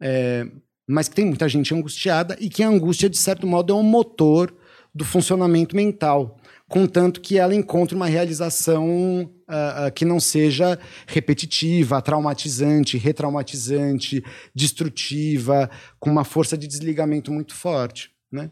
É, 0.00 0.46
mas 0.88 1.08
que 1.08 1.16
tem 1.16 1.26
muita 1.26 1.48
gente 1.48 1.74
angustiada 1.74 2.36
e 2.40 2.48
que 2.48 2.62
a 2.62 2.68
angústia, 2.68 3.10
de 3.10 3.18
certo 3.18 3.46
modo, 3.46 3.72
é 3.72 3.76
um 3.76 3.82
motor 3.82 4.54
do 4.94 5.04
funcionamento 5.04 5.76
mental, 5.76 6.38
contanto 6.66 7.20
que 7.20 7.38
ela 7.38 7.54
encontre 7.54 7.94
uma 7.94 8.06
realização 8.06 9.22
uh, 9.48 9.86
uh, 9.86 9.92
que 9.94 10.04
não 10.04 10.18
seja 10.18 10.78
repetitiva, 11.06 12.00
traumatizante, 12.00 12.96
retraumatizante, 12.96 14.24
destrutiva, 14.54 15.70
com 16.00 16.10
uma 16.10 16.24
força 16.24 16.56
de 16.56 16.66
desligamento 16.66 17.30
muito 17.30 17.54
forte. 17.54 18.10
Né? 18.32 18.50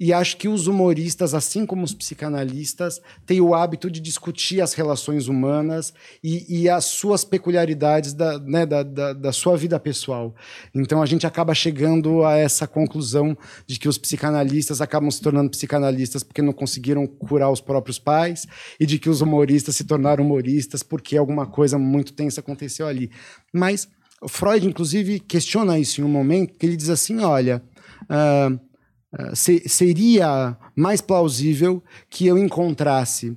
E 0.00 0.12
acho 0.12 0.36
que 0.36 0.46
os 0.46 0.68
humoristas, 0.68 1.34
assim 1.34 1.66
como 1.66 1.82
os 1.82 1.92
psicanalistas, 1.92 3.00
têm 3.26 3.40
o 3.40 3.52
hábito 3.52 3.90
de 3.90 3.98
discutir 3.98 4.60
as 4.60 4.72
relações 4.72 5.26
humanas 5.26 5.92
e, 6.22 6.62
e 6.62 6.68
as 6.68 6.84
suas 6.84 7.24
peculiaridades 7.24 8.12
da, 8.12 8.38
né, 8.38 8.64
da, 8.64 8.84
da, 8.84 9.12
da, 9.12 9.32
sua 9.32 9.56
vida 9.56 9.78
pessoal. 9.80 10.36
Então 10.72 11.02
a 11.02 11.06
gente 11.06 11.26
acaba 11.26 11.52
chegando 11.52 12.24
a 12.24 12.36
essa 12.36 12.64
conclusão 12.64 13.36
de 13.66 13.76
que 13.76 13.88
os 13.88 13.98
psicanalistas 13.98 14.80
acabam 14.80 15.10
se 15.10 15.20
tornando 15.20 15.50
psicanalistas 15.50 16.22
porque 16.22 16.42
não 16.42 16.52
conseguiram 16.52 17.04
curar 17.04 17.50
os 17.50 17.60
próprios 17.60 17.98
pais 17.98 18.46
e 18.78 18.86
de 18.86 19.00
que 19.00 19.10
os 19.10 19.20
humoristas 19.20 19.74
se 19.74 19.82
tornaram 19.82 20.24
humoristas 20.24 20.80
porque 20.84 21.16
alguma 21.16 21.44
coisa 21.44 21.76
muito 21.76 22.12
tensa 22.12 22.40
aconteceu 22.40 22.86
ali. 22.86 23.10
Mas 23.52 23.88
Freud, 24.28 24.64
inclusive, 24.64 25.18
questiona 25.18 25.76
isso 25.76 26.00
em 26.00 26.04
um 26.04 26.08
momento 26.08 26.54
que 26.54 26.64
ele 26.66 26.76
diz 26.76 26.88
assim: 26.88 27.18
olha. 27.18 27.60
Uh, 28.04 28.67
ah, 29.12 29.34
se, 29.34 29.62
seria 29.68 30.56
mais 30.76 31.00
plausível 31.00 31.82
que 32.10 32.26
eu 32.26 32.36
encontrasse 32.36 33.36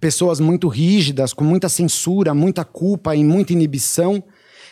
pessoas 0.00 0.40
muito 0.40 0.66
rígidas, 0.66 1.32
com 1.32 1.44
muita 1.44 1.68
censura, 1.68 2.34
muita 2.34 2.64
culpa 2.64 3.14
e 3.14 3.22
muita 3.22 3.52
inibição, 3.52 4.22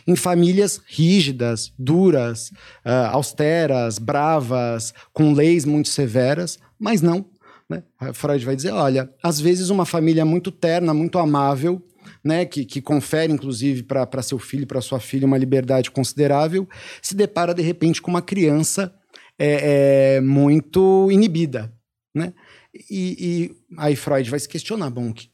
em 0.07 0.17
famílias 0.17 0.81
rígidas, 0.87 1.73
duras, 1.79 2.51
uh, 2.85 3.09
austeras, 3.13 3.99
bravas, 3.99 4.93
com 5.13 5.33
leis 5.33 5.65
muito 5.65 5.89
severas, 5.89 6.59
mas 6.79 7.01
não. 7.01 7.25
Né? 7.71 7.83
Freud 8.13 8.45
vai 8.45 8.55
dizer: 8.55 8.73
olha, 8.73 9.11
às 9.23 9.41
vezes 9.41 9.71
uma 9.71 9.87
família 9.87 10.25
muito 10.25 10.51
terna, 10.51 10.93
muito 10.93 11.19
amável, 11.19 11.83
né, 12.23 12.45
que, 12.45 12.65
que 12.67 12.83
confere, 12.83 13.33
inclusive, 13.33 13.83
para 13.83 14.23
seu 14.23 14.39
filho, 14.39 14.67
para 14.67 14.81
sua 14.83 15.01
filha, 15.01 15.27
uma 15.27 15.39
liberdade 15.39 15.91
considerável, 15.91 16.69
se 17.01 17.15
depara 17.15 17.55
de 17.55 17.63
repente 17.63 18.03
com 18.03 18.11
uma 18.11 18.21
criança 18.21 18.95
é, 19.39 20.17
é 20.17 20.21
muito 20.21 21.11
inibida, 21.11 21.73
né? 22.15 22.33
E, 22.91 23.17
e, 23.21 23.57
aí 23.79 23.95
Freud 23.95 24.29
vai 24.29 24.41
se 24.41 24.49
questionar, 24.49 24.91
bom, 24.91 25.11
o 25.11 25.15
que, 25.15 25.31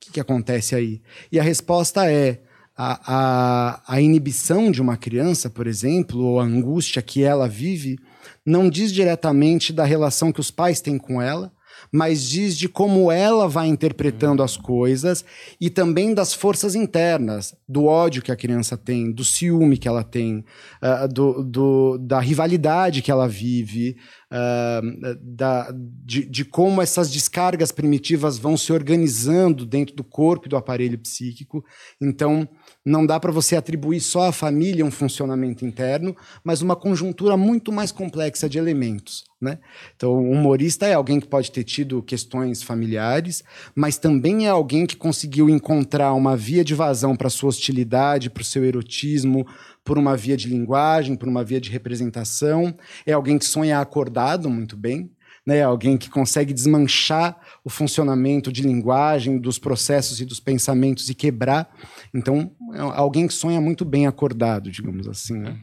que, 0.00 0.12
que, 0.12 0.20
acontece 0.20 0.74
aí? 0.74 1.02
E 1.30 1.38
a 1.38 1.42
resposta 1.42 2.10
é 2.10 2.40
a, 2.76 3.00
a, 3.14 3.94
a 3.94 4.00
inibição 4.00 4.70
de 4.70 4.80
uma 4.80 4.96
criança, 4.96 5.50
por 5.50 5.66
exemplo, 5.66 6.20
ou 6.20 6.40
a 6.40 6.44
angústia 6.44 7.02
que 7.02 7.22
ela 7.22 7.46
vive, 7.46 7.98
não 8.44 8.70
diz 8.70 8.92
diretamente 8.92 9.72
da 9.72 9.84
relação 9.84 10.32
que 10.32 10.40
os 10.40 10.50
pais 10.50 10.80
têm 10.80 10.96
com 10.96 11.20
ela, 11.20 11.52
mas 11.90 12.28
diz 12.28 12.56
de 12.56 12.68
como 12.68 13.10
ela 13.10 13.48
vai 13.48 13.66
interpretando 13.66 14.42
as 14.42 14.56
coisas 14.56 15.24
e 15.60 15.70
também 15.70 16.14
das 16.14 16.32
forças 16.34 16.74
internas, 16.74 17.54
do 17.68 17.86
ódio 17.86 18.22
que 18.22 18.30
a 18.30 18.36
criança 18.36 18.76
tem, 18.76 19.10
do 19.10 19.24
ciúme 19.24 19.78
que 19.78 19.88
ela 19.88 20.04
tem, 20.04 20.44
uh, 20.82 21.08
do, 21.08 21.42
do, 21.42 21.98
da 21.98 22.20
rivalidade 22.20 23.02
que 23.02 23.10
ela 23.10 23.28
vive, 23.28 23.96
uh, 24.30 25.16
da, 25.22 25.72
de, 26.04 26.26
de 26.26 26.44
como 26.44 26.82
essas 26.82 27.10
descargas 27.10 27.72
primitivas 27.72 28.38
vão 28.38 28.56
se 28.56 28.72
organizando 28.72 29.64
dentro 29.64 29.94
do 29.94 30.04
corpo 30.04 30.46
e 30.46 30.48
do 30.48 30.56
aparelho 30.56 30.98
psíquico. 30.98 31.64
Então, 32.00 32.48
não 32.84 33.06
dá 33.06 33.20
para 33.20 33.30
você 33.30 33.54
atribuir 33.54 34.00
só 34.00 34.28
à 34.28 34.32
família 34.32 34.84
um 34.84 34.90
funcionamento 34.90 35.64
interno, 35.64 36.16
mas 36.42 36.62
uma 36.62 36.74
conjuntura 36.74 37.36
muito 37.36 37.70
mais 37.72 37.92
complexa 37.92 38.48
de 38.48 38.58
elementos. 38.58 39.24
Né? 39.40 39.58
Então, 39.96 40.12
o 40.12 40.30
humorista 40.30 40.86
é 40.86 40.94
alguém 40.94 41.20
que 41.20 41.26
pode 41.26 41.50
ter 41.50 41.64
tido 41.64 42.02
questões 42.02 42.62
familiares, 42.62 43.42
mas 43.74 43.98
também 43.98 44.46
é 44.46 44.50
alguém 44.50 44.86
que 44.86 44.96
conseguiu 44.96 45.48
encontrar 45.48 46.12
uma 46.14 46.36
via 46.36 46.64
de 46.64 46.74
vazão 46.74 47.16
para 47.16 47.30
sua 47.30 47.48
hostilidade, 47.48 48.30
para 48.30 48.42
o 48.42 48.44
seu 48.44 48.64
erotismo, 48.64 49.46
por 49.84 49.98
uma 49.98 50.16
via 50.16 50.36
de 50.36 50.48
linguagem, 50.48 51.16
por 51.16 51.28
uma 51.28 51.42
via 51.44 51.60
de 51.60 51.70
representação. 51.70 52.74
É 53.06 53.12
alguém 53.12 53.38
que 53.38 53.44
sonha 53.44 53.80
acordado 53.80 54.48
muito 54.50 54.76
bem 54.76 55.10
né? 55.46 55.62
Alguém 55.62 55.96
que 55.96 56.08
consegue 56.08 56.52
desmanchar 56.52 57.36
o 57.64 57.70
funcionamento 57.70 58.52
de 58.52 58.62
linguagem, 58.62 59.38
dos 59.38 59.58
processos 59.58 60.20
e 60.20 60.24
dos 60.24 60.40
pensamentos 60.40 61.08
e 61.08 61.14
quebrar. 61.14 61.68
Então, 62.14 62.50
é 62.74 62.80
alguém 62.80 63.26
que 63.26 63.34
sonha 63.34 63.60
muito 63.60 63.84
bem 63.84 64.06
acordado, 64.06 64.70
digamos 64.70 65.08
assim, 65.08 65.38
né? 65.38 65.58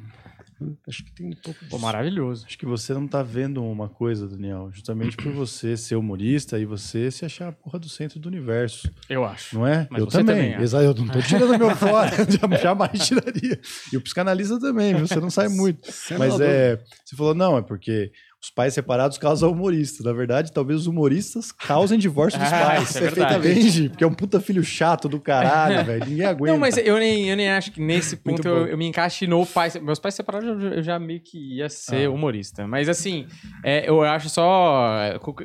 Acho 0.88 1.06
que 1.06 1.12
tem 1.14 1.28
um 1.28 1.36
pouco 1.42 1.60
Pô, 1.70 1.80
maravilhoso. 1.80 2.46
Acho 2.46 2.58
que 2.58 2.66
você 2.66 2.94
não 2.94 3.06
está 3.06 3.24
vendo 3.24 3.64
uma 3.64 3.88
coisa, 3.88 4.28
Daniel, 4.28 4.70
justamente 4.74 5.16
por 5.16 5.32
você 5.32 5.78
ser 5.78 5.96
humorista 5.96 6.60
e 6.60 6.66
você 6.66 7.10
se 7.10 7.24
achar 7.24 7.48
a 7.48 7.52
porra 7.52 7.80
do 7.80 7.88
centro 7.88 8.20
do 8.20 8.28
universo. 8.28 8.92
Eu 9.10 9.24
acho. 9.24 9.56
Não 9.56 9.66
é? 9.66 9.88
Mas 9.90 10.02
eu 10.02 10.08
também. 10.08 10.52
também 10.52 10.62
Exato, 10.62 10.84
eu 10.84 10.94
não 10.94 11.06
estou 11.06 11.22
tirando 11.22 11.58
meu 11.58 11.74
fora, 11.78 12.12
jamais 12.62 13.08
tiraria. 13.08 13.60
E 13.94 13.96
o 13.96 14.02
psicanalista 14.02 14.60
também, 14.60 14.94
viu? 14.94 15.08
Você 15.08 15.20
não 15.20 15.30
sai 15.30 15.48
muito. 15.48 15.90
Mas 16.18 16.40
é, 16.42 16.78
você 17.06 17.16
falou, 17.16 17.34
não, 17.34 17.58
é 17.58 17.62
porque 17.62 18.12
os 18.42 18.50
pais 18.50 18.74
separados 18.74 19.18
causam 19.18 19.52
humoristas. 19.52 20.06
Na 20.06 20.14
verdade, 20.14 20.52
talvez 20.52 20.82
os 20.82 20.88
humoristas 20.88 21.52
causem 21.52 22.00
divórcio 22.00 22.40
dos 22.40 22.48
ah, 22.54 22.66
pais. 22.66 22.96
É 22.96 23.38
Entende? 23.38 23.90
Porque 23.90 24.04
é 24.04 24.08
um 24.08 24.14
puta 24.14 24.40
filho 24.40 24.64
chato 24.64 25.10
do 25.10 25.20
caralho, 25.20 25.84
velho. 25.86 26.06
Ninguém 26.06 26.26
aguenta. 26.26 26.54
Não, 26.54 26.60
mas 26.60 26.78
eu 26.78 26.98
nem, 26.98 27.30
eu 27.30 27.36
nem 27.36 27.50
acho 27.50 27.72
que 27.72 27.82
nesse 27.82 28.16
ponto 28.16 28.48
eu, 28.48 28.68
eu, 28.68 28.78
me 28.78 28.86
encaixe 28.86 29.28
no 29.28 29.46
pai. 29.46 29.70
Meus 29.82 30.00
pais 30.00 30.16
separados 30.16 30.64
eu 30.64 30.82
já 30.82 30.98
meio 30.98 31.20
que 31.20 31.58
ia 31.58 31.68
ser 31.68 32.06
ah. 32.06 32.12
humorista. 32.12 32.66
Mas 32.66 32.88
assim, 32.88 33.28
é, 33.64 33.90
eu 33.90 34.02
acho 34.04 34.30
só. 34.30 34.96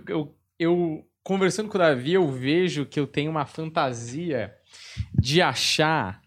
Eu, 0.08 0.34
eu, 0.56 1.04
conversando 1.24 1.68
com 1.68 1.76
o 1.76 1.80
Davi, 1.80 2.12
eu 2.12 2.30
vejo 2.30 2.86
que 2.86 3.00
eu 3.00 3.08
tenho 3.08 3.30
uma 3.30 3.44
fantasia 3.44 4.52
de 5.18 5.42
achar 5.42 6.20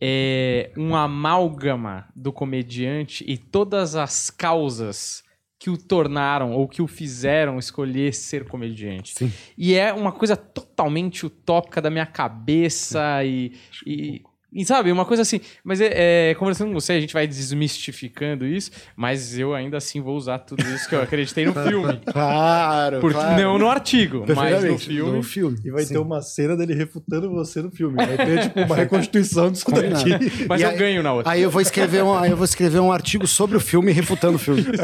é, 0.00 0.70
um 0.78 0.96
amálgama 0.96 2.08
do 2.16 2.32
comediante 2.32 3.22
e 3.28 3.36
todas 3.36 3.94
as 3.94 4.30
causas 4.30 5.25
que 5.66 5.70
o 5.70 5.76
tornaram 5.76 6.52
ou 6.52 6.68
que 6.68 6.80
o 6.80 6.86
fizeram 6.86 7.58
escolher 7.58 8.14
ser 8.14 8.44
comediante. 8.44 9.14
Sim. 9.18 9.32
E 9.58 9.74
é 9.74 9.92
uma 9.92 10.12
coisa 10.12 10.36
totalmente 10.36 11.26
utópica 11.26 11.82
da 11.82 11.90
minha 11.90 12.06
cabeça 12.06 13.24
e, 13.24 13.52
e, 13.84 13.92
e, 13.92 14.22
sabe, 14.64 14.92
uma 14.92 15.04
coisa 15.04 15.22
assim. 15.22 15.40
Mas 15.64 15.80
é, 15.80 16.30
é, 16.30 16.34
conversando 16.34 16.68
com 16.68 16.74
você, 16.74 16.92
a 16.92 17.00
gente 17.00 17.12
vai 17.12 17.26
desmistificando 17.26 18.46
isso, 18.46 18.70
mas 18.96 19.38
eu 19.38 19.54
ainda 19.54 19.76
assim 19.76 20.00
vou 20.00 20.16
usar 20.16 20.38
tudo 20.38 20.62
isso 20.68 20.88
que 20.88 20.94
eu 20.94 21.02
acreditei 21.02 21.44
no 21.44 21.52
filme. 21.52 22.00
claro, 22.12 23.00
Porque, 23.00 23.18
claro. 23.18 23.42
Não 23.42 23.58
no 23.58 23.68
artigo, 23.68 24.24
mas 24.34 24.64
no 24.64 24.78
filme. 24.78 25.12
No 25.12 25.22
filme. 25.22 25.58
E 25.64 25.70
vai 25.70 25.84
Sim. 25.84 25.94
ter 25.94 25.98
uma 25.98 26.22
cena 26.22 26.56
dele 26.56 26.74
refutando 26.74 27.30
você 27.30 27.62
no 27.62 27.70
filme. 27.70 27.96
Vai 27.96 28.16
ter, 28.16 28.42
tipo, 28.42 28.60
uma 28.60 28.76
reconstituição 28.76 29.50
disso 29.50 29.66
daqui. 29.70 30.46
Mas 30.48 30.60
e 30.60 30.64
eu 30.64 30.70
aí, 30.70 30.76
ganho 30.76 31.02
na 31.02 31.12
outra. 31.12 31.32
Aí 31.32 31.42
eu 31.42 31.50
vou 31.50 31.60
escrever 31.60 32.02
um, 32.02 32.16
aí 32.16 32.30
eu 32.30 32.36
vou 32.36 32.44
escrever 32.44 32.80
um 32.80 32.92
artigo 32.92 33.26
sobre 33.26 33.56
o 33.56 33.60
filme 33.60 33.92
refutando 33.92 34.36
o 34.36 34.38
filme. 34.38 34.64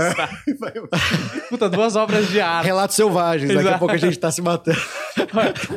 É. 0.62 1.48
Puta, 1.48 1.68
duas 1.68 1.96
obras 1.96 2.28
de 2.28 2.40
arte. 2.40 2.66
Relatos 2.66 2.96
selvagens. 2.96 3.48
Daqui 3.48 3.60
Exato. 3.60 3.76
a 3.76 3.78
pouco 3.78 3.94
a 3.94 3.98
gente 3.98 4.18
tá 4.18 4.30
se 4.30 4.40
matando. 4.40 4.78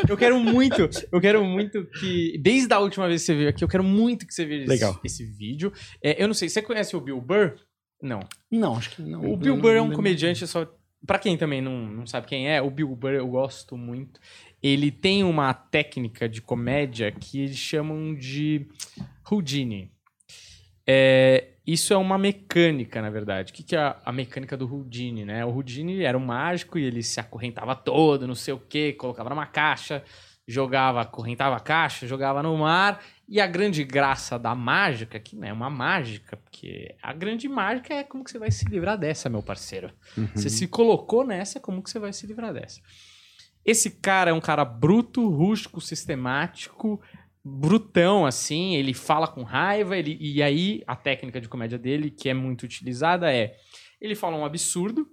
eu 0.08 0.18
quero 0.18 0.40
muito, 0.40 0.90
eu 1.12 1.22
quero 1.22 1.44
muito 1.44 1.86
que, 2.00 2.38
desde 2.42 2.74
a 2.74 2.80
última 2.80 3.08
vez 3.08 3.22
que 3.22 3.28
você 3.28 3.36
veio 3.36 3.50
aqui, 3.50 3.64
eu 3.64 3.68
quero 3.68 3.84
muito 3.86 4.26
que 4.28 4.34
você 4.34 4.46
veja 4.46 4.74
esse, 4.74 5.00
esse, 5.04 5.26
vídeo. 5.26 5.72
É, 6.02 6.22
eu 6.22 6.28
não 6.28 6.34
sei, 6.34 6.50
você 6.50 6.62
conhece 6.62 6.96
o 6.96 7.02
Bill 7.02 7.22
Burr? 7.22 7.56
Não. 8.02 8.20
Não, 8.52 8.76
acho 8.76 8.92
que 8.92 9.02
não. 9.02 9.32
O 9.32 9.38
Bill 9.38 9.58
Burr 9.58 9.76
é 9.76 9.82
um 9.82 9.92
comediante, 9.92 10.46
só. 10.46 10.70
Pra 11.06 11.20
quem 11.20 11.38
também 11.38 11.62
não, 11.62 11.86
não 11.88 12.08
sabe 12.08 12.28
quem 12.28 12.50
é, 12.50 12.62
o 12.62 12.70
Bill 12.70 12.96
Burr 12.96 13.14
eu 13.14 13.28
gosto 13.28 13.78
muito. 13.78 14.20
Ele 14.62 14.90
tem 14.92 15.24
uma 15.24 15.54
técnica 15.54 16.28
de 16.28 16.42
comédia 16.42 17.12
que 17.12 17.42
eles 17.42 17.58
chamam 17.58 18.16
de 18.16 18.68
Houdini. 19.30 19.92
É, 20.88 21.56
isso 21.66 21.94
é 21.94 21.98
uma 21.98 22.18
mecânica, 22.18 23.02
na 23.02 23.10
verdade. 23.10 23.52
O 23.52 23.56
que, 23.56 23.64
que 23.64 23.76
é 23.76 23.80
a, 23.80 24.00
a, 24.06 24.12
mecânica 24.12 24.56
do 24.56 24.72
Houdini, 24.72 25.26
né? 25.26 25.44
O 25.44 25.50
Houdini 25.50 26.04
era 26.04 26.18
um 26.18 26.26
mágico 26.26 26.78
e 26.78 26.84
ele 26.84 27.02
se 27.02 27.20
acorrentava 27.20 27.76
todo, 27.76 28.28
não 28.28 28.36
sei 28.36 28.54
o 28.54 28.60
quê, 28.60 28.94
colocava 28.94 29.30
numa 29.30 29.48
caixa, 29.48 30.04
jogava, 30.48 31.02
acorrentava 31.02 31.56
a 31.56 31.60
caixa, 31.60 32.08
jogava 32.08 32.44
no 32.44 32.58
mar. 32.58 33.04
E 33.28 33.42
a 33.42 33.48
grande 33.48 33.84
graça 33.84 34.38
da 34.38 34.54
mágica, 34.54 35.20
que 35.20 35.36
não 35.36 35.48
é 35.48 35.54
uma 35.54 35.70
mágica, 35.70 36.38
porque 36.38 36.96
a 37.02 37.12
grande 37.12 37.50
mágica 37.50 37.94
é 37.94 38.04
como 38.04 38.24
que 38.24 38.30
você 38.30 38.38
vai 38.38 38.52
se 38.52 38.66
livrar 38.66 38.98
dessa, 38.98 39.30
meu 39.30 39.42
parceiro. 39.42 39.92
Uhum. 40.16 40.28
Você 40.36 40.50
se 40.50 40.68
colocou 40.68 41.26
nessa, 41.26 41.60
como 41.60 41.82
que 41.82 41.90
você 41.90 41.98
vai 41.98 42.14
se 42.14 42.28
livrar 42.28 42.54
dessa? 42.54 42.80
Esse 43.66 43.90
cara 43.90 44.30
é 44.30 44.34
um 44.34 44.40
cara 44.40 44.64
bruto, 44.64 45.28
rústico, 45.28 45.82
sistemático, 45.82 47.02
brutão, 47.44 48.26
assim, 48.26 48.76
ele 48.76 48.94
fala 48.94 49.28
com 49.28 49.42
raiva, 49.42 49.98
ele, 49.98 50.18
e 50.20 50.44
aí 50.44 50.84
a 50.86 50.96
técnica 50.96 51.42
de 51.42 51.50
comédia 51.50 51.80
dele, 51.80 52.12
que 52.12 52.30
é 52.30 52.34
muito 52.34 52.64
utilizada, 52.64 53.34
é 53.34 53.56
ele 54.00 54.14
fala 54.14 54.38
um 54.38 54.46
absurdo, 54.46 55.08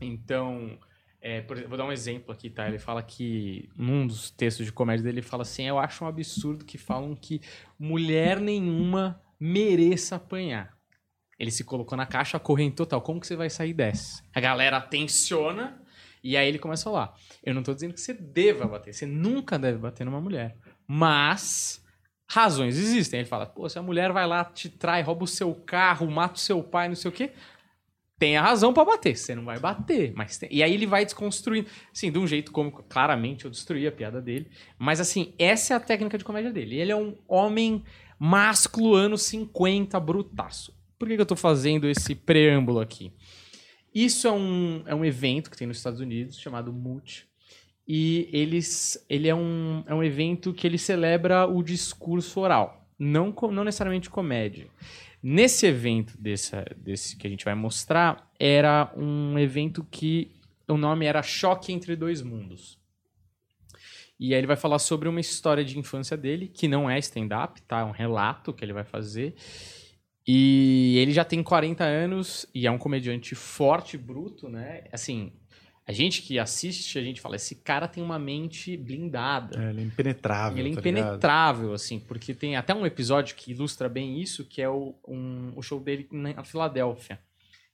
então 0.00 0.78
é, 1.20 1.40
por, 1.40 1.60
vou 1.66 1.76
dar 1.76 1.84
um 1.84 1.92
exemplo 1.92 2.32
aqui, 2.32 2.48
tá? 2.48 2.68
Ele 2.68 2.78
fala 2.78 3.02
que, 3.02 3.68
num 3.76 4.06
dos 4.06 4.30
textos 4.30 4.64
de 4.64 4.72
comédia 4.72 5.02
dele, 5.02 5.18
ele 5.18 5.26
fala 5.26 5.42
assim: 5.42 5.64
Eu 5.64 5.78
acho 5.78 6.04
um 6.04 6.08
absurdo 6.08 6.64
que 6.64 6.78
falam 6.78 7.14
que 7.14 7.40
mulher 7.78 8.40
nenhuma 8.40 9.20
mereça 9.38 10.16
apanhar. 10.16 10.76
Ele 11.38 11.50
se 11.50 11.64
colocou 11.64 11.96
na 11.96 12.06
caixa, 12.06 12.38
corrente 12.38 12.76
total. 12.76 13.00
Como 13.00 13.20
que 13.20 13.26
você 13.26 13.36
vai 13.36 13.50
sair 13.50 13.72
dessa? 13.72 14.22
A 14.34 14.40
galera 14.40 14.80
tensiona 14.80 15.80
e 16.22 16.36
aí 16.36 16.48
ele 16.48 16.58
começa 16.58 16.88
a 16.88 16.92
falar: 16.92 17.14
Eu 17.42 17.52
não 17.52 17.64
tô 17.64 17.74
dizendo 17.74 17.94
que 17.94 18.00
você 18.00 18.14
deva 18.14 18.66
bater, 18.66 18.94
você 18.94 19.06
nunca 19.06 19.58
deve 19.58 19.78
bater 19.78 20.04
numa 20.04 20.20
mulher. 20.20 20.56
Mas 20.86 21.84
razões 22.30 22.78
existem. 22.78 23.20
Ele 23.20 23.28
fala: 23.28 23.44
Pô, 23.44 23.68
se 23.68 23.76
a 23.76 23.82
mulher 23.82 24.12
vai 24.12 24.26
lá, 24.26 24.44
te 24.44 24.68
trai, 24.68 25.02
rouba 25.02 25.24
o 25.24 25.28
seu 25.28 25.52
carro, 25.52 26.08
mata 26.08 26.36
o 26.36 26.38
seu 26.38 26.62
pai, 26.62 26.86
não 26.86 26.94
sei 26.94 27.08
o 27.08 27.14
quê 27.14 27.32
tem 28.18 28.36
a 28.36 28.42
razão 28.42 28.72
pra 28.72 28.84
bater. 28.84 29.16
Você 29.16 29.34
não 29.34 29.44
vai 29.44 29.58
bater, 29.58 30.12
mas 30.14 30.36
tem- 30.38 30.48
E 30.52 30.62
aí 30.62 30.74
ele 30.74 30.86
vai 30.86 31.04
desconstruindo, 31.04 31.68
assim, 31.92 32.10
de 32.10 32.18
um 32.18 32.26
jeito 32.26 32.50
como 32.52 32.70
claramente 32.70 33.44
eu 33.44 33.50
destruí 33.50 33.86
a 33.86 33.92
piada 33.92 34.20
dele. 34.20 34.48
Mas 34.78 35.00
assim, 35.00 35.32
essa 35.38 35.74
é 35.74 35.76
a 35.76 35.80
técnica 35.80 36.18
de 36.18 36.24
comédia 36.24 36.52
dele. 36.52 36.76
Ele 36.80 36.90
é 36.92 36.96
um 36.96 37.16
homem 37.28 37.84
másculo, 38.18 38.94
anos 38.94 39.22
50, 39.22 39.98
brutaço. 40.00 40.76
Por 40.98 41.06
que, 41.06 41.14
que 41.14 41.20
eu 41.20 41.26
tô 41.26 41.36
fazendo 41.36 41.88
esse 41.88 42.14
preâmbulo 42.14 42.80
aqui? 42.80 43.12
Isso 43.94 44.26
é 44.26 44.32
um, 44.32 44.82
é 44.86 44.94
um 44.94 45.04
evento 45.04 45.50
que 45.50 45.56
tem 45.56 45.66
nos 45.66 45.76
Estados 45.76 46.00
Unidos 46.00 46.38
chamado 46.38 46.72
MUT. 46.72 47.26
E 47.86 48.28
eles, 48.32 49.02
ele 49.08 49.28
é 49.28 49.34
um, 49.34 49.82
é 49.86 49.94
um 49.94 50.04
evento 50.04 50.52
que 50.52 50.66
ele 50.66 50.76
celebra 50.76 51.46
o 51.46 51.62
discurso 51.62 52.40
oral, 52.40 52.86
não, 52.98 53.34
não 53.50 53.64
necessariamente 53.64 54.10
comédia. 54.10 54.66
Nesse 55.22 55.66
evento 55.66 56.16
desse, 56.20 56.54
desse 56.76 57.16
que 57.16 57.26
a 57.26 57.30
gente 57.30 57.44
vai 57.44 57.54
mostrar, 57.54 58.30
era 58.38 58.92
um 58.96 59.38
evento 59.38 59.84
que 59.90 60.32
o 60.66 60.76
nome 60.76 61.06
era 61.06 61.22
Choque 61.22 61.72
entre 61.72 61.96
Dois 61.96 62.22
Mundos. 62.22 62.78
E 64.20 64.34
aí 64.34 64.40
ele 64.40 64.46
vai 64.46 64.56
falar 64.56 64.78
sobre 64.78 65.08
uma 65.08 65.20
história 65.20 65.64
de 65.64 65.78
infância 65.78 66.16
dele, 66.16 66.48
que 66.48 66.66
não 66.66 66.90
é 66.90 66.98
stand-up, 66.98 67.62
tá? 67.62 67.80
É 67.80 67.84
um 67.84 67.92
relato 67.92 68.52
que 68.52 68.64
ele 68.64 68.72
vai 68.72 68.84
fazer. 68.84 69.34
E 70.26 70.98
ele 70.98 71.12
já 71.12 71.24
tem 71.24 71.42
40 71.42 71.84
anos 71.84 72.46
e 72.54 72.66
é 72.66 72.70
um 72.70 72.78
comediante 72.78 73.34
forte, 73.34 73.96
bruto, 73.96 74.48
né? 74.48 74.84
Assim, 74.92 75.32
a 75.88 75.92
gente 75.92 76.20
que 76.20 76.38
assiste, 76.38 76.98
a 76.98 77.02
gente 77.02 77.18
fala, 77.18 77.36
esse 77.36 77.54
cara 77.54 77.88
tem 77.88 78.02
uma 78.02 78.18
mente 78.18 78.76
blindada. 78.76 79.58
É, 79.58 79.70
ele 79.70 79.80
é 79.80 79.84
impenetrável. 79.84 80.58
Ele 80.58 80.72
é 80.72 80.74
tá 80.74 80.80
ligado? 80.82 80.98
impenetrável, 80.98 81.72
assim, 81.72 81.98
porque 81.98 82.34
tem 82.34 82.56
até 82.56 82.74
um 82.74 82.84
episódio 82.84 83.34
que 83.34 83.52
ilustra 83.52 83.88
bem 83.88 84.20
isso, 84.20 84.44
que 84.44 84.60
é 84.60 84.68
o, 84.68 84.94
um- 85.08 85.52
o 85.56 85.62
show 85.62 85.80
dele 85.80 86.06
na 86.12 86.44
Filadélfia. 86.44 87.18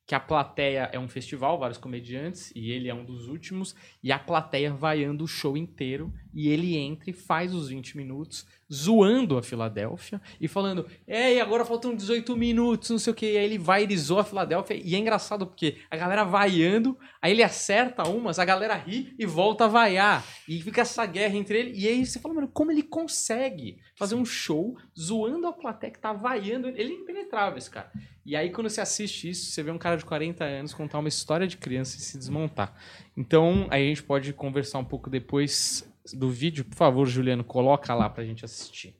Que 0.06 0.14
a 0.14 0.20
plateia 0.20 0.88
é 0.92 0.98
um 0.98 1.08
festival, 1.08 1.58
vários 1.58 1.78
comediantes, 1.78 2.52
e 2.54 2.70
ele 2.70 2.88
é 2.88 2.94
um 2.94 3.04
dos 3.04 3.26
últimos, 3.26 3.74
e 4.02 4.12
a 4.12 4.18
plateia 4.18 4.72
vaiando 4.72 5.24
o 5.24 5.26
show 5.26 5.56
inteiro, 5.56 6.12
e 6.34 6.48
ele 6.48 6.76
entra 6.76 7.08
e 7.08 7.12
faz 7.12 7.54
os 7.54 7.68
20 7.68 7.96
minutos, 7.96 8.46
zoando 8.72 9.38
a 9.38 9.42
Filadélfia, 9.42 10.20
e 10.40 10.48
falando, 10.48 10.86
é, 11.06 11.34
e 11.34 11.40
agora 11.40 11.64
faltam 11.64 11.94
18 11.94 12.36
minutos, 12.36 12.90
não 12.90 12.98
sei 12.98 13.12
o 13.12 13.16
que, 13.16 13.32
e 13.32 13.38
aí 13.38 13.44
ele 13.44 13.58
vai, 13.58 13.84
ele 13.84 13.96
zoa 13.96 14.22
a 14.22 14.24
Filadélfia, 14.24 14.74
e 14.74 14.94
é 14.94 14.98
engraçado 14.98 15.46
porque 15.46 15.78
a 15.90 15.96
galera 15.96 16.24
vaiando, 16.24 16.98
aí 17.22 17.32
ele 17.32 17.42
acerta 17.42 18.08
umas, 18.08 18.38
a 18.38 18.44
galera 18.44 18.74
ri 18.74 19.14
e 19.18 19.24
volta 19.24 19.64
a 19.64 19.68
vaiar, 19.68 20.26
e 20.48 20.60
fica 20.60 20.80
essa 20.80 21.06
guerra 21.06 21.36
entre 21.36 21.58
ele, 21.58 21.72
e 21.74 21.86
aí 21.86 22.04
você 22.04 22.18
fala, 22.18 22.34
mano, 22.34 22.48
como 22.48 22.72
ele 22.72 22.82
consegue 22.82 23.78
fazer 23.94 24.16
um 24.16 24.24
show 24.24 24.76
zoando 24.98 25.46
a 25.46 25.52
plateia 25.52 25.92
que 25.92 25.98
tá 26.00 26.12
vaiando, 26.12 26.68
ele 26.68 26.92
é 26.92 26.96
impenetrável 26.96 27.58
esse 27.58 27.70
cara. 27.70 27.92
E 28.26 28.34
aí, 28.34 28.50
quando 28.50 28.70
você 28.70 28.80
assiste 28.80 29.28
isso, 29.28 29.50
você 29.50 29.62
vê 29.62 29.70
um 29.70 29.76
cara 29.76 29.96
de 29.96 30.04
40 30.04 30.42
anos 30.42 30.72
contar 30.72 30.98
uma 30.98 31.08
história 31.08 31.46
de 31.46 31.58
criança 31.58 31.98
e 31.98 32.00
se 32.00 32.16
desmontar. 32.16 32.74
Então, 33.14 33.66
aí 33.70 33.84
a 33.84 33.88
gente 33.88 34.02
pode 34.02 34.32
conversar 34.32 34.78
um 34.78 34.84
pouco 34.84 35.10
depois 35.10 35.86
do 36.12 36.30
vídeo. 36.30 36.64
Por 36.64 36.74
favor, 36.74 37.06
Juliano, 37.06 37.44
coloca 37.44 37.94
lá 37.94 38.10
pra 38.10 38.24
gente 38.24 38.44
assistir. 38.44 38.94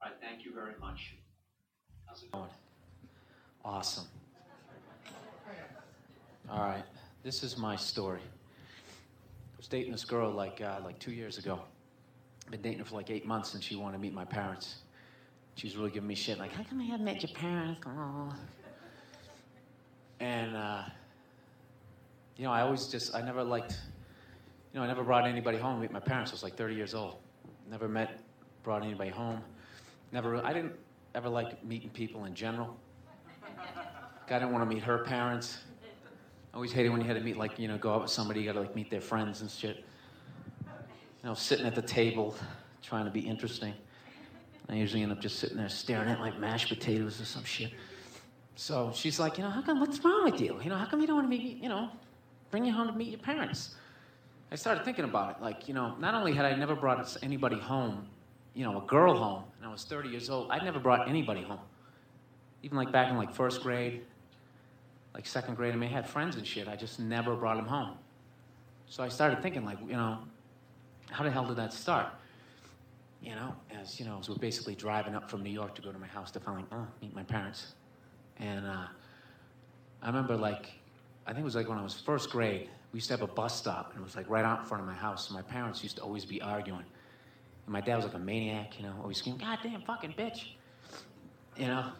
All 0.00 0.10
right, 0.10 0.20
thank 0.20 0.44
you 0.44 0.52
very 0.52 0.76
much. 0.78 1.16
How's 2.06 2.22
it 2.22 2.30
going? 2.32 2.50
Awesome. 3.64 4.06
All 6.48 6.64
right, 6.64 6.84
this 7.22 7.42
is 7.42 7.56
my 7.56 7.76
story. 7.76 8.20
I 8.20 9.56
was 9.56 9.68
dating 9.68 9.92
this 9.92 10.04
girl 10.04 10.32
like 10.32 10.60
uh, 10.60 10.80
like 10.84 10.98
two 10.98 11.12
years 11.12 11.38
ago. 11.38 11.60
Been 12.50 12.62
dating 12.62 12.80
her 12.80 12.84
for 12.84 12.96
like 12.96 13.10
eight 13.10 13.24
months, 13.24 13.54
and 13.54 13.62
she 13.62 13.76
wanted 13.76 13.98
to 13.98 14.02
meet 14.02 14.12
my 14.12 14.24
parents. 14.24 14.82
She 15.54 15.68
was 15.68 15.76
really 15.76 15.90
giving 15.90 16.08
me 16.08 16.16
shit, 16.16 16.38
like, 16.38 16.50
"How 16.52 16.64
come 16.64 16.80
I 16.80 16.84
haven't 16.84 17.04
met 17.04 17.22
your 17.22 17.32
parents?" 17.32 17.80
Aw. 17.86 18.34
And 20.18 20.56
uh, 20.56 20.82
you 22.36 22.44
know, 22.44 22.50
I 22.50 22.62
always 22.62 22.88
just 22.88 23.14
I 23.14 23.20
never 23.22 23.44
liked, 23.44 23.78
you 24.72 24.78
know, 24.78 24.84
I 24.84 24.86
never 24.86 25.02
brought 25.02 25.26
anybody 25.26 25.58
home 25.58 25.80
meet 25.80 25.90
my 25.90 26.00
parents. 26.00 26.30
I 26.30 26.34
was 26.34 26.42
like 26.42 26.56
30 26.56 26.74
years 26.74 26.94
old. 26.94 27.16
Never 27.70 27.88
met, 27.88 28.20
brought 28.62 28.84
anybody 28.84 29.10
home. 29.10 29.40
Never, 30.12 30.44
I 30.44 30.52
didn't 30.52 30.74
ever 31.14 31.28
like 31.28 31.64
meeting 31.64 31.90
people 31.90 32.24
in 32.24 32.34
general. 32.34 32.76
I 34.28 34.38
didn't 34.38 34.52
want 34.52 34.62
to 34.62 34.72
meet 34.72 34.84
her 34.84 34.98
parents. 34.98 35.58
I 36.52 36.56
always 36.56 36.70
hated 36.70 36.90
when 36.90 37.00
you 37.00 37.06
had 37.06 37.16
to 37.16 37.22
meet, 37.22 37.36
like, 37.36 37.58
you 37.58 37.66
know, 37.66 37.78
go 37.78 37.92
out 37.94 38.02
with 38.02 38.10
somebody, 38.10 38.40
you 38.40 38.46
got 38.46 38.52
to, 38.52 38.60
like, 38.60 38.76
meet 38.76 38.90
their 38.90 39.00
friends 39.00 39.40
and 39.40 39.50
shit. 39.50 39.84
You 40.58 41.28
know, 41.28 41.34
sitting 41.34 41.66
at 41.66 41.74
the 41.74 41.82
table, 41.82 42.36
trying 42.82 43.06
to 43.06 43.10
be 43.10 43.20
interesting. 43.20 43.74
I 44.68 44.74
usually 44.74 45.02
end 45.02 45.10
up 45.10 45.20
just 45.20 45.40
sitting 45.40 45.56
there 45.56 45.68
staring 45.68 46.08
at, 46.08 46.20
like, 46.20 46.38
mashed 46.38 46.68
potatoes 46.68 47.20
or 47.20 47.24
some 47.24 47.42
shit. 47.42 47.72
So 48.54 48.92
she's 48.94 49.18
like, 49.18 49.36
you 49.36 49.42
know, 49.42 49.50
how 49.50 49.62
come, 49.62 49.80
what's 49.80 50.04
wrong 50.04 50.30
with 50.30 50.40
you? 50.40 50.60
You 50.62 50.70
know, 50.70 50.76
how 50.76 50.86
come 50.86 51.00
you 51.00 51.08
don't 51.08 51.16
want 51.16 51.26
to 51.26 51.36
meet, 51.36 51.60
you 51.60 51.68
know, 51.68 51.88
bring 52.52 52.64
you 52.64 52.72
home 52.72 52.86
to 52.86 52.92
meet 52.92 53.08
your 53.08 53.18
parents? 53.18 53.74
I 54.52 54.56
started 54.56 54.84
thinking 54.84 55.04
about 55.04 55.36
it. 55.36 55.42
Like, 55.42 55.68
you 55.68 55.74
know, 55.74 55.94
not 55.98 56.14
only 56.14 56.32
had 56.32 56.44
I 56.44 56.54
never 56.56 56.74
brought 56.74 57.16
anybody 57.22 57.58
home, 57.58 58.06
you 58.54 58.64
know, 58.64 58.78
a 58.78 58.86
girl 58.86 59.16
home, 59.16 59.44
and 59.58 59.68
I 59.68 59.70
was 59.70 59.84
30 59.84 60.08
years 60.08 60.28
old, 60.28 60.50
I'd 60.50 60.64
never 60.64 60.80
brought 60.80 61.08
anybody 61.08 61.42
home. 61.42 61.60
Even 62.62 62.76
like 62.76 62.90
back 62.90 63.10
in 63.10 63.16
like 63.16 63.32
first 63.32 63.62
grade, 63.62 64.02
like 65.14 65.26
second 65.26 65.54
grade, 65.54 65.74
I 65.74 65.82
I 65.82 65.86
had 65.86 66.08
friends 66.08 66.36
and 66.36 66.46
shit. 66.46 66.68
I 66.68 66.76
just 66.76 66.98
never 66.98 67.36
brought 67.36 67.56
them 67.56 67.66
home. 67.66 67.96
So 68.88 69.04
I 69.04 69.08
started 69.08 69.40
thinking, 69.40 69.64
like, 69.64 69.78
you 69.80 69.96
know, 69.96 70.18
how 71.10 71.22
the 71.24 71.30
hell 71.30 71.46
did 71.46 71.56
that 71.56 71.72
start? 71.72 72.08
You 73.22 73.34
know, 73.34 73.54
as 73.70 74.00
you 74.00 74.06
know, 74.06 74.18
as 74.18 74.28
we're 74.28 74.36
basically 74.36 74.74
driving 74.74 75.14
up 75.14 75.30
from 75.30 75.42
New 75.42 75.50
York 75.50 75.74
to 75.76 75.82
go 75.82 75.92
to 75.92 75.98
my 75.98 76.06
house 76.06 76.30
to 76.32 76.40
finally 76.40 76.64
uh, 76.72 76.84
meet 77.00 77.14
my 77.14 77.22
parents. 77.22 77.74
And 78.38 78.66
uh, 78.66 78.86
I 80.02 80.06
remember, 80.06 80.36
like, 80.36 80.70
I 81.26 81.32
think 81.32 81.42
it 81.42 81.44
was 81.44 81.54
like 81.54 81.68
when 81.68 81.78
I 81.78 81.82
was 81.82 81.94
first 81.94 82.30
grade, 82.30 82.68
we 82.92 82.96
used 82.96 83.08
to 83.08 83.14
have 83.14 83.22
a 83.22 83.32
bus 83.32 83.56
stop, 83.56 83.92
and 83.92 84.00
it 84.00 84.04
was 84.04 84.16
like 84.16 84.28
right 84.28 84.44
out 84.44 84.60
in 84.60 84.64
front 84.64 84.82
of 84.82 84.88
my 84.88 84.94
house. 84.94 85.28
And 85.28 85.36
my 85.36 85.42
parents 85.42 85.82
used 85.82 85.96
to 85.96 86.02
always 86.02 86.24
be 86.24 86.42
arguing. 86.42 86.84
And 87.66 87.72
my 87.72 87.80
dad 87.80 87.96
was 87.96 88.04
like 88.04 88.14
a 88.14 88.18
maniac, 88.18 88.78
you 88.78 88.84
know, 88.84 88.94
always 89.00 89.18
screaming, 89.18 89.40
God 89.40 89.58
damn 89.62 89.82
fucking 89.82 90.14
bitch. 90.18 90.52
You 91.56 91.66
know, 91.66 91.92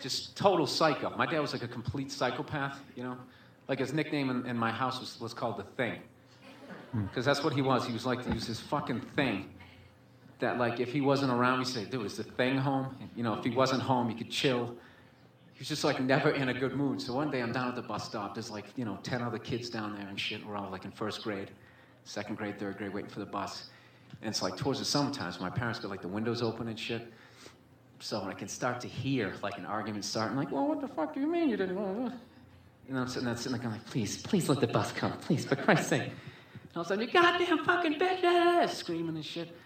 just 0.00 0.36
total 0.36 0.66
psycho. 0.66 1.10
My 1.16 1.26
dad 1.26 1.40
was 1.40 1.52
like 1.52 1.62
a 1.62 1.68
complete 1.68 2.12
psychopath, 2.12 2.78
you 2.96 3.02
know. 3.02 3.16
Like 3.68 3.78
his 3.78 3.92
nickname 3.92 4.30
in, 4.30 4.46
in 4.46 4.56
my 4.56 4.70
house 4.70 5.00
was, 5.00 5.20
was 5.20 5.34
called 5.34 5.56
the 5.56 5.62
Thing. 5.62 6.00
Hmm. 6.92 7.06
Because 7.06 7.24
that's 7.24 7.42
what 7.42 7.52
he 7.52 7.62
was. 7.62 7.86
He 7.86 7.92
was 7.92 8.04
like, 8.04 8.24
he 8.24 8.32
was 8.32 8.46
this 8.46 8.60
fucking 8.60 9.00
thing. 9.16 9.50
That 10.40 10.58
like, 10.58 10.80
if 10.80 10.92
he 10.92 11.00
wasn't 11.00 11.32
around, 11.32 11.60
we 11.60 11.64
say, 11.64 11.84
dude, 11.84 12.04
is 12.04 12.16
the 12.16 12.24
thing 12.24 12.58
home? 12.58 12.96
You 13.16 13.22
know, 13.22 13.34
if 13.34 13.44
he 13.44 13.50
wasn't 13.50 13.82
home, 13.82 14.08
he 14.08 14.14
could 14.14 14.30
chill. 14.30 14.76
He 15.62 15.64
was 15.64 15.68
just 15.68 15.84
like 15.84 16.00
never 16.00 16.30
in 16.30 16.48
a 16.48 16.54
good 16.54 16.74
mood. 16.74 17.00
So 17.00 17.14
one 17.14 17.30
day 17.30 17.40
I'm 17.40 17.52
down 17.52 17.68
at 17.68 17.76
the 17.76 17.82
bus 17.82 18.04
stop. 18.04 18.34
There's 18.34 18.50
like, 18.50 18.64
you 18.74 18.84
know, 18.84 18.98
10 19.04 19.22
other 19.22 19.38
kids 19.38 19.70
down 19.70 19.94
there 19.94 20.08
and 20.08 20.18
shit. 20.18 20.44
We're 20.44 20.56
all 20.56 20.68
like 20.72 20.84
in 20.84 20.90
first 20.90 21.22
grade, 21.22 21.52
second 22.02 22.34
grade, 22.34 22.58
third 22.58 22.78
grade, 22.78 22.92
waiting 22.92 23.08
for 23.08 23.20
the 23.20 23.26
bus. 23.26 23.70
And 24.22 24.30
it's 24.30 24.42
like 24.42 24.56
towards 24.56 24.80
the 24.80 24.84
summertime, 24.84 25.30
so 25.30 25.40
my 25.40 25.50
parents 25.50 25.78
got 25.78 25.88
like 25.88 26.02
the 26.02 26.08
windows 26.08 26.42
open 26.42 26.66
and 26.66 26.76
shit. 26.76 27.12
So 28.00 28.24
I 28.24 28.34
can 28.34 28.48
start 28.48 28.80
to 28.80 28.88
hear 28.88 29.34
like 29.40 29.56
an 29.56 29.64
argument 29.64 30.04
start. 30.04 30.32
I'm 30.32 30.36
like, 30.36 30.50
well, 30.50 30.66
what 30.66 30.80
the 30.80 30.88
fuck 30.88 31.14
do 31.14 31.20
you 31.20 31.28
mean 31.28 31.48
you 31.48 31.56
didn't? 31.56 31.78
And 31.78 32.98
I'm 32.98 33.06
sitting 33.06 33.26
there, 33.26 33.36
sitting 33.36 33.52
there 33.52 33.62
going 33.62 33.74
like, 33.74 33.86
please, 33.86 34.20
please 34.20 34.48
let 34.48 34.58
the 34.58 34.66
bus 34.66 34.90
come, 34.90 35.12
please, 35.12 35.44
for 35.44 35.54
Christ's 35.54 35.86
sake. 35.90 36.02
And 36.02 36.10
all 36.74 36.80
of 36.80 36.86
a 36.86 36.88
sudden, 36.88 37.06
you 37.06 37.12
goddamn 37.12 37.64
fucking 37.64 38.00
bitches, 38.00 38.70
screaming 38.70 39.14
and 39.14 39.24
shit. 39.24 39.56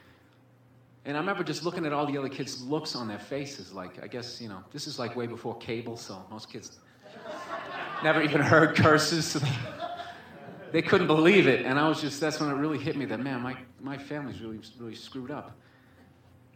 And 1.07 1.17
I 1.17 1.21
remember 1.21 1.45
just 1.45 1.63
looking 1.63 1.87
at 1.87 1.93
all 1.93 2.05
the 2.05 2.19
other 2.19 2.29
kids' 2.29 2.61
looks 2.63 2.97
on 2.97 3.07
their 3.07 3.21
faces, 3.21 3.73
like, 3.73 4.03
I 4.03 4.09
guess, 4.09 4.41
you 4.41 4.49
know, 4.49 4.65
this 4.73 4.89
is 4.89 4.99
like 4.99 5.15
way 5.15 5.29
before 5.29 5.57
cable, 5.59 5.97
so 5.97 6.27
most 6.33 6.53
kids 6.53 6.81
never 8.03 8.21
even 8.23 8.41
heard 8.41 8.77
curses. 8.77 9.43
They 10.73 10.83
couldn't 10.83 11.07
believe 11.07 11.47
it. 11.47 11.65
And 11.65 11.79
I 11.79 11.89
was 11.89 12.01
just, 12.01 12.21
that's 12.21 12.41
when 12.41 12.51
it 12.51 12.55
really 12.55 12.77
hit 12.77 12.97
me 12.97 13.05
that, 13.07 13.21
man, 13.21 13.41
my, 13.41 13.57
my 13.81 13.97
family's 13.97 14.43
really, 14.43 14.59
really 14.79 14.97
screwed 14.97 15.31
up. 15.31 15.57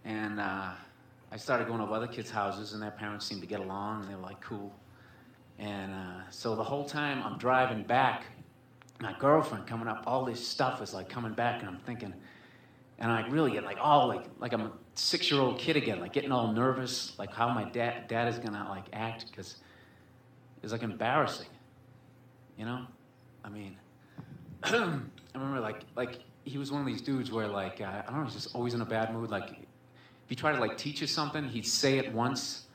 And 0.05 0.41
uh, 0.41 0.73
I 1.31 1.37
started 1.37 1.69
going 1.69 1.79
to 1.79 1.87
other 1.87 2.09
kids' 2.09 2.29
houses, 2.29 2.75
and 2.75 2.83
their 2.83 2.91
parents 2.91 3.25
seemed 3.25 3.41
to 3.41 3.47
get 3.47 3.61
along, 3.61 4.03
and 4.03 4.11
they 4.11 4.17
were 4.17 4.21
like, 4.21 4.41
cool. 4.41 4.75
And 5.59 5.95
uh, 5.95 6.29
so 6.29 6.57
the 6.57 6.65
whole 6.65 6.85
time 6.85 7.23
I'm 7.23 7.39
driving 7.39 7.85
back, 7.85 8.25
my 9.01 9.15
girlfriend 9.19 9.67
coming 9.67 9.89
up, 9.89 10.03
all 10.07 10.25
this 10.25 10.47
stuff 10.47 10.83
is 10.83 10.93
like 10.93 11.09
coming 11.09 11.33
back, 11.33 11.61
and 11.61 11.69
I'm 11.71 11.79
thinking, 11.79 12.13
and 13.01 13.11
I 13.11 13.27
really 13.29 13.53
get 13.53 13.65
like 13.65 13.79
oh, 13.83 14.07
like 14.07 14.25
like 14.39 14.53
I'm 14.53 14.61
a 14.61 14.73
six 14.95 15.31
year 15.31 15.41
old 15.41 15.59
kid 15.59 15.77
again, 15.77 16.01
like 16.01 16.13
getting 16.13 16.33
all 16.33 16.53
nervous, 16.53 17.19
like 17.19 17.33
how 17.33 17.49
my 17.49 17.65
dad 17.65 18.09
dad 18.09 18.29
is 18.29 18.39
gonna 18.39 18.67
like 18.69 18.85
act 18.93 19.27
because 19.31 19.57
it's 20.63 20.73
like 20.73 20.83
embarrassing, 20.83 21.49
you 22.59 22.67
know. 22.67 22.87
I 23.43 23.49
mean, 23.49 23.77
I 24.63 25.01
remember 25.35 25.61
like 25.61 25.81
like 25.97 26.21
he 26.45 26.59
was 26.59 26.71
one 26.71 26.83
of 26.83 26.87
these 26.87 27.01
dudes 27.01 27.33
where 27.33 27.49
like 27.49 27.81
uh, 27.81 28.03
I 28.07 28.11
don't 28.11 28.21
know, 28.21 28.25
he's 28.25 28.35
just 28.35 28.55
always 28.55 28.75
in 28.75 28.83
a 28.83 28.87
bad 28.87 29.15
mood. 29.15 29.31
Like 29.31 29.51
if 29.51 30.29
you 30.29 30.37
try 30.37 30.53
to 30.53 30.61
like 30.61 30.77
teach 30.77 31.01
you 31.01 31.07
something, 31.07 31.45
he'd 31.45 31.67
say 31.67 31.99
it 31.99 32.13
once, 32.13 32.67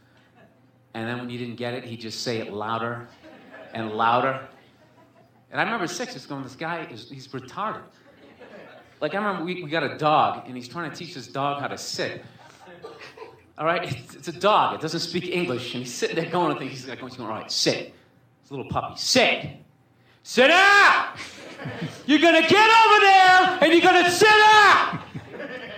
and 0.96 1.08
then 1.08 1.20
when 1.20 1.30
you 1.30 1.38
didn't 1.38 1.56
get 1.56 1.76
it, 1.76 1.84
he'd 1.84 2.02
just 2.02 2.22
say 2.22 2.40
it 2.40 2.52
louder 2.52 3.08
and 3.76 3.92
louder. 3.92 4.48
And 5.52 5.62
I 5.62 5.64
remember 5.64 5.88
six, 5.88 6.14
just 6.14 6.28
going, 6.28 6.42
this 6.42 6.56
guy 6.56 6.88
is 6.92 7.10
he's 7.10 7.28
retarded. 7.28 7.84
Like 9.02 9.14
I 9.14 9.18
remember 9.18 9.44
we, 9.44 9.64
we 9.64 9.70
got 9.70 9.84
a 9.84 9.98
dog 9.98 10.44
and 10.48 10.56
he's 10.56 10.68
trying 10.68 10.90
to 10.90 10.96
teach 10.96 11.14
this 11.14 11.28
dog 11.28 11.62
how 11.62 11.68
to 11.68 11.78
sit. 11.78 12.24
All 13.58 13.66
right, 13.66 13.84
it's, 13.90 14.16
it's 14.16 14.28
a 14.28 14.34
dog. 14.34 14.76
It 14.76 14.82
doesn't 14.82 15.00
speak 15.00 15.30
English, 15.30 15.74
and 15.74 15.84
he's 15.84 15.94
sitting 15.94 16.18
there 16.18 16.30
going. 16.30 16.58
Think 16.58 16.72
he's 16.72 16.88
like 16.88 17.00
going, 17.00 17.14
all 17.22 17.28
right, 17.28 17.50
sit. 17.50 17.94
It's 18.42 18.52
a 18.52 18.54
little 18.54 18.70
puppy. 18.70 18.98
Sit. 18.98 19.50
Sit 20.24 20.50
down. 20.50 21.18
You're 22.06 22.20
gonna 22.20 22.42
get 22.42 22.52
over 22.52 23.00
there, 23.00 23.60
and 23.62 23.72
you're 23.72 23.82
gonna 23.82 24.12
sit 24.12 24.28
down. 24.28 25.00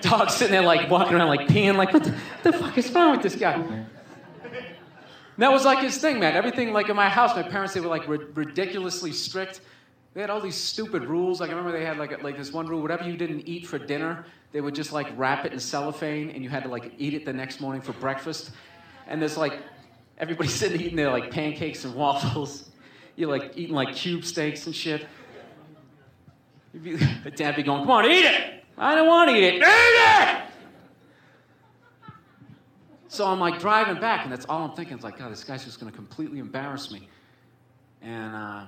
Dog's 0.02 0.36
sitting 0.36 0.54
there 0.54 0.64
like 0.64 0.90
walking 0.90 1.16
around 1.16 1.28
like 1.28 1.48
peeing, 1.48 1.76
like 1.76 1.94
what 1.94 2.04
the, 2.04 2.16
the 2.44 2.54
fuck 2.54 2.78
is 2.78 2.92
wrong 2.92 3.12
with 3.12 3.22
this 3.22 3.36
guy? 3.36 3.86
that 5.38 5.52
was 5.52 5.66
like 5.66 5.80
his 5.80 5.98
thing, 5.98 6.20
man. 6.20 6.36
Everything 6.36 6.74
like 6.74 6.90
in 6.90 6.96
my 6.96 7.10
house, 7.10 7.36
my 7.36 7.44
parents 7.44 7.74
they 7.74 7.80
were 7.80 7.88
like 7.88 8.08
ri- 8.08 8.26
ridiculously 8.34 9.12
strict. 9.12 9.62
They 10.14 10.22
had 10.22 10.30
all 10.30 10.42
these 10.42 10.56
stupid 10.56 11.06
rules. 11.06 11.40
Like 11.40 11.50
I 11.50 11.54
remember 11.54 11.78
they 11.78 11.86
had 11.86 11.98
like 11.98 12.24
like 12.24 12.38
this 12.38 12.52
one 12.52 12.68
rule: 12.68 12.82
whatever 12.82 13.04
you 13.04 13.18
didn't 13.18 13.48
eat 13.48 13.68
for 13.68 13.78
dinner, 13.78 14.26
they 14.52 14.62
would 14.62 14.76
just 14.76 14.92
like 14.92 15.08
wrap 15.16 15.46
it 15.46 15.54
in 15.54 15.60
cellophane, 15.60 16.32
and 16.32 16.44
you 16.44 16.50
had 16.50 16.64
to 16.64 16.70
like 16.70 16.94
eat 16.98 17.14
it 17.14 17.26
the 17.26 17.34
next 17.34 17.62
morning 17.62 17.82
for 17.82 17.94
breakfast. 17.94 18.52
And 19.08 19.22
there's 19.22 19.38
like 19.38 19.60
everybody 20.18 20.50
sitting 20.62 20.82
eating 20.82 20.96
their 20.96 21.12
like 21.12 21.32
pancakes 21.32 21.86
and 21.86 21.94
waffles. 21.96 22.70
You're 23.16 23.30
like 23.30 23.54
eating 23.56 23.76
like 23.76 23.96
cube 23.96 24.24
steaks 24.24 24.66
and 24.66 24.76
shit. 24.76 25.06
Dad 27.36 27.56
be 27.56 27.64
going, 27.64 27.82
"Come 27.82 27.92
on, 27.92 28.06
eat 28.06 28.26
it! 28.26 28.64
I 28.78 28.96
don't 28.96 29.08
want 29.08 29.30
to 29.30 29.36
eat 29.36 29.44
it. 29.44 29.56
Eat 29.56 29.62
it!" 29.64 30.44
So 33.08 33.26
I'm 33.26 33.40
like 33.40 33.60
driving 33.60 34.00
back, 34.00 34.24
and 34.24 34.32
that's 34.32 34.46
all 34.46 34.64
I'm 34.64 34.76
thinking. 34.76 34.96
It's 34.96 35.04
like, 35.04 35.18
God, 35.18 35.32
this 35.32 35.44
guy's 35.44 35.66
just 35.66 35.80
gonna 35.80 35.92
completely 35.92 36.40
embarrass 36.40 36.92
me. 36.92 37.08
And 38.02 38.36
uh, 38.36 38.66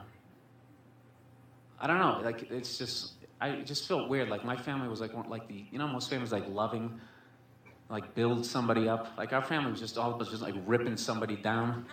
I 1.81 1.87
don't 1.87 1.99
know, 1.99 2.21
like 2.23 2.51
it's 2.51 2.77
just, 2.77 3.13
I 3.39 3.61
just 3.61 3.87
felt 3.87 4.09
weird. 4.09 4.29
Like 4.29 4.43
my 4.43 4.57
family 4.57 4.87
was 4.87 4.99
like, 4.99 5.13
like 5.29 5.47
the, 5.47 5.65
you 5.71 5.79
know, 5.79 5.87
most 5.87 6.09
families 6.09 6.31
like 6.31 6.47
loving, 6.49 6.99
like 7.89 8.13
build 8.15 8.45
somebody 8.45 8.89
up. 8.89 9.13
Like 9.17 9.31
our 9.31 9.43
family 9.43 9.71
was 9.71 9.79
just 9.79 9.97
all 9.97 10.13
of 10.13 10.21
us 10.21 10.29
just 10.29 10.41
like 10.41 10.55
ripping 10.65 10.97
somebody 10.97 11.37
down. 11.37 11.85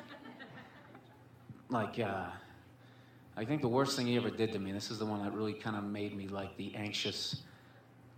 Like, 1.69 1.99
uh, 1.99 2.27
I 3.37 3.45
think 3.45 3.61
the 3.61 3.69
worst 3.69 3.97
thing 3.97 4.07
he 4.07 4.17
ever 4.17 4.31
did 4.31 4.53
to 4.53 4.59
me, 4.59 4.73
this 4.73 4.91
is 4.91 4.99
the 4.99 5.07
one 5.07 5.23
that 5.23 5.33
really 5.35 5.53
kind 5.53 5.77
of 5.77 5.85
made 5.85 6.17
me 6.17 6.27
like 6.27 6.57
the 6.57 6.75
anxious, 6.75 7.43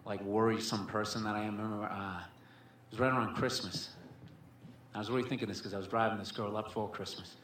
like 0.06 0.22
worrisome 0.22 0.86
person 0.86 1.22
that 1.24 1.34
I 1.34 1.42
am. 1.42 1.58
I 1.58 1.62
remember, 1.62 1.84
uh, 1.86 2.20
it 2.20 2.92
was 2.92 3.00
right 3.00 3.12
around 3.12 3.34
Christmas. 3.34 3.90
I 4.94 4.98
was 4.98 5.10
really 5.10 5.28
thinking 5.28 5.48
this 5.48 5.58
because 5.58 5.74
I 5.74 5.76
was 5.76 5.86
driving 5.86 6.18
this 6.18 6.32
girl 6.32 6.56
up 6.56 6.72
for 6.72 6.88
Christmas. 6.88 7.36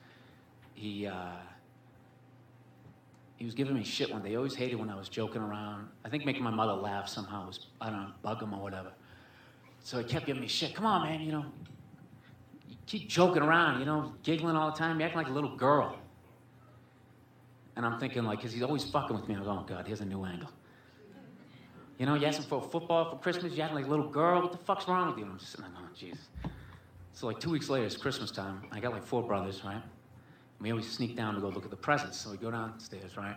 He, 0.75 1.07
uh, 1.07 1.33
he 3.37 3.45
was 3.45 3.55
giving 3.55 3.75
me 3.75 3.85
shit 3.85 4.11
day. 4.23 4.31
He 4.31 4.37
always 4.37 4.55
hated 4.55 4.77
when 4.77 4.91
I 4.91 4.97
was 4.97 5.09
joking 5.09 5.43
around. 5.43 5.89
I 6.05 6.09
think 6.09 6.25
making 6.25 6.43
my 6.43 6.51
mother 6.51 6.73
laugh 6.73 7.09
somehow 7.09 7.47
was, 7.47 7.67
I 7.81 7.91
don't 7.91 8.03
know, 8.03 8.13
bug 8.23 8.43
him 8.43 8.55
or 8.55 8.61
whatever. 8.61 8.93
So 9.83 9.99
he 9.99 10.05
kept 10.05 10.27
giving 10.27 10.41
me 10.41 10.49
shit. 10.49 10.75
Come 10.75 10.87
on, 10.87 11.03
man, 11.03 11.21
you 11.21 11.33
know, 11.33 11.45
you 12.69 12.77
keep 12.87 13.09
joking 13.09 13.43
around, 13.43 13.81
you 13.81 13.87
know, 13.87 14.15
giggling 14.23 14.57
all 14.57 14.71
the 14.71 14.79
time. 14.79 14.99
You 14.99 15.07
acting 15.07 15.19
like 15.19 15.29
a 15.29 15.33
little 15.33 15.57
girl. 15.57 15.99
And 17.77 17.85
I'm 17.85 17.99
thinking, 17.99 18.25
like, 18.25 18.39
because 18.39 18.53
he's 18.53 18.63
always 18.63 18.85
fucking 18.85 19.17
with 19.17 19.29
me. 19.29 19.35
I'm 19.35 19.43
going, 19.43 19.59
oh, 19.59 19.65
God, 19.67 19.87
here's 19.87 20.01
a 20.01 20.05
new 20.05 20.25
angle. 20.25 20.51
You 21.99 22.07
know, 22.07 22.15
you 22.15 22.27
him 22.27 22.43
for 22.45 22.59
a 22.59 22.69
football 22.69 23.11
for 23.11 23.19
Christmas, 23.19 23.53
you 23.53 23.63
acting 23.63 23.77
like 23.77 23.87
a 23.87 23.91
little 23.91 24.09
girl. 24.09 24.43
What 24.43 24.53
the 24.53 24.59
fuck's 24.59 24.87
wrong 24.89 25.09
with 25.09 25.19
you? 25.19 25.25
And 25.25 25.33
I'm 25.33 25.39
just 25.39 25.53
sitting 25.53 25.67
there, 25.67 25.83
oh, 25.83 25.89
Jesus. 25.97 26.29
So, 27.13 27.27
like, 27.27 27.41
two 27.41 27.51
weeks 27.51 27.69
later, 27.69 27.85
it's 27.85 27.97
Christmas 27.97 28.31
time. 28.31 28.63
I 28.73 28.81
got 28.81 28.93
like 28.93 29.05
four 29.05 29.23
brothers, 29.23 29.63
right? 29.65 29.83
We 30.65 30.71
always 30.71 30.91
sneak 30.91 31.15
down 31.15 31.35
to 31.35 31.43
go 31.43 31.49
look 31.51 31.67
at 31.67 31.71
the 31.71 31.77
presents. 31.77 32.17
So 32.17 32.31
we 32.31 32.39
go 32.39 32.51
downstairs, 32.51 33.19
right? 33.19 33.37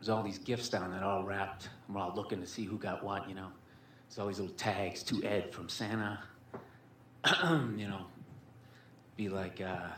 There's 0.00 0.08
all 0.08 0.24
these 0.24 0.38
gifts 0.38 0.68
down 0.68 0.90
there, 0.90 1.04
all 1.04 1.22
wrapped. 1.22 1.68
And 1.86 1.94
we're 1.94 2.02
all 2.02 2.12
looking 2.16 2.40
to 2.40 2.46
see 2.46 2.64
who 2.64 2.76
got 2.76 3.04
what, 3.04 3.28
you 3.28 3.36
know. 3.36 3.46
There's 4.08 4.18
all 4.18 4.26
these 4.26 4.40
little 4.40 4.56
tags 4.56 5.04
to 5.04 5.22
Ed 5.22 5.54
from 5.54 5.68
Santa. 5.68 6.18
you 7.44 7.86
know, 7.86 8.00
be 9.16 9.28
like, 9.28 9.60
uh, 9.60 9.90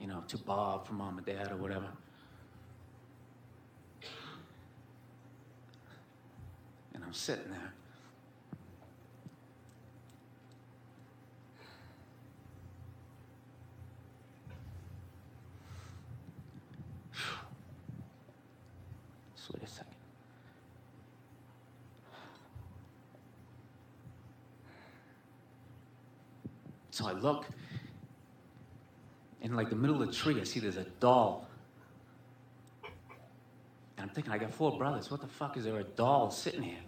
you 0.00 0.06
know, 0.06 0.22
to 0.28 0.38
Bob 0.38 0.86
from 0.86 0.98
mom 0.98 1.18
and 1.18 1.26
dad 1.26 1.50
or 1.50 1.56
whatever. 1.56 1.88
And 6.94 7.02
I'm 7.02 7.12
sitting 7.12 7.50
there. 7.50 7.72
Just 19.34 19.42
wait 19.54 19.62
a 19.62 19.70
second. 19.70 19.94
So 26.90 27.08
I 27.08 27.12
look, 27.12 27.46
in 29.42 29.54
like 29.54 29.68
the 29.68 29.76
middle 29.76 30.00
of 30.00 30.06
the 30.06 30.14
tree, 30.14 30.40
I 30.40 30.44
see 30.44 30.60
there's 30.60 30.76
a 30.76 30.84
doll. 31.00 31.48
And 32.84 34.08
I'm 34.08 34.08
thinking, 34.08 34.32
I 34.32 34.38
got 34.38 34.52
four 34.52 34.76
brothers. 34.78 35.10
What 35.10 35.20
the 35.20 35.26
fuck 35.26 35.56
is 35.56 35.64
there 35.64 35.78
a 35.78 35.84
doll 35.84 36.30
sitting 36.30 36.62
here? 36.62 36.78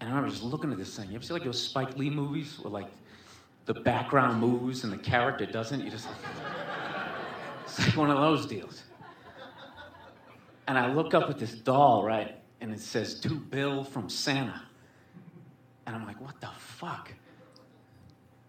And 0.00 0.10
I 0.10 0.14
remember 0.14 0.30
just 0.30 0.42
looking 0.42 0.70
at 0.72 0.78
this 0.78 0.94
thing. 0.96 1.08
You 1.08 1.16
ever 1.16 1.24
see 1.24 1.32
like 1.32 1.44
those 1.44 1.62
Spike 1.62 1.96
Lee 1.96 2.10
movies 2.10 2.58
where 2.60 2.70
like 2.70 2.88
the 3.64 3.74
background 3.74 4.40
moves 4.40 4.84
and 4.84 4.92
the 4.92 4.98
character 4.98 5.46
doesn't? 5.46 5.82
You 5.82 5.90
just 5.90 6.06
it's 7.64 7.78
like 7.78 7.96
one 7.96 8.10
of 8.10 8.18
those 8.18 8.46
deals. 8.46 8.82
And 10.66 10.78
I 10.78 10.92
look 10.92 11.14
up 11.14 11.28
at 11.28 11.38
this 11.38 11.52
doll, 11.52 12.04
right? 12.04 12.36
And 12.60 12.72
it 12.72 12.80
says, 12.80 13.20
To 13.20 13.34
Bill 13.34 13.84
from 13.84 14.08
Santa. 14.08 14.62
And 15.86 15.94
I'm 15.94 16.06
like, 16.06 16.20
what 16.20 16.40
the 16.40 16.48
fuck? 16.58 17.12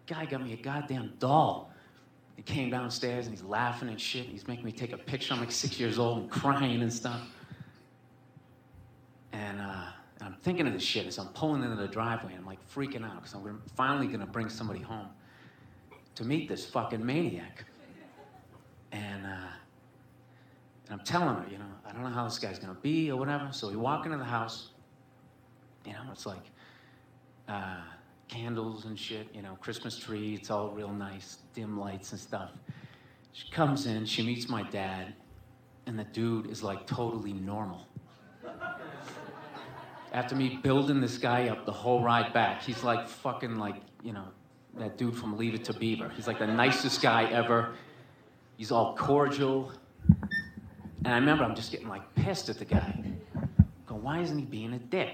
Guy 0.07 0.25
got 0.25 0.43
me 0.43 0.53
a 0.53 0.57
goddamn 0.57 1.13
doll. 1.19 1.71
He 2.35 2.41
came 2.41 2.69
downstairs 2.69 3.27
and 3.27 3.35
he's 3.35 3.43
laughing 3.43 3.89
and 3.89 3.99
shit. 3.99 4.23
And 4.23 4.31
He's 4.31 4.47
making 4.47 4.65
me 4.65 4.71
take 4.71 4.93
a 4.93 4.97
picture. 4.97 5.33
I'm 5.33 5.39
like 5.39 5.51
six 5.51 5.79
years 5.79 5.97
old 5.97 6.19
and 6.19 6.29
crying 6.29 6.81
and 6.81 6.91
stuff. 6.91 7.21
And, 9.31 9.59
uh, 9.59 9.87
and 10.19 10.23
I'm 10.29 10.35
thinking 10.43 10.67
of 10.67 10.73
this 10.73 10.83
shit 10.83 11.07
as 11.07 11.17
I'm 11.17 11.27
pulling 11.29 11.63
into 11.63 11.75
the 11.75 11.87
driveway 11.87 12.31
and 12.31 12.41
I'm 12.41 12.45
like 12.45 12.59
freaking 12.73 13.05
out 13.05 13.15
because 13.15 13.33
I'm 13.33 13.61
finally 13.75 14.07
gonna 14.07 14.25
bring 14.25 14.49
somebody 14.49 14.79
home 14.81 15.07
to 16.15 16.23
meet 16.23 16.47
this 16.47 16.65
fucking 16.65 17.05
maniac. 17.05 17.65
And, 18.91 19.25
uh, 19.25 19.47
and 20.85 20.99
I'm 20.99 21.05
telling 21.05 21.35
her, 21.35 21.45
you 21.51 21.57
know, 21.57 21.65
I 21.87 21.91
don't 21.91 22.03
know 22.03 22.09
how 22.09 22.25
this 22.25 22.39
guy's 22.39 22.59
gonna 22.59 22.77
be 22.81 23.11
or 23.11 23.17
whatever. 23.17 23.49
So 23.51 23.69
we 23.69 23.75
walk 23.75 24.05
into 24.05 24.17
the 24.17 24.23
house. 24.23 24.69
You 25.85 25.93
know, 25.93 26.03
it's 26.11 26.25
like 26.25 26.51
uh, 27.47 27.81
candles 28.27 28.85
and 28.85 28.97
shit, 28.97 29.27
you 29.33 29.41
know, 29.41 29.57
Christmas 29.61 29.97
tree. 29.97 30.35
It's 30.35 30.49
all 30.49 30.69
real 30.69 30.91
nice, 30.91 31.39
dim 31.53 31.79
lights 31.79 32.11
and 32.11 32.19
stuff. 32.19 32.51
She 33.33 33.49
comes 33.49 33.85
in, 33.85 34.05
she 34.05 34.23
meets 34.23 34.47
my 34.47 34.63
dad, 34.63 35.13
and 35.87 35.97
the 35.99 36.05
dude 36.05 36.49
is 36.49 36.63
like 36.63 36.87
totally 36.87 37.33
normal. 37.33 37.87
After 40.13 40.35
me 40.35 40.59
building 40.63 41.01
this 41.01 41.17
guy 41.17 41.49
up 41.49 41.65
the 41.65 41.71
whole 41.71 42.01
ride 42.01 42.31
back, 42.31 42.61
he's 42.61 42.83
like 42.83 43.07
fucking 43.07 43.57
like, 43.57 43.75
you 44.01 44.13
know, 44.13 44.25
that 44.77 44.97
dude 44.97 45.15
from 45.15 45.37
Leave 45.37 45.53
It 45.53 45.65
to 45.65 45.73
Beaver. 45.73 46.09
He's 46.15 46.27
like 46.27 46.39
the 46.39 46.47
nicest 46.47 47.01
guy 47.01 47.25
ever. 47.25 47.73
He's 48.55 48.71
all 48.71 48.95
cordial. 48.95 49.71
And 51.05 51.13
I 51.13 51.17
remember 51.17 51.43
I'm 51.43 51.53
just 51.53 51.71
getting 51.71 51.87
like 51.87 52.15
pissed 52.15 52.49
at 52.49 52.57
the 52.57 52.65
guy. 52.65 52.99
Going, 53.85 54.01
why 54.01 54.21
isn't 54.21 54.39
he 54.39 54.43
being 54.43 54.73
a 54.73 54.79
dick? 54.79 55.13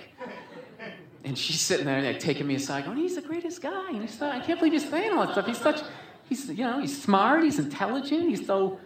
And 1.25 1.37
she's 1.37 1.59
sitting 1.59 1.85
there 1.85 2.01
like, 2.01 2.19
taking 2.19 2.47
me 2.47 2.55
aside, 2.55 2.85
going, 2.85 2.97
he's 2.97 3.15
the 3.15 3.21
greatest 3.21 3.61
guy. 3.61 3.89
And 3.89 4.01
he's 4.01 4.17
so, 4.17 4.29
I 4.29 4.39
can't 4.39 4.57
believe 4.57 4.71
he's 4.71 4.89
saying 4.89 5.11
all 5.11 5.25
that 5.25 5.33
stuff. 5.33 5.45
He's 5.45 5.57
such, 5.57 5.81
he's, 6.29 6.47
you 6.47 6.63
know, 6.63 6.79
he's 6.79 6.99
smart, 6.99 7.43
he's 7.43 7.59
intelligent, 7.59 8.29
he's 8.29 8.47
so 8.47 8.79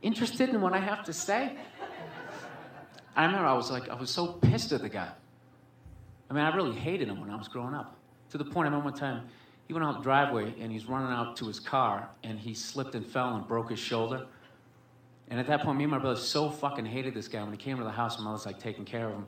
interested 0.00 0.50
in 0.50 0.60
what 0.60 0.72
I 0.72 0.78
have 0.78 1.04
to 1.06 1.12
say. 1.12 1.56
I 3.16 3.24
remember 3.24 3.46
I 3.46 3.54
was 3.54 3.68
like, 3.72 3.88
I 3.88 3.94
was 3.96 4.08
so 4.08 4.28
pissed 4.28 4.70
at 4.70 4.80
the 4.80 4.88
guy. 4.88 5.10
I 6.30 6.34
mean, 6.34 6.44
I 6.44 6.54
really 6.54 6.78
hated 6.78 7.08
him 7.08 7.20
when 7.20 7.30
I 7.30 7.36
was 7.36 7.48
growing 7.48 7.74
up. 7.74 7.96
To 8.30 8.38
the 8.38 8.44
point, 8.44 8.66
I 8.66 8.70
remember 8.70 8.90
one 8.90 8.94
time, 8.94 9.26
he 9.66 9.74
went 9.74 9.84
out 9.84 9.96
the 9.96 10.02
driveway 10.04 10.54
and 10.60 10.70
he's 10.70 10.86
running 10.86 11.12
out 11.12 11.36
to 11.38 11.46
his 11.48 11.58
car 11.58 12.08
and 12.22 12.38
he 12.38 12.54
slipped 12.54 12.94
and 12.94 13.04
fell 13.04 13.34
and 13.34 13.46
broke 13.48 13.70
his 13.70 13.80
shoulder. 13.80 14.26
And 15.30 15.38
at 15.38 15.46
that 15.48 15.62
point, 15.62 15.76
me 15.76 15.84
and 15.84 15.90
my 15.90 15.98
brother 15.98 16.18
so 16.18 16.50
fucking 16.50 16.86
hated 16.86 17.14
this 17.14 17.28
guy. 17.28 17.42
When 17.42 17.52
he 17.52 17.58
came 17.58 17.76
to 17.78 17.84
the 17.84 17.90
house, 17.90 18.18
my 18.18 18.24
mother's 18.24 18.46
like 18.46 18.58
taking 18.58 18.84
care 18.84 19.08
of 19.08 19.12
him. 19.12 19.26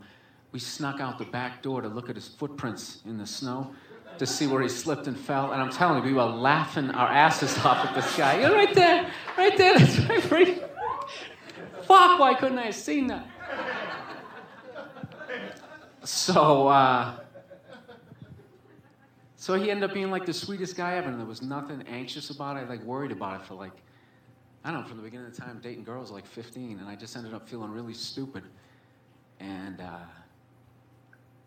We 0.52 0.58
snuck 0.58 1.00
out 1.00 1.18
the 1.18 1.26
back 1.26 1.62
door 1.62 1.82
to 1.82 1.88
look 1.88 2.08
at 2.08 2.16
his 2.16 2.26
footprints 2.26 3.02
in 3.04 3.18
the 3.18 3.26
snow 3.26 3.72
to 4.18 4.26
see 4.26 4.46
where 4.46 4.60
he 4.62 4.68
slipped 4.68 5.06
and 5.06 5.18
fell. 5.18 5.52
And 5.52 5.62
I'm 5.62 5.70
telling 5.70 5.98
you, 5.98 6.10
we 6.10 6.14
were 6.14 6.24
laughing 6.24 6.90
our 6.90 7.08
asses 7.08 7.56
off 7.58 7.86
at 7.86 7.94
this 7.94 8.16
guy. 8.16 8.40
You're 8.40 8.52
right 8.52 8.74
there, 8.74 9.10
right 9.36 9.56
there. 9.56 9.78
That's 9.78 9.98
right, 9.98 10.30
right. 10.30 10.64
Fuck, 11.82 12.18
why 12.18 12.34
couldn't 12.34 12.58
I 12.58 12.66
have 12.66 12.74
seen 12.74 13.06
that? 13.08 13.26
So, 16.02 16.68
uh, 16.68 17.16
so 19.36 19.54
he 19.54 19.70
ended 19.70 19.88
up 19.88 19.94
being 19.94 20.10
like 20.10 20.26
the 20.26 20.32
sweetest 20.32 20.76
guy 20.76 20.96
ever, 20.96 21.08
and 21.08 21.18
there 21.18 21.26
was 21.26 21.42
nothing 21.42 21.82
anxious 21.88 22.30
about 22.30 22.56
it, 22.56 22.68
like 22.68 22.82
worried 22.84 23.12
about 23.12 23.40
it 23.40 23.46
for 23.46 23.54
like, 23.54 23.72
I 24.64 24.70
don't 24.70 24.82
know, 24.82 24.86
from 24.86 24.98
the 24.98 25.02
beginning 25.02 25.26
of 25.26 25.34
the 25.34 25.40
time, 25.40 25.58
dating 25.62 25.84
girls 25.84 26.10
like 26.10 26.26
15, 26.26 26.78
and 26.78 26.88
I 26.88 26.94
just 26.94 27.16
ended 27.16 27.32
up 27.32 27.48
feeling 27.48 27.70
really 27.70 27.94
stupid. 27.94 28.44
And, 29.38 29.80
uh, 29.80 30.04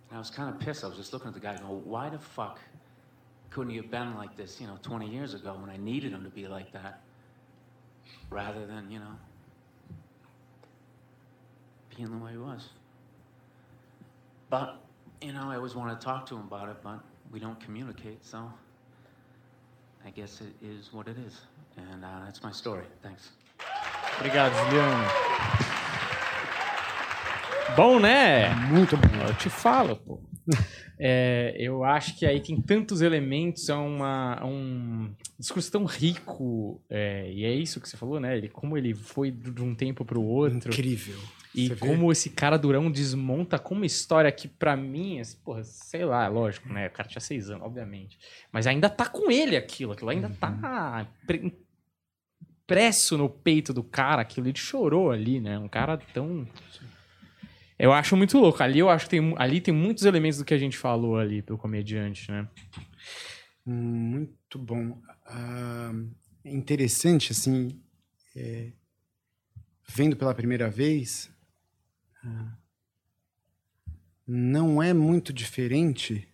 and 0.10 0.16
I 0.16 0.18
was 0.18 0.32
kind 0.32 0.50
of 0.50 0.60
pissed. 0.60 0.84
I 0.84 0.88
was 0.88 0.98
just 0.98 1.14
looking 1.14 1.28
at 1.28 1.36
the 1.36 1.40
guy 1.40 1.56
going, 1.58 1.86
why 1.86 2.10
the 2.10 2.18
fuck 2.18 2.60
couldn't 3.52 3.70
he 3.70 3.78
have 3.78 3.92
been 3.92 4.16
like 4.16 4.36
this, 4.36 4.60
you 4.60 4.66
know, 4.66 4.80
20 4.82 5.08
years 5.08 5.36
ago 5.36 5.56
when 5.60 5.70
I 5.70 5.78
needed 5.78 6.12
him 6.12 6.24
to 6.24 6.30
be 6.30 6.48
like 6.48 6.72
that, 6.74 7.02
rather 8.32 8.66
than, 8.66 8.90
you 8.90 8.98
know, 8.98 9.16
being 11.96 12.10
the 12.10 12.18
way 12.18 12.32
he 12.32 12.38
was. 12.38 12.70
But, 14.50 14.80
you 15.22 15.34
know, 15.34 15.52
I 15.52 15.56
always 15.56 15.76
want 15.76 16.00
to 16.00 16.04
talk 16.04 16.26
to 16.28 16.36
him 16.36 16.42
about 16.42 16.70
it, 16.70 16.78
but 16.84 17.00
we 17.32 17.40
don't 17.40 17.60
communicate, 17.60 18.26
so 18.26 18.52
I 20.04 20.10
guess 20.10 20.42
it 20.42 20.54
is 20.66 20.92
what 20.92 21.08
it 21.08 21.18
is. 21.20 21.42
And 21.78 22.04
uh, 22.04 22.26
that's 22.26 22.42
my 22.44 22.52
story. 22.52 22.86
Thanks. 23.02 23.32
Obrigado, 24.18 24.54
Juliano. 24.66 25.08
Bom, 27.76 28.00
né? 28.00 28.54
Muito 28.70 28.96
bom. 28.96 29.08
Eu 29.28 29.34
te 29.36 29.50
falo, 29.50 29.96
pô. 29.96 30.22
É, 31.00 31.56
eu 31.58 31.84
acho 31.84 32.18
que 32.18 32.26
aí 32.26 32.40
tem 32.40 32.62
tantos 32.62 33.02
elementos, 33.02 33.68
é 33.70 33.74
uma, 33.74 34.46
um 34.46 35.12
discurso 35.40 35.72
tão 35.72 35.86
rico, 35.86 36.82
é, 36.90 37.32
e 37.32 37.46
é 37.46 37.52
isso 37.54 37.82
que 37.82 37.90
você 37.90 37.98
falou, 37.98 38.20
né? 38.20 38.38
Ele, 38.38 38.48
como 38.48 38.78
ele 38.78 38.94
foi 38.94 39.32
de 39.32 39.62
um 39.62 39.74
tempo 39.74 40.06
pro 40.06 40.22
outro. 40.22 40.70
Incrível. 40.72 41.18
E 41.56 41.68
Você 41.68 41.76
vê? 41.76 41.80
como 41.88 42.12
esse 42.12 42.30
cara 42.32 42.58
durão 42.58 42.92
desmonta 42.92 43.60
com 43.60 43.76
uma 43.76 43.86
história 43.86 44.32
que, 44.32 44.48
pra 44.48 44.76
mim, 44.76 45.20
assim, 45.20 45.38
porra, 45.44 45.64
sei 45.64 46.04
lá, 46.04 46.28
lógico, 46.28 46.68
né? 46.72 46.88
O 46.88 46.92
cara 46.92 47.08
tinha 47.08 47.22
seis 47.22 47.50
anos, 47.50 47.64
obviamente. 47.64 48.18
Mas 48.52 48.66
ainda 48.66 48.90
tá 48.90 49.06
com 49.06 49.30
ele 49.32 49.56
aquilo, 49.56 49.92
aquilo 49.94 50.10
ainda 50.10 50.30
tá 50.30 51.08
pre- 51.28 51.54
impresso 52.64 53.18
no 53.18 53.30
peito 53.30 53.74
do 53.74 53.84
cara, 53.84 54.22
aquilo 54.22 54.48
ele 54.48 54.58
chorou 54.58 55.12
ali, 55.12 55.40
né? 55.40 55.60
Um 55.60 55.68
cara 55.68 55.98
tão. 55.98 56.48
Eu 57.78 57.92
acho 57.92 58.16
muito 58.16 58.38
louco. 58.38 58.64
Ali 58.64 58.80
eu 58.80 58.90
acho 58.90 59.06
que 59.06 59.12
tem, 59.12 59.36
ali 59.38 59.60
tem 59.60 59.74
muitos 59.74 60.06
elementos 60.06 60.40
do 60.40 60.46
que 60.46 60.54
a 60.54 60.58
gente 60.58 60.78
falou 60.78 61.18
ali 61.18 61.42
do 61.42 61.58
comediante, 61.58 62.32
né? 62.32 62.48
Muito 63.66 64.58
bom. 64.58 65.02
É 66.46 66.52
interessante, 66.52 67.32
assim, 67.32 67.82
é, 68.36 68.72
vendo 69.88 70.16
pela 70.16 70.34
primeira 70.34 70.70
vez, 70.70 71.32
ah, 72.24 72.58
não 74.28 74.82
é 74.82 74.94
muito 74.94 75.32
diferente 75.34 76.28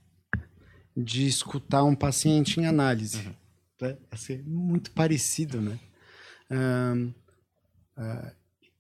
de 0.96 1.28
escutar 1.28 1.84
um 1.84 1.96
paciente 1.96 2.60
em 2.60 2.66
análise. 2.66 3.36
Né? 3.80 3.98
Assim, 4.12 4.42
muito 4.44 4.92
parecido, 4.92 5.62
né? 5.62 5.80
Ah, 6.50 6.96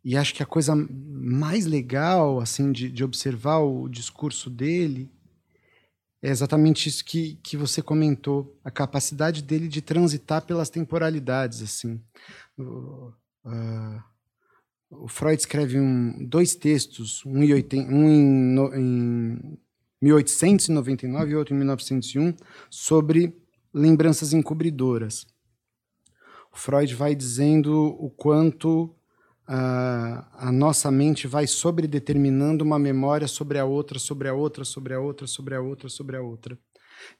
e 0.04 0.16
acho 0.18 0.34
que 0.34 0.42
a 0.44 0.46
coisa 0.46 0.76
mais 0.76 1.66
legal, 1.66 2.40
assim, 2.40 2.72
de, 2.72 2.90
de 2.92 3.04
observar 3.04 3.60
o 3.60 3.88
discurso 3.90 4.50
dele 4.50 5.10
é 6.22 6.30
exatamente 6.30 6.90
isso 6.90 7.04
que, 7.06 7.36
que 7.42 7.56
você 7.56 7.82
comentou, 7.82 8.58
a 8.64 8.70
capacidade 8.70 9.42
dele 9.42 9.68
de 9.68 9.82
transitar 9.82 10.46
pelas 10.46 10.70
temporalidades, 10.70 11.62
assim. 11.62 12.02
Ah, 13.46 14.04
o 14.92 15.08
Freud 15.08 15.40
escreve 15.40 15.80
um, 15.80 16.26
dois 16.28 16.56
textos, 16.56 17.24
um 17.26 17.44
em, 17.44 17.54
oiten- 17.54 17.88
um 17.90 18.10
em, 18.10 18.58
em 18.76 19.58
1899 20.02 21.32
e 21.32 21.36
outro 21.36 21.54
em 21.54 21.58
1901, 21.58 22.34
sobre 22.70 23.36
lembranças 23.74 24.34
encobridoras. 24.34 25.28
O 26.52 26.58
Freud 26.58 26.94
vai 26.96 27.16
dizendo 27.16 27.96
o 28.00 28.10
quanto 28.10 28.96
ah, 29.48 30.28
a 30.34 30.52
nossa 30.52 30.92
mente 30.92 31.28
vai 31.28 31.48
sobredeterminando 31.48 32.64
uma 32.64 32.78
memória 32.78 33.28
sobre 33.28 33.58
a 33.58 33.66
outra, 33.66 33.98
sobre 33.98 34.28
a 34.28 34.34
outra, 34.34 34.64
sobre 34.64 34.94
a 34.94 35.00
outra, 35.00 35.28
sobre 35.28 35.56
a 35.56 35.62
outra, 35.62 35.90
sobre 35.90 36.18
a 36.18 36.22
outra. 36.22 36.58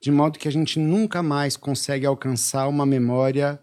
De 0.02 0.12
modo 0.12 0.38
que 0.38 0.48
a 0.48 0.52
gente 0.52 0.80
nunca 0.80 1.24
mais 1.24 1.56
consegue 1.56 2.06
alcançar 2.06 2.68
uma 2.68 2.86
memória 2.86 3.60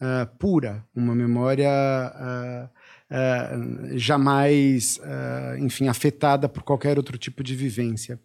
ah, 0.00 0.26
pura, 0.38 0.84
uma 0.94 1.14
memória 1.14 1.70
ah, 1.70 2.70
ah, 3.10 3.50
jamais, 3.92 5.00
enfim, 5.58 5.88
afetada 5.88 6.48
por 6.48 6.62
qualquer 6.62 6.98
outro 6.98 7.16
tipo 7.16 7.42
de 7.42 7.54
vivência. 7.54 8.20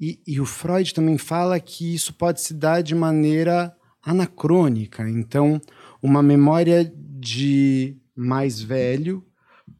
E, 0.00 0.22
e 0.26 0.40
o 0.40 0.46
Freud 0.46 0.94
também 0.94 1.18
fala 1.18 1.60
que 1.60 1.94
isso 1.94 2.14
pode 2.14 2.40
se 2.40 2.54
dar 2.54 2.82
de 2.82 2.94
maneira 2.94 3.76
anacrônica. 4.04 5.08
Então, 5.08 5.60
uma 6.02 6.22
memória 6.22 6.90
de 6.94 7.96
mais 8.16 8.60
velho 8.60 9.24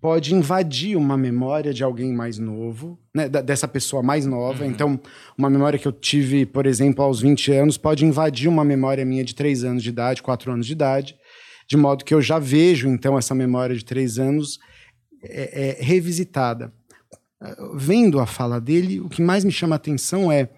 pode 0.01 0.34
invadir 0.34 0.97
uma 0.97 1.16
memória 1.16 1.74
de 1.74 1.84
alguém 1.84 2.12
mais 2.12 2.38
novo, 2.38 2.98
né, 3.14 3.28
dessa 3.28 3.68
pessoa 3.68 4.02
mais 4.02 4.24
nova. 4.24 4.66
Então, 4.66 4.98
uma 5.36 5.51
memória 5.51 5.78
que 5.78 5.86
eu 5.86 5.92
tive, 5.92 6.47
por 6.47 6.64
exemplo, 6.66 7.05
aos 7.05 7.20
20 7.20 7.52
anos, 7.52 7.76
pode 7.76 8.05
invadir 8.05 8.48
uma 8.48 8.64
memória 8.64 9.05
minha 9.05 9.24
de 9.24 9.34
3 9.34 9.64
anos 9.64 9.82
de 9.82 9.90
idade, 9.90 10.22
4 10.22 10.52
anos 10.52 10.66
de 10.66 10.72
idade, 10.72 11.16
de 11.68 11.76
modo 11.76 12.05
que 12.05 12.14
eu 12.14 12.22
já 12.22 12.38
vejo, 12.38 12.88
então, 12.88 13.18
essa 13.18 13.34
memória 13.34 13.76
de 13.76 13.84
3 13.84 14.18
anos 14.18 14.59
é, 15.22 15.78
é, 15.80 15.82
revisitada. 15.82 16.72
Ah, 17.40 17.56
Vendo 17.74 18.20
a 18.20 18.26
fala 18.26 18.60
dele, 18.60 19.01
o 19.01 19.09
que 19.09 19.22
mais 19.22 19.44
me 19.44 19.52
chama 19.52 19.74
a 19.74 19.76
atenção 19.76 20.32
é 20.32 20.48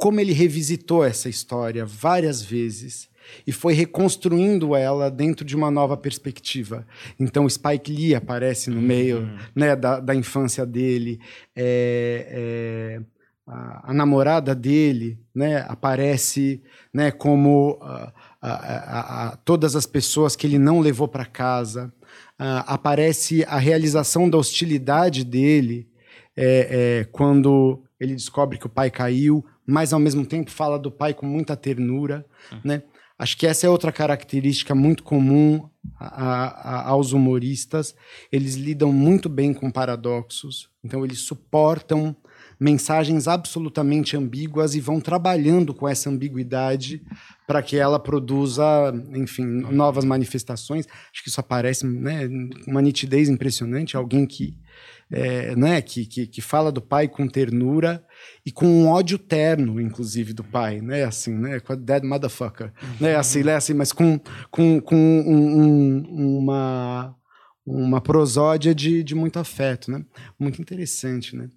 como 0.00 0.18
ele 0.20 0.32
revisitou 0.32 1.04
essa 1.04 1.28
história 1.28 1.84
várias 1.84 2.42
vezes 2.42 3.08
e 3.46 3.52
foi 3.52 3.74
reconstruindo 3.74 4.74
ela 4.74 5.10
dentro 5.10 5.44
de 5.44 5.54
uma 5.54 5.70
nova 5.70 5.96
perspectiva. 5.96 6.86
Então, 7.18 7.48
Spike 7.48 7.92
Lee 7.92 8.14
aparece 8.14 8.70
no 8.70 8.80
meio 8.80 9.28
né, 9.54 9.76
da, 9.76 10.00
da 10.00 10.14
infância 10.14 10.64
dele, 10.66 11.20
é, 11.54 12.26
é, 12.30 13.00
a, 13.46 13.90
a 13.90 13.94
namorada 13.94 14.54
dele 14.54 15.18
né, 15.34 15.64
aparece 15.68 16.62
né, 16.92 17.10
como 17.10 17.78
ah, 17.82 18.12
a- 18.40 18.50
a- 18.50 19.28
a- 19.28 19.36
todas 19.44 19.76
as 19.76 19.86
pessoas 19.86 20.34
que 20.34 20.46
ele 20.46 20.58
não 20.58 20.80
levou 20.80 21.06
para 21.06 21.26
casa. 21.26 21.92
Ah, 22.38 22.64
aparece 22.66 23.44
a 23.46 23.58
realização 23.58 24.28
da 24.30 24.38
hostilidade 24.38 25.24
dele 25.24 25.86
é, 26.36 27.00
é, 27.02 27.04
quando 27.12 27.82
ele 28.00 28.14
descobre 28.14 28.58
que 28.58 28.66
o 28.66 28.70
pai 28.70 28.90
caiu, 28.90 29.44
mas 29.70 29.92
ao 29.92 30.00
mesmo 30.00 30.26
tempo 30.26 30.50
fala 30.50 30.78
do 30.78 30.90
pai 30.90 31.14
com 31.14 31.26
muita 31.26 31.56
ternura, 31.56 32.26
né? 32.64 32.82
Acho 33.18 33.36
que 33.36 33.46
essa 33.46 33.66
é 33.66 33.70
outra 33.70 33.92
característica 33.92 34.74
muito 34.74 35.02
comum 35.02 35.68
a- 35.98 36.46
a- 36.78 36.88
aos 36.88 37.12
humoristas. 37.12 37.94
Eles 38.32 38.54
lidam 38.54 38.92
muito 38.92 39.28
bem 39.28 39.52
com 39.52 39.70
paradoxos, 39.70 40.70
então 40.82 41.04
eles 41.04 41.20
suportam 41.20 42.16
mensagens 42.60 43.26
absolutamente 43.26 44.16
ambíguas 44.16 44.74
e 44.74 44.80
vão 44.80 45.00
trabalhando 45.00 45.72
com 45.72 45.88
essa 45.88 46.10
ambiguidade 46.10 47.02
para 47.46 47.62
que 47.62 47.76
ela 47.76 47.98
produza, 47.98 48.62
enfim, 49.14 49.44
novas 49.44 50.04
manifestações. 50.04 50.86
Acho 51.12 51.22
que 51.24 51.30
isso 51.30 51.40
aparece, 51.40 51.86
né, 51.86 52.28
com 52.64 52.70
uma 52.70 52.82
nitidez 52.82 53.30
impressionante. 53.30 53.96
Alguém 53.96 54.26
que, 54.26 54.58
é, 55.10 55.56
né, 55.56 55.80
que, 55.80 56.04
que, 56.04 56.26
que 56.26 56.40
fala 56.42 56.70
do 56.70 56.82
pai 56.82 57.08
com 57.08 57.26
ternura 57.26 58.04
e 58.44 58.52
com 58.52 58.66
um 58.66 58.88
ódio 58.88 59.18
terno, 59.18 59.80
inclusive, 59.80 60.32
do 60.34 60.44
pai, 60.44 60.82
né, 60.82 61.04
assim, 61.04 61.32
né, 61.34 61.60
com 61.60 61.72
a 61.72 61.76
dead 61.76 62.04
motherfucker, 62.04 62.72
né, 63.00 63.16
assim, 63.16 63.42
né, 63.42 63.54
assim, 63.54 63.72
mas 63.72 63.90
com, 63.90 64.20
com, 64.50 64.80
com 64.80 64.96
um- 64.96 65.62
um- 65.62 66.38
uma 66.38 67.16
uma 67.66 68.00
prosódia 68.00 68.74
de, 68.74 69.04
de 69.04 69.14
muito 69.14 69.38
afeto, 69.38 69.92
né? 69.92 70.04
Muito 70.38 70.60
interessante, 70.60 71.36
né? 71.36 71.48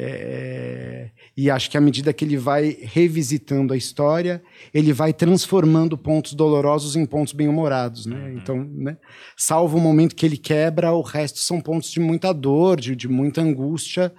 É, 0.00 1.10
e 1.36 1.50
acho 1.50 1.68
que 1.70 1.76
à 1.76 1.80
medida 1.80 2.12
que 2.12 2.24
ele 2.24 2.36
vai 2.36 2.76
revisitando 2.82 3.74
a 3.74 3.76
história, 3.76 4.42
ele 4.72 4.92
vai 4.92 5.12
transformando 5.12 5.98
pontos 5.98 6.34
dolorosos 6.34 6.94
em 6.94 7.04
pontos 7.04 7.32
bem-humorados, 7.32 8.06
né? 8.06 8.32
Então, 8.34 8.62
né? 8.62 8.96
Salvo 9.36 9.76
o 9.78 9.80
momento 9.80 10.14
que 10.14 10.24
ele 10.24 10.36
quebra, 10.36 10.92
o 10.92 11.02
resto 11.02 11.40
são 11.40 11.60
pontos 11.60 11.90
de 11.90 11.98
muita 11.98 12.32
dor, 12.32 12.80
de, 12.80 12.94
de 12.94 13.08
muita 13.08 13.40
angústia, 13.40 14.14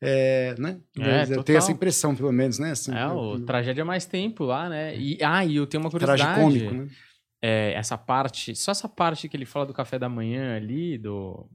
é, 0.00 0.54
né? 0.58 0.78
É, 0.98 1.34
eu 1.34 1.42
tenho 1.42 1.58
essa 1.58 1.72
impressão, 1.72 2.14
pelo 2.14 2.30
menos, 2.30 2.58
né? 2.58 2.70
Assim, 2.70 2.94
É, 2.94 3.06
o 3.06 3.40
Tragédia 3.40 3.84
Mais 3.84 4.06
Tempo 4.06 4.44
lá, 4.44 4.68
né? 4.68 4.96
E, 4.96 5.18
ah, 5.22 5.44
e 5.44 5.56
eu 5.56 5.66
tenho 5.66 5.82
uma 5.82 5.90
curiosidade. 5.90 6.22
tragicômico, 6.22 6.74
né? 6.74 6.88
é, 7.42 7.72
essa 7.74 7.98
parte, 7.98 8.54
só 8.54 8.72
essa 8.72 8.88
parte 8.88 9.28
que 9.28 9.36
ele 9.36 9.44
fala 9.44 9.66
do 9.66 9.74
café 9.74 9.98
da 9.98 10.08
manhã 10.08 10.56
ali, 10.56 10.96
do. 10.96 11.48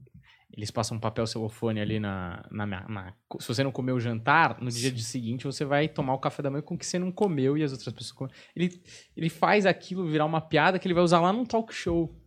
Eles 0.52 0.70
passam 0.70 0.96
um 0.96 1.00
papel 1.00 1.26
celofane 1.26 1.80
ali 1.80 2.00
na, 2.00 2.44
na, 2.50 2.66
na- 2.66 3.14
Se 3.38 3.48
você 3.48 3.62
não 3.62 3.70
comeu 3.70 3.94
o 3.96 4.00
jantar, 4.00 4.60
no 4.60 4.70
dia 4.70 4.90
de 4.90 5.02
seguinte 5.02 5.44
você 5.44 5.64
vai 5.64 5.88
tomar 5.88 6.14
o 6.14 6.18
café 6.18 6.42
da 6.42 6.50
manhã 6.50 6.62
com 6.62 6.74
o 6.74 6.78
que 6.78 6.84
você 6.84 6.98
não 6.98 7.12
comeu 7.12 7.56
e 7.56 7.62
as 7.62 7.72
outras 7.72 7.92
pessoas 7.94 8.12
comem. 8.12 8.34
Ele, 8.54 8.82
ele 9.16 9.28
faz 9.28 9.64
aquilo 9.64 10.06
virar 10.06 10.24
uma 10.26 10.40
piada 10.40 10.78
que 10.78 10.86
ele 10.86 10.94
vai 10.94 11.04
usar 11.04 11.20
lá 11.20 11.32
num 11.32 11.44
talk 11.44 11.72
show. 11.72 12.19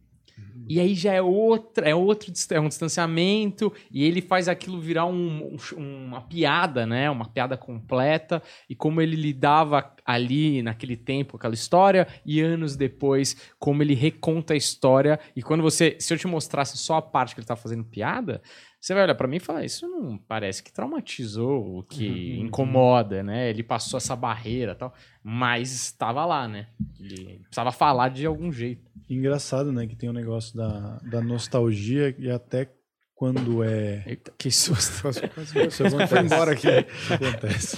E 0.69 0.79
aí 0.79 0.93
já 0.95 1.13
é 1.13 1.21
outra, 1.21 1.87
é 1.89 1.95
outro 1.95 2.31
é 2.51 2.59
um 2.59 2.67
distanciamento, 2.67 3.71
e 3.91 4.03
ele 4.03 4.21
faz 4.21 4.47
aquilo 4.47 4.79
virar 4.79 5.05
um- 5.05 5.57
um- 5.77 6.05
uma 6.05 6.21
piada, 6.21 6.85
né? 6.85 7.09
Uma 7.09 7.25
piada 7.25 7.57
completa, 7.57 8.41
e 8.69 8.75
como 8.75 9.01
ele 9.01 9.15
lidava 9.15 9.93
ali 10.05 10.61
naquele 10.61 10.95
tempo, 10.97 11.37
aquela 11.37 11.53
história, 11.53 12.07
e 12.25 12.41
anos 12.41 12.75
depois, 12.75 13.35
como 13.59 13.81
ele 13.83 13.93
reconta 13.93 14.53
a 14.53 14.57
história. 14.57 15.19
E 15.35 15.41
quando 15.41 15.61
você. 15.61 15.95
Se 15.99 16.13
eu 16.13 16.17
te 16.17 16.27
mostrasse 16.27 16.77
só 16.77 16.97
a 16.97 17.01
parte 17.01 17.33
que 17.33 17.39
ele 17.39 17.47
tá 17.47 17.55
fazendo 17.55 17.83
piada, 17.83 18.41
você 18.79 18.93
vai 18.93 19.03
olhar 19.03 19.15
pra 19.15 19.27
mim 19.27 19.37
e 19.37 19.39
falar: 19.39 19.63
Isso 19.63 19.87
não 19.87 20.17
parece 20.17 20.61
que 20.61 20.71
traumatizou, 20.73 21.79
o 21.79 21.83
que 21.83 22.05
incomoda, 22.41 23.23
né? 23.23 23.49
Ele 23.49 23.63
passou 23.63 23.97
essa 23.97 24.15
barreira 24.15 24.75
tal, 24.75 24.93
mas 25.23 25.71
estava 25.71 26.25
lá, 26.25 26.47
né? 26.47 26.67
Ele 26.99 27.39
precisava 27.43 27.71
falar 27.71 28.09
de 28.09 28.25
algum 28.25 28.51
jeito. 28.51 28.83
Engraçado, 29.09 29.71
né? 29.71 29.85
Que 29.87 29.95
tem 29.95 30.09
o 30.09 30.13
negócio 30.13 30.55
da, 30.55 30.97
da 31.09 31.21
nostalgia 31.21 32.15
e 32.17 32.29
até 32.29 32.71
quando 33.15 33.63
é. 33.63 34.03
Eita, 34.07 34.33
que 34.37 34.49
susto. 34.51 35.01
Quase- 35.01 35.27
quase- 35.29 35.59
Isso 35.67 35.85
acontece. 35.85 36.09
Foi 36.09 36.19
embora 36.23 36.51
aqui. 36.51 36.67
Isso 36.67 37.13
acontece. 37.13 37.77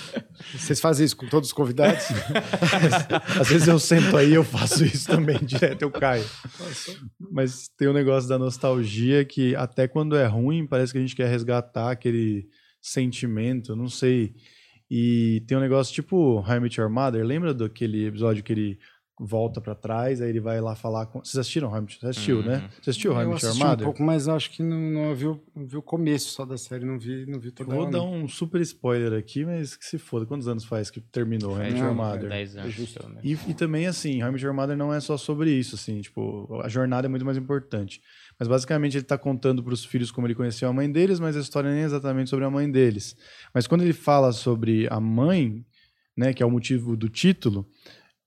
Vocês 0.54 0.80
fazem 0.80 1.06
isso 1.06 1.16
com 1.18 1.28
todos 1.28 1.50
os 1.50 1.54
convidados? 1.54 2.06
Às 3.40 3.48
vezes 3.50 3.68
eu 3.68 3.78
sento 3.80 4.16
aí 4.18 4.32
e 4.32 4.34
eu 4.36 4.44
faço 4.44 4.84
isso 4.86 5.08
também, 5.08 5.38
direto 5.44 5.82
eu 5.82 5.92
caio. 5.92 6.26
Mas 7.32 7.68
tem 7.78 7.88
o 7.88 7.94
negócio 7.94 8.28
da 8.30 8.38
nostalgia 8.40 9.24
que 9.26 9.56
até 9.56 9.88
quando 9.88 10.16
é 10.16 10.26
ruim, 10.26 10.66
parece 10.68 10.92
que 10.92 10.98
a 10.98 11.02
gente 11.02 11.16
quer 11.16 11.28
resgatar 11.30 11.92
aquele 11.92 12.48
sentimento, 12.82 13.76
não 13.76 13.88
sei. 13.90 14.34
E 14.90 15.44
tem 15.48 15.58
um 15.58 15.62
negócio 15.62 15.94
tipo 15.94 16.40
How 16.40 16.56
I 16.56 16.60
Met 16.60 16.80
Your 16.80 16.90
Mother, 16.90 17.26
lembra 17.26 17.54
daquele 17.54 18.06
episódio 18.06 18.44
que 18.44 18.54
ele 18.54 18.80
volta 19.20 19.62
pra 19.62 19.74
trás, 19.74 20.22
aí 20.22 20.30
ele 20.30 20.42
vai 20.42 20.60
lá 20.60 20.76
falar 20.76 21.06
com... 21.06 21.20
Vocês 21.20 21.38
assistiram 21.38 21.72
Met 21.72 22.00
Você 22.00 22.08
assistiu, 22.08 22.44
né? 22.44 22.70
Você 22.82 22.90
assistiu 22.90 23.14
How 23.14 23.20
I 23.20 23.24
eu 23.24 23.30
Met 23.30 23.46
Your 23.46 23.52
assisti 23.52 23.68
um 23.68 23.78
pouco, 23.78 24.04
mas 24.04 24.28
acho 24.28 24.52
que 24.52 24.62
não, 24.62 24.78
não 24.78 25.16
vi, 25.16 25.28
o, 25.28 25.42
vi 25.56 25.78
o 25.78 25.82
começo 25.82 26.32
só 26.32 26.46
da 26.46 26.58
série, 26.58 26.84
não 26.84 27.00
vi, 27.00 27.26
não 27.26 27.40
vi 27.40 27.48
Eu 27.48 27.54
toda 27.54 27.74
vou 27.74 27.84
ela, 27.84 27.92
dar 27.92 28.04
um 28.04 28.28
super 28.28 28.60
spoiler 28.62 29.18
aqui, 29.18 29.46
mas 29.46 29.78
que 29.78 29.86
se 29.86 29.98
foda. 29.98 30.26
Quantos 30.26 30.48
anos 30.48 30.66
faz 30.66 30.90
que 30.90 31.00
terminou 31.00 31.60
é 31.62 31.70
Mother? 31.94 32.30
10 32.30 32.58
anos. 32.58 32.80
então, 32.80 33.10
né? 33.10 33.22
E, 33.24 33.34
e 33.48 33.54
também, 33.54 33.88
assim, 33.88 34.20
Your 34.20 34.54
Mother 34.54 34.76
não 34.76 34.94
é 34.94 35.00
só 35.00 35.16
sobre 35.16 35.50
isso, 35.52 35.76
assim, 35.76 36.02
tipo, 36.02 36.62
a 36.62 36.68
jornada 36.68 37.08
é 37.08 37.10
muito 37.10 37.26
mais 37.26 37.38
importante. 37.38 38.02
Mas 38.38 38.50
basicamente 38.50 38.98
ele 38.98 39.06
tá 39.06 39.18
contando 39.18 39.64
para 39.64 39.74
os 39.74 39.86
filhos 39.86 40.12
como 40.12 40.28
ele 40.28 40.36
conheceu 40.36 40.68
a 40.68 40.74
mãe 40.74 40.92
deles, 40.92 41.22
mas 41.22 41.38
a 41.38 41.40
história 41.40 41.72
nem 41.72 41.84
é 41.84 41.86
exatamente 41.86 42.30
sobre 42.30 42.44
a 42.44 42.50
mãe 42.50 42.70
deles. 42.70 43.16
Mas 43.54 43.66
quando 43.66 43.82
ele 43.82 43.94
fala 43.94 44.34
sobre 44.34 44.88
a 44.92 45.00
mãe, 45.00 45.66
né, 46.18 46.34
que 46.34 46.44
é 46.44 46.46
o 46.46 46.52
motivo 46.52 46.98
do 46.98 47.08
título, 47.08 47.66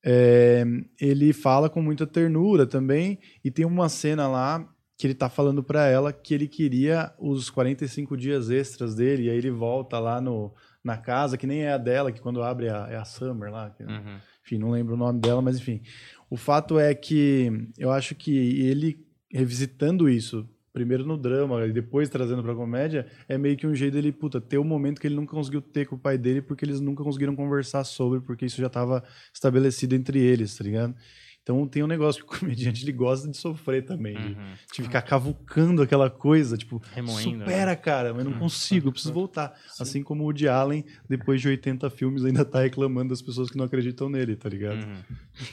é, 0.05 0.65
ele 1.01 1.33
fala 1.33 1.69
com 1.69 1.83
muita 1.83 2.07
ternura 2.07 2.67
também, 2.67 3.19
e 3.45 3.51
tem 3.51 3.65
uma 3.65 3.89
cena 3.89 4.27
lá 4.29 4.67
que 4.97 5.07
ele 5.07 5.15
tá 5.15 5.29
falando 5.29 5.63
para 5.63 5.87
ela 5.87 6.13
que 6.13 6.35
ele 6.35 6.49
queria 6.49 7.13
os 7.19 7.51
45 7.51 8.17
dias 8.17 8.51
extras 8.51 8.95
dele, 8.95 9.25
e 9.25 9.31
aí 9.31 9.37
ele 9.39 9.51
volta 9.51 9.99
lá 9.99 10.21
no, 10.21 10.53
na 10.83 10.97
casa, 10.97 11.37
que 11.37 11.47
nem 11.47 11.63
é 11.63 11.73
a 11.73 11.79
dela, 11.79 12.11
que 12.11 12.21
quando 12.21 12.43
abre 12.43 12.69
a, 12.69 12.89
é 12.91 12.97
a 12.97 13.05
Summer 13.05 13.51
lá, 13.51 13.71
que- 13.71 13.85
Uhum. 13.85 14.17
enfim, 14.45 14.59
não 14.59 14.71
lembro 14.71 14.95
o 14.95 14.99
nome 14.99 15.21
dela, 15.21 15.41
mas 15.41 15.57
enfim. 15.59 15.83
O 16.29 16.37
fato 16.37 16.79
é 16.81 16.93
que 16.95 17.51
eu 17.79 17.91
acho 17.93 18.15
que 18.15 18.37
ele 18.61 19.07
revisitando 19.33 20.09
isso, 20.09 20.49
primeiro 20.79 21.05
no 21.05 21.17
drama 21.19 21.67
e 21.67 21.73
depois 21.73 22.09
trazendo 22.09 22.41
pra 22.43 22.55
comédia, 22.55 23.07
é 23.29 23.37
meio 23.37 23.57
que 23.57 23.67
um 23.67 23.75
jeito 23.75 23.95
dele, 23.95 24.13
puta, 24.13 24.41
ter 24.41 24.59
um 24.59 24.65
momento 24.65 25.01
que 25.01 25.09
ele 25.09 25.17
nunca 25.17 25.33
conseguiu 25.35 25.61
ter 25.61 25.87
com 25.87 25.97
o 25.97 25.99
pai 25.99 26.17
dele 26.17 26.41
porque 26.41 26.65
eles 26.65 26.81
nunca 26.81 27.03
conseguiram 27.03 27.35
conversar 27.35 27.83
sobre, 27.83 28.21
porque 28.21 28.47
isso 28.47 28.61
já 28.61 28.69
tava 28.69 29.03
estabelecido 29.35 29.95
entre 29.97 30.21
eles, 30.21 30.57
tá 30.57 30.63
ligado? 30.63 30.95
Então 31.43 31.67
tem 31.67 31.83
um 31.83 31.87
negócio 31.87 32.25
que 32.25 32.35
o 32.35 32.39
comediante 32.41 32.85
ele 32.85 32.93
gosta 32.93 33.27
de 33.29 33.37
sofrer 33.37 33.83
também, 33.85 34.15
de, 34.17 34.29
Uhum. 34.35 34.53
de 34.75 34.83
ficar 34.83 35.01
cavucando 35.03 35.81
aquela 35.83 36.09
coisa, 36.11 36.57
tipo, 36.59 36.81
Remoendo, 36.95 37.41
supera, 37.45 37.75
cara, 37.75 38.13
mas 38.15 38.25
não 38.25 38.35
consigo, 38.35 38.89
eu 38.89 38.93
preciso 38.93 39.15
voltar. 39.15 39.55
Assim 39.81 40.03
como 40.03 40.23
o 40.23 40.27
Woody 40.27 40.47
Allen, 40.47 40.85
depois 41.09 41.41
de 41.41 41.49
80 41.49 41.89
filmes, 41.91 42.23
ainda 42.25 42.45
tá 42.45 42.61
reclamando 42.61 43.09
das 43.09 43.23
pessoas 43.23 43.51
que 43.51 43.57
não 43.57 43.65
acreditam 43.65 44.09
nele, 44.11 44.37
tá 44.37 44.49
ligado? 44.49 44.85
Uhum. 44.87 45.03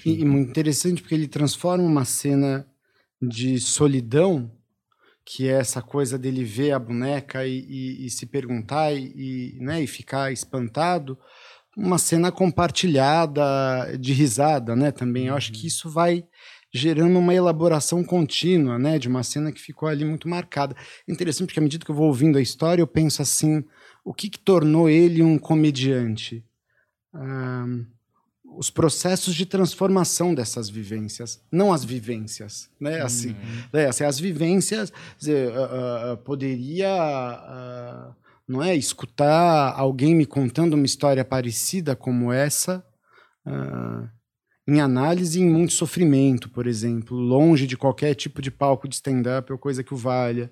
E, 0.05 0.19
e 0.21 0.25
muito 0.25 0.49
interessante 0.49 1.01
porque 1.01 1.15
ele 1.15 1.27
transforma 1.29 1.83
uma 1.83 2.03
cena 2.05 2.67
de 3.21 3.57
solidão, 3.61 4.51
que 5.25 5.47
é 5.47 5.53
essa 5.53 5.81
coisa 5.81 6.17
dele 6.17 6.43
ver 6.43 6.71
a 6.71 6.79
boneca 6.79 7.45
e, 7.45 7.59
e- 7.59 8.05
e 8.05 8.09
se 8.09 8.25
perguntar 8.27 8.93
e, 8.93 9.55
e, 9.55 9.59
né, 9.59 9.81
e 9.81 9.87
ficar 9.87 10.31
espantado, 10.31 11.17
uma 11.77 11.97
cena 11.97 12.31
compartilhada 12.31 13.43
de 13.99 14.13
risada, 14.13 14.75
né? 14.75 14.91
Também 14.91 15.27
eu 15.27 15.35
acho 15.35 15.51
que 15.51 15.67
isso 15.67 15.89
vai 15.89 16.23
gerando 16.73 17.17
uma 17.19 17.33
elaboração 17.33 18.03
contínua, 18.03 18.77
né, 18.77 18.99
de 18.99 19.07
uma 19.07 19.23
cena 19.23 19.51
que 19.51 19.61
ficou 19.61 19.87
ali 19.89 20.03
muito 20.05 20.27
marcada. 20.27 20.75
Interessante 21.07 21.47
porque 21.47 21.59
à 21.59 21.63
medida 21.63 21.85
que 21.85 21.91
eu 21.91 21.95
vou 21.95 22.07
ouvindo 22.07 22.37
a 22.37 22.41
história, 22.41 22.81
eu 22.81 22.87
penso 22.87 23.21
assim, 23.21 23.63
o 24.03 24.13
que, 24.13 24.29
que 24.29 24.39
tornou 24.39 24.89
ele 24.89 25.23
um 25.23 25.37
comediante? 25.39 26.43
Os 28.57 28.69
processos 28.69 29.35
de 29.35 29.45
transformação 29.45 30.33
dessas 30.33 30.69
vivências, 30.69 31.41
não 31.51 31.73
as 31.73 31.83
vivências, 31.83 32.69
né? 32.79 33.01
Assim, 33.01 33.35
é, 33.73 33.85
assim, 33.85 34.03
as 34.03 34.19
vivências, 34.19 34.91
dizer, 35.17 35.51
ah, 35.53 36.11
ah, 36.13 36.17
poderia, 36.17 36.89
ah, 36.89 38.15
não 38.47 38.63
é, 38.63 38.75
escutar 38.75 39.73
alguém 39.75 40.15
me 40.15 40.25
contando 40.25 40.73
uma 40.73 40.85
história 40.85 41.25
parecida 41.25 41.95
como 41.95 42.31
essa, 42.31 42.85
em 44.67 44.79
análise 44.79 45.39
em 45.39 45.47
muito 45.47 45.73
sofrimento, 45.73 46.49
por 46.49 46.65
exemplo, 46.65 47.15
longe 47.17 47.67
de 47.67 47.77
qualquer 47.77 48.15
tipo 48.15 48.41
de 48.41 48.49
palco 48.49 48.87
de 48.87 48.95
stand-up 48.95 49.51
ou 49.51 49.59
coisa 49.59 49.83
que 49.83 49.93
o 49.93 49.97
valha. 49.97 50.51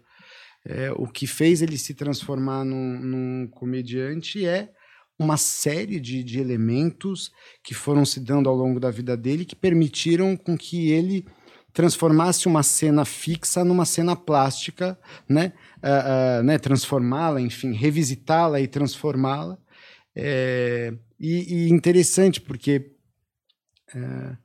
É, 0.66 0.92
o 0.94 1.08
que 1.08 1.28
fez 1.28 1.62
ele 1.62 1.78
se 1.78 1.94
transformar 1.94 2.64
num, 2.64 3.00
num 3.00 3.48
comediante 3.48 4.46
é 4.46 4.70
uma 5.18 5.38
série 5.38 6.00
de, 6.00 6.24
de 6.24 6.40
elementos 6.40 7.32
que 7.64 7.74
foram 7.74 8.06
se 8.06 8.20
dando 8.20 8.50
ao 8.50 8.56
longo 8.56 8.80
da 8.80 8.90
vida 8.90 9.16
dele 9.16 9.46
que 9.46 9.56
permitiram 9.56 10.36
com 10.36 10.58
que 10.58 10.90
ele 10.90 11.26
transformasse 11.72 12.48
uma 12.48 12.62
cena 12.62 13.04
fixa 13.04 13.64
numa 13.66 13.86
cena 13.86 14.16
plástica, 14.16 14.98
né? 15.28 15.54
Ah, 15.82 16.38
ah, 16.40 16.44
né? 16.44 16.60
Transformá-la, 16.60 17.42
enfim, 17.42 17.74
revisitá-la 17.74 18.62
e 18.62 18.68
transformá-la. 18.68 19.58
É, 20.16 20.94
e, 21.20 21.66
e 21.66 21.70
interessante 21.70 22.40
porque 22.40 22.92
é, 23.96 24.38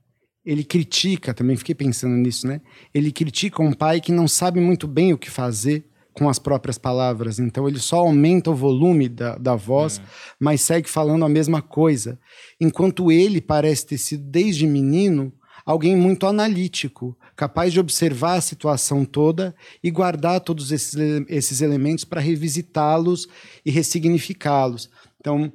ele 0.45 0.65
critica, 0.65 1.35
também 1.35 1.57
fiquei 1.57 1.75
pensando 1.75 2.15
nisso, 2.15 2.47
né? 2.47 2.63
Ele 2.95 3.13
critica 3.13 3.63
um 3.63 3.73
pai 3.73 4.01
que 4.01 4.11
não 4.11 4.27
sabe 4.27 4.61
muito 4.61 4.89
bem 4.89 5.13
o 5.13 5.19
que 5.19 5.29
fazer 5.29 5.85
com 6.19 6.29
as 6.29 6.39
próprias 6.39 6.77
palavras, 6.77 7.39
então 7.39 7.69
ele 7.69 7.79
só 7.79 7.99
aumenta 7.99 8.51
o 8.51 8.55
volume 8.55 9.09
da, 9.09 9.37
da 9.39 9.55
voz, 9.55 10.01
mas 10.39 10.61
segue 10.61 10.89
falando 10.89 11.25
a 11.25 11.29
mesma 11.29 11.63
coisa. 11.63 12.19
Enquanto 12.61 13.13
ele 13.13 13.41
parece 13.41 13.87
ter 13.87 13.99
sido, 13.99 14.25
desde 14.25 14.67
menino, 14.67 15.33
alguém 15.65 15.95
muito 15.95 16.27
analítico, 16.27 17.17
capaz 17.37 17.73
de 17.73 17.79
observar 17.79 18.35
a 18.35 18.41
situação 18.41 19.05
toda 19.05 19.55
e 19.83 19.91
guardar 19.91 20.41
todos 20.41 20.73
esses, 20.73 20.97
esses 21.29 21.61
elementos 21.61 22.05
para 22.05 22.21
revisitá-los 22.21 23.29
e 23.65 23.71
ressignificá-los. 23.71 24.91
Então, 25.21 25.53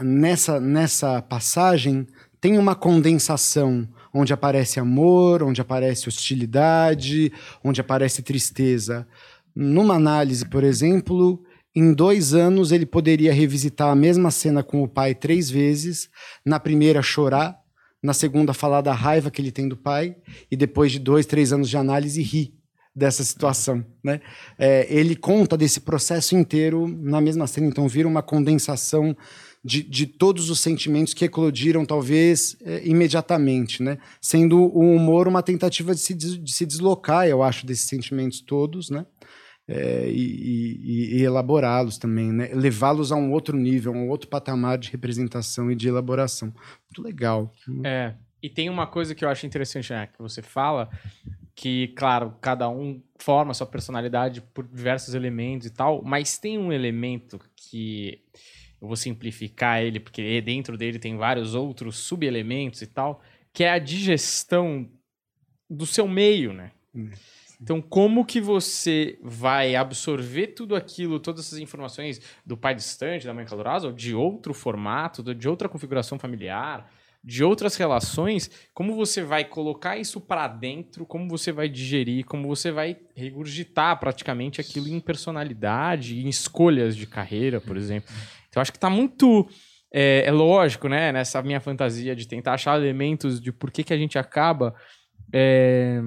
nessa, 0.00 0.60
nessa 0.60 1.20
passagem 1.20 2.06
tem 2.40 2.58
uma 2.58 2.74
condensação 2.74 3.88
onde 4.12 4.32
aparece 4.32 4.78
amor, 4.78 5.42
onde 5.42 5.60
aparece 5.60 6.08
hostilidade, 6.08 7.32
onde 7.62 7.80
aparece 7.80 8.22
tristeza. 8.22 9.06
Numa 9.54 9.94
análise, 9.94 10.46
por 10.46 10.64
exemplo, 10.64 11.42
em 11.74 11.92
dois 11.92 12.34
anos 12.34 12.70
ele 12.70 12.84
poderia 12.84 13.32
revisitar 13.32 13.88
a 13.88 13.94
mesma 13.94 14.30
cena 14.30 14.62
com 14.62 14.82
o 14.82 14.88
pai 14.88 15.14
três 15.14 15.50
vezes. 15.50 16.10
Na 16.44 16.60
primeira, 16.60 17.02
chorar. 17.02 17.60
Na 18.02 18.12
segunda, 18.12 18.52
falar 18.52 18.80
da 18.80 18.92
raiva 18.92 19.30
que 19.30 19.40
ele 19.40 19.52
tem 19.52 19.68
do 19.68 19.76
pai. 19.76 20.16
E 20.50 20.56
depois 20.56 20.92
de 20.92 20.98
dois, 20.98 21.24
três 21.24 21.52
anos 21.52 21.70
de 21.70 21.76
análise, 21.76 22.20
rir 22.20 22.54
dessa 22.94 23.24
situação. 23.24 23.84
Né? 24.04 24.20
É, 24.58 24.86
ele 24.94 25.16
conta 25.16 25.56
desse 25.56 25.80
processo 25.80 26.36
inteiro 26.36 26.86
na 26.86 27.20
mesma 27.20 27.46
cena. 27.46 27.66
Então, 27.66 27.88
vira 27.88 28.08
uma 28.08 28.22
condensação 28.22 29.16
de, 29.64 29.82
de 29.82 30.06
todos 30.06 30.50
os 30.50 30.60
sentimentos 30.60 31.14
que 31.14 31.24
eclodiram, 31.24 31.84
talvez, 31.84 32.56
é, 32.62 32.86
imediatamente, 32.86 33.82
né? 33.82 33.98
Sendo 34.20 34.58
o 34.58 34.80
humor 34.96 35.28
uma 35.28 35.42
tentativa 35.42 35.94
de 35.94 36.00
se, 36.00 36.14
de 36.14 36.52
se 36.52 36.66
deslocar, 36.66 37.26
eu 37.28 37.42
acho, 37.42 37.64
desses 37.64 37.86
sentimentos 37.88 38.40
todos, 38.40 38.90
né? 38.90 39.06
É, 39.68 40.08
e, 40.10 40.14
e- 40.14 41.16
e 41.18 41.22
elaborá-los 41.22 41.96
também, 41.96 42.32
né? 42.32 42.50
Levá-los 42.52 43.12
a 43.12 43.16
um 43.16 43.30
outro 43.30 43.56
nível, 43.56 43.92
a 43.92 43.96
um 43.96 44.08
outro 44.08 44.28
patamar 44.28 44.76
de 44.76 44.90
representação 44.90 45.70
e 45.70 45.76
de 45.76 45.86
elaboração. 45.86 46.48
Muito 46.88 47.00
legal. 47.00 47.52
É. 47.84 48.14
E 48.42 48.50
tem 48.50 48.68
uma 48.68 48.88
coisa 48.88 49.14
que 49.14 49.24
eu 49.24 49.28
acho 49.28 49.46
interessante, 49.46 49.92
né, 49.92 50.08
que 50.08 50.18
você 50.20 50.42
fala, 50.42 50.90
que, 51.54 51.88
claro, 51.96 52.34
cada 52.40 52.68
um 52.68 53.00
forma 53.16 53.54
sua 53.54 53.68
personalidade 53.68 54.40
por 54.52 54.64
diversos 54.66 55.14
elementos 55.14 55.68
e 55.68 55.70
tal, 55.70 56.02
mas 56.02 56.38
tem 56.38 56.58
um 56.58 56.72
elemento 56.72 57.38
que 57.54 58.18
eu 58.82 58.88
vou 58.88 58.96
simplificar 58.96 59.80
ele, 59.80 60.00
porque 60.00 60.40
dentro 60.40 60.76
dele 60.76 60.98
tem 60.98 61.16
vários 61.16 61.54
outros 61.54 61.98
subelementos 61.98 62.82
e 62.82 62.86
tal, 62.88 63.22
que 63.52 63.62
é 63.62 63.70
a 63.70 63.78
digestão 63.78 64.90
do 65.70 65.86
seu 65.86 66.08
meio, 66.08 66.52
né? 66.52 66.72
Então, 67.60 67.80
como 67.80 68.26
que 68.26 68.40
você 68.40 69.20
vai 69.22 69.76
absorver 69.76 70.48
tudo 70.48 70.74
aquilo, 70.74 71.20
todas 71.20 71.46
essas 71.46 71.60
informações 71.60 72.20
do 72.44 72.56
pai 72.56 72.74
distante, 72.74 73.24
da 73.24 73.32
mãe 73.32 73.44
calorosa, 73.44 73.86
ou 73.86 73.92
de 73.92 74.16
outro 74.16 74.52
formato, 74.52 75.22
de 75.32 75.48
outra 75.48 75.68
configuração 75.68 76.18
familiar, 76.18 76.90
de 77.22 77.44
outras 77.44 77.76
relações, 77.76 78.50
como 78.74 78.96
você 78.96 79.22
vai 79.22 79.44
colocar 79.44 79.96
isso 79.96 80.20
para 80.20 80.48
dentro, 80.48 81.06
como 81.06 81.28
você 81.28 81.52
vai 81.52 81.68
digerir, 81.68 82.24
como 82.24 82.48
você 82.48 82.72
vai 82.72 82.96
regurgitar 83.14 84.00
praticamente 84.00 84.60
aquilo 84.60 84.88
em 84.88 84.98
personalidade, 84.98 86.18
em 86.18 86.28
escolhas 86.28 86.96
de 86.96 87.06
carreira, 87.06 87.60
por 87.60 87.76
exemplo. 87.76 88.12
Então, 88.52 88.60
acho 88.60 88.70
que 88.70 88.76
está 88.76 88.90
muito 88.90 89.48
é, 89.90 90.24
é, 90.26 90.30
lógico, 90.30 90.88
né, 90.88 91.10
nessa 91.10 91.42
minha 91.42 91.58
fantasia 91.58 92.14
de 92.14 92.28
tentar 92.28 92.52
achar 92.52 92.78
elementos 92.78 93.40
de 93.40 93.50
por 93.50 93.70
que, 93.70 93.82
que 93.82 93.94
a 93.94 93.96
gente 93.96 94.18
acaba 94.18 94.74
é, 95.32 96.02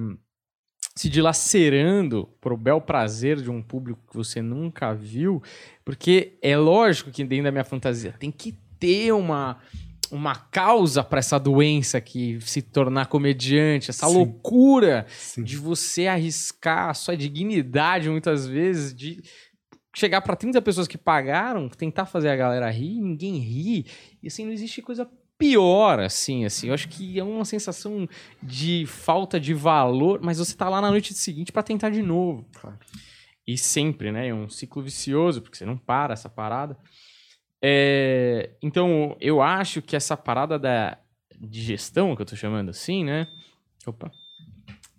se 0.94 1.08
dilacerando 1.08 2.28
pro 2.40 2.56
bel 2.56 2.80
prazer 2.80 3.42
de 3.42 3.50
um 3.50 3.60
público 3.60 4.00
que 4.08 4.16
você 4.16 4.40
nunca 4.40 4.94
viu, 4.94 5.42
porque 5.84 6.38
é 6.40 6.56
lógico 6.56 7.10
que 7.10 7.24
dentro 7.24 7.46
da 7.46 7.50
minha 7.50 7.64
fantasia 7.64 8.14
tem 8.16 8.30
que 8.30 8.52
ter 8.78 9.10
uma 9.10 9.58
uma 10.10 10.36
causa 10.36 11.02
para 11.02 11.18
essa 11.18 11.38
doença 11.38 12.00
que 12.00 12.40
se 12.40 12.62
tornar 12.62 13.06
comediante, 13.06 13.90
essa 13.90 14.06
Sim. 14.06 14.14
loucura 14.14 15.04
Sim. 15.08 15.42
de 15.42 15.56
você 15.56 16.06
arriscar 16.06 16.90
a 16.90 16.94
sua 16.94 17.16
dignidade 17.16 18.08
muitas 18.08 18.46
vezes 18.46 18.94
de 18.94 19.20
chegar 19.96 20.20
para 20.20 20.36
30 20.36 20.60
pessoas 20.60 20.86
que 20.86 20.98
pagaram, 20.98 21.70
tentar 21.70 22.04
fazer 22.04 22.28
a 22.28 22.36
galera 22.36 22.70
rir, 22.70 23.00
ninguém 23.00 23.38
ri. 23.38 23.86
E 24.22 24.26
assim, 24.26 24.44
não 24.44 24.52
existe 24.52 24.82
coisa 24.82 25.08
pior 25.38 25.98
assim, 26.00 26.44
assim. 26.44 26.68
Eu 26.68 26.74
acho 26.74 26.86
que 26.86 27.18
é 27.18 27.24
uma 27.24 27.46
sensação 27.46 28.06
de 28.42 28.84
falta 28.86 29.40
de 29.40 29.54
valor, 29.54 30.20
mas 30.22 30.36
você 30.36 30.54
tá 30.54 30.68
lá 30.68 30.82
na 30.82 30.90
noite 30.90 31.14
seguinte 31.14 31.50
para 31.50 31.62
tentar 31.62 31.88
de 31.88 32.02
novo. 32.02 32.46
Claro. 32.60 32.78
E 33.46 33.56
sempre, 33.56 34.12
né? 34.12 34.28
É 34.28 34.34
um 34.34 34.50
ciclo 34.50 34.82
vicioso, 34.82 35.40
porque 35.40 35.56
você 35.56 35.64
não 35.64 35.78
para 35.78 36.12
essa 36.12 36.28
parada. 36.28 36.76
É, 37.62 38.50
então, 38.60 39.16
eu 39.18 39.40
acho 39.40 39.80
que 39.80 39.96
essa 39.96 40.14
parada 40.14 40.58
da 40.58 40.98
digestão, 41.40 42.14
que 42.14 42.20
eu 42.20 42.26
tô 42.26 42.36
chamando 42.36 42.68
assim, 42.68 43.02
né? 43.02 43.26
Opa. 43.86 44.10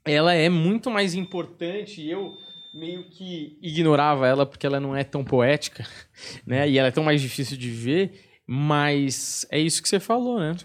Ela 0.04 0.34
é 0.34 0.50
muito 0.50 0.90
mais 0.90 1.14
importante 1.14 2.02
e 2.02 2.10
eu 2.10 2.47
meio 2.78 3.10
que 3.10 3.58
ignorava 3.62 4.28
ela 4.28 4.46
porque 4.46 4.66
ela 4.68 4.80
não 4.80 4.96
é 4.96 5.04
tão 5.04 5.24
poética, 5.24 5.86
né? 6.46 6.70
E 6.70 6.78
ela 6.78 6.88
é 6.90 6.92
tão 6.92 7.04
mais 7.04 7.22
difícil 7.22 7.58
de 7.58 7.70
ver, 7.70 8.20
mas 8.48 9.46
é 9.52 9.60
isso 9.60 9.82
que 9.82 9.90
você 9.90 10.00
falou, 10.00 10.40
né? 10.40 10.56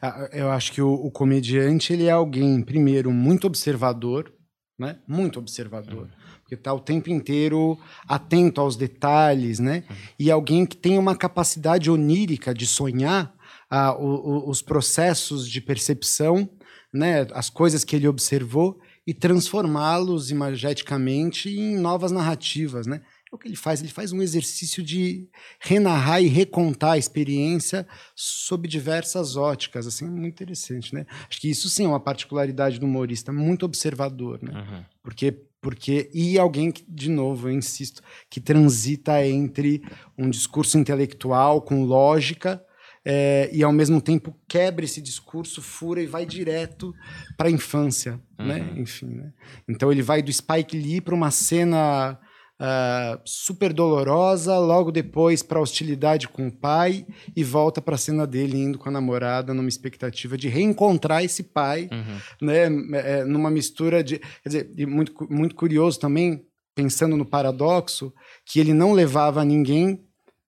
Ah, 0.00 0.28
Eu 0.32 0.50
acho 0.50 0.72
que 0.72 0.82
o, 0.82 0.92
o 0.92 1.10
comediante 1.10 1.92
ele 1.92 2.06
é 2.06 2.10
alguém, 2.10 2.62
primeiro, 2.62 3.12
muito 3.12 3.46
observador, 3.46 4.32
né? 4.78 4.98
Muito 5.06 5.38
observador. 5.38 6.08
Porque 6.40 6.56
tá 6.56 6.72
o 6.74 6.80
tempo 6.80 7.08
inteiro 7.10 7.78
atento 8.08 8.60
aos 8.60 8.76
detalhes, 8.76 9.58
né? 9.58 9.84
E 10.18 10.30
alguém 10.30 10.66
que 10.66 10.76
tem 10.76 10.98
uma 10.98 11.16
capacidade 11.16 11.90
onírica 11.90 12.52
de 12.52 12.66
sonhar 12.66 13.32
ah, 13.70 13.94
o- 13.96 14.04
o- 14.46 14.50
os 14.50 14.60
processos 14.60 15.48
de 15.48 15.60
percepção, 15.60 16.48
né? 16.92 17.26
As 17.32 17.48
coisas 17.48 17.82
que 17.84 17.96
ele 17.96 18.06
observou 18.08 18.78
e 19.06 19.12
transformá-los 19.12 20.30
imageticamente 20.30 21.50
em 21.50 21.76
novas 21.76 22.10
narrativas, 22.10 22.86
né? 22.86 23.02
É 23.30 23.34
o 23.34 23.38
que 23.38 23.48
ele 23.48 23.56
faz, 23.56 23.80
ele 23.80 23.90
faz 23.90 24.12
um 24.12 24.22
exercício 24.22 24.82
de 24.82 25.28
renarrar 25.60 26.22
e 26.22 26.26
recontar 26.26 26.92
a 26.92 26.98
experiência 26.98 27.86
sob 28.14 28.68
diversas 28.68 29.36
óticas, 29.36 29.86
assim, 29.86 30.08
muito 30.08 30.32
interessante, 30.32 30.94
né? 30.94 31.04
Acho 31.28 31.40
que 31.40 31.50
isso 31.50 31.68
sim 31.68 31.84
é 31.84 31.88
uma 31.88 32.00
particularidade 32.00 32.78
do 32.78 32.86
humorista, 32.86 33.32
muito 33.32 33.66
observador, 33.66 34.40
né? 34.42 34.52
Uhum. 34.52 34.84
Porque, 35.02 35.32
porque 35.60 36.10
e 36.14 36.38
alguém 36.38 36.70
que, 36.70 36.84
de 36.88 37.10
novo, 37.10 37.48
eu 37.48 37.52
insisto, 37.52 38.02
que 38.30 38.40
transita 38.40 39.26
entre 39.26 39.82
um 40.16 40.30
discurso 40.30 40.78
intelectual 40.78 41.60
com 41.60 41.84
lógica 41.84 42.64
eh, 43.06 43.50
e 43.52 43.62
ao 43.62 43.72
mesmo 43.72 44.00
tempo 44.00 44.34
quebra 44.48 44.84
esse 44.84 45.00
discurso, 45.00 45.60
fura 45.60 46.02
e 46.02 46.06
vai 46.06 46.24
direto 46.24 46.92
para 47.36 47.48
a 47.48 47.50
infância, 47.50 48.20
né? 48.38 48.72
Enfim, 48.76 49.06
né? 49.06 49.32
Então 49.68 49.90
ele 49.92 50.02
vai 50.02 50.22
do 50.22 50.32
Spike 50.32 50.76
Lee 50.76 51.00
para 51.00 51.14
uma 51.14 51.30
cena 51.30 52.18
ah, 52.58 53.20
super 53.24 53.72
dolorosa, 53.72 54.56
logo 54.58 54.92
depois 54.92 55.42
para 55.42 55.60
hostilidade 55.60 56.28
com 56.28 56.46
o 56.46 56.52
pai 56.52 57.04
e 57.36 57.42
volta 57.42 57.82
para 57.82 57.96
a 57.96 57.98
cena 57.98 58.26
dele 58.26 58.56
indo 58.56 58.78
com 58.78 58.88
a 58.88 58.92
namorada 58.92 59.52
numa 59.52 59.68
expectativa 59.68 60.38
de 60.38 60.48
reencontrar 60.48 61.24
esse 61.24 61.42
pai 61.42 61.88
Uhum. 61.92 62.46
né, 62.46 62.64
é, 63.00 63.24
numa 63.24 63.50
mistura 63.50 64.04
de. 64.04 64.18
Quer 64.18 64.48
dizer, 64.48 64.86
muito, 64.86 65.12
muito 65.28 65.54
curioso 65.56 65.98
também, 65.98 66.46
pensando 66.76 67.16
no 67.16 67.24
paradoxo, 67.26 68.12
que 68.46 68.60
ele 68.60 68.72
não 68.72 68.92
levava 68.92 69.44
ninguém 69.44 70.00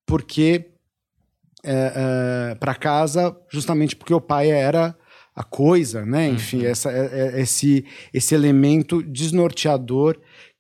porque 0.07 0.76
para 2.61 2.75
casa, 2.75 3.37
justamente 3.51 3.95
porque 3.97 4.15
o 4.15 4.21
pai 4.21 4.51
era 4.51 4.97
a 5.35 5.45
coisa, 5.45 6.05
né? 6.07 6.29
Enfim, 6.29 6.65
essa, 6.65 6.91
é- 6.91 7.35
é- 7.37 7.41
esse, 7.41 7.85
esse 8.13 8.35
elemento 8.35 9.03
desnorteador 9.03 10.17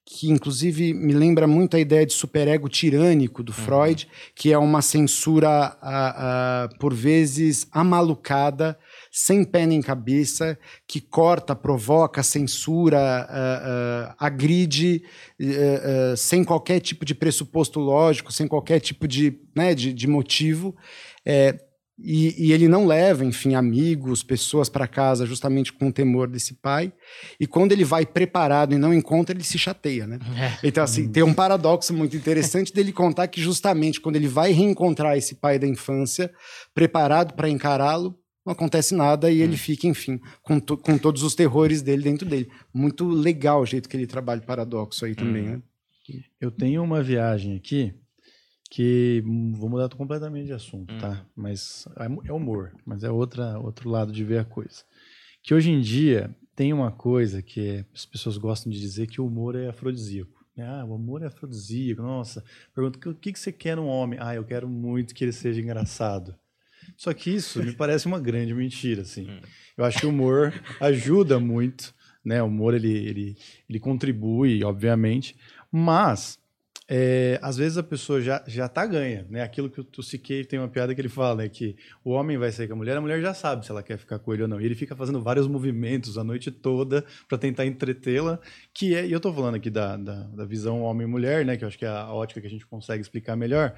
que 0.09 0.31
inclusive 0.31 0.95
me 0.95 1.13
lembra 1.13 1.49
muito 1.49 1.77
a 1.77 1.81
ideia 1.81 2.07
de 2.07 2.13
superego 2.13 2.69
tirânico 2.69 3.43
do 3.43 3.53
Freud, 3.53 4.07
que 4.37 4.53
é 4.53 4.59
uma 4.59 4.81
censura 4.81 5.49
ah, 5.51 5.79
ah, 5.83 6.69
por 6.79 6.95
vezes 6.95 7.67
amalucada, 7.73 8.79
sem 9.19 9.43
pé 9.45 9.65
nem 9.65 9.81
cabeça, 9.81 10.59
que 10.87 11.01
corta, 11.01 11.57
provoca, 11.57 12.23
censura, 12.23 12.99
ah, 13.01 13.25
ah, 13.31 14.27
agride, 14.27 15.03
eh, 15.41 16.13
sem 16.19 16.45
qualquer 16.45 16.81
tipo 16.81 17.03
de 17.03 17.15
pressuposto 17.15 17.81
lógico, 17.81 18.31
sem 18.31 18.47
qualquer 18.47 18.79
tipo 18.79 19.09
de, 19.09 19.41
né, 19.57 19.75
de, 19.75 19.95
de 19.95 20.07
motivo. 20.07 20.77
É, 21.25 21.59
e, 21.99 22.49
e 22.49 22.53
ele 22.53 22.69
não 22.69 22.85
leva, 22.85 23.25
enfim, 23.25 23.55
amigos, 23.55 24.23
pessoas 24.23 24.69
para 24.69 24.87
casa 24.87 25.25
justamente 25.25 25.73
com 25.73 25.89
o 25.89 25.93
temor 25.93 26.29
desse 26.29 26.53
pai. 26.53 26.93
E 27.41 27.47
quando 27.47 27.73
ele 27.73 27.85
vai 27.85 28.05
preparado 28.05 28.75
e 28.75 28.79
não 28.79 28.93
encontra, 28.93 29.35
ele 29.35 29.45
se 29.45 29.59
chateia, 29.59 30.07
né? 30.07 30.19
Então, 30.63 30.85
assim, 30.85 31.09
tem 31.09 31.23
um 31.23 31.33
paradoxo 31.33 31.95
muito 31.95 32.15
interessante 32.15 32.71
dele 32.71 32.93
contar 32.93 33.29
que 33.29 33.41
justamente 33.41 33.99
quando 33.99 34.17
ele 34.17 34.29
vai 34.29 34.53
reencontrar 34.53 35.17
esse 35.17 35.37
pai 35.37 35.59
da 35.59 35.67
infância, 35.67 36.31
preparado 36.75 37.33
para 37.33 37.49
encará-lo, 37.49 38.15
não 38.47 38.53
acontece 38.53 38.95
nada 38.95 39.31
e 39.31 39.41
ele 39.43 39.57
fica, 39.57 39.87
enfim, 39.89 40.21
com, 40.43 40.59
to- 40.61 40.79
com 40.79 40.97
todos 40.97 41.23
os 41.25 41.35
terrores 41.35 41.83
dele 41.83 42.03
dentro 42.05 42.27
dele. 42.29 42.49
Muito 42.73 43.07
legal 43.09 43.61
o 43.61 43.67
jeito 43.67 43.89
que 43.89 43.97
ele 43.97 44.07
trabalha 44.07 44.41
o 44.41 44.47
paradoxo 44.47 45.05
aí 45.05 45.15
também, 45.17 45.43
né? 45.49 45.63
Eu 46.41 46.51
tenho 46.53 46.83
uma 46.85 47.03
viagem 47.03 47.57
aqui 47.57 47.93
que 48.71 49.23
hum, 49.27 49.53
vou 49.55 49.69
mudar 49.69 49.89
completamente 49.91 50.47
de 50.47 50.53
assunto, 50.53 50.95
tá? 50.99 51.27
Mas 51.37 51.87
é 51.99 52.29
é 52.29 52.33
humor, 52.33 52.73
mas 52.87 53.03
é 53.05 53.11
outra 53.11 53.59
outro 53.59 53.89
lado 53.91 54.13
de 54.13 54.25
ver 54.25 54.39
a 54.39 54.45
coisa. 54.45 54.85
Que 55.43 55.55
hoje 55.55 55.71
em 55.71 55.81
dia 55.81 56.35
tem 56.55 56.73
uma 56.73 56.91
coisa 56.91 57.43
que 57.43 57.61
é- 57.61 57.85
as 57.95 58.07
pessoas 58.07 58.37
gostam 58.37 58.71
de 58.73 58.81
dizer 58.81 59.07
que 59.09 59.21
o 59.21 59.27
humor 59.27 59.55
é 59.57 59.69
afrodisíaco. 59.69 60.35
Ah, 60.59 60.85
o 60.87 60.95
humor 60.95 61.23
é 61.23 61.27
afrodisíaco. 61.27 62.01
Nossa, 62.03 62.43
pergunta 62.75 63.11
o 63.11 63.15
que 63.15 63.33
que 63.33 63.39
você 63.39 63.53
quer 63.53 63.77
num 63.77 63.87
homem? 63.87 64.19
Ah, 64.23 64.35
eu 64.35 64.45
quero 64.45 64.69
muito 64.69 65.15
que 65.15 65.23
ele 65.25 65.33
seja 65.33 65.61
engraçado. 65.61 66.35
Só 66.97 67.13
que 67.13 67.31
isso 67.31 67.63
me 67.63 67.73
parece 67.73 68.07
uma 68.07 68.19
grande 68.19 68.55
mentira, 68.55 69.03
assim. 69.03 69.29
Eu 69.77 69.85
acho 69.85 69.99
que 69.99 70.07
o 70.07 70.11
humor 70.11 70.53
ajuda 70.81 71.39
muito, 71.39 71.95
né? 72.25 72.43
O 72.43 72.47
humor 72.47 72.75
ele, 72.75 72.91
ele, 72.91 73.37
ele 73.69 73.79
contribui, 73.79 74.65
obviamente, 74.65 75.37
mas 75.71 76.39
é, 76.89 77.39
às 77.43 77.57
vezes 77.57 77.77
a 77.77 77.83
pessoa 77.83 78.21
já, 78.21 78.45
já 78.47 78.69
tá 78.69 78.87
ganha, 78.87 79.27
né? 79.29 79.43
Aquilo 79.43 79.69
que 79.69 79.81
o, 79.81 79.87
o 79.99 80.03
Siquei 80.03 80.45
tem 80.45 80.59
uma 80.59 80.69
piada 80.69 80.95
que 80.95 81.01
ele 81.01 81.09
fala, 81.09 81.43
né? 81.43 81.49
Que 81.49 81.77
o 82.05 82.11
homem 82.11 82.39
vai 82.39 82.53
sair 82.53 82.69
com 82.69 82.75
a 82.75 82.77
mulher, 82.77 82.97
a 82.97 83.01
mulher 83.01 83.21
já 83.21 83.35
sabe 83.35 83.65
se 83.65 83.73
ela 83.73 83.83
quer 83.83 83.99
ficar 83.99 84.21
com 84.21 84.33
ele 84.33 84.43
ou 84.43 84.49
não. 84.49 84.61
E 84.61 84.65
ele 84.65 84.77
fica 84.77 84.95
fazendo 84.95 85.21
vários 85.21 85.49
movimentos 85.49 86.17
a 86.17 86.23
noite 86.23 86.51
toda 86.51 87.05
para 87.29 87.37
tentar 87.39 87.67
entretê-la, 87.67 88.39
que 88.73 88.95
é, 88.95 89.05
e 89.05 89.11
eu 89.11 89.19
tô 89.19 89.33
falando 89.33 89.57
aqui 89.57 89.69
da, 89.69 89.97
da, 89.97 90.23
da 90.29 90.45
visão 90.45 90.83
homem 90.83 91.07
e 91.07 91.11
mulher, 91.11 91.45
né? 91.45 91.57
Que 91.57 91.65
eu 91.65 91.69
acho 91.69 91.79
que 91.79 91.85
é 91.85 91.89
a 91.89 92.13
ótica 92.13 92.41
que 92.41 92.47
a 92.47 92.51
gente 92.51 92.67
consegue 92.67 93.03
explicar 93.03 93.37
melhor. 93.37 93.75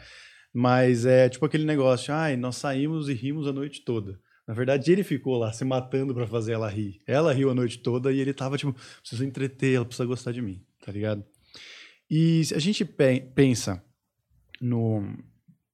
Mas 0.60 1.06
é 1.06 1.28
tipo 1.28 1.46
aquele 1.46 1.64
negócio, 1.64 2.12
ai, 2.12 2.36
nós 2.36 2.56
saímos 2.56 3.08
e 3.08 3.14
rimos 3.14 3.46
a 3.46 3.52
noite 3.52 3.80
toda. 3.84 4.18
Na 4.44 4.52
verdade, 4.52 4.90
ele 4.90 5.04
ficou 5.04 5.38
lá 5.38 5.52
se 5.52 5.64
matando 5.64 6.12
para 6.12 6.26
fazer 6.26 6.54
ela 6.54 6.68
rir. 6.68 7.00
Ela 7.06 7.32
riu 7.32 7.48
a 7.48 7.54
noite 7.54 7.78
toda 7.78 8.10
e 8.10 8.18
ele 8.18 8.34
tava 8.34 8.58
tipo, 8.58 8.74
preciso 9.00 9.24
entreter, 9.24 9.76
ela 9.76 9.84
precisa 9.84 10.04
gostar 10.04 10.32
de 10.32 10.42
mim, 10.42 10.60
tá 10.84 10.90
ligado? 10.90 11.24
E 12.10 12.44
se 12.44 12.56
a 12.56 12.58
gente 12.58 12.84
pe- 12.84 13.20
pensa 13.36 13.80
no, 14.60 15.16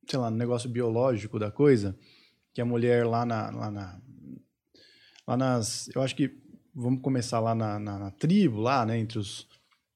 sei 0.07 0.19
lá, 0.19 0.31
no 0.31 0.37
negócio 0.37 0.69
biológico 0.69 1.39
da 1.39 1.51
coisa, 1.51 1.99
que 2.53 2.61
a 2.61 2.65
mulher 2.67 3.07
lá 3.07 3.25
na, 3.25 3.51
lá 3.51 3.71
na 3.71 4.03
lá 5.27 5.35
nas, 5.35 5.89
eu 5.95 6.03
acho 6.03 6.15
que 6.15 6.31
vamos 6.75 7.01
começar 7.01 7.41
lá 7.41 7.55
na, 7.55 7.79
na, 7.79 7.99
na 7.99 8.11
tribo, 8.11 8.61
lá, 8.61 8.85
né, 8.85 8.99
entre 8.99 9.19
os, 9.19 9.49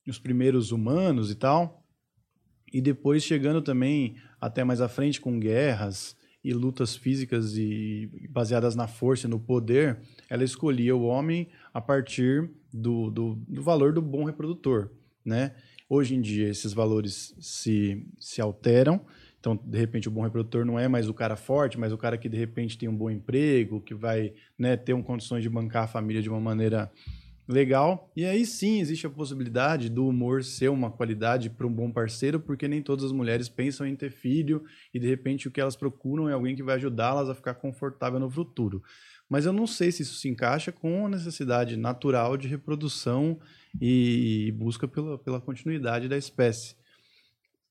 os 0.08 0.18
primeiros 0.18 0.72
humanos 0.72 1.30
e 1.30 1.34
tal, 1.34 1.84
e 2.72 2.80
depois 2.80 3.22
chegando 3.22 3.60
também 3.60 4.16
até 4.40 4.64
mais 4.64 4.80
à 4.80 4.88
frente 4.88 5.20
com 5.20 5.38
guerras 5.38 6.16
e 6.42 6.52
lutas 6.52 6.94
físicas 6.94 7.56
e 7.56 8.08
baseadas 8.30 8.74
na 8.74 8.86
força 8.86 9.26
e 9.26 9.30
no 9.30 9.40
poder, 9.40 9.98
ela 10.30 10.44
escolhia 10.44 10.94
o 10.94 11.02
homem 11.02 11.48
a 11.74 11.80
partir 11.80 12.48
do, 12.72 13.10
do, 13.10 13.34
do 13.48 13.62
valor 13.62 13.92
do 13.92 14.00
bom 14.00 14.24
reprodutor, 14.24 14.90
né? 15.24 15.54
Hoje 15.88 16.14
em 16.14 16.20
dia, 16.20 16.48
esses 16.48 16.72
valores 16.72 17.34
se, 17.40 18.06
se 18.18 18.40
alteram. 18.40 19.00
Então, 19.40 19.56
de 19.56 19.78
repente, 19.78 20.06
o 20.06 20.10
bom 20.10 20.22
reprodutor 20.22 20.64
não 20.64 20.78
é 20.78 20.86
mais 20.86 21.08
o 21.08 21.14
cara 21.14 21.34
forte, 21.34 21.78
mas 21.78 21.92
o 21.92 21.98
cara 21.98 22.18
que, 22.18 22.28
de 22.28 22.36
repente, 22.36 22.76
tem 22.76 22.88
um 22.88 22.96
bom 22.96 23.10
emprego, 23.10 23.80
que 23.80 23.94
vai 23.94 24.34
né, 24.58 24.76
ter 24.76 24.92
um 24.92 25.02
condições 25.02 25.42
de 25.42 25.48
bancar 25.48 25.84
a 25.84 25.88
família 25.88 26.20
de 26.20 26.28
uma 26.28 26.40
maneira 26.40 26.90
legal. 27.48 28.12
E 28.14 28.26
aí 28.26 28.44
sim 28.44 28.78
existe 28.78 29.06
a 29.06 29.10
possibilidade 29.10 29.88
do 29.88 30.06
humor 30.06 30.44
ser 30.44 30.68
uma 30.68 30.90
qualidade 30.90 31.48
para 31.48 31.66
um 31.66 31.72
bom 31.72 31.90
parceiro, 31.90 32.38
porque 32.38 32.68
nem 32.68 32.82
todas 32.82 33.06
as 33.06 33.12
mulheres 33.12 33.48
pensam 33.48 33.86
em 33.86 33.96
ter 33.96 34.10
filho 34.10 34.62
e, 34.92 34.98
de 34.98 35.08
repente, 35.08 35.48
o 35.48 35.50
que 35.50 35.60
elas 35.60 35.74
procuram 35.74 36.28
é 36.28 36.34
alguém 36.34 36.54
que 36.54 36.62
vai 36.62 36.76
ajudá-las 36.76 37.30
a 37.30 37.34
ficar 37.34 37.54
confortável 37.54 38.20
no 38.20 38.30
futuro. 38.30 38.82
Mas 39.28 39.46
eu 39.46 39.52
não 39.52 39.66
sei 39.66 39.90
se 39.90 40.02
isso 40.02 40.14
se 40.14 40.28
encaixa 40.28 40.70
com 40.70 41.06
a 41.06 41.08
necessidade 41.08 41.76
natural 41.76 42.36
de 42.36 42.46
reprodução 42.46 43.38
e 43.80 44.52
busca 44.56 44.86
pela, 44.86 45.18
pela 45.18 45.40
continuidade 45.40 46.08
da 46.08 46.16
espécie. 46.16 46.76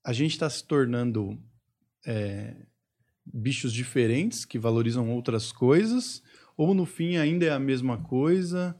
A 0.03 0.13
gente 0.13 0.31
está 0.31 0.49
se 0.49 0.63
tornando 0.63 1.37
é, 2.05 2.55
bichos 3.25 3.73
diferentes 3.73 4.45
que 4.45 4.59
valorizam 4.59 5.09
outras 5.11 5.51
coisas, 5.51 6.23
ou 6.55 6.73
no 6.73 6.85
fim 6.85 7.17
ainda 7.17 7.45
é 7.45 7.51
a 7.51 7.59
mesma 7.59 7.97
coisa? 7.97 8.75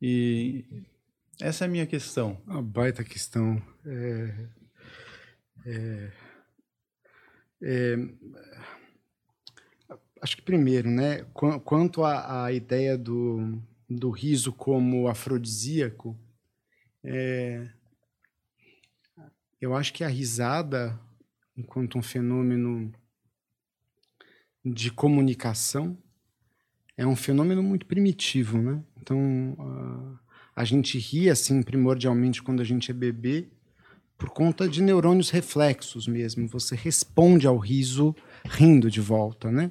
E 0.00 0.64
essa 1.40 1.64
é 1.64 1.66
a 1.66 1.70
minha 1.70 1.86
questão. 1.86 2.40
Uma 2.46 2.62
baita 2.62 3.04
questão. 3.04 3.62
É, 3.84 4.48
é, 5.66 6.12
é, 7.62 7.96
acho 10.22 10.36
que 10.36 10.42
primeiro, 10.42 10.90
né, 10.90 11.24
quanto 11.64 12.04
à, 12.04 12.44
à 12.44 12.52
ideia 12.52 12.96
do, 12.96 13.60
do 13.88 14.10
riso 14.10 14.52
como 14.52 15.08
afrodisíaco, 15.08 16.18
é, 17.02 17.68
eu 19.60 19.74
acho 19.74 19.92
que 19.92 20.04
a 20.04 20.08
risada, 20.08 20.98
enquanto 21.56 21.98
um 21.98 22.02
fenômeno 22.02 22.92
de 24.64 24.90
comunicação, 24.90 25.96
é 27.00 27.06
um 27.06 27.16
fenômeno 27.16 27.62
muito 27.62 27.86
primitivo, 27.86 28.58
né? 28.58 28.78
Então, 29.00 29.56
uh, 29.58 30.18
a 30.54 30.64
gente 30.64 30.98
ri, 30.98 31.30
assim, 31.30 31.62
primordialmente 31.62 32.42
quando 32.42 32.60
a 32.60 32.64
gente 32.64 32.90
é 32.90 32.94
bebê, 32.94 33.48
por 34.18 34.28
conta 34.28 34.68
de 34.68 34.82
neurônios 34.82 35.30
reflexos 35.30 36.06
mesmo. 36.06 36.46
Você 36.48 36.76
responde 36.76 37.46
ao 37.46 37.56
riso 37.56 38.14
rindo 38.44 38.90
de 38.90 39.00
volta, 39.00 39.50
né? 39.50 39.70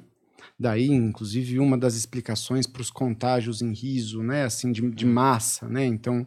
Daí, 0.58 0.88
inclusive, 0.88 1.60
uma 1.60 1.78
das 1.78 1.94
explicações 1.94 2.66
para 2.66 2.82
os 2.82 2.90
contágios 2.90 3.62
em 3.62 3.72
riso, 3.72 4.24
né, 4.24 4.42
assim, 4.42 4.72
de, 4.72 4.90
de 4.90 5.06
massa, 5.06 5.68
né? 5.68 5.84
Então, 5.84 6.26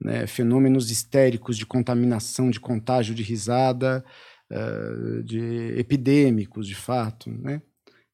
né, 0.00 0.26
fenômenos 0.26 0.90
histéricos 0.90 1.56
de 1.56 1.64
contaminação, 1.64 2.50
de 2.50 2.58
contágio 2.58 3.14
de 3.14 3.22
risada, 3.22 4.04
uh, 4.50 5.22
de 5.22 5.78
epidêmicos, 5.78 6.66
de 6.66 6.74
fato, 6.74 7.30
né? 7.30 7.62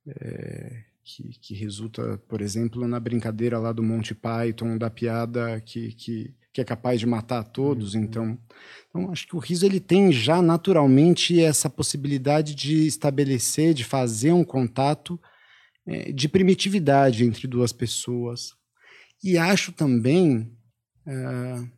É, 0.06 0.84
que, 1.06 1.38
que, 1.40 1.54
resulta, 1.54 2.18
por 2.28 2.40
exemplo, 2.40 2.86
na 2.88 2.98
brincadeira 2.98 3.60
lá 3.60 3.70
do 3.70 3.82
Monty 3.82 4.12
Python, 4.12 4.76
da 4.76 4.90
piada 4.90 5.60
que, 5.60 5.92
que, 5.92 6.34
que 6.52 6.60
é 6.60 6.64
capaz 6.64 6.98
de 6.98 7.06
matar 7.06 7.44
todos. 7.44 7.94
Uhum. 7.94 8.02
Então, 8.02 8.38
então, 8.88 9.12
acho 9.12 9.28
que 9.28 9.36
o 9.36 9.38
riso 9.38 9.64
ele 9.64 9.78
tem 9.78 10.10
já 10.10 10.42
naturalmente 10.42 11.40
essa 11.40 11.70
possibilidade 11.70 12.56
de 12.56 12.86
estabelecer, 12.88 13.72
de 13.72 13.84
fazer 13.84 14.32
um 14.32 14.42
contato 14.42 15.20
é, 15.86 16.10
de 16.10 16.28
primitividade 16.28 17.24
entre 17.24 17.46
duas 17.46 17.72
pessoas. 17.72 18.56
E 19.22 19.38
acho 19.38 19.70
também, 19.70 20.52
uh, 21.06 21.70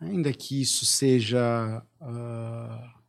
ainda 0.00 0.32
que 0.32 0.62
isso 0.62 0.86
seja 0.86 1.84
uh, 2.00 3.01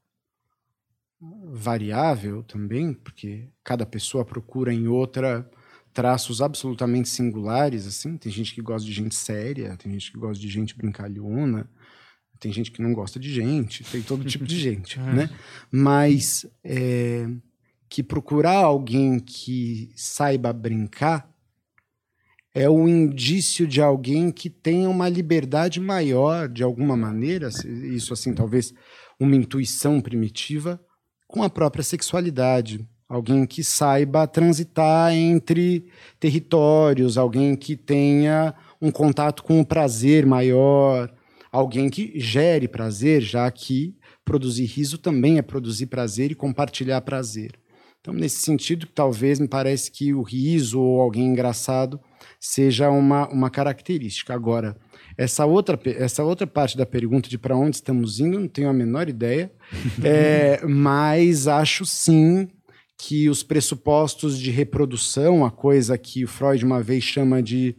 variável 1.52 2.44
também, 2.44 2.94
porque 2.94 3.50
cada 3.64 3.86
pessoa 3.86 4.26
procura 4.26 4.74
em 4.74 4.88
outra 4.88 5.50
traços 5.94 6.42
absolutamente 6.42 7.08
singulares, 7.08 7.86
assim. 7.86 8.18
Tem 8.18 8.32
gente 8.32 8.54
que 8.54 8.62
gosta 8.62 8.86
de 8.86 8.94
gente 8.94 9.14
séria, 9.14 9.78
tem 9.78 9.92
gente 9.94 10.12
que 10.12 10.18
gosta 10.18 10.42
de 10.42 10.50
gente 10.50 10.76
brincalhona, 10.76 11.70
tem 12.40 12.52
gente 12.52 12.72
que 12.72 12.82
não 12.82 12.94
gosta 12.94 13.20
de 13.20 13.32
gente, 13.32 13.84
tem 13.84 14.02
todo 14.02 14.26
tipo 14.26 14.44
de 14.44 14.58
gente, 14.60 15.00
né? 15.00 15.30
Mas 15.72 16.46
é, 16.64 17.28
que 17.88 18.02
procurar 18.02 18.58
alguém 18.58 19.20
que 19.20 19.92
saiba 19.96 20.52
brincar 20.52 21.32
é 22.56 22.70
o 22.70 22.88
indício 22.88 23.66
de 23.66 23.82
alguém 23.82 24.32
que 24.32 24.50
tenha 24.50 24.90
uma 24.90 25.10
liberdade 25.10 25.80
maior, 25.80 26.48
de 26.48 26.64
alguma 26.64 26.96
maneira, 26.96 27.50
isso 27.66 28.14
assim, 28.14 28.34
talvez 28.34 28.74
uma 29.20 29.36
intuição 29.36 30.02
primitiva, 30.02 30.80
com 31.34 31.42
a 31.42 31.50
própria 31.50 31.84
sexualidade. 31.84 32.88
Alguém 33.10 33.44
que 33.48 33.64
saiba 33.64 34.28
transitar 34.28 35.12
entre 35.12 35.88
territórios, 36.20 37.18
alguém 37.18 37.56
que 37.56 37.76
tenha 37.76 38.54
um 38.80 38.92
contato 38.92 39.42
com 39.42 39.60
o 39.60 39.66
prazer 39.66 40.28
maior, 40.28 41.12
alguém 41.52 41.90
que 41.90 42.20
gere 42.20 42.68
prazer, 42.68 43.24
já 43.24 43.50
que 43.50 43.98
produzir 44.24 44.66
riso 44.66 45.00
também 45.00 45.40
é 45.40 45.42
produzir 45.42 45.88
prazer 45.88 46.30
e 46.30 46.36
compartilhar 46.36 47.02
prazer. 47.02 47.54
Então, 48.00 48.14
nesse 48.14 48.42
sentido, 48.44 48.86
talvez 48.86 49.40
me 49.40 49.48
parece 49.48 49.90
que 49.90 50.14
o 50.14 50.22
riso 50.22 50.80
ou 50.80 51.02
alguém 51.02 51.26
engraçado 51.26 52.00
seja 52.40 52.92
uma, 52.92 53.28
uma 53.30 53.50
característica. 53.50 54.36
Agora, 54.36 54.78
essa 55.18 55.46
outra, 55.46 55.80
essa 55.86 56.24
outra 56.24 56.48
parte 56.48 56.78
da 56.78 56.86
pergunta 56.86 57.30
de 57.30 57.38
para 57.38 57.56
onde 57.56 57.76
estamos 57.76 58.20
indo, 58.20 58.40
não 58.40 58.48
tenho 58.48 58.70
a 58.70 58.74
menor 58.74 59.10
ideia, 59.10 59.52
é, 60.04 60.66
mas 60.66 61.48
acho 61.48 61.86
sim 61.86 62.48
que 62.98 63.30
os 63.30 63.44
pressupostos 63.44 64.40
de 64.40 64.52
reprodução, 64.52 65.44
a 65.44 65.52
coisa 65.52 65.98
que 65.98 66.24
o 66.24 66.28
Freud 66.28 66.64
uma 66.64 66.82
vez 66.82 67.04
chama 67.04 67.42
de 67.42 67.76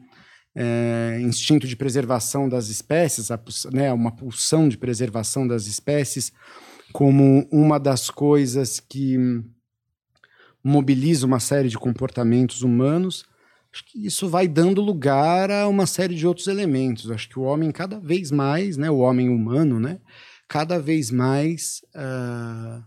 é, 0.55 1.19
instinto 1.21 1.67
de 1.67 1.77
preservação 1.77 2.49
das 2.49 2.69
espécies, 2.69 3.31
a, 3.31 3.41
né, 3.73 3.93
uma 3.93 4.15
pulsão 4.15 4.69
de 4.69 4.79
preservação 4.79 5.47
das 5.47 5.67
espécies, 5.67 6.33
como 6.93 7.49
uma 7.51 7.79
das 7.79 8.09
coisas 8.11 8.79
que 8.79 9.17
mobiliza 10.63 11.27
uma 11.27 11.41
série 11.41 11.69
de 11.69 11.77
comportamentos 11.77 12.63
humanos, 12.63 13.25
acho 13.75 13.85
que 13.87 14.07
isso 14.07 14.29
vai 14.29 14.47
dando 14.47 14.81
lugar 14.81 15.51
a 15.51 15.67
uma 15.67 15.85
série 15.85 16.15
de 16.15 16.25
outros 16.25 16.47
elementos. 16.47 17.11
Acho 17.11 17.29
que 17.29 17.41
o 17.41 17.43
homem 17.43 17.73
cada 17.73 17.99
vez 17.99 18.31
mais, 18.31 18.77
né, 18.77 18.89
o 18.89 18.99
homem 18.99 19.29
humano, 19.29 19.81
né, 19.81 19.99
cada 20.49 20.79
vez 20.79 21.11
mais 21.11 21.83
uh, 21.93 22.79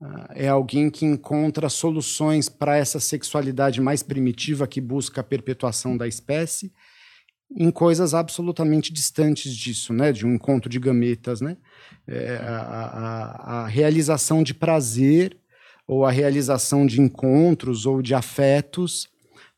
uh, 0.00 0.26
é 0.30 0.46
alguém 0.46 0.88
que 0.88 1.04
encontra 1.04 1.68
soluções 1.68 2.48
para 2.48 2.76
essa 2.76 3.00
sexualidade 3.00 3.80
mais 3.80 4.04
primitiva 4.04 4.68
que 4.68 4.80
busca 4.80 5.20
a 5.20 5.24
perpetuação 5.24 5.96
da 5.96 6.06
espécie 6.06 6.72
em 7.52 7.72
coisas 7.72 8.14
absolutamente 8.14 8.92
distantes 8.92 9.52
disso, 9.52 9.92
né, 9.92 10.12
de 10.12 10.24
um 10.24 10.34
encontro 10.34 10.70
de 10.70 10.78
gametas, 10.78 11.40
né, 11.40 11.56
é, 12.06 12.36
a, 12.36 12.60
a, 12.60 13.62
a 13.62 13.66
realização 13.66 14.44
de 14.44 14.54
prazer 14.54 15.36
ou 15.88 16.04
a 16.04 16.10
realização 16.12 16.86
de 16.86 17.00
encontros 17.00 17.84
ou 17.84 18.00
de 18.00 18.14
afetos 18.14 19.10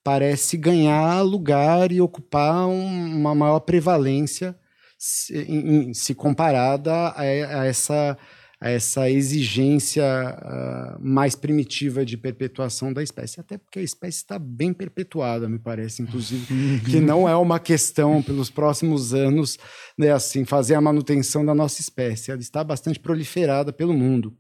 parece 0.05 0.57
ganhar 0.57 1.23
lugar 1.23 1.93
e 1.93 2.01
ocupar 2.01 2.67
um, 2.67 3.17
uma 3.17 3.35
maior 3.35 3.61
prevalência 3.61 4.57
se, 4.99 5.37
em, 5.37 5.95
se 5.95 6.15
comparada 6.15 6.93
a, 6.93 7.21
a, 7.21 7.67
essa, 7.67 8.17
a 8.61 8.71
essa 8.71 9.11
exigência 9.11 10.05
uh, 10.05 10.99
mais 11.01 11.35
primitiva 11.35 12.05
de 12.05 12.17
perpetuação 12.17 12.93
da 12.93 13.03
espécie. 13.03 13.41
Até 13.41 13.59
porque 13.59 13.79
a 13.81 13.83
espécie 13.83 14.19
está 14.19 14.39
bem 14.39 14.73
perpetuada, 14.73 15.49
me 15.49 15.59
parece, 15.59 16.03
inclusive, 16.03 16.81
que 16.85 17.01
não 17.01 17.29
é 17.29 17.37
uma 17.37 17.59
questão 17.59 18.23
pelos 18.23 18.51
próximos 18.51 19.13
anos, 19.13 19.59
né, 19.99 20.13
assim, 20.13 20.45
fazer 20.45 20.75
a 20.75 20.81
manutenção 20.81 21.45
da 21.45 21.55
nossa 21.55 21.81
espécie. 21.81 22.31
Ela 22.31 22.41
está 22.41 22.63
bastante 22.63 23.01
proliferada 23.01 23.73
pelo 23.73 23.93
mundo 23.93 24.37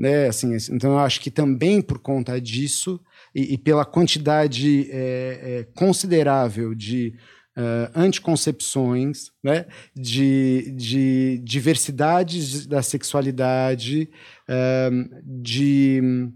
né? 0.00 0.28
Assim, 0.28 0.56
então 0.72 0.92
eu 0.92 0.98
acho 0.98 1.20
que 1.20 1.30
também 1.30 1.82
por 1.82 1.98
conta 1.98 2.40
disso 2.40 2.98
e, 3.34 3.54
e 3.54 3.58
pela 3.58 3.84
quantidade 3.84 4.88
é, 4.90 5.40
é, 5.42 5.68
considerável 5.74 6.74
de 6.74 7.14
uh, 7.56 7.90
anticoncepções, 7.94 9.30
né? 9.42 9.66
De, 9.94 10.72
de 10.72 11.40
diversidades 11.44 12.66
da 12.66 12.82
sexualidade, 12.82 14.10
uh, 14.48 15.22
de 15.24 16.30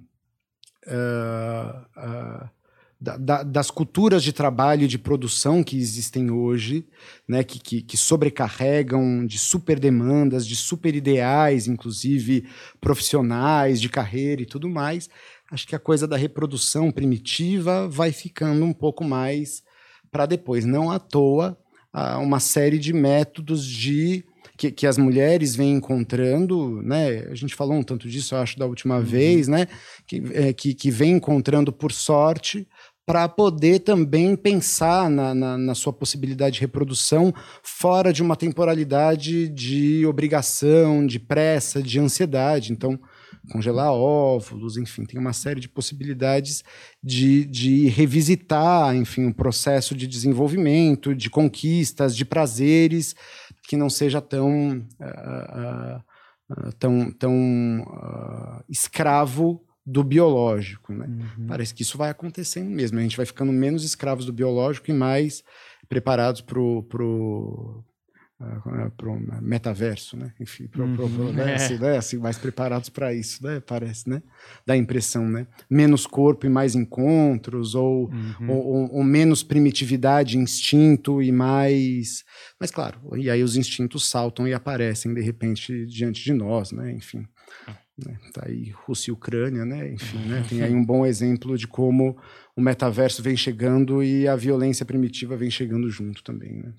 uh, 0.86 2.48
da, 3.00 3.42
das 3.42 3.70
culturas 3.70 4.22
de 4.22 4.32
trabalho 4.32 4.84
e 4.84 4.88
de 4.88 4.98
produção 4.98 5.62
que 5.62 5.76
existem 5.76 6.30
hoje, 6.30 6.86
né, 7.28 7.44
que, 7.44 7.58
que, 7.58 7.82
que, 7.82 7.96
sobrecarregam 7.98 9.26
de 9.26 9.38
super 9.38 9.78
demandas, 9.78 10.46
de 10.46 10.56
super 10.56 10.94
ideais, 10.94 11.66
inclusive 11.66 12.46
profissionais, 12.80 13.78
de 13.78 13.90
carreira 13.90 14.40
e 14.40 14.46
tudo 14.46 14.70
mais, 14.70 15.10
acho 15.50 15.66
que 15.66 15.74
a 15.74 15.78
coisa 15.78 16.06
da 16.06 16.16
reprodução 16.16 16.90
primitiva 16.90 17.88
vai 17.88 18.12
ficando 18.12 18.64
um 18.64 18.72
pouco 18.72 19.04
mais 19.04 19.62
para 20.10 20.26
depois. 20.26 20.64
Não 20.64 20.90
à 20.90 20.98
toa, 20.98 21.58
uma 22.20 22.40
série 22.40 22.78
de 22.78 22.92
métodos 22.92 23.64
de 23.66 24.24
que, 24.56 24.70
que, 24.70 24.86
as 24.86 24.96
mulheres 24.96 25.56
vêm 25.56 25.72
encontrando, 25.72 26.80
né? 26.82 27.26
A 27.30 27.34
gente 27.34 27.54
falou 27.54 27.76
um 27.76 27.82
tanto 27.82 28.08
disso, 28.08 28.34
eu 28.34 28.38
acho, 28.38 28.58
da 28.58 28.66
última 28.66 28.98
uhum. 28.98 29.04
vez, 29.04 29.48
né? 29.48 29.66
Que, 30.06 30.22
é, 30.32 30.52
que, 30.52 30.74
que 30.74 30.90
vem 30.90 31.12
encontrando 31.14 31.72
por 31.72 31.92
sorte 31.92 32.68
para 33.06 33.28
poder 33.28 33.80
também 33.80 34.34
pensar 34.34 35.10
na, 35.10 35.34
na, 35.34 35.58
na, 35.58 35.74
sua 35.74 35.92
possibilidade 35.92 36.54
de 36.54 36.60
reprodução 36.60 37.34
fora 37.62 38.12
de 38.12 38.22
uma 38.22 38.34
temporalidade 38.34 39.48
de 39.48 40.06
obrigação, 40.06 41.06
de 41.06 41.18
pressa, 41.18 41.82
de 41.82 42.00
ansiedade. 42.00 42.72
Então, 42.72 42.98
congelar 43.50 43.92
óvulos, 43.92 44.76
enfim, 44.76 45.04
tem 45.04 45.20
uma 45.20 45.32
série 45.32 45.60
de 45.60 45.68
possibilidades 45.68 46.64
de, 47.02 47.44
de 47.44 47.88
revisitar, 47.88 48.94
enfim, 48.96 49.24
o 49.24 49.28
um 49.28 49.32
processo 49.32 49.94
de 49.94 50.06
desenvolvimento, 50.06 51.14
de 51.14 51.28
conquistas, 51.28 52.16
de 52.16 52.24
prazeres, 52.24 53.14
que 53.68 53.76
não 53.76 53.90
seja 53.90 54.20
tão, 54.20 54.78
uh, 55.00 56.02
uh, 56.50 56.72
tão, 56.78 57.10
tão 57.12 58.64
escravo 58.68 59.62
do 59.84 60.02
biológico. 60.02 60.92
Né? 60.92 61.06
Uhum. 61.06 61.46
Parece 61.46 61.74
que 61.74 61.82
isso 61.82 61.98
vai 61.98 62.10
acontecendo 62.10 62.70
mesmo. 62.70 62.98
A 62.98 63.02
gente 63.02 63.16
vai 63.16 63.26
ficando 63.26 63.52
menos 63.52 63.84
escravos 63.84 64.24
do 64.24 64.32
biológico 64.32 64.90
e 64.90 64.94
mais 64.94 65.42
preparados 65.88 66.40
para 66.40 66.58
o 66.58 67.84
pro, 68.38 68.86
uh, 68.86 68.90
pro 68.90 69.42
metaverso, 69.42 70.16
né? 70.16 70.32
Enfim, 70.40 70.66
pro, 70.66 70.84
uhum. 70.84 70.96
pro, 70.96 71.08
pro 71.08 71.32
né? 71.32 71.52
É. 71.52 71.54
Assim, 71.54 71.78
né? 71.78 71.96
assim, 71.96 72.18
mais 72.18 72.38
preparados 72.38 72.88
para 72.88 73.14
isso, 73.14 73.44
né? 73.44 73.60
Parece, 73.60 74.08
né? 74.08 74.22
Dá 74.66 74.74
a 74.74 74.76
impressão, 74.76 75.28
né? 75.28 75.46
Menos 75.70 76.06
corpo 76.06 76.46
e 76.46 76.48
mais 76.48 76.74
encontros, 76.74 77.74
ou, 77.74 78.10
uhum. 78.10 78.50
ou, 78.50 78.66
ou, 78.66 78.94
ou, 78.96 79.04
menos 79.04 79.42
primitividade, 79.42 80.38
instinto 80.38 81.22
e 81.22 81.30
mais... 81.30 82.24
Mas, 82.60 82.70
claro, 82.70 83.00
e 83.16 83.30
aí 83.30 83.42
os 83.42 83.56
instintos 83.56 84.08
saltam 84.08 84.46
e 84.48 84.54
aparecem, 84.54 85.14
de 85.14 85.20
repente, 85.20 85.86
diante 85.86 86.22
de 86.22 86.32
nós, 86.32 86.72
né? 86.72 86.92
Enfim... 86.92 87.26
Né? 87.96 88.18
Tá 88.32 88.42
aí 88.46 88.70
Rússia 88.70 89.10
e 89.10 89.12
Ucrânia, 89.12 89.64
né? 89.64 89.92
Enfim, 89.92 90.18
né? 90.26 90.44
tem 90.48 90.62
aí 90.62 90.74
um 90.74 90.84
bom 90.84 91.06
exemplo 91.06 91.56
de 91.56 91.68
como 91.68 92.18
o 92.56 92.60
metaverso 92.60 93.22
vem 93.22 93.36
chegando 93.36 94.02
e 94.02 94.26
a 94.26 94.34
violência 94.34 94.84
primitiva 94.84 95.36
vem 95.36 95.48
chegando 95.48 95.88
junto 95.88 96.20
também, 96.24 96.60
né? 96.60 96.74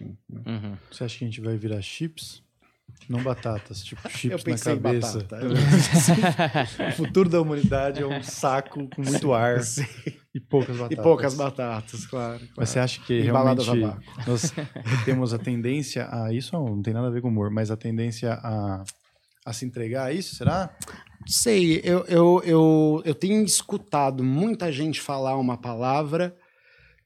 Acho 0.00 0.16
que 0.16 0.16
tem, 0.16 0.18
né? 0.28 0.42
Uhum. 0.46 0.76
Você 0.90 1.04
acha 1.04 1.18
que 1.18 1.24
a 1.24 1.26
gente 1.26 1.40
vai 1.40 1.56
virar 1.56 1.80
chips? 1.80 2.42
Não 3.08 3.22
batatas, 3.22 3.82
tipo 3.82 4.00
chips 4.10 4.44
na 4.44 4.58
cabeça. 4.58 5.18
Batata. 5.20 5.46
o 6.90 6.92
futuro 6.92 7.28
da 7.28 7.40
humanidade 7.40 8.02
é 8.02 8.06
um 8.06 8.22
saco 8.22 8.88
com 8.88 9.02
muito 9.02 9.32
ar 9.32 9.62
Sim. 9.62 9.84
e 10.34 10.40
poucas 10.40 10.76
batatas. 10.76 10.98
E 10.98 11.02
poucas 11.02 11.34
batatas, 11.34 12.06
claro. 12.06 12.38
claro. 12.38 12.52
Mas 12.56 12.68
você 12.70 12.78
acha 12.78 13.00
que 13.02 13.20
realmente 13.20 13.70
nós 14.26 14.52
temos 15.04 15.32
a 15.32 15.38
tendência 15.38 16.08
a 16.10 16.32
isso 16.32 16.52
não 16.52 16.82
tem 16.82 16.92
nada 16.92 17.06
a 17.06 17.10
ver 17.10 17.22
com 17.22 17.28
humor, 17.28 17.50
mas 17.50 17.70
a 17.70 17.76
tendência 17.76 18.34
a 18.34 18.84
a 19.44 19.52
se 19.52 19.64
entregar 19.64 20.04
a 20.04 20.12
isso, 20.12 20.36
será? 20.36 20.70
Sei, 21.26 21.80
eu, 21.84 22.04
eu, 22.06 22.42
eu, 22.44 23.02
eu 23.04 23.14
tenho 23.14 23.42
escutado 23.44 24.22
muita 24.22 24.70
gente 24.72 25.00
falar 25.00 25.36
uma 25.36 25.56
palavra 25.56 26.36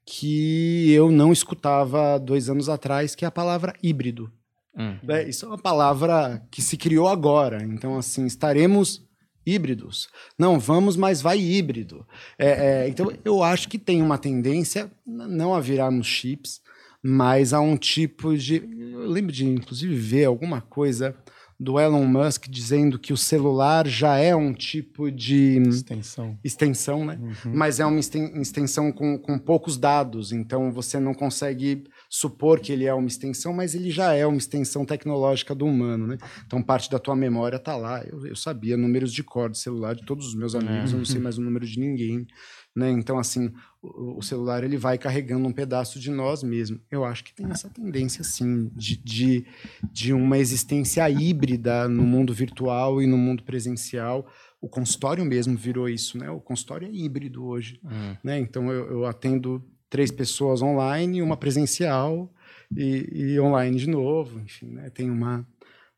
que 0.07 0.91
eu 0.93 1.11
não 1.11 1.33
escutava 1.33 2.19
dois 2.19 2.51
anos 2.51 2.69
atrás, 2.69 3.15
que 3.15 3.25
é 3.25 3.29
a 3.29 3.33
palavra 3.33 3.75
híbrido. 3.83 4.31
Hum. 4.77 4.97
É, 5.09 5.29
isso 5.29 5.45
é 5.47 5.49
uma 5.49 5.59
palavra 5.59 6.43
que 6.51 6.61
se 6.61 6.77
criou 6.77 7.09
agora. 7.09 7.63
Então, 7.63 7.97
assim, 7.97 8.27
estaremos 8.27 9.07
híbridos. 9.47 10.09
Não, 10.39 10.59
vamos, 10.59 10.97
mas 10.97 11.21
vai 11.21 11.39
híbrido. 11.39 12.07
É, 12.39 12.49
é, 12.85 12.89
então, 12.89 13.13
eu 13.25 13.43
acho 13.43 13.69
que 13.69 13.79
tem 13.79 14.03
uma 14.03 14.19
tendência, 14.19 14.91
não 15.07 15.55
a 15.55 15.61
virarmos 15.61 16.07
chips, 16.07 16.61
mas 17.03 17.53
a 17.53 17.61
um 17.61 17.77
tipo 17.77 18.37
de. 18.37 18.57
Eu 18.93 19.07
lembro 19.09 19.33
de, 19.33 19.47
inclusive, 19.47 19.95
ver 19.95 20.25
alguma 20.25 20.61
coisa 20.61 21.15
do 21.59 21.79
Elon 21.79 22.05
Musk 22.05 22.47
dizendo 22.49 22.99
que 22.99 23.13
o 23.13 23.17
celular 23.17 23.87
já 23.87 24.17
é 24.17 24.35
um 24.35 24.53
tipo 24.53 25.11
de 25.11 25.59
extensão, 25.69 26.39
extensão 26.43 27.05
né? 27.05 27.19
Uhum. 27.21 27.53
Mas 27.55 27.81
é 27.81 27.87
uma 27.87 28.01
extensão 28.01 28.91
com, 28.91 29.19
com 29.19 29.39
poucos 29.39 29.77
dados, 29.77 30.33
então 30.33 30.73
você 30.73 30.99
não 30.99 31.15
consegue 31.15 31.85
supor 32.11 32.61
que 32.61 32.73
ele 32.73 32.85
é 32.85 32.95
uma 32.95 33.07
extensão, 33.07 33.53
mas 33.53 33.75
ele 33.75 33.91
já 33.91 34.13
é 34.13 34.27
uma 34.27 34.37
extensão 34.37 34.85
tecnológica 34.85 35.55
do 35.55 35.65
humano, 35.65 36.07
né? 36.07 36.19
Então 36.47 36.63
parte 36.63 36.91
da 36.91 36.99
tua 36.99 37.17
memória 37.17 37.57
está 37.57 37.77
lá. 37.77 38.03
Eu, 38.05 38.27
eu, 38.27 38.37
sabia 38.37 38.77
números 38.77 39.13
de 39.13 39.23
cor 39.23 39.51
de 39.51 39.59
celular 39.59 39.95
de 39.95 40.05
todos 40.05 40.27
os 40.27 40.35
meus 40.35 40.55
amigos, 40.55 40.91
é. 40.91 40.95
eu 40.95 40.99
não 40.99 41.05
sei 41.05 41.21
mais 41.21 41.39
o 41.39 41.43
número 41.43 41.67
de 41.67 41.79
ninguém. 41.79 42.27
Né? 42.75 42.91
Então, 42.91 43.19
assim, 43.19 43.53
o, 43.81 44.19
o, 44.19 44.23
celular 44.23 44.65
ele 44.65 44.77
vai 44.77 44.99
carregando 44.99 45.47
um 45.47 45.53
pedaço 45.53 46.01
de 46.01 46.11
nós 46.11 46.43
mesmo. 46.43 46.81
Eu 46.91 47.05
acho 47.05 47.23
que 47.23 47.33
tem 47.33 47.47
essa 47.49 47.71
tendência, 47.71 48.25
sim, 48.25 48.69
de, 48.75 48.97
de, 48.97 49.47
de 49.93 50.13
uma 50.13 50.39
existência 50.39 51.09
híbrida 51.09 51.89
no 51.89 52.03
mundo 52.03 52.35
virtual 52.35 53.01
e 53.01 53.07
no 53.07 53.17
mundo 53.17 53.45
presencial. 53.45 54.27
O 54.61 54.69
consultório 54.69 55.25
mesmo 55.25 55.57
virou 55.57 55.89
isso, 55.89 56.19
né? 56.19 56.29
O 56.31 56.41
consultório 56.41 56.89
é 56.89 56.91
híbrido 56.91 57.45
hoje, 57.45 57.79
hum. 57.85 58.17
né? 58.25 58.41
Então, 58.41 58.73
eu, 58.73 58.91
eu, 58.91 59.07
atendo 59.07 59.65
três 59.89 60.11
pessoas 60.11 60.61
online, 60.61 61.23
uma 61.23 61.37
presencial 61.37 62.35
e, 62.77 63.09
e 63.35 63.41
online 63.41 63.77
de 63.77 63.89
novo. 63.89 64.41
Enfim, 64.41 64.67
né? 64.67 64.91
Tem 64.91 65.09
uma, 65.09 65.47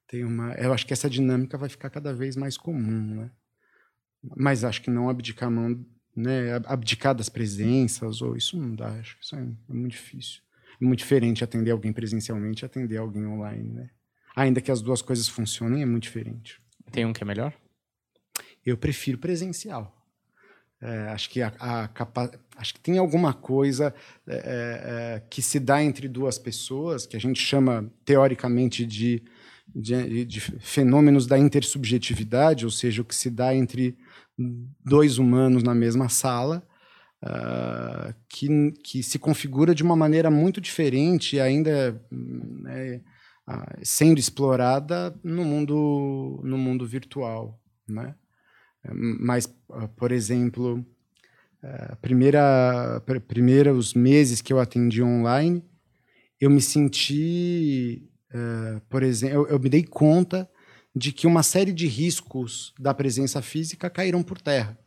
tem 0.06 0.24
uma. 0.24 0.52
Eu 0.54 0.74
acho 0.74 0.86
que 0.86 0.92
essa 0.92 1.08
dinâmica 1.08 1.56
vai 1.56 1.70
ficar 1.70 1.88
cada 1.88 2.12
vez 2.12 2.36
mais 2.36 2.58
comum, 2.58 3.14
né? 3.14 3.30
Mas 4.36 4.62
acho 4.62 4.82
que 4.82 4.90
não 4.90 5.08
abdicar 5.08 5.48
a 5.48 5.50
mão 5.50 5.86
né, 6.16 6.54
abdicar 6.64 7.14
das 7.14 7.28
presenças, 7.28 8.22
ou 8.22 8.36
isso 8.36 8.56
não 8.56 8.74
dá, 8.74 8.88
acho 8.88 9.18
que 9.18 9.24
isso 9.24 9.36
é, 9.36 9.40
é 9.40 9.72
muito 9.72 9.92
difícil. 9.92 10.40
É 10.80 10.84
muito 10.84 10.98
diferente 11.00 11.44
atender 11.44 11.70
alguém 11.70 11.92
presencialmente 11.92 12.64
e 12.64 12.66
atender 12.66 12.96
alguém 12.96 13.26
online, 13.26 13.70
né? 13.70 13.90
Ainda 14.34 14.60
que 14.60 14.70
as 14.70 14.82
duas 14.82 15.00
coisas 15.00 15.28
funcionem, 15.28 15.82
é 15.82 15.86
muito 15.86 16.04
diferente. 16.04 16.60
Tem 16.90 17.06
um 17.06 17.12
que 17.12 17.22
é 17.22 17.26
melhor? 17.26 17.54
Eu 18.64 18.76
prefiro 18.76 19.16
presencial. 19.16 19.96
É, 20.80 21.08
acho 21.08 21.30
que 21.30 21.40
a, 21.40 21.48
a 21.58 21.88
capa... 21.88 22.30
acho 22.56 22.74
que 22.74 22.80
tem 22.80 22.98
alguma 22.98 23.32
coisa 23.32 23.94
é, 24.26 24.34
é, 24.34 24.40
é, 25.16 25.22
que 25.30 25.40
se 25.40 25.58
dá 25.58 25.82
entre 25.82 26.06
duas 26.06 26.38
pessoas 26.38 27.06
que 27.06 27.16
a 27.16 27.20
gente 27.20 27.40
chama 27.40 27.90
teoricamente 28.04 28.84
de, 28.84 29.22
de, 29.74 30.24
de 30.26 30.40
fenômenos 30.40 31.26
da 31.26 31.38
intersubjetividade, 31.38 32.66
ou 32.66 32.70
seja, 32.70 33.00
o 33.00 33.04
que 33.04 33.14
se 33.14 33.30
dá 33.30 33.54
entre 33.54 33.96
dois 34.38 35.18
humanos 35.18 35.62
na 35.62 35.74
mesma 35.74 36.08
sala, 36.08 36.62
uh, 37.24 38.14
que, 38.28 38.72
que 38.84 39.02
se 39.02 39.18
configura 39.18 39.74
de 39.74 39.82
uma 39.82 39.96
maneira 39.96 40.30
muito 40.30 40.60
diferente, 40.60 41.40
ainda 41.40 42.00
né, 42.10 43.00
uh, 43.48 43.78
sendo 43.82 44.18
explorada 44.18 45.18
no 45.24 45.44
mundo, 45.44 46.40
no 46.44 46.58
mundo 46.58 46.86
virtual. 46.86 47.60
Né? 47.88 48.14
Mas, 48.92 49.46
uh, 49.70 49.88
por 49.96 50.12
exemplo, 50.12 50.84
primeira, 52.00 53.02
primeira 53.26 53.74
os 53.74 53.92
meses 53.92 54.40
que 54.40 54.52
eu 54.52 54.60
atendi 54.60 55.02
online, 55.02 55.64
eu 56.40 56.48
me 56.48 56.60
senti, 56.60 58.08
por 58.88 59.02
exemplo, 59.02 59.36
eu, 59.36 59.48
eu 59.48 59.58
me 59.58 59.68
dei 59.68 59.82
conta 59.82 60.48
de 60.96 61.12
que 61.12 61.26
uma 61.26 61.42
série 61.42 61.74
de 61.74 61.86
riscos 61.86 62.72
da 62.80 62.94
presença 62.94 63.42
física 63.42 63.90
caíram 63.90 64.22
por 64.22 64.40
terra. 64.40 64.78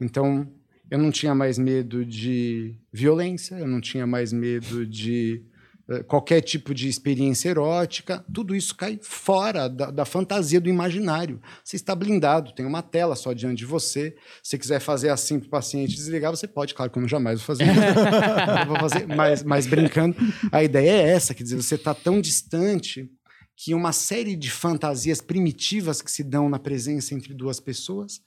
Então, 0.00 0.46
eu 0.88 0.96
não 0.96 1.10
tinha 1.10 1.34
mais 1.34 1.58
medo 1.58 2.04
de 2.04 2.76
violência, 2.92 3.56
eu 3.56 3.66
não 3.66 3.80
tinha 3.80 4.06
mais 4.06 4.32
medo 4.32 4.86
de 4.86 5.42
uh, 5.88 6.04
qualquer 6.04 6.40
tipo 6.40 6.72
de 6.72 6.88
experiência 6.88 7.48
erótica, 7.48 8.24
tudo 8.32 8.54
isso 8.54 8.76
cai 8.76 9.00
fora 9.02 9.68
da, 9.68 9.90
da, 9.90 10.04
fantasia 10.04 10.60
do 10.60 10.68
imaginário. 10.68 11.42
Você 11.64 11.74
está 11.74 11.96
blindado, 11.96 12.54
tem 12.54 12.64
uma 12.64 12.80
tela 12.82 13.16
só 13.16 13.32
diante 13.32 13.58
de 13.58 13.66
você. 13.66 14.14
Se 14.44 14.50
você 14.50 14.58
quiser 14.58 14.78
fazer 14.78 15.08
assim 15.08 15.40
para 15.40 15.48
o 15.48 15.50
paciente 15.50 15.96
desligar, 15.96 16.30
você 16.30 16.46
pode, 16.46 16.74
claro 16.74 16.92
que 16.92 16.98
eu 17.00 17.08
jamais 17.08 17.40
vou 17.40 17.46
fazer 17.46 17.64
isso. 17.74 18.68
vou 18.68 18.78
fazer, 18.78 19.06
mas, 19.08 19.42
mas 19.42 19.66
brincando, 19.66 20.14
a 20.52 20.62
ideia 20.62 20.92
é 20.92 21.08
essa, 21.08 21.34
quer 21.34 21.42
dizer, 21.42 21.56
você 21.56 21.74
está 21.74 21.92
tão 21.92 22.20
distante 22.20 23.10
que 23.56 23.74
uma 23.74 23.92
série 23.92 24.36
de 24.36 24.50
fantasias 24.50 25.20
primitivas 25.20 26.02
que 26.02 26.10
se 26.10 26.22
dão 26.22 26.48
na 26.48 26.58
presença 26.58 27.14
entre 27.14 27.32
duas 27.32 27.58
pessoas 27.58 28.20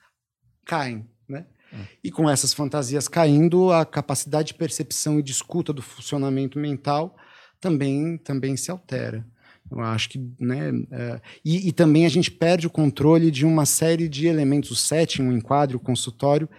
caem, 0.65 1.07
né? 1.27 1.45
Hum. 1.71 1.85
E 2.03 2.09
com 2.09 2.27
essas 2.27 2.51
fantasias 2.51 3.07
caindo, 3.07 3.71
a 3.71 3.85
capacidade 3.85 4.49
de 4.49 4.53
percepção 4.55 5.19
e 5.19 5.23
de 5.23 5.31
escuta 5.31 5.71
do 5.71 5.83
funcionamento 5.83 6.57
mental 6.57 7.15
também, 7.61 8.17
também 8.17 8.57
se 8.57 8.71
altera. 8.71 9.25
Eu 9.71 9.81
acho 9.81 10.09
que, 10.09 10.17
né, 10.39 10.71
é, 10.91 11.21
e, 11.45 11.67
e, 11.67 11.71
também 11.71 12.03
a 12.03 12.09
gente 12.09 12.31
perde 12.31 12.65
o 12.65 12.71
controle 12.71 13.29
de 13.29 13.45
uma 13.45 13.67
série 13.67 14.09
de 14.09 14.25
elementos. 14.25 14.71
O 14.71 14.75
setting, 14.75 15.27
o 15.27 15.31
enquadro, 15.31 15.77
o 15.77 15.79
consultório, 15.79 16.49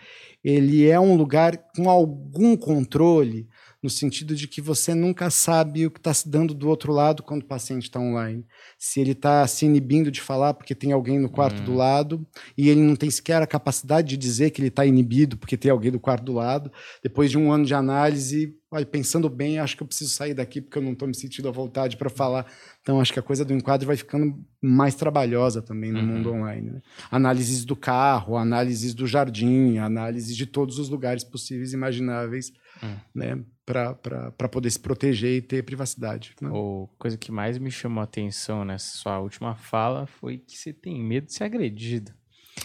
ele 0.44 0.88
é 0.88 1.00
um 1.00 1.16
lugar 1.16 1.58
com 1.74 1.90
algum 1.90 2.56
controle 2.56 3.48
no 3.82 3.88
sentido 3.88 4.34
de 4.34 4.46
que 4.46 4.60
você 4.60 4.94
nunca 4.94 5.30
sabe 5.30 5.86
o 5.86 5.90
que 5.90 5.98
está 5.98 6.12
se 6.12 6.28
dando 6.28 6.52
do 6.52 6.68
outro 6.68 6.92
lado 6.92 7.22
quando 7.22 7.42
o 7.42 7.46
paciente 7.46 7.84
está 7.84 7.98
online. 7.98 8.44
Se 8.78 9.00
ele 9.00 9.12
está 9.12 9.46
se 9.46 9.64
inibindo 9.64 10.10
de 10.10 10.20
falar 10.20 10.54
porque 10.54 10.74
tem 10.74 10.92
alguém 10.92 11.18
no 11.18 11.30
quarto 11.30 11.62
do 11.62 11.74
lado 11.74 12.26
e 12.56 12.68
ele 12.68 12.80
não 12.80 12.94
tem 12.94 13.10
sequer 13.10 13.40
a 13.40 13.46
capacidade 13.46 14.08
de 14.08 14.16
dizer 14.16 14.50
que 14.50 14.60
ele 14.60 14.68
está 14.68 14.84
inibido 14.84 15.36
porque 15.36 15.56
tem 15.56 15.70
alguém 15.70 15.90
do 15.90 16.00
quarto 16.00 16.24
do 16.24 16.32
lado. 16.32 16.70
Depois 17.02 17.30
de 17.30 17.38
um 17.38 17.50
ano 17.50 17.64
de 17.64 17.74
análise, 17.74 18.54
olha, 18.70 18.86
pensando 18.86 19.28
bem, 19.28 19.58
acho 19.58 19.76
que 19.76 19.82
eu 19.82 19.86
preciso 19.86 20.10
sair 20.10 20.32
daqui 20.34 20.60
porque 20.60 20.78
eu 20.78 20.82
não 20.82 20.92
estou 20.92 21.08
me 21.08 21.14
sentindo 21.14 21.48
à 21.48 21.50
vontade 21.52 21.96
para 21.96 22.08
falar. 22.08 22.46
Então, 22.80 23.00
acho 23.00 23.12
que 23.12 23.18
a 23.18 23.22
coisa 23.22 23.44
do 23.44 23.52
enquadro 23.52 23.86
vai 23.86 23.96
ficando 23.96 24.38
mais 24.62 24.94
trabalhosa 24.94 25.60
também 25.60 25.90
no 25.92 25.98
Uhum. 26.00 26.06
mundo 26.06 26.32
online. 26.32 26.70
né? 26.70 26.82
Análises 27.10 27.64
do 27.64 27.74
carro, 27.74 28.36
análises 28.36 28.94
do 28.94 29.06
jardim, 29.06 29.78
análises 29.78 30.36
de 30.36 30.46
todos 30.46 30.78
os 30.78 30.88
lugares 30.88 31.24
possíveis 31.24 31.72
e 31.72 31.76
imagináveis, 31.76 32.52
Hum. 32.82 32.96
né? 33.14 33.42
Para 33.66 34.48
poder 34.50 34.68
se 34.70 34.78
proteger 34.80 35.36
e 35.36 35.42
ter 35.42 35.62
privacidade. 35.62 36.34
né? 36.40 36.48
A 36.48 36.86
coisa 36.98 37.16
que 37.16 37.30
mais 37.30 37.56
me 37.58 37.70
chamou 37.70 38.00
a 38.00 38.04
atenção 38.04 38.64
nessa 38.64 38.96
sua 38.96 39.20
última 39.20 39.54
fala 39.54 40.06
foi 40.06 40.38
que 40.38 40.56
você 40.58 40.72
tem 40.72 41.00
medo 41.02 41.26
de 41.26 41.34
ser 41.34 41.44
agredido. 41.44 42.12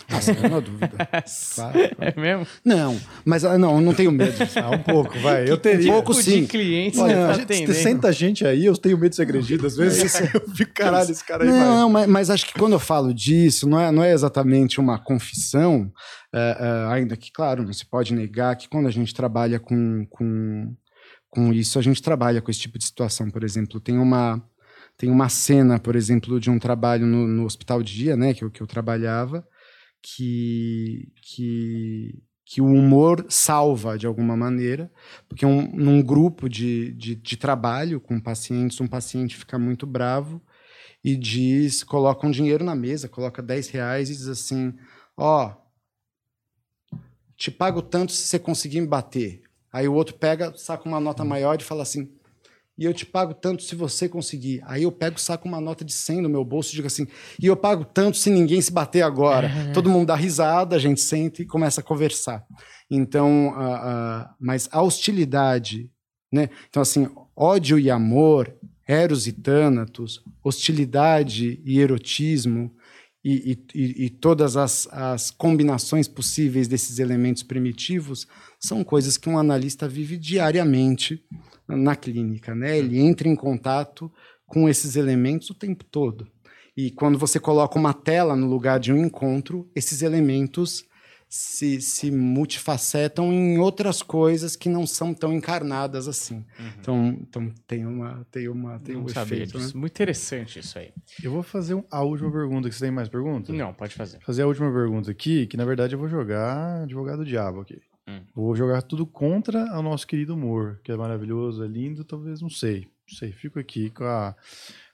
Ah, 0.07 0.21
sem 0.21 0.35
nenhuma 0.35 0.61
dúvida. 0.61 0.91
Claro, 1.55 1.79
É 1.99 2.19
mesmo? 2.19 2.47
Não, 2.63 2.99
mas 3.23 3.43
ah, 3.45 3.57
não, 3.57 3.75
eu 3.75 3.81
não 3.81 3.93
tenho 3.93 4.11
medo. 4.11 4.35
Ah, 4.61 4.71
um 4.71 4.83
pouco, 4.83 5.17
vai. 5.19 5.49
Eu 5.49 5.57
teria. 5.57 5.91
Um 5.91 5.95
pouco 5.95 6.11
Tipo 6.13 6.23
sim. 6.23 6.41
de 6.41 6.47
clientes 6.47 6.99
Olha, 6.99 7.15
você 7.15 7.21
a 7.21 7.27
tá 7.27 7.33
gente, 7.33 7.43
atendendo. 7.43 7.73
senta 7.73 8.11
gente 8.11 8.45
aí, 8.45 8.65
eu 8.65 8.75
tenho 8.77 8.97
medo 8.97 9.09
de 9.11 9.15
ser 9.15 9.21
agredido. 9.23 9.65
Às 9.65 9.75
vezes 9.75 10.13
eu 10.33 10.49
fico, 10.55 10.73
caralho, 10.73 11.09
esse 11.11 11.23
cara 11.23 11.43
aí 11.43 11.49
vai. 11.49 11.59
Não, 11.59 11.89
mas, 11.89 12.07
mas 12.07 12.29
acho 12.29 12.45
que 12.45 12.53
quando 12.53 12.73
eu 12.73 12.79
falo 12.79 13.13
disso, 13.13 13.67
não 13.67 13.79
é, 13.79 13.91
não 13.91 14.03
é 14.03 14.11
exatamente 14.11 14.79
uma 14.79 14.99
confissão, 14.99 15.91
é, 16.33 16.57
é, 16.59 16.93
ainda 16.93 17.15
que, 17.15 17.31
claro, 17.31 17.63
não 17.63 17.73
se 17.73 17.85
pode 17.85 18.13
negar 18.13 18.55
que 18.55 18.67
quando 18.67 18.87
a 18.87 18.91
gente 18.91 19.13
trabalha 19.13 19.59
com, 19.59 20.05
com, 20.09 20.75
com 21.29 21.53
isso, 21.53 21.79
a 21.79 21.81
gente 21.81 22.01
trabalha 22.01 22.41
com 22.41 22.51
esse 22.51 22.59
tipo 22.59 22.77
de 22.77 22.85
situação. 22.85 23.29
Por 23.31 23.43
exemplo, 23.43 23.79
tem 23.79 23.97
uma, 23.97 24.41
tem 24.97 25.09
uma 25.09 25.29
cena, 25.29 25.79
por 25.79 25.95
exemplo, 25.95 26.39
de 26.39 26.49
um 26.49 26.59
trabalho 26.59 27.05
no, 27.05 27.25
no 27.27 27.45
hospital 27.45 27.81
de 27.81 27.93
dia, 27.93 28.15
né, 28.17 28.33
que 28.33 28.43
eu, 28.43 28.51
que 28.51 28.61
eu 28.61 28.67
trabalhava, 28.67 29.45
que, 30.07 31.11
que, 31.19 32.21
que 32.45 32.61
o 32.61 32.65
humor 32.65 33.25
salva 33.27 33.97
de 33.97 34.05
alguma 34.05 34.37
maneira, 34.37 34.91
porque 35.27 35.43
um, 35.47 35.67
num 35.75 35.99
grupo 36.03 36.47
de, 36.47 36.93
de, 36.93 37.15
de 37.15 37.35
trabalho 37.35 37.99
com 37.99 38.19
pacientes, 38.19 38.79
um 38.79 38.87
paciente 38.87 39.35
fica 39.35 39.57
muito 39.57 39.87
bravo 39.87 40.39
e 41.03 41.15
diz, 41.15 41.83
coloca 41.83 42.27
um 42.27 42.29
dinheiro 42.29 42.63
na 42.63 42.75
mesa, 42.75 43.09
coloca 43.09 43.41
10 43.41 43.69
reais 43.69 44.11
e 44.11 44.13
diz 44.13 44.27
assim, 44.27 44.75
ó, 45.17 45.55
te 47.35 47.49
pago 47.49 47.81
tanto 47.81 48.11
se 48.11 48.27
você 48.27 48.37
conseguir 48.37 48.81
me 48.81 48.87
bater. 48.87 49.41
Aí 49.73 49.87
o 49.87 49.93
outro 49.93 50.13
pega, 50.15 50.55
saca 50.55 50.87
uma 50.87 50.99
nota 50.99 51.25
maior 51.25 51.59
e 51.59 51.63
fala 51.63 51.81
assim, 51.81 52.13
e 52.77 52.83
eu 52.85 52.93
te 52.93 53.05
pago 53.05 53.33
tanto 53.33 53.63
se 53.63 53.73
você 53.75 54.09
conseguir. 54.09 54.61
Aí 54.65 54.83
eu 54.83 54.91
pego, 54.91 55.19
saco 55.19 55.47
uma 55.47 55.61
nota 55.61 55.83
de 55.85 55.93
100 55.93 56.21
no 56.21 56.29
meu 56.29 56.43
bolso 56.43 56.71
e 56.71 56.75
digo 56.75 56.87
assim, 56.87 57.07
e 57.41 57.45
eu 57.45 57.55
pago 57.55 57.85
tanto 57.85 58.17
se 58.17 58.29
ninguém 58.29 58.59
se 58.61 58.71
bater 58.71 59.01
agora. 59.01 59.47
Todo 59.73 59.89
mundo 59.89 60.07
dá 60.07 60.15
risada, 60.15 60.75
a 60.75 60.79
gente 60.79 60.99
senta 61.01 61.41
e 61.41 61.45
começa 61.45 61.81
a 61.81 61.83
conversar. 61.83 62.43
Então, 62.91 63.53
a- 63.55 63.75
a- 63.75 64.35
mas 64.39 64.67
a 64.71 64.81
hostilidade, 64.81 65.89
né? 66.31 66.49
Então, 66.69 66.81
assim, 66.81 67.07
ódio 67.35 67.79
e 67.79 67.89
amor, 67.89 68.53
eros 68.87 69.25
e 69.25 69.31
tânatos, 69.31 70.21
hostilidade 70.43 71.61
e 71.65 71.79
erotismo, 71.79 72.71
e, 73.23 73.51
e- 73.73 73.79
e- 73.81 74.05
e 74.05 74.09
todas 74.11 74.55
as, 74.55 74.87
as 74.91 75.31
combinações 75.31 76.07
possíveis 76.07 76.67
desses 76.67 76.99
elementos 76.99 77.41
primitivos 77.41 78.27
são 78.59 78.83
coisas 78.83 79.17
que 79.17 79.27
um 79.29 79.39
analista 79.39 79.87
vive 79.87 80.15
diariamente 80.17 81.23
na 81.67 81.95
clínica, 81.95 82.53
né? 82.55 82.77
Ele 82.77 82.99
entra 82.99 83.27
em 83.27 83.35
contato 83.35 84.11
com 84.45 84.69
esses 84.69 84.95
elementos 84.95 85.49
o 85.49 85.53
tempo 85.55 85.83
todo. 85.83 86.27
E 86.77 86.91
quando 86.91 87.17
você 87.17 87.39
coloca 87.39 87.79
uma 87.79 87.93
tela 87.93 88.35
no 88.35 88.47
lugar 88.47 88.79
de 88.79 88.91
um 88.91 88.97
encontro, 89.05 89.69
esses 89.75 90.01
elementos 90.01 90.83
se, 91.27 91.81
se 91.81 92.11
multifacetam 92.11 93.33
em 93.33 93.57
outras 93.57 94.03
coisas 94.03 94.55
que 94.55 94.69
não 94.69 94.85
são 94.85 95.13
tão 95.13 95.33
encarnadas 95.33 96.07
assim. 96.07 96.45
Então, 96.79 97.17
então 97.21 97.51
tem 97.65 97.85
uma 97.85 98.25
tem 98.31 98.47
uma 98.47 98.79
tem 98.79 98.95
Não 98.95 99.03
um 99.03 99.05
efeito, 99.09 99.57
né? 99.57 99.67
Muito 99.73 99.91
interessante 99.93 100.59
isso 100.59 100.77
aí. 100.77 100.91
Eu 101.23 101.31
vou 101.31 101.41
fazer 101.43 101.73
um- 101.73 101.83
a 101.89 102.01
última 102.03 102.31
pergunta. 102.31 102.69
Que 102.69 102.75
você 102.75 102.85
tem 102.85 102.91
mais 102.91 103.09
perguntas? 103.09 103.55
Não, 103.55 103.73
pode 103.73 103.95
fazer. 103.95 104.19
Fazer 104.21 104.43
a 104.43 104.47
última 104.47 104.71
pergunta 104.71 105.09
aqui, 105.09 105.47
que 105.47 105.57
na 105.57 105.65
verdade 105.65 105.95
eu 105.95 105.99
vou 105.99 106.07
jogar 106.07 106.83
advogado 106.83 107.19
do 107.19 107.25
diabo 107.25 107.61
aqui. 107.61 107.81
Hum. 108.07 108.21
Vou 108.33 108.55
jogar 108.55 108.81
tudo 108.81 109.05
contra 109.05 109.63
o 109.77 109.81
nosso 109.81 110.05
querido 110.05 110.35
humor, 110.35 110.79
que 110.83 110.91
é 110.91 110.95
maravilhoso, 110.97 111.63
é 111.63 111.67
lindo, 111.67 112.03
talvez, 112.03 112.41
não 112.41 112.49
sei. 112.49 112.87
Não 113.07 113.17
sei, 113.17 113.31
fico 113.31 113.59
aqui 113.59 113.89
com 113.91 114.03
a, 114.03 114.35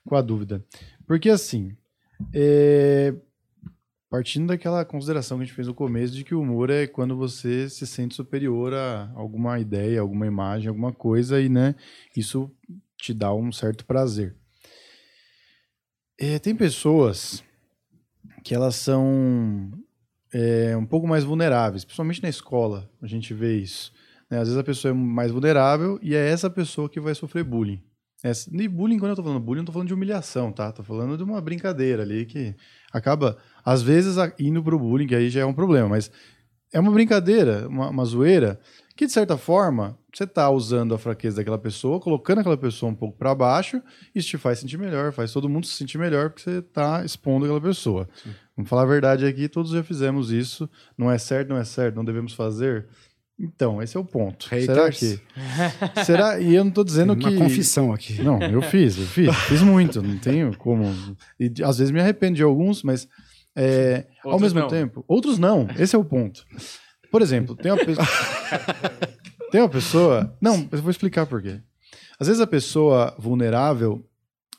com 0.04 0.14
a 0.16 0.20
dúvida. 0.20 0.64
Porque 1.06 1.30
assim, 1.30 1.74
é, 2.32 3.14
partindo 4.10 4.48
daquela 4.48 4.84
consideração 4.84 5.38
que 5.38 5.44
a 5.44 5.46
gente 5.46 5.54
fez 5.54 5.66
no 5.66 5.74
começo 5.74 6.14
de 6.14 6.22
que 6.22 6.34
o 6.34 6.42
humor 6.42 6.68
é 6.68 6.86
quando 6.86 7.16
você 7.16 7.70
se 7.70 7.86
sente 7.86 8.14
superior 8.14 8.74
a 8.74 9.10
alguma 9.14 9.58
ideia, 9.58 10.00
alguma 10.00 10.26
imagem, 10.26 10.68
alguma 10.68 10.92
coisa, 10.92 11.40
e 11.40 11.48
né, 11.48 11.74
isso 12.14 12.50
te 12.98 13.14
dá 13.14 13.32
um 13.32 13.50
certo 13.50 13.86
prazer. 13.86 14.36
É, 16.18 16.38
tem 16.38 16.54
pessoas 16.54 17.42
que 18.44 18.54
elas 18.54 18.76
são 18.76 19.72
é, 20.32 20.76
um 20.76 20.86
pouco 20.86 21.06
mais 21.06 21.24
vulneráveis, 21.24 21.84
principalmente 21.84 22.22
na 22.22 22.28
escola, 22.28 22.88
a 23.00 23.06
gente 23.06 23.34
vê 23.34 23.56
isso. 23.56 23.92
né? 24.30 24.38
Às 24.38 24.48
vezes 24.48 24.58
a 24.58 24.64
pessoa 24.64 24.90
é 24.90 24.94
mais 24.94 25.30
vulnerável 25.30 25.98
e 26.02 26.14
é 26.14 26.28
essa 26.30 26.48
pessoa 26.48 26.88
que 26.88 27.00
vai 27.00 27.14
sofrer 27.14 27.44
bullying. 27.44 27.82
Essa, 28.24 28.48
e 28.52 28.68
bullying, 28.68 28.98
quando 28.98 29.10
eu 29.10 29.16
tô 29.16 29.22
falando 29.22 29.40
bullying, 29.40 29.60
eu 29.60 29.66
tô 29.66 29.72
falando 29.72 29.88
de 29.88 29.94
humilhação, 29.94 30.52
tá? 30.52 30.70
Tô 30.70 30.82
falando 30.82 31.16
de 31.16 31.24
uma 31.24 31.40
brincadeira 31.40 32.02
ali 32.02 32.24
que 32.24 32.54
acaba, 32.92 33.36
às 33.64 33.82
vezes, 33.82 34.16
indo 34.38 34.62
pro 34.62 34.78
bullying, 34.78 35.06
que 35.08 35.14
aí 35.14 35.28
já 35.28 35.40
é 35.40 35.44
um 35.44 35.52
problema, 35.52 35.88
mas 35.88 36.10
é 36.72 36.80
uma 36.80 36.92
brincadeira, 36.92 37.68
uma, 37.68 37.90
uma 37.90 38.04
zoeira, 38.04 38.58
que 38.96 39.06
de 39.06 39.12
certa 39.12 39.36
forma, 39.36 39.98
você 40.12 40.26
tá 40.26 40.50
usando 40.50 40.94
a 40.94 40.98
fraqueza 40.98 41.38
daquela 41.38 41.58
pessoa, 41.58 41.98
colocando 42.00 42.40
aquela 42.40 42.56
pessoa 42.56 42.92
um 42.92 42.94
pouco 42.94 43.16
para 43.16 43.34
baixo, 43.34 43.82
isso 44.14 44.28
te 44.28 44.38
faz 44.38 44.58
sentir 44.58 44.78
melhor, 44.78 45.12
faz 45.12 45.32
todo 45.32 45.48
mundo 45.48 45.66
se 45.66 45.74
sentir 45.74 45.98
melhor 45.98 46.30
porque 46.30 46.42
você 46.42 46.62
tá 46.62 47.04
expondo 47.04 47.44
aquela 47.44 47.60
pessoa. 47.60 48.08
Vamos 48.56 48.68
falar 48.68 48.82
a 48.82 48.86
verdade 48.86 49.24
aqui, 49.24 49.48
todos 49.48 49.72
já 49.72 49.82
fizemos 49.82 50.30
isso, 50.30 50.68
não 50.96 51.10
é 51.10 51.16
certo, 51.18 51.48
não 51.48 51.56
é 51.56 51.64
certo, 51.64 51.96
não 51.96 52.04
devemos 52.04 52.34
fazer. 52.34 52.86
Então, 53.40 53.82
esse 53.82 53.96
é 53.96 54.00
o 54.00 54.04
ponto. 54.04 54.48
Será 54.48 54.84
Haters. 54.84 54.98
que. 54.98 56.04
Será? 56.04 56.38
E 56.38 56.54
eu 56.54 56.62
não 56.62 56.70
tô 56.70 56.84
dizendo 56.84 57.14
uma 57.14 57.30
que. 57.30 57.36
confissão 57.36 57.92
aqui. 57.92 58.22
Não, 58.22 58.40
eu 58.40 58.62
fiz, 58.62 58.96
eu 58.98 59.06
fiz, 59.06 59.34
fiz 59.48 59.62
muito, 59.62 60.02
não 60.02 60.18
tenho 60.18 60.56
como. 60.58 60.84
E 61.40 61.50
às 61.64 61.78
vezes 61.78 61.90
me 61.90 61.98
arrependo 61.98 62.36
de 62.36 62.42
alguns, 62.42 62.82
mas 62.82 63.08
é, 63.56 64.06
ao 64.22 64.38
mesmo 64.38 64.60
não. 64.60 64.68
tempo, 64.68 65.04
outros 65.08 65.38
não. 65.38 65.66
Esse 65.78 65.96
é 65.96 65.98
o 65.98 66.04
ponto. 66.04 66.44
Por 67.12 67.20
exemplo, 67.20 67.54
tem 67.54 67.70
uma 67.70 67.84
pessoa. 67.84 68.06
tem 69.52 69.60
uma 69.60 69.68
pessoa. 69.68 70.36
Não, 70.40 70.66
eu 70.72 70.80
vou 70.80 70.90
explicar 70.90 71.26
por 71.26 71.42
quê. 71.42 71.60
Às 72.18 72.26
vezes 72.26 72.40
a 72.40 72.46
pessoa 72.46 73.14
vulnerável, 73.18 74.02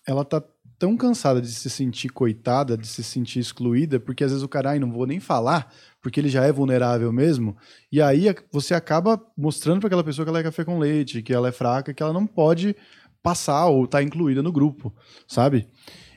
ela 0.07 0.23
tá 0.23 0.41
tão 0.77 0.95
cansada 0.95 1.41
de 1.41 1.47
se 1.51 1.67
sentir 1.67 2.09
coitada, 2.09 2.77
de 2.77 2.85
se 2.85 3.03
sentir 3.03 3.39
excluída, 3.39 3.99
porque 3.99 4.23
às 4.23 4.29
vezes 4.29 4.43
o 4.43 4.47
cara, 4.47 4.71
ai, 4.71 4.79
não 4.79 4.91
vou 4.91 5.07
nem 5.07 5.19
falar, 5.19 5.73
porque 5.99 6.19
ele 6.19 6.29
já 6.29 6.43
é 6.43 6.51
vulnerável 6.51 7.11
mesmo, 7.11 7.55
e 7.91 8.01
aí 8.01 8.25
você 8.51 8.73
acaba 8.73 9.19
mostrando 9.35 9.79
para 9.79 9.87
aquela 9.87 10.03
pessoa 10.03 10.25
que 10.25 10.29
ela 10.29 10.39
é 10.39 10.43
café 10.43 10.65
com 10.65 10.77
leite, 10.77 11.21
que 11.23 11.33
ela 11.33 11.47
é 11.47 11.51
fraca, 11.51 11.93
que 11.93 12.03
ela 12.03 12.11
não 12.11 12.27
pode 12.27 12.75
passar 13.21 13.65
ou 13.67 13.87
tá 13.87 14.03
incluída 14.03 14.43
no 14.43 14.51
grupo, 14.51 14.93
sabe? 15.25 15.67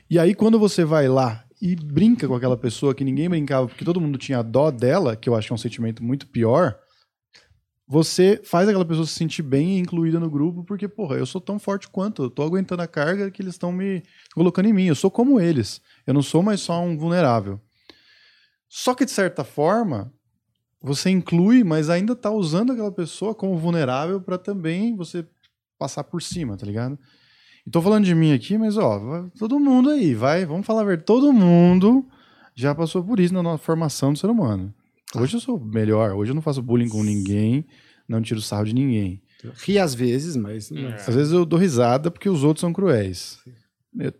E 0.09 0.19
aí 0.19 0.35
quando 0.35 0.59
você 0.59 0.83
vai 0.83 1.07
lá 1.07 1.46
e 1.61 1.75
brinca 1.75 2.27
com 2.27 2.35
aquela 2.35 2.57
pessoa 2.57 2.93
que 2.93 3.03
ninguém 3.03 3.29
brincava, 3.29 3.67
porque 3.67 3.85
todo 3.85 4.01
mundo 4.01 4.17
tinha 4.17 4.41
dó 4.43 4.69
dela, 4.71 5.15
que 5.15 5.27
eu 5.27 5.35
acho 5.35 5.47
que 5.47 5.53
é 5.53 5.55
um 5.55 5.57
sentimento 5.57 6.03
muito 6.03 6.27
pior, 6.27 6.77
você 7.87 8.41
faz 8.43 8.67
aquela 8.67 8.83
pessoa 8.83 9.07
se 9.07 9.13
sentir 9.13 9.41
bem 9.41 9.77
e 9.77 9.79
incluída 9.79 10.19
no 10.19 10.29
grupo, 10.29 10.63
porque, 10.63 10.87
porra, 10.87 11.15
eu 11.15 11.25
sou 11.25 11.39
tão 11.39 11.57
forte 11.57 11.87
quanto, 11.87 12.23
eu 12.23 12.29
tô 12.29 12.43
aguentando 12.43 12.81
a 12.81 12.87
carga 12.87 13.31
que 13.31 13.41
eles 13.41 13.53
estão 13.53 13.71
me 13.71 14.03
colocando 14.33 14.67
em 14.67 14.73
mim, 14.73 14.85
eu 14.87 14.95
sou 14.95 15.09
como 15.09 15.39
eles, 15.39 15.81
eu 16.05 16.13
não 16.13 16.21
sou 16.21 16.43
mais 16.43 16.59
só 16.59 16.81
um 16.81 16.97
vulnerável. 16.97 17.61
Só 18.67 18.93
que, 18.93 19.05
de 19.05 19.11
certa 19.11 19.45
forma, 19.45 20.13
você 20.81 21.09
inclui, 21.09 21.63
mas 21.63 21.89
ainda 21.89 22.13
tá 22.13 22.29
usando 22.29 22.73
aquela 22.73 22.91
pessoa 22.91 23.33
como 23.33 23.57
vulnerável 23.57 24.19
para 24.19 24.37
também 24.37 24.93
você 24.95 25.25
passar 25.77 26.03
por 26.03 26.21
cima, 26.21 26.57
tá 26.57 26.65
ligado? 26.65 26.99
E 27.67 27.69
tô 27.69 27.81
falando 27.81 28.05
de 28.05 28.15
mim 28.15 28.31
aqui, 28.31 28.57
mas 28.57 28.77
ó, 28.77 29.27
todo 29.37 29.59
mundo 29.59 29.89
aí, 29.89 30.15
vai, 30.15 30.45
vamos 30.45 30.65
falar 30.65 30.85
verdade, 30.85 31.05
todo 31.05 31.33
mundo 31.33 32.05
já 32.55 32.73
passou 32.73 33.03
por 33.03 33.19
isso 33.19 33.33
na 33.33 33.43
nossa 33.43 33.61
formação 33.61 34.13
do 34.13 34.17
ser 34.19 34.29
humano. 34.29 34.73
Hoje 35.13 35.35
eu 35.35 35.41
sou 35.41 35.59
melhor, 35.59 36.13
hoje 36.13 36.31
eu 36.31 36.35
não 36.35 36.41
faço 36.41 36.61
bullying 36.61 36.87
com 36.87 37.03
ninguém, 37.03 37.65
não 38.07 38.21
tiro 38.21 38.41
sarro 38.41 38.63
de 38.63 38.73
ninguém. 38.73 39.21
Ri 39.65 39.77
às 39.77 39.93
vezes, 39.93 40.37
mas. 40.37 40.71
Às 41.07 41.13
vezes 41.13 41.33
eu 41.33 41.45
dou 41.45 41.59
risada 41.59 42.09
porque 42.09 42.29
os 42.29 42.41
outros 42.41 42.61
são 42.61 42.71
cruéis. 42.71 43.37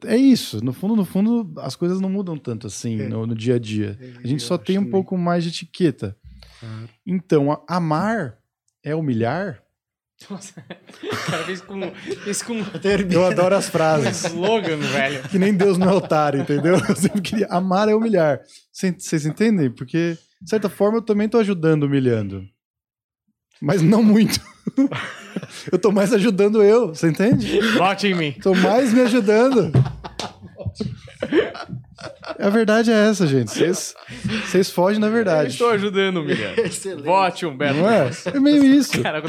É 0.05 0.17
isso, 0.17 0.63
no 0.63 0.73
fundo, 0.73 0.95
no 0.95 1.05
fundo, 1.05 1.49
as 1.59 1.75
coisas 1.75 2.01
não 2.01 2.09
mudam 2.09 2.37
tanto 2.37 2.67
assim 2.67 2.99
É. 2.99 3.07
no, 3.07 3.25
no 3.27 3.35
dia 3.35 3.55
a 3.55 3.59
dia. 3.59 3.97
A 4.23 4.27
gente 4.27 4.43
só 4.43 4.57
tem 4.57 4.77
um 4.77 4.89
pouco 4.89 5.17
mais 5.17 5.43
de 5.43 5.49
etiqueta. 5.49 6.17
Claro. 6.59 6.89
Então, 7.05 7.63
amar 7.67 8.39
é 8.83 8.93
humilhar? 8.95 9.63
Nossa, 10.29 10.53
o 11.03 11.31
cara 11.31 11.43
fez 11.43 11.61
com, 11.61 11.91
fez 12.23 12.41
com 12.41 12.55
Eu 13.11 13.25
adoro 13.25 13.55
as 13.55 13.69
frases. 13.69 14.23
slogan, 14.25 14.77
velho. 14.77 15.21
Que 15.29 15.37
nem 15.37 15.53
Deus 15.53 15.77
no 15.77 15.87
altar, 15.87 16.33
entendeu? 16.35 16.75
Eu 16.89 16.95
sempre 16.95 17.21
queria. 17.21 17.45
Amar 17.51 17.87
é 17.87 17.93
humilhar. 17.93 18.41
Cê- 18.73 18.95
Vocês 18.97 19.25
entendem? 19.27 19.69
Porque, 19.69 20.17
de 20.41 20.49
certa 20.49 20.69
forma, 20.69 20.97
eu 20.97 21.01
também 21.03 21.29
tô 21.29 21.37
ajudando 21.37 21.83
humilhando. 21.83 22.43
Mas 23.61 23.81
não 23.81 24.01
muito. 24.03 24.39
Eu 25.71 25.77
tô 25.79 25.91
mais 25.91 26.11
ajudando 26.13 26.61
eu, 26.63 26.89
você 26.89 27.09
entende? 27.09 27.59
Vote 27.77 28.07
em 28.07 28.15
mim. 28.15 28.31
Tô 28.41 28.53
mais 28.55 28.91
me 28.93 29.01
ajudando. 29.01 29.71
A 32.39 32.49
verdade 32.49 32.91
é 32.91 33.09
essa, 33.09 33.25
gente. 33.25 33.49
Vocês 33.51 33.95
vocês 34.45 34.69
fogem 34.71 34.99
da 34.99 35.07
Eu 35.07 35.13
verdade. 35.13 35.49
estou 35.49 35.69
ajudando, 35.71 36.23
Miriam. 36.23 36.53
Excelente. 36.63 37.03
Vote, 37.05 37.45
Humberto. 37.45 37.79
Não 37.79 37.89
é? 37.89 38.09
É 38.25 38.39
meio 38.39 38.63
isso. 38.63 39.01
Cara, 39.01 39.21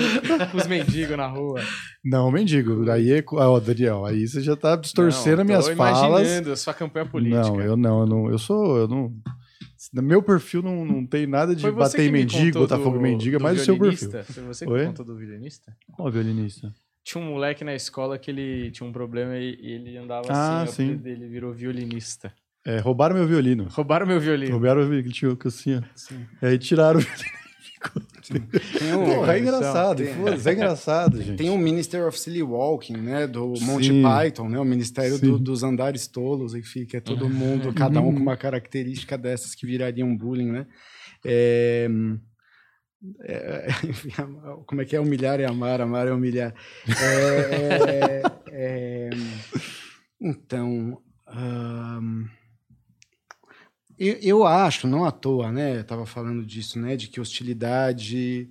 os 0.55 0.67
mendigos 0.67 1.17
na 1.17 1.27
rua. 1.27 1.61
Não, 2.05 2.31
mendigo. 2.31 2.91
Aí 2.91 3.13
é. 3.13 3.25
Ó, 3.33 3.59
Daniel, 3.59 4.05
aí 4.05 4.27
você 4.27 4.41
já 4.43 4.55
tá 4.57 4.77
distorcendo 4.77 5.37
Não, 5.37 5.43
as 5.43 5.47
minhas 5.47 5.69
tô 5.69 5.77
falas. 5.77 6.21
imaginando 6.27 6.53
a 6.53 6.57
sua 6.57 6.75
campanha 6.75 7.07
política. 7.07 7.43
Não, 7.43 7.61
eu 7.61 7.77
não, 7.77 8.01
eu 8.01 8.07
não. 8.07 8.31
Eu 8.31 8.39
sou. 8.39 8.77
Eu 8.79 8.89
não. 8.89 9.13
No 9.93 10.03
meu 10.03 10.23
perfil 10.23 10.61
não, 10.63 10.85
não 10.85 11.07
tem 11.07 11.27
nada 11.27 11.55
de 11.55 11.71
bater 11.71 12.03
em 12.07 12.11
mendigo, 12.13 12.59
botar 12.59 12.79
fogo 12.79 12.99
em 12.99 13.03
mendigo, 13.03 13.37
é 13.37 13.39
mais 13.39 13.61
o 13.61 13.65
seu 13.65 13.79
perfil. 13.79 14.11
violinista? 14.11 14.33
Foi 14.35 14.43
você 14.43 14.67
que 14.67 14.73
Oi? 14.73 14.87
contou 14.87 15.05
do 15.07 15.17
violinista? 15.17 15.73
Ó, 15.99 16.11
violinista. 16.11 16.73
Tinha 17.05 17.23
um 17.25 17.29
moleque 17.31 17.65
na 17.65 17.75
escola 17.75 18.19
que 18.19 18.31
ele 18.31 18.71
tinha 18.73 18.87
um 18.87 18.93
problema 18.93 19.37
e 19.39 19.57
e 19.59 19.73
ele 19.73 19.97
andava 19.97 20.27
Ah, 20.31 20.63
assim, 20.63 20.89
sim. 20.89 20.97
dele 20.97 21.27
virou 21.29 21.53
violinista. 21.55 22.33
É, 22.69 22.81
roubaram 22.81 23.15
meu 23.17 23.27
violino. 23.27 23.67
Roubaram 23.71 24.07
meu 24.07 24.21
violino. 24.21 24.53
Roubaram 24.53 24.83
o 24.83 24.85
violino 24.85 25.09
que 25.09 25.15
tinha 25.15 25.35
assim, 25.47 25.77
ó. 25.77 25.83
E 26.43 26.47
aí 26.47 26.59
tiraram 26.59 27.01
o 27.01 27.03
violino. 27.03 27.39
Tem 28.79 28.95
um, 28.95 29.05
Porra, 29.07 29.37
é 29.37 29.41
engraçado. 29.41 29.97
tem- 30.05 30.09
é 30.09 30.53
engraçado, 30.53 31.23
gente. 31.23 31.39
Tem 31.39 31.49
o 31.49 31.57
Minister 31.57 32.07
of 32.07 32.19
Silly 32.19 32.43
Walking, 32.43 32.99
né? 32.99 33.27
Do 33.27 33.57
Sim. 33.57 33.65
Monty 33.65 34.03
Python, 34.03 34.49
né? 34.51 34.59
O 34.59 34.65
Ministério 34.67 35.17
Sim. 35.17 35.31
do- 35.31 35.39
dos 35.39 35.63
Andares 35.63 36.07
Tolos, 36.07 36.55
enfim, 36.55 36.85
que 36.85 36.97
é 36.99 37.01
todo 37.01 37.27
mundo, 37.29 37.73
cada 37.73 38.01
um 38.03 38.13
com 38.13 38.21
uma 38.21 38.37
característica 38.37 39.17
dessas 39.17 39.55
que 39.55 39.65
virariam 39.65 40.15
bullying, 40.15 40.51
né? 40.53 40.67
É, 41.25 41.89
é, 43.23 43.67
enfim, 43.89 44.11
como 44.67 44.83
é 44.83 44.85
que 44.85 44.95
é 44.95 45.01
humilhar 45.01 45.41
é 45.41 45.47
amar, 45.47 45.81
amar 45.81 46.07
é 46.07 46.13
humilhar. 46.13 46.53
É, 47.01 48.23
é, 48.51 49.11
então, 50.21 51.01
ahn, 51.27 52.25
eu, 53.99 54.15
eu 54.21 54.47
acho, 54.47 54.87
não 54.87 55.05
à 55.05 55.11
toa, 55.11 55.51
né? 55.53 55.79
Eu 55.79 55.85
tava 55.85 56.07
falando 56.07 56.45
disso, 56.45 56.79
né? 56.79 56.97
De 56.97 57.09
que 57.09 57.21
hostilidade, 57.21 58.51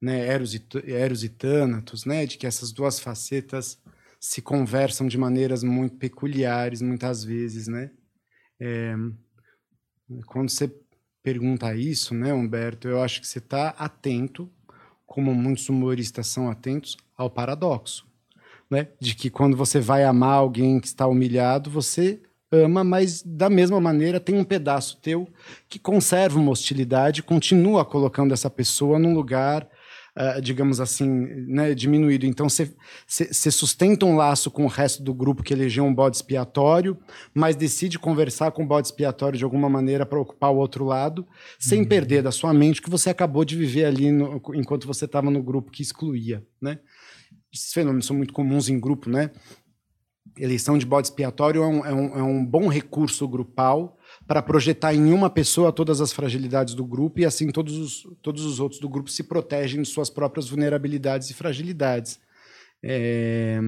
né? 0.00 0.26
Eros 0.26 0.54
e, 0.54 0.66
Eros 0.86 1.24
e 1.24 1.28
Thanatos, 1.28 2.04
né? 2.04 2.26
De 2.26 2.36
que 2.38 2.46
essas 2.46 2.72
duas 2.72 2.98
facetas 2.98 3.80
se 4.20 4.42
conversam 4.42 5.06
de 5.06 5.16
maneiras 5.16 5.62
muito 5.62 5.96
peculiares, 5.96 6.82
muitas 6.82 7.22
vezes, 7.22 7.68
né? 7.68 7.90
É, 8.60 8.94
quando 10.26 10.50
você 10.50 10.72
pergunta 11.22 11.74
isso, 11.74 12.14
né, 12.14 12.32
Humberto, 12.32 12.88
eu 12.88 13.02
acho 13.02 13.20
que 13.20 13.28
você 13.28 13.38
está 13.38 13.70
atento, 13.70 14.50
como 15.06 15.34
muitos 15.34 15.68
humoristas 15.68 16.26
são 16.26 16.50
atentos, 16.50 16.96
ao 17.16 17.30
paradoxo, 17.30 18.06
né? 18.70 18.88
De 19.00 19.14
que 19.14 19.30
quando 19.30 19.56
você 19.56 19.80
vai 19.80 20.04
amar 20.04 20.34
alguém 20.34 20.80
que 20.80 20.86
está 20.86 21.06
humilhado, 21.06 21.70
você 21.70 22.20
ama, 22.50 22.82
mas 22.82 23.22
da 23.22 23.50
mesma 23.50 23.80
maneira 23.80 24.18
tem 24.18 24.36
um 24.36 24.44
pedaço 24.44 24.98
teu 25.00 25.28
que 25.68 25.78
conserva 25.78 26.38
uma 26.38 26.50
hostilidade, 26.52 27.22
continua 27.22 27.84
colocando 27.84 28.32
essa 28.32 28.48
pessoa 28.50 28.98
num 28.98 29.14
lugar, 29.14 29.68
ah, 30.16 30.40
digamos 30.40 30.80
assim, 30.80 31.08
né, 31.46 31.74
diminuído. 31.74 32.26
Então 32.26 32.48
você 32.48 33.52
sustenta 33.52 34.04
um 34.04 34.16
laço 34.16 34.50
com 34.50 34.64
o 34.64 34.68
resto 34.68 35.02
do 35.02 35.14
grupo 35.14 35.42
que 35.42 35.52
elegeu 35.52 35.84
um 35.84 35.94
bode 35.94 36.16
expiatório, 36.16 36.98
mas 37.32 37.54
decide 37.54 37.98
conversar 37.98 38.50
com 38.50 38.64
o 38.64 38.66
bode 38.66 38.88
expiatório 38.88 39.38
de 39.38 39.44
alguma 39.44 39.68
maneira 39.68 40.04
para 40.04 40.18
ocupar 40.18 40.50
o 40.50 40.56
outro 40.56 40.84
lado, 40.84 41.26
sem 41.58 41.84
perder 41.84 42.22
da 42.22 42.32
sua 42.32 42.52
mente 42.52 42.80
o 42.80 42.82
que 42.82 42.90
você 42.90 43.10
acabou 43.10 43.44
de 43.44 43.54
viver 43.56 43.84
ali 43.84 44.10
no- 44.10 44.40
enquanto 44.54 44.86
você 44.86 45.04
estava 45.04 45.30
no 45.30 45.42
grupo 45.42 45.70
que 45.70 45.82
excluía, 45.82 46.42
né? 46.60 46.80
Esses 47.52 47.72
fenômenos 47.72 48.06
são 48.06 48.16
muito 48.16 48.32
comuns 48.32 48.68
em 48.68 48.78
grupo, 48.80 49.08
né? 49.08 49.30
Eleição 50.38 50.78
de 50.78 50.86
bode 50.86 51.08
expiatório 51.08 51.62
é 51.62 51.66
um, 51.66 51.86
é 51.86 51.94
um, 51.94 52.18
é 52.18 52.22
um 52.22 52.44
bom 52.44 52.68
recurso 52.68 53.26
grupal 53.26 53.98
para 54.26 54.42
projetar 54.42 54.94
em 54.94 55.12
uma 55.12 55.28
pessoa 55.28 55.72
todas 55.72 56.00
as 56.00 56.12
fragilidades 56.12 56.74
do 56.74 56.84
grupo 56.84 57.20
e 57.20 57.24
assim 57.24 57.50
todos 57.50 57.76
os, 57.76 58.06
todos 58.22 58.44
os 58.44 58.60
outros 58.60 58.80
do 58.80 58.88
grupo 58.88 59.10
se 59.10 59.24
protegem 59.24 59.82
de 59.82 59.88
suas 59.88 60.08
próprias 60.08 60.48
vulnerabilidades 60.48 61.30
e 61.30 61.34
fragilidades. 61.34 62.20
É, 62.82 63.60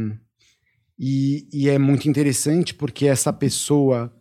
e, 0.99 1.49
e 1.53 1.69
é 1.69 1.79
muito 1.79 2.09
interessante 2.09 2.75
porque 2.75 3.07
essa 3.07 3.33
pessoa 3.33 4.13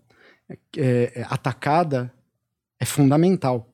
é, 0.78 1.12
é, 1.16 1.24
atacada 1.30 2.14
é 2.80 2.86
fundamental. 2.86 3.74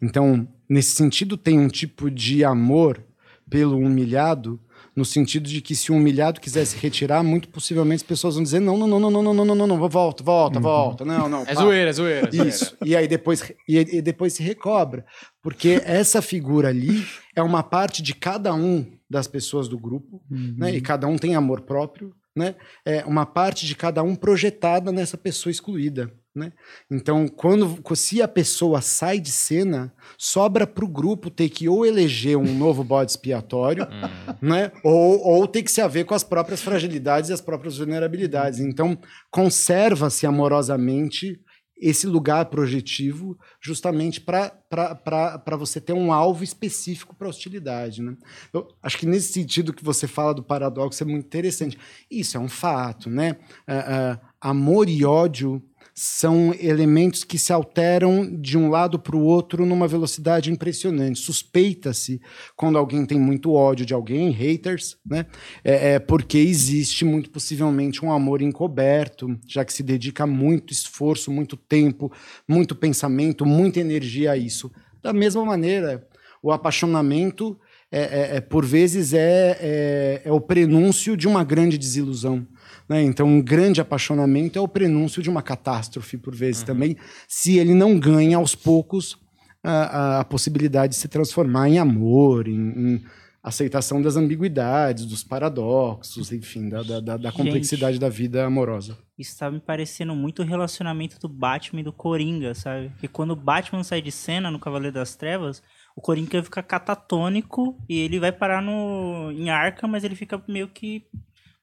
Então, 0.00 0.46
nesse 0.68 0.94
sentido, 0.94 1.36
tem 1.36 1.58
um 1.58 1.68
tipo 1.68 2.10
de 2.10 2.44
amor 2.44 3.02
pelo 3.48 3.78
humilhado, 3.78 4.60
no 4.96 5.04
sentido 5.04 5.46
de 5.46 5.60
que 5.60 5.76
se 5.76 5.92
o 5.92 5.94
humilhado 5.94 6.40
quiser 6.40 6.64
se 6.64 6.76
retirar, 6.78 7.22
muito 7.22 7.50
possivelmente 7.50 7.96
as 8.02 8.08
pessoas 8.08 8.34
vão 8.34 8.42
dizer: 8.42 8.60
não, 8.60 8.78
não, 8.78 8.88
não, 8.88 8.98
não, 8.98 9.10
não, 9.10 9.22
não, 9.22 9.34
não, 9.34 9.44
não, 9.44 9.54
não, 9.54 9.66
não, 9.66 9.88
volta, 9.88 10.24
volta, 10.24 10.58
volta, 10.58 11.04
não, 11.04 11.28
não. 11.28 11.42
É 11.42 11.54
pá. 11.54 11.60
zoeira, 11.60 11.90
é 11.90 11.92
zoeira. 11.92 12.28
é 12.28 12.30
zoeira. 12.30 12.48
Isso. 12.48 12.76
E 12.82 12.96
aí 12.96 13.06
depois, 13.06 13.52
e, 13.68 13.76
e 13.78 14.00
depois 14.00 14.32
se 14.32 14.42
recobra. 14.42 15.04
Porque 15.42 15.82
essa 15.84 16.22
figura 16.22 16.70
ali 16.70 17.06
é 17.36 17.42
uma 17.42 17.62
parte 17.62 18.02
de 18.02 18.14
cada 18.14 18.54
um 18.54 18.86
das 19.08 19.28
pessoas 19.28 19.68
do 19.68 19.78
grupo, 19.78 20.22
né? 20.30 20.74
E 20.74 20.80
cada 20.80 21.06
um 21.06 21.18
tem 21.18 21.36
amor 21.36 21.60
próprio, 21.60 22.14
né? 22.34 22.54
É 22.84 23.04
uma 23.04 23.26
parte 23.26 23.66
de 23.66 23.76
cada 23.76 24.02
um 24.02 24.16
projetada 24.16 24.90
nessa 24.90 25.18
pessoa 25.18 25.50
excluída, 25.50 26.10
né? 26.36 26.52
Então, 26.90 27.26
quando 27.26 27.80
se 27.96 28.20
a 28.20 28.28
pessoa 28.28 28.80
sai 28.82 29.18
de 29.18 29.32
cena, 29.32 29.92
sobra 30.18 30.66
para 30.66 30.84
o 30.84 30.88
grupo 30.88 31.30
ter 31.30 31.48
que 31.48 31.68
ou 31.68 31.86
eleger 31.86 32.36
um 32.36 32.56
novo 32.58 32.84
bode 32.84 33.10
expiatório, 33.10 33.86
né? 34.40 34.70
Ou, 34.84 35.18
ou 35.26 35.48
ter 35.48 35.62
que 35.62 35.72
se 35.72 35.80
haver 35.80 36.04
com 36.04 36.14
as 36.14 36.22
próprias 36.22 36.60
fragilidades 36.60 37.30
e 37.30 37.32
as 37.32 37.40
próprias 37.40 37.78
vulnerabilidades. 37.78 38.60
Então, 38.60 38.98
conserva-se 39.30 40.26
amorosamente 40.26 41.40
esse 41.78 42.06
lugar 42.06 42.46
projetivo 42.46 43.38
justamente 43.60 44.20
para 44.20 45.56
você 45.58 45.80
ter 45.80 45.92
um 45.92 46.12
alvo 46.12 46.42
específico 46.42 47.14
para 47.14 47.28
hostilidade. 47.28 48.02
Né? 48.02 48.16
Eu 48.52 48.66
acho 48.82 48.96
que 48.98 49.06
nesse 49.06 49.32
sentido 49.32 49.74
que 49.74 49.84
você 49.84 50.06
fala 50.06 50.32
do 50.32 50.42
paradoxo 50.42 51.02
é 51.02 51.06
muito 51.06 51.26
interessante. 51.26 51.78
Isso 52.10 52.36
é 52.36 52.40
um 52.40 52.48
fato. 52.48 53.10
Né? 53.10 53.36
Ah, 53.66 54.18
ah, 54.42 54.48
amor 54.50 54.88
e 54.88 55.04
ódio 55.04 55.62
são 55.98 56.54
elementos 56.60 57.24
que 57.24 57.38
se 57.38 57.54
alteram 57.54 58.28
de 58.30 58.58
um 58.58 58.68
lado 58.68 58.98
para 58.98 59.16
o 59.16 59.22
outro 59.24 59.64
numa 59.64 59.88
velocidade 59.88 60.52
impressionante. 60.52 61.18
Suspeita-se 61.18 62.20
quando 62.54 62.76
alguém 62.76 63.06
tem 63.06 63.18
muito 63.18 63.54
ódio 63.54 63.86
de 63.86 63.94
alguém, 63.94 64.30
haters, 64.30 64.98
né? 65.06 65.24
É, 65.64 65.94
é 65.94 65.98
porque 65.98 66.36
existe 66.36 67.02
muito 67.02 67.30
possivelmente 67.30 68.04
um 68.04 68.12
amor 68.12 68.42
encoberto, 68.42 69.38
já 69.48 69.64
que 69.64 69.72
se 69.72 69.82
dedica 69.82 70.26
muito 70.26 70.70
esforço, 70.70 71.30
muito 71.32 71.56
tempo, 71.56 72.12
muito 72.46 72.74
pensamento, 72.74 73.46
muita 73.46 73.80
energia 73.80 74.32
a 74.32 74.36
isso. 74.36 74.70
Da 75.02 75.14
mesma 75.14 75.46
maneira, 75.46 76.06
o 76.42 76.52
apaixonamento, 76.52 77.58
é, 77.90 78.00
é- 78.00 78.36
é, 78.36 78.40
por 78.42 78.66
vezes, 78.66 79.14
é, 79.14 79.56
é, 79.60 80.22
é 80.26 80.32
o 80.32 80.40
prenúncio 80.42 81.16
de 81.16 81.26
uma 81.26 81.42
grande 81.42 81.78
desilusão. 81.78 82.46
Né? 82.88 83.02
Então, 83.02 83.26
um 83.26 83.42
grande 83.42 83.80
apaixonamento 83.80 84.58
é 84.58 84.62
o 84.62 84.68
prenúncio 84.68 85.22
de 85.22 85.28
uma 85.30 85.42
catástrofe, 85.42 86.16
por 86.16 86.34
vezes 86.34 86.62
também, 86.62 86.96
se 87.26 87.58
ele 87.58 87.74
não 87.74 87.98
ganha 87.98 88.36
aos 88.36 88.54
poucos 88.54 89.18
a, 89.62 90.20
a 90.20 90.24
possibilidade 90.24 90.92
de 90.94 90.98
se 91.00 91.08
transformar 91.08 91.68
em 91.68 91.78
amor, 91.78 92.46
em, 92.46 92.54
em 92.54 93.04
aceitação 93.42 94.00
das 94.02 94.16
ambiguidades, 94.16 95.04
dos 95.04 95.24
paradoxos, 95.24 96.30
enfim, 96.32 96.68
da, 96.68 96.82
da, 96.82 97.00
da- 97.00 97.16
da 97.16 97.28
Gente. 97.30 97.36
complexidade 97.36 97.98
da 97.98 98.08
vida 98.08 98.44
amorosa. 98.44 98.96
Isso 99.18 99.36
tá 99.38 99.50
me 99.50 99.58
parecendo 99.60 100.14
muito 100.14 100.42
o 100.42 100.44
relacionamento 100.44 101.18
do 101.18 101.28
Batman 101.28 101.80
e 101.80 101.84
do 101.84 101.92
Coringa, 101.92 102.54
sabe? 102.54 102.90
Porque 102.90 103.08
quando 103.08 103.30
o 103.32 103.36
Batman 103.36 103.82
sai 103.82 104.02
de 104.02 104.12
cena 104.12 104.50
no 104.50 104.58
Cavaleiro 104.58 104.94
das 104.94 105.16
Trevas, 105.16 105.62
o 105.96 106.00
Coringa 106.00 106.42
fica 106.42 106.62
catatônico 106.62 107.76
e 107.88 107.98
ele 108.00 108.18
vai 108.20 108.30
parar 108.32 108.60
no 108.62 109.32
em 109.32 109.48
Arca, 109.50 109.86
mas 109.88 110.04
ele 110.04 110.14
fica 110.14 110.42
meio 110.46 110.68
que 110.68 111.04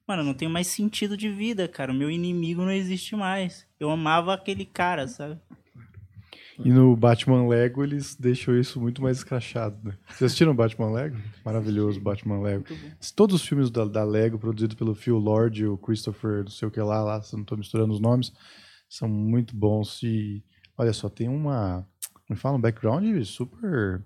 Mano, 0.07 0.23
não 0.23 0.33
tem 0.33 0.49
mais 0.49 0.67
sentido 0.67 1.15
de 1.15 1.29
vida, 1.29 1.67
cara. 1.67 1.91
O 1.91 1.95
meu 1.95 2.11
inimigo 2.11 2.61
não 2.61 2.71
existe 2.71 3.15
mais. 3.15 3.65
Eu 3.79 3.89
amava 3.89 4.33
aquele 4.33 4.65
cara, 4.65 5.07
sabe? 5.07 5.39
E 6.59 6.69
no 6.71 6.95
Batman 6.95 7.47
Lego 7.47 7.83
eles 7.83 8.15
deixam 8.15 8.57
isso 8.57 8.79
muito 8.79 9.01
mais 9.01 9.17
escrachado, 9.17 9.77
né? 9.83 9.97
Vocês 10.07 10.23
assistiram 10.23 10.51
o 10.51 10.55
Batman 10.55 10.91
Lego? 10.91 11.17
Maravilhoso 11.43 11.99
Batman 11.99 12.41
Lego. 12.41 12.65
Todos 13.15 13.37
os 13.37 13.47
filmes 13.47 13.71
da, 13.71 13.85
da 13.85 14.03
Lego, 14.03 14.37
produzidos 14.37 14.75
pelo 14.75 14.93
Phil 14.93 15.17
Lord 15.17 15.61
e 15.61 15.67
o 15.67 15.77
Christopher, 15.77 16.43
não 16.43 16.51
sei 16.51 16.67
o 16.67 16.71
que 16.71 16.79
lá, 16.79 17.01
lá, 17.01 17.21
se 17.21 17.33
eu 17.33 17.39
não 17.39 17.45
tô 17.45 17.57
misturando 17.57 17.93
os 17.93 17.99
nomes, 17.99 18.31
são 18.87 19.07
muito 19.07 19.55
bons. 19.55 20.03
E 20.03 20.43
olha 20.77 20.93
só, 20.93 21.09
tem 21.09 21.27
uma. 21.27 21.87
Me 22.29 22.35
fala 22.35 22.57
um 22.57 22.61
background 22.61 23.23
super. 23.23 24.03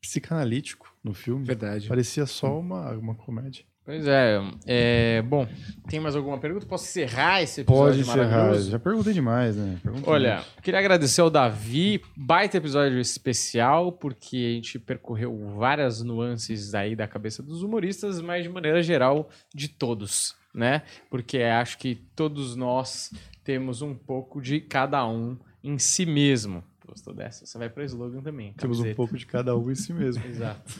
psicanalítico 0.00 0.92
no 1.04 1.14
filme. 1.14 1.44
Verdade. 1.44 1.88
Parecia 1.88 2.26
só 2.26 2.58
uma, 2.58 2.92
uma 2.92 3.14
comédia. 3.14 3.64
Pois 3.86 4.04
é, 4.04 4.40
é. 4.66 5.22
Bom, 5.22 5.46
tem 5.88 6.00
mais 6.00 6.16
alguma 6.16 6.38
pergunta? 6.38 6.66
Posso 6.66 6.86
encerrar 6.86 7.40
esse 7.40 7.60
episódio 7.60 8.04
Pode 8.04 8.18
encerrar. 8.18 8.52
Já 8.58 8.80
perguntei 8.80 9.12
demais, 9.12 9.54
né? 9.54 9.78
Perguntei. 9.80 10.12
Olha, 10.12 10.44
queria 10.60 10.80
agradecer 10.80 11.20
ao 11.20 11.30
Davi, 11.30 12.02
baita 12.16 12.56
episódio 12.56 12.98
especial, 12.98 13.92
porque 13.92 14.36
a 14.36 14.54
gente 14.56 14.80
percorreu 14.80 15.38
várias 15.56 16.02
nuances 16.02 16.74
aí 16.74 16.96
da 16.96 17.06
cabeça 17.06 17.44
dos 17.44 17.62
humoristas, 17.62 18.20
mas 18.20 18.42
de 18.42 18.48
maneira 18.48 18.82
geral 18.82 19.30
de 19.54 19.68
todos, 19.68 20.34
né? 20.52 20.82
Porque 21.08 21.38
acho 21.38 21.78
que 21.78 21.94
todos 22.16 22.56
nós 22.56 23.12
temos 23.44 23.82
um 23.82 23.94
pouco 23.94 24.42
de 24.42 24.60
cada 24.60 25.06
um 25.06 25.38
em 25.62 25.78
si 25.78 26.04
mesmo. 26.04 26.64
Gostou 26.86 27.12
dessa? 27.12 27.44
Você 27.44 27.58
vai 27.58 27.68
para 27.68 27.84
slogan 27.84 28.22
também. 28.22 28.52
Temos 28.54 28.78
um 28.80 28.94
pouco 28.94 29.16
de 29.16 29.26
cada 29.26 29.56
um 29.56 29.70
em 29.70 29.74
si 29.74 29.92
mesmo. 29.92 30.22
Exato. 30.26 30.72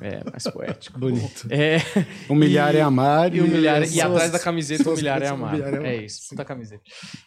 É, 0.00 0.22
mais 0.28 0.42
poético. 0.44 0.98
Bonito. 0.98 1.46
É, 1.48 1.76
Humilhar 2.28 2.74
E- 2.74 2.78
é 2.78 2.80
amar. 2.82 3.32
e 3.34 3.40
humilhar, 3.40 3.82
e 3.82 3.86
suas- 3.86 4.04
atrás 4.04 4.30
da 4.32 4.38
camiseta 4.40 4.90
humilhar 4.90 5.22
é 5.22 5.28
amar. 5.28 5.54
humilhar 5.54 5.74
é 5.74 5.76
amar. 5.78 5.90
É 5.90 6.04
isso, 6.04 6.28
puta 6.30 6.44
camiseta. 6.44 6.82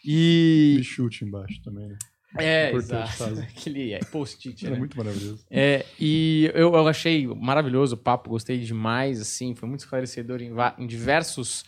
E 0.05 0.77
E 0.79 0.83
chute 0.83 1.23
embaixo 1.23 1.61
também, 1.63 1.87
né? 1.87 1.97
é, 2.37 2.71
exato. 2.73 3.23
Aquele 3.39 3.93
é, 3.93 3.99
post-it, 3.99 4.65
Era 4.65 4.73
né? 4.73 4.79
muito 4.79 4.97
maravilhoso. 4.97 5.45
É, 5.49 5.85
e 5.99 6.51
eu, 6.53 6.73
eu 6.75 6.87
achei 6.87 7.25
maravilhoso 7.27 7.95
o 7.95 7.97
papo, 7.97 8.29
gostei 8.29 8.59
demais, 8.59 9.21
assim, 9.21 9.55
foi 9.55 9.67
muito 9.69 9.79
esclarecedor 9.81 10.41
em, 10.41 10.51
em 10.77 10.85
diversos 10.85 11.63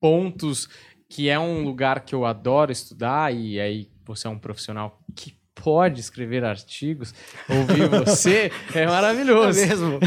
pontos, 0.00 0.68
que 1.10 1.28
é 1.28 1.38
um 1.38 1.62
lugar 1.64 2.04
que 2.04 2.14
eu 2.14 2.24
adoro 2.24 2.70
estudar, 2.72 3.34
e 3.34 3.58
aí 3.60 3.90
você 4.04 4.26
é 4.26 4.30
um 4.30 4.38
profissional 4.38 5.00
que 5.14 5.34
pode 5.54 6.00
escrever 6.00 6.44
artigos, 6.44 7.14
ouvir 7.48 7.88
você 7.88 8.50
é 8.74 8.86
maravilhoso. 8.86 9.58
É 9.60 9.66
mesmo. 9.66 9.98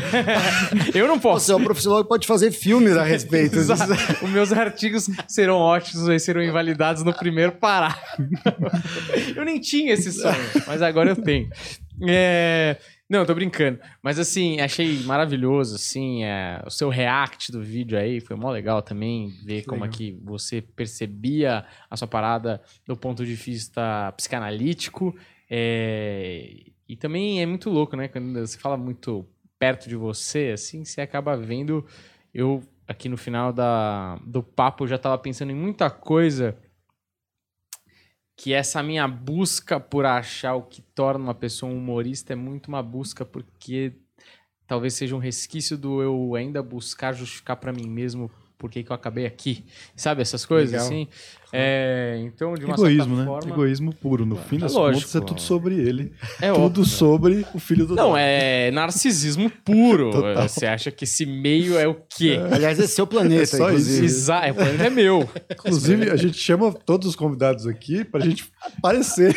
Eu 0.93 1.07
não 1.07 1.19
posso. 1.19 1.45
Você 1.45 1.51
é 1.51 1.55
um 1.55 1.63
profissional 1.63 2.03
que 2.03 2.09
pode 2.09 2.27
fazer 2.27 2.51
filmes 2.51 2.95
a 2.97 3.03
respeito. 3.03 3.57
Os 3.57 4.29
meus 4.29 4.51
artigos 4.51 5.09
serão 5.27 5.57
ótimos, 5.57 6.07
eles 6.07 6.23
serão 6.23 6.43
invalidados 6.43 7.03
no 7.03 7.13
primeiro 7.13 7.53
parágrafo. 7.53 8.21
eu 9.35 9.45
nem 9.45 9.59
tinha 9.59 9.93
esse 9.93 10.11
sonho, 10.11 10.35
mas 10.67 10.81
agora 10.81 11.09
eu 11.11 11.15
tenho. 11.15 11.49
É, 12.07 12.77
Não, 13.09 13.25
tô 13.25 13.33
brincando. 13.33 13.79
Mas 14.03 14.19
assim, 14.19 14.59
achei 14.59 14.99
maravilhoso, 15.03 15.75
assim, 15.75 16.23
é, 16.23 16.61
o 16.65 16.69
seu 16.69 16.89
react 16.89 17.51
do 17.51 17.63
vídeo 17.63 17.97
aí, 17.97 18.19
foi 18.19 18.35
mó 18.35 18.51
legal 18.51 18.81
também, 18.81 19.29
ver 19.45 19.63
como 19.63 19.85
é 19.85 19.87
legal. 19.87 19.97
que 19.97 20.19
você 20.23 20.61
percebia 20.61 21.65
a 21.89 21.95
sua 21.97 22.07
parada 22.07 22.61
do 22.85 22.97
ponto 22.97 23.25
de 23.25 23.33
vista 23.33 24.11
psicanalítico. 24.17 25.15
É, 25.49 26.65
E 26.87 26.95
também 26.95 27.41
é 27.41 27.45
muito 27.45 27.69
louco, 27.69 27.95
né? 27.95 28.07
Quando 28.07 28.39
você 28.39 28.57
fala 28.57 28.77
muito 28.77 29.25
perto 29.59 29.89
de 29.89 29.95
você, 29.95 30.51
assim, 30.53 30.83
você 30.85 31.01
acaba 31.01 31.35
vendo. 31.35 31.85
Eu, 32.33 32.63
aqui 32.87 33.09
no 33.09 33.17
final 33.17 33.51
da, 33.51 34.17
do 34.25 34.43
papo, 34.43 34.87
já 34.87 34.97
tava 34.97 35.17
pensando 35.17 35.51
em 35.51 35.55
muita 35.55 35.89
coisa 35.89 36.57
que 38.35 38.53
essa 38.53 38.83
minha 38.83 39.07
busca 39.07 39.79
por 39.79 40.05
achar 40.05 40.53
o 40.53 40.61
que 40.61 40.81
torna 40.81 41.23
uma 41.25 41.33
pessoa 41.33 41.71
um 41.71 41.77
humorista 41.77 42.33
é 42.33 42.35
muito 42.35 42.67
uma 42.67 42.83
busca 42.83 43.25
porque 43.25 43.93
talvez 44.67 44.93
seja 44.93 45.15
um 45.15 45.19
resquício 45.19 45.75
do 45.75 46.03
eu 46.03 46.35
ainda 46.35 46.61
buscar 46.61 47.13
justificar 47.13 47.57
pra 47.57 47.73
mim 47.73 47.89
mesmo 47.89 48.29
por 48.57 48.69
que 48.69 48.83
que 48.83 48.91
eu 48.91 48.95
acabei 48.95 49.25
aqui. 49.25 49.65
Sabe 49.95 50.21
essas 50.21 50.45
coisas 50.45 50.71
Legal. 50.71 50.85
assim? 50.85 51.07
É, 51.53 52.19
então, 52.23 52.53
de 52.55 52.65
uma 52.65 52.73
Egoísmo, 52.75 53.03
certa 53.15 53.21
né? 53.21 53.25
forma, 53.25 53.51
Egoísmo 53.51 53.93
puro. 53.95 54.25
No 54.25 54.35
fim 54.35 54.57
É 54.57 54.59
das 54.59 54.73
lógico, 54.73 55.05
contas, 55.07 55.15
é 55.15 55.25
tudo 55.25 55.41
sobre 55.41 55.75
ele. 55.75 56.11
é 56.41 56.51
tudo 56.51 56.61
óbvio. 56.81 56.85
sobre 56.85 57.45
o 57.53 57.59
filho 57.59 57.85
do 57.85 57.95
Não, 57.95 58.03
dono. 58.07 58.17
é 58.17 58.69
narcisismo 58.71 59.49
puro. 59.63 60.11
Total. 60.11 60.47
Você 60.47 60.65
acha 60.65 60.91
que 60.91 61.05
esse 61.05 61.25
meio 61.25 61.77
é 61.77 61.87
o 61.87 61.95
quê? 61.95 62.37
Aliás, 62.51 62.77
esse 62.79 62.91
é 62.91 62.95
seu 62.95 63.07
planeta, 63.07 63.43
É 63.43 63.45
só 63.45 63.69
inclusive. 63.69 64.05
Exa 64.05 64.35
é, 64.45 64.51
o 64.51 64.55
planeta 64.55 64.83
é 64.85 64.89
meu. 64.89 65.29
Inclusive, 65.51 66.09
a 66.09 66.15
gente 66.15 66.37
chama 66.37 66.71
todos 66.73 67.07
os 67.07 67.15
convidados 67.15 67.65
aqui 67.65 68.03
pra 68.03 68.19
gente 68.19 68.45
aparecer. 68.77 69.35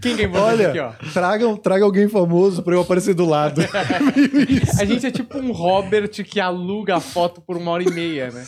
Quem 0.00 0.16
que 0.16 0.22
é 0.22 0.24
importante 0.26 0.62
Olha, 0.62 0.68
aqui, 0.70 0.78
ó? 0.78 0.92
tragam, 1.12 1.56
traga 1.56 1.84
alguém 1.84 2.08
famoso 2.08 2.62
pra 2.62 2.74
eu 2.74 2.80
aparecer 2.80 3.12
do 3.14 3.26
lado. 3.26 3.60
A 4.80 4.84
gente 4.84 5.04
é 5.06 5.10
tipo 5.10 5.38
um 5.38 5.52
Robert 5.52 6.08
que 6.24 6.40
aluga 6.40 6.96
a 6.96 7.00
foto 7.00 7.40
por 7.40 7.56
uma 7.56 7.70
hora 7.72 7.82
e 7.82 7.90
meia, 7.90 8.30
né? 8.30 8.42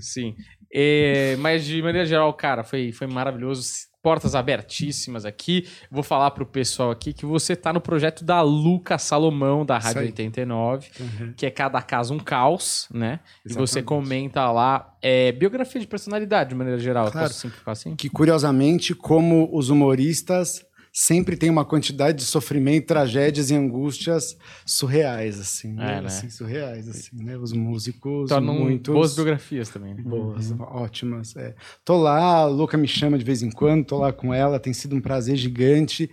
Sim. 0.00 0.34
É, 0.76 1.36
mas 1.38 1.64
de 1.64 1.80
maneira 1.80 2.04
geral, 2.06 2.32
cara, 2.34 2.64
foi, 2.64 2.90
foi 2.90 3.06
maravilhoso. 3.06 3.92
Portas 4.02 4.34
abertíssimas 4.34 5.24
aqui. 5.24 5.66
Vou 5.90 6.02
falar 6.02 6.30
pro 6.32 6.44
pessoal 6.44 6.90
aqui 6.90 7.14
que 7.14 7.24
você 7.24 7.56
tá 7.56 7.72
no 7.72 7.80
projeto 7.80 8.22
da 8.22 8.42
Luca 8.42 8.98
Salomão, 8.98 9.64
da 9.64 9.78
Rádio 9.78 10.00
aí. 10.02 10.06
89, 10.08 10.88
Uhum. 11.00 11.32
que 11.34 11.46
é 11.46 11.50
cada 11.50 11.80
caso 11.80 12.12
um 12.12 12.18
caos, 12.18 12.86
né? 12.92 13.20
E 13.46 13.54
você 13.54 13.78
Exatamente. 13.78 13.84
comenta 13.86 14.50
lá 14.52 14.94
é, 15.00 15.32
biografia 15.32 15.80
de 15.80 15.86
personalidade, 15.86 16.50
de 16.50 16.54
maneira 16.54 16.78
geral. 16.78 17.10
Claro. 17.10 17.28
Posso 17.28 17.40
simplificar 17.40 17.72
assim? 17.72 17.96
Que, 17.96 18.10
curiosamente, 18.10 18.94
como 18.94 19.48
os 19.56 19.70
humoristas 19.70 20.62
sempre 20.96 21.36
têm 21.36 21.50
uma 21.50 21.64
quantidade 21.64 22.18
de 22.18 22.24
sofrimento, 22.24 22.86
tragédias 22.86 23.50
e 23.50 23.54
angústias 23.56 24.38
surreais, 24.64 25.40
assim. 25.40 25.72
né? 25.72 25.96
É, 25.96 26.00
né? 26.00 26.06
Assim, 26.06 26.30
surreais, 26.30 26.88
assim, 26.88 27.16
né? 27.20 27.36
Os 27.36 27.52
músicos 27.52 28.28
Tornam 28.28 28.54
muitos... 28.54 28.94
boas 28.94 29.16
biografias 29.16 29.68
também. 29.68 29.92
né? 29.92 30.02
Boas, 30.02 30.54
ótimas. 30.60 31.34
é. 31.34 31.56
Tô 31.84 32.00
lá, 32.00 32.42
a 32.42 32.46
Luca 32.46 32.76
me 32.76 32.86
chama 32.86 33.18
de 33.18 33.24
vez 33.24 33.42
em 33.42 33.50
quando, 33.50 33.84
tô 33.84 33.98
lá 33.98 34.12
com 34.12 34.32
ela, 34.32 34.60
tem 34.60 34.72
sido 34.72 34.94
um 34.94 35.00
prazer 35.00 35.34
gigante, 35.34 36.08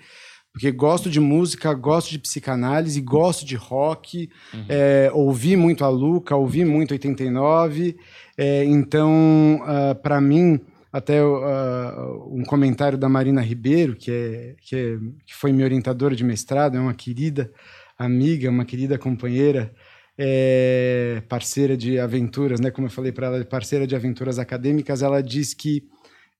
porque 0.52 0.72
gosto 0.72 1.12
de 1.12 1.20
música, 1.20 1.72
gosto 1.76 2.10
de 2.10 2.18
psicanálise, 2.18 3.00
gosto 3.02 3.46
de 3.46 3.56
rock, 3.56 4.32
é, 4.68 5.12
ouvi 5.14 5.56
muito 5.56 5.86
a 5.86 5.90
Luca, 5.90 6.36
ouvi 6.36 6.66
muito 6.66 6.92
89, 6.92 7.96
é, 8.36 8.66
então, 8.66 9.62
para 10.02 10.20
mim, 10.20 10.60
até 10.92 11.20
ah, 11.20 12.18
um 12.28 12.44
comentário 12.44 12.98
da 12.98 13.08
Marina 13.08 13.42
Ribeiro, 13.42 13.96
que, 13.96 14.12
é, 14.12 14.56
que, 14.62 14.76
é, 14.76 14.98
que 15.26 15.34
foi 15.34 15.52
minha 15.52 15.66
orientadora 15.66 16.16
de 16.16 16.24
mestrado, 16.24 16.76
é 16.76 16.80
uma 16.80 16.94
querida 16.94 17.52
amiga, 17.98 18.50
uma 18.50 18.66
querida 18.66 18.98
companheira, 18.98 19.74
é, 20.18 21.22
parceira 21.30 21.78
de 21.78 22.00
aventuras, 22.00 22.60
né? 22.60 22.70
Como 22.72 22.88
eu 22.88 22.92
falei 22.92 23.12
para 23.12 23.28
ela, 23.28 23.46
parceira 23.46 23.88
de 23.88 23.96
aventuras 23.96 24.38
acadêmicas, 24.38 25.02
ela 25.02 25.22
diz 25.22 25.54
que 25.54 25.84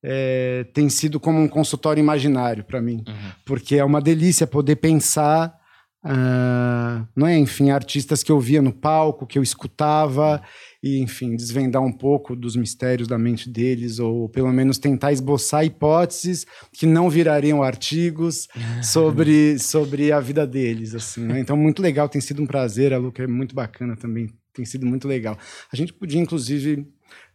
é, 0.04 0.66
tem 0.74 0.90
sido 0.90 1.20
como 1.20 1.40
um 1.40 1.48
consultório 1.48 2.02
imaginário 2.02 2.64
para 2.64 2.82
mim, 2.82 3.04
porque 3.46 3.78
é 3.78 3.84
uma 3.84 4.02
delícia 4.02 4.48
poder 4.48 4.78
pensar, 4.78 5.56
ah, 6.04 7.06
não 7.16 7.28
é? 7.28 7.38
Enfim, 7.38 7.70
artistas 7.70 8.24
que 8.24 8.32
eu 8.32 8.40
via 8.40 8.62
no 8.62 8.74
palco, 8.74 9.28
que 9.28 9.38
eu 9.38 9.44
escutava 9.44 10.42
e, 10.84 11.00
enfim, 11.00 11.36
desvendar 11.36 11.82
um 11.82 11.92
pouco 11.92 12.36
dos 12.36 12.56
mistérios 12.56 13.08
da 13.08 13.18
mente 13.18 13.50
deles 13.50 14.00
ou 14.00 14.28
pelo 14.28 14.52
menos 14.52 14.78
tentar 14.78 15.12
esboçar 15.12 15.64
hipóteses 15.64 16.46
que 16.74 16.86
não 16.86 17.10
virariam 17.10 17.62
artigos 17.62 18.48
sobre, 18.82 19.60
sobre 19.60 20.12
a 20.12 20.20
vida 20.20 20.46
deles, 20.48 20.96
assim, 20.96 21.22
né? 21.26 21.40
Então, 21.40 21.56
muito 21.56 21.82
legal, 21.82 22.10
tem 22.10 22.22
sido 22.22 22.42
um 22.42 22.48
prazer, 22.48 22.94
a 22.94 22.98
Luca 22.98 23.24
é 23.24 23.28
muito 23.28 23.54
bacana 23.54 23.96
também, 23.96 24.28
tem 24.54 24.66
sido 24.66 24.86
muito 24.86 25.08
legal. 25.08 25.38
A 25.72 25.76
gente 25.76 25.94
podia, 25.94 26.20
inclusive, 26.20 26.88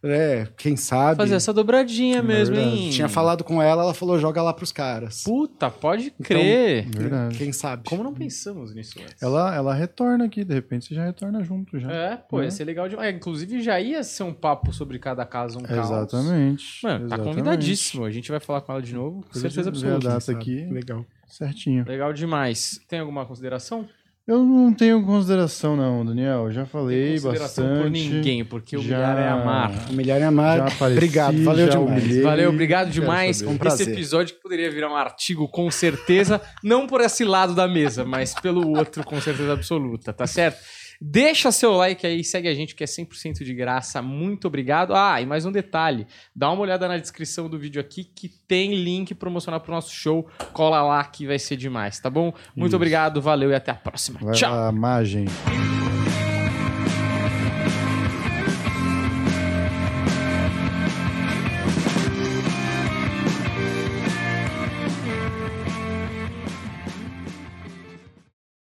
é, 0.03 0.47
quem 0.57 0.75
sabe... 0.77 1.17
Fazer 1.17 1.35
essa 1.35 1.51
dobradinha 1.53 2.21
mesmo, 2.21 2.55
Verdade. 2.55 2.77
hein? 2.77 2.89
Tinha 2.91 3.09
falado 3.09 3.43
com 3.43 3.61
ela, 3.61 3.83
ela 3.83 3.93
falou, 3.93 4.19
joga 4.19 4.41
lá 4.41 4.53
pros 4.53 4.71
caras. 4.71 5.23
Puta, 5.23 5.69
pode 5.69 6.11
crer. 6.23 6.87
Verdade. 6.89 7.37
Quem 7.37 7.51
sabe? 7.51 7.83
Como 7.89 8.03
não 8.03 8.13
pensamos 8.13 8.73
nisso 8.73 8.99
antes? 9.01 9.21
Ela, 9.21 9.55
ela 9.55 9.73
retorna 9.73 10.25
aqui, 10.25 10.43
de 10.43 10.53
repente 10.53 10.85
você 10.87 10.95
já 10.95 11.05
retorna 11.05 11.43
junto 11.43 11.79
já. 11.79 11.91
É, 11.91 12.15
pô, 12.17 12.39
ia 12.39 12.45
Né? 12.45 12.51
ser 12.51 12.63
legal 12.65 12.87
demais. 12.87 13.15
Inclusive, 13.15 13.61
já 13.61 13.79
ia 13.79 14.03
ser 14.03 14.23
um 14.23 14.33
papo 14.33 14.71
sobre 14.71 14.99
cada 14.99 15.25
caso, 15.25 15.59
um 15.59 15.63
caos. 15.63 15.89
Exatamente. 15.89 16.83
Mano, 16.83 16.99
tá 16.99 17.05
exatamente. 17.05 17.27
convidadíssimo. 17.35 18.05
A 18.05 18.11
gente 18.11 18.29
vai 18.31 18.39
falar 18.39 18.61
com 18.61 18.71
ela 18.71 18.81
de 18.81 18.93
novo, 18.93 19.23
com 19.23 19.39
certeza 19.39 19.69
a 19.69 19.71
absoluta. 19.71 20.07
data 20.09 20.31
aqui 20.31 20.65
Legal. 20.71 21.05
certinho. 21.27 21.83
Legal 21.87 22.13
demais. 22.13 22.79
Tem 22.87 22.99
alguma 22.99 23.25
consideração? 23.25 23.87
Eu 24.27 24.43
não 24.43 24.73
tenho 24.73 25.01
consideração 25.05 25.77
não, 25.77 26.05
Daniel. 26.05 26.51
Já 26.51 26.65
falei 26.65 27.13
consideração 27.13 27.63
bastante. 27.65 27.81
por 27.83 27.89
ninguém, 27.91 28.43
porque 28.43 28.75
o 28.75 28.81
Já- 28.81 28.97
humilhar 28.97 29.17
é 29.17 29.29
amar. 29.29 29.71
Humilhar 29.89 30.19
e 30.19 30.23
amar. 30.23 30.57
Já 30.57 30.63
apareci, 30.67 30.97
Obrigado, 30.97 31.43
valeu 31.43 31.65
já 31.71 31.79
demais. 31.79 32.03
humilhei. 32.03 32.21
Valeu, 32.23 32.49
obrigado 32.49 32.89
demais. 32.89 33.41
Um 33.41 33.57
Esse 33.65 33.83
episódio 33.83 34.35
que 34.35 34.41
poderia 34.41 34.69
virar 34.69 34.91
um 34.91 34.95
artigo, 34.97 35.47
com 35.47 35.71
certeza, 35.71 36.41
não 36.61 36.85
por 36.85 36.99
esse 36.99 37.23
lado 37.23 37.55
da 37.55 37.69
mesa, 37.69 38.03
mas 38.03 38.33
pelo 38.33 38.67
outro, 38.77 39.01
com 39.05 39.21
certeza 39.21 39.53
absoluta, 39.53 40.11
tá 40.11 40.27
certo? 40.27 40.57
Deixa 41.01 41.51
seu 41.51 41.73
like 41.73 42.05
aí, 42.05 42.23
segue 42.23 42.47
a 42.47 42.53
gente 42.53 42.75
que 42.75 42.83
é 42.83 42.87
100% 42.87 43.43
de 43.43 43.53
graça. 43.53 44.01
Muito 44.01 44.47
obrigado. 44.47 44.93
Ah, 44.95 45.21
e 45.21 45.25
mais 45.25 45.45
um 45.45 45.51
detalhe, 45.51 46.07
dá 46.35 46.51
uma 46.51 46.61
olhada 46.61 46.87
na 46.87 46.97
descrição 46.97 47.49
do 47.49 47.57
vídeo 47.57 47.79
aqui 47.79 48.03
que 48.03 48.29
tem 48.29 48.75
link 48.75 49.13
promocional 49.15 49.59
pro 49.61 49.71
nosso 49.71 49.93
show. 49.93 50.27
Cola 50.53 50.81
lá 50.81 51.03
que 51.03 51.25
vai 51.27 51.39
ser 51.39 51.57
demais, 51.57 51.99
tá 51.99 52.09
bom? 52.09 52.33
Muito 52.55 52.69
Isso. 52.69 52.75
obrigado, 52.75 53.21
valeu 53.21 53.51
e 53.51 53.55
até 53.55 53.71
a 53.71 53.75
próxima. 53.75 54.19
Vai 54.21 54.33
Tchau. 54.33 54.51
lá. 54.51 54.71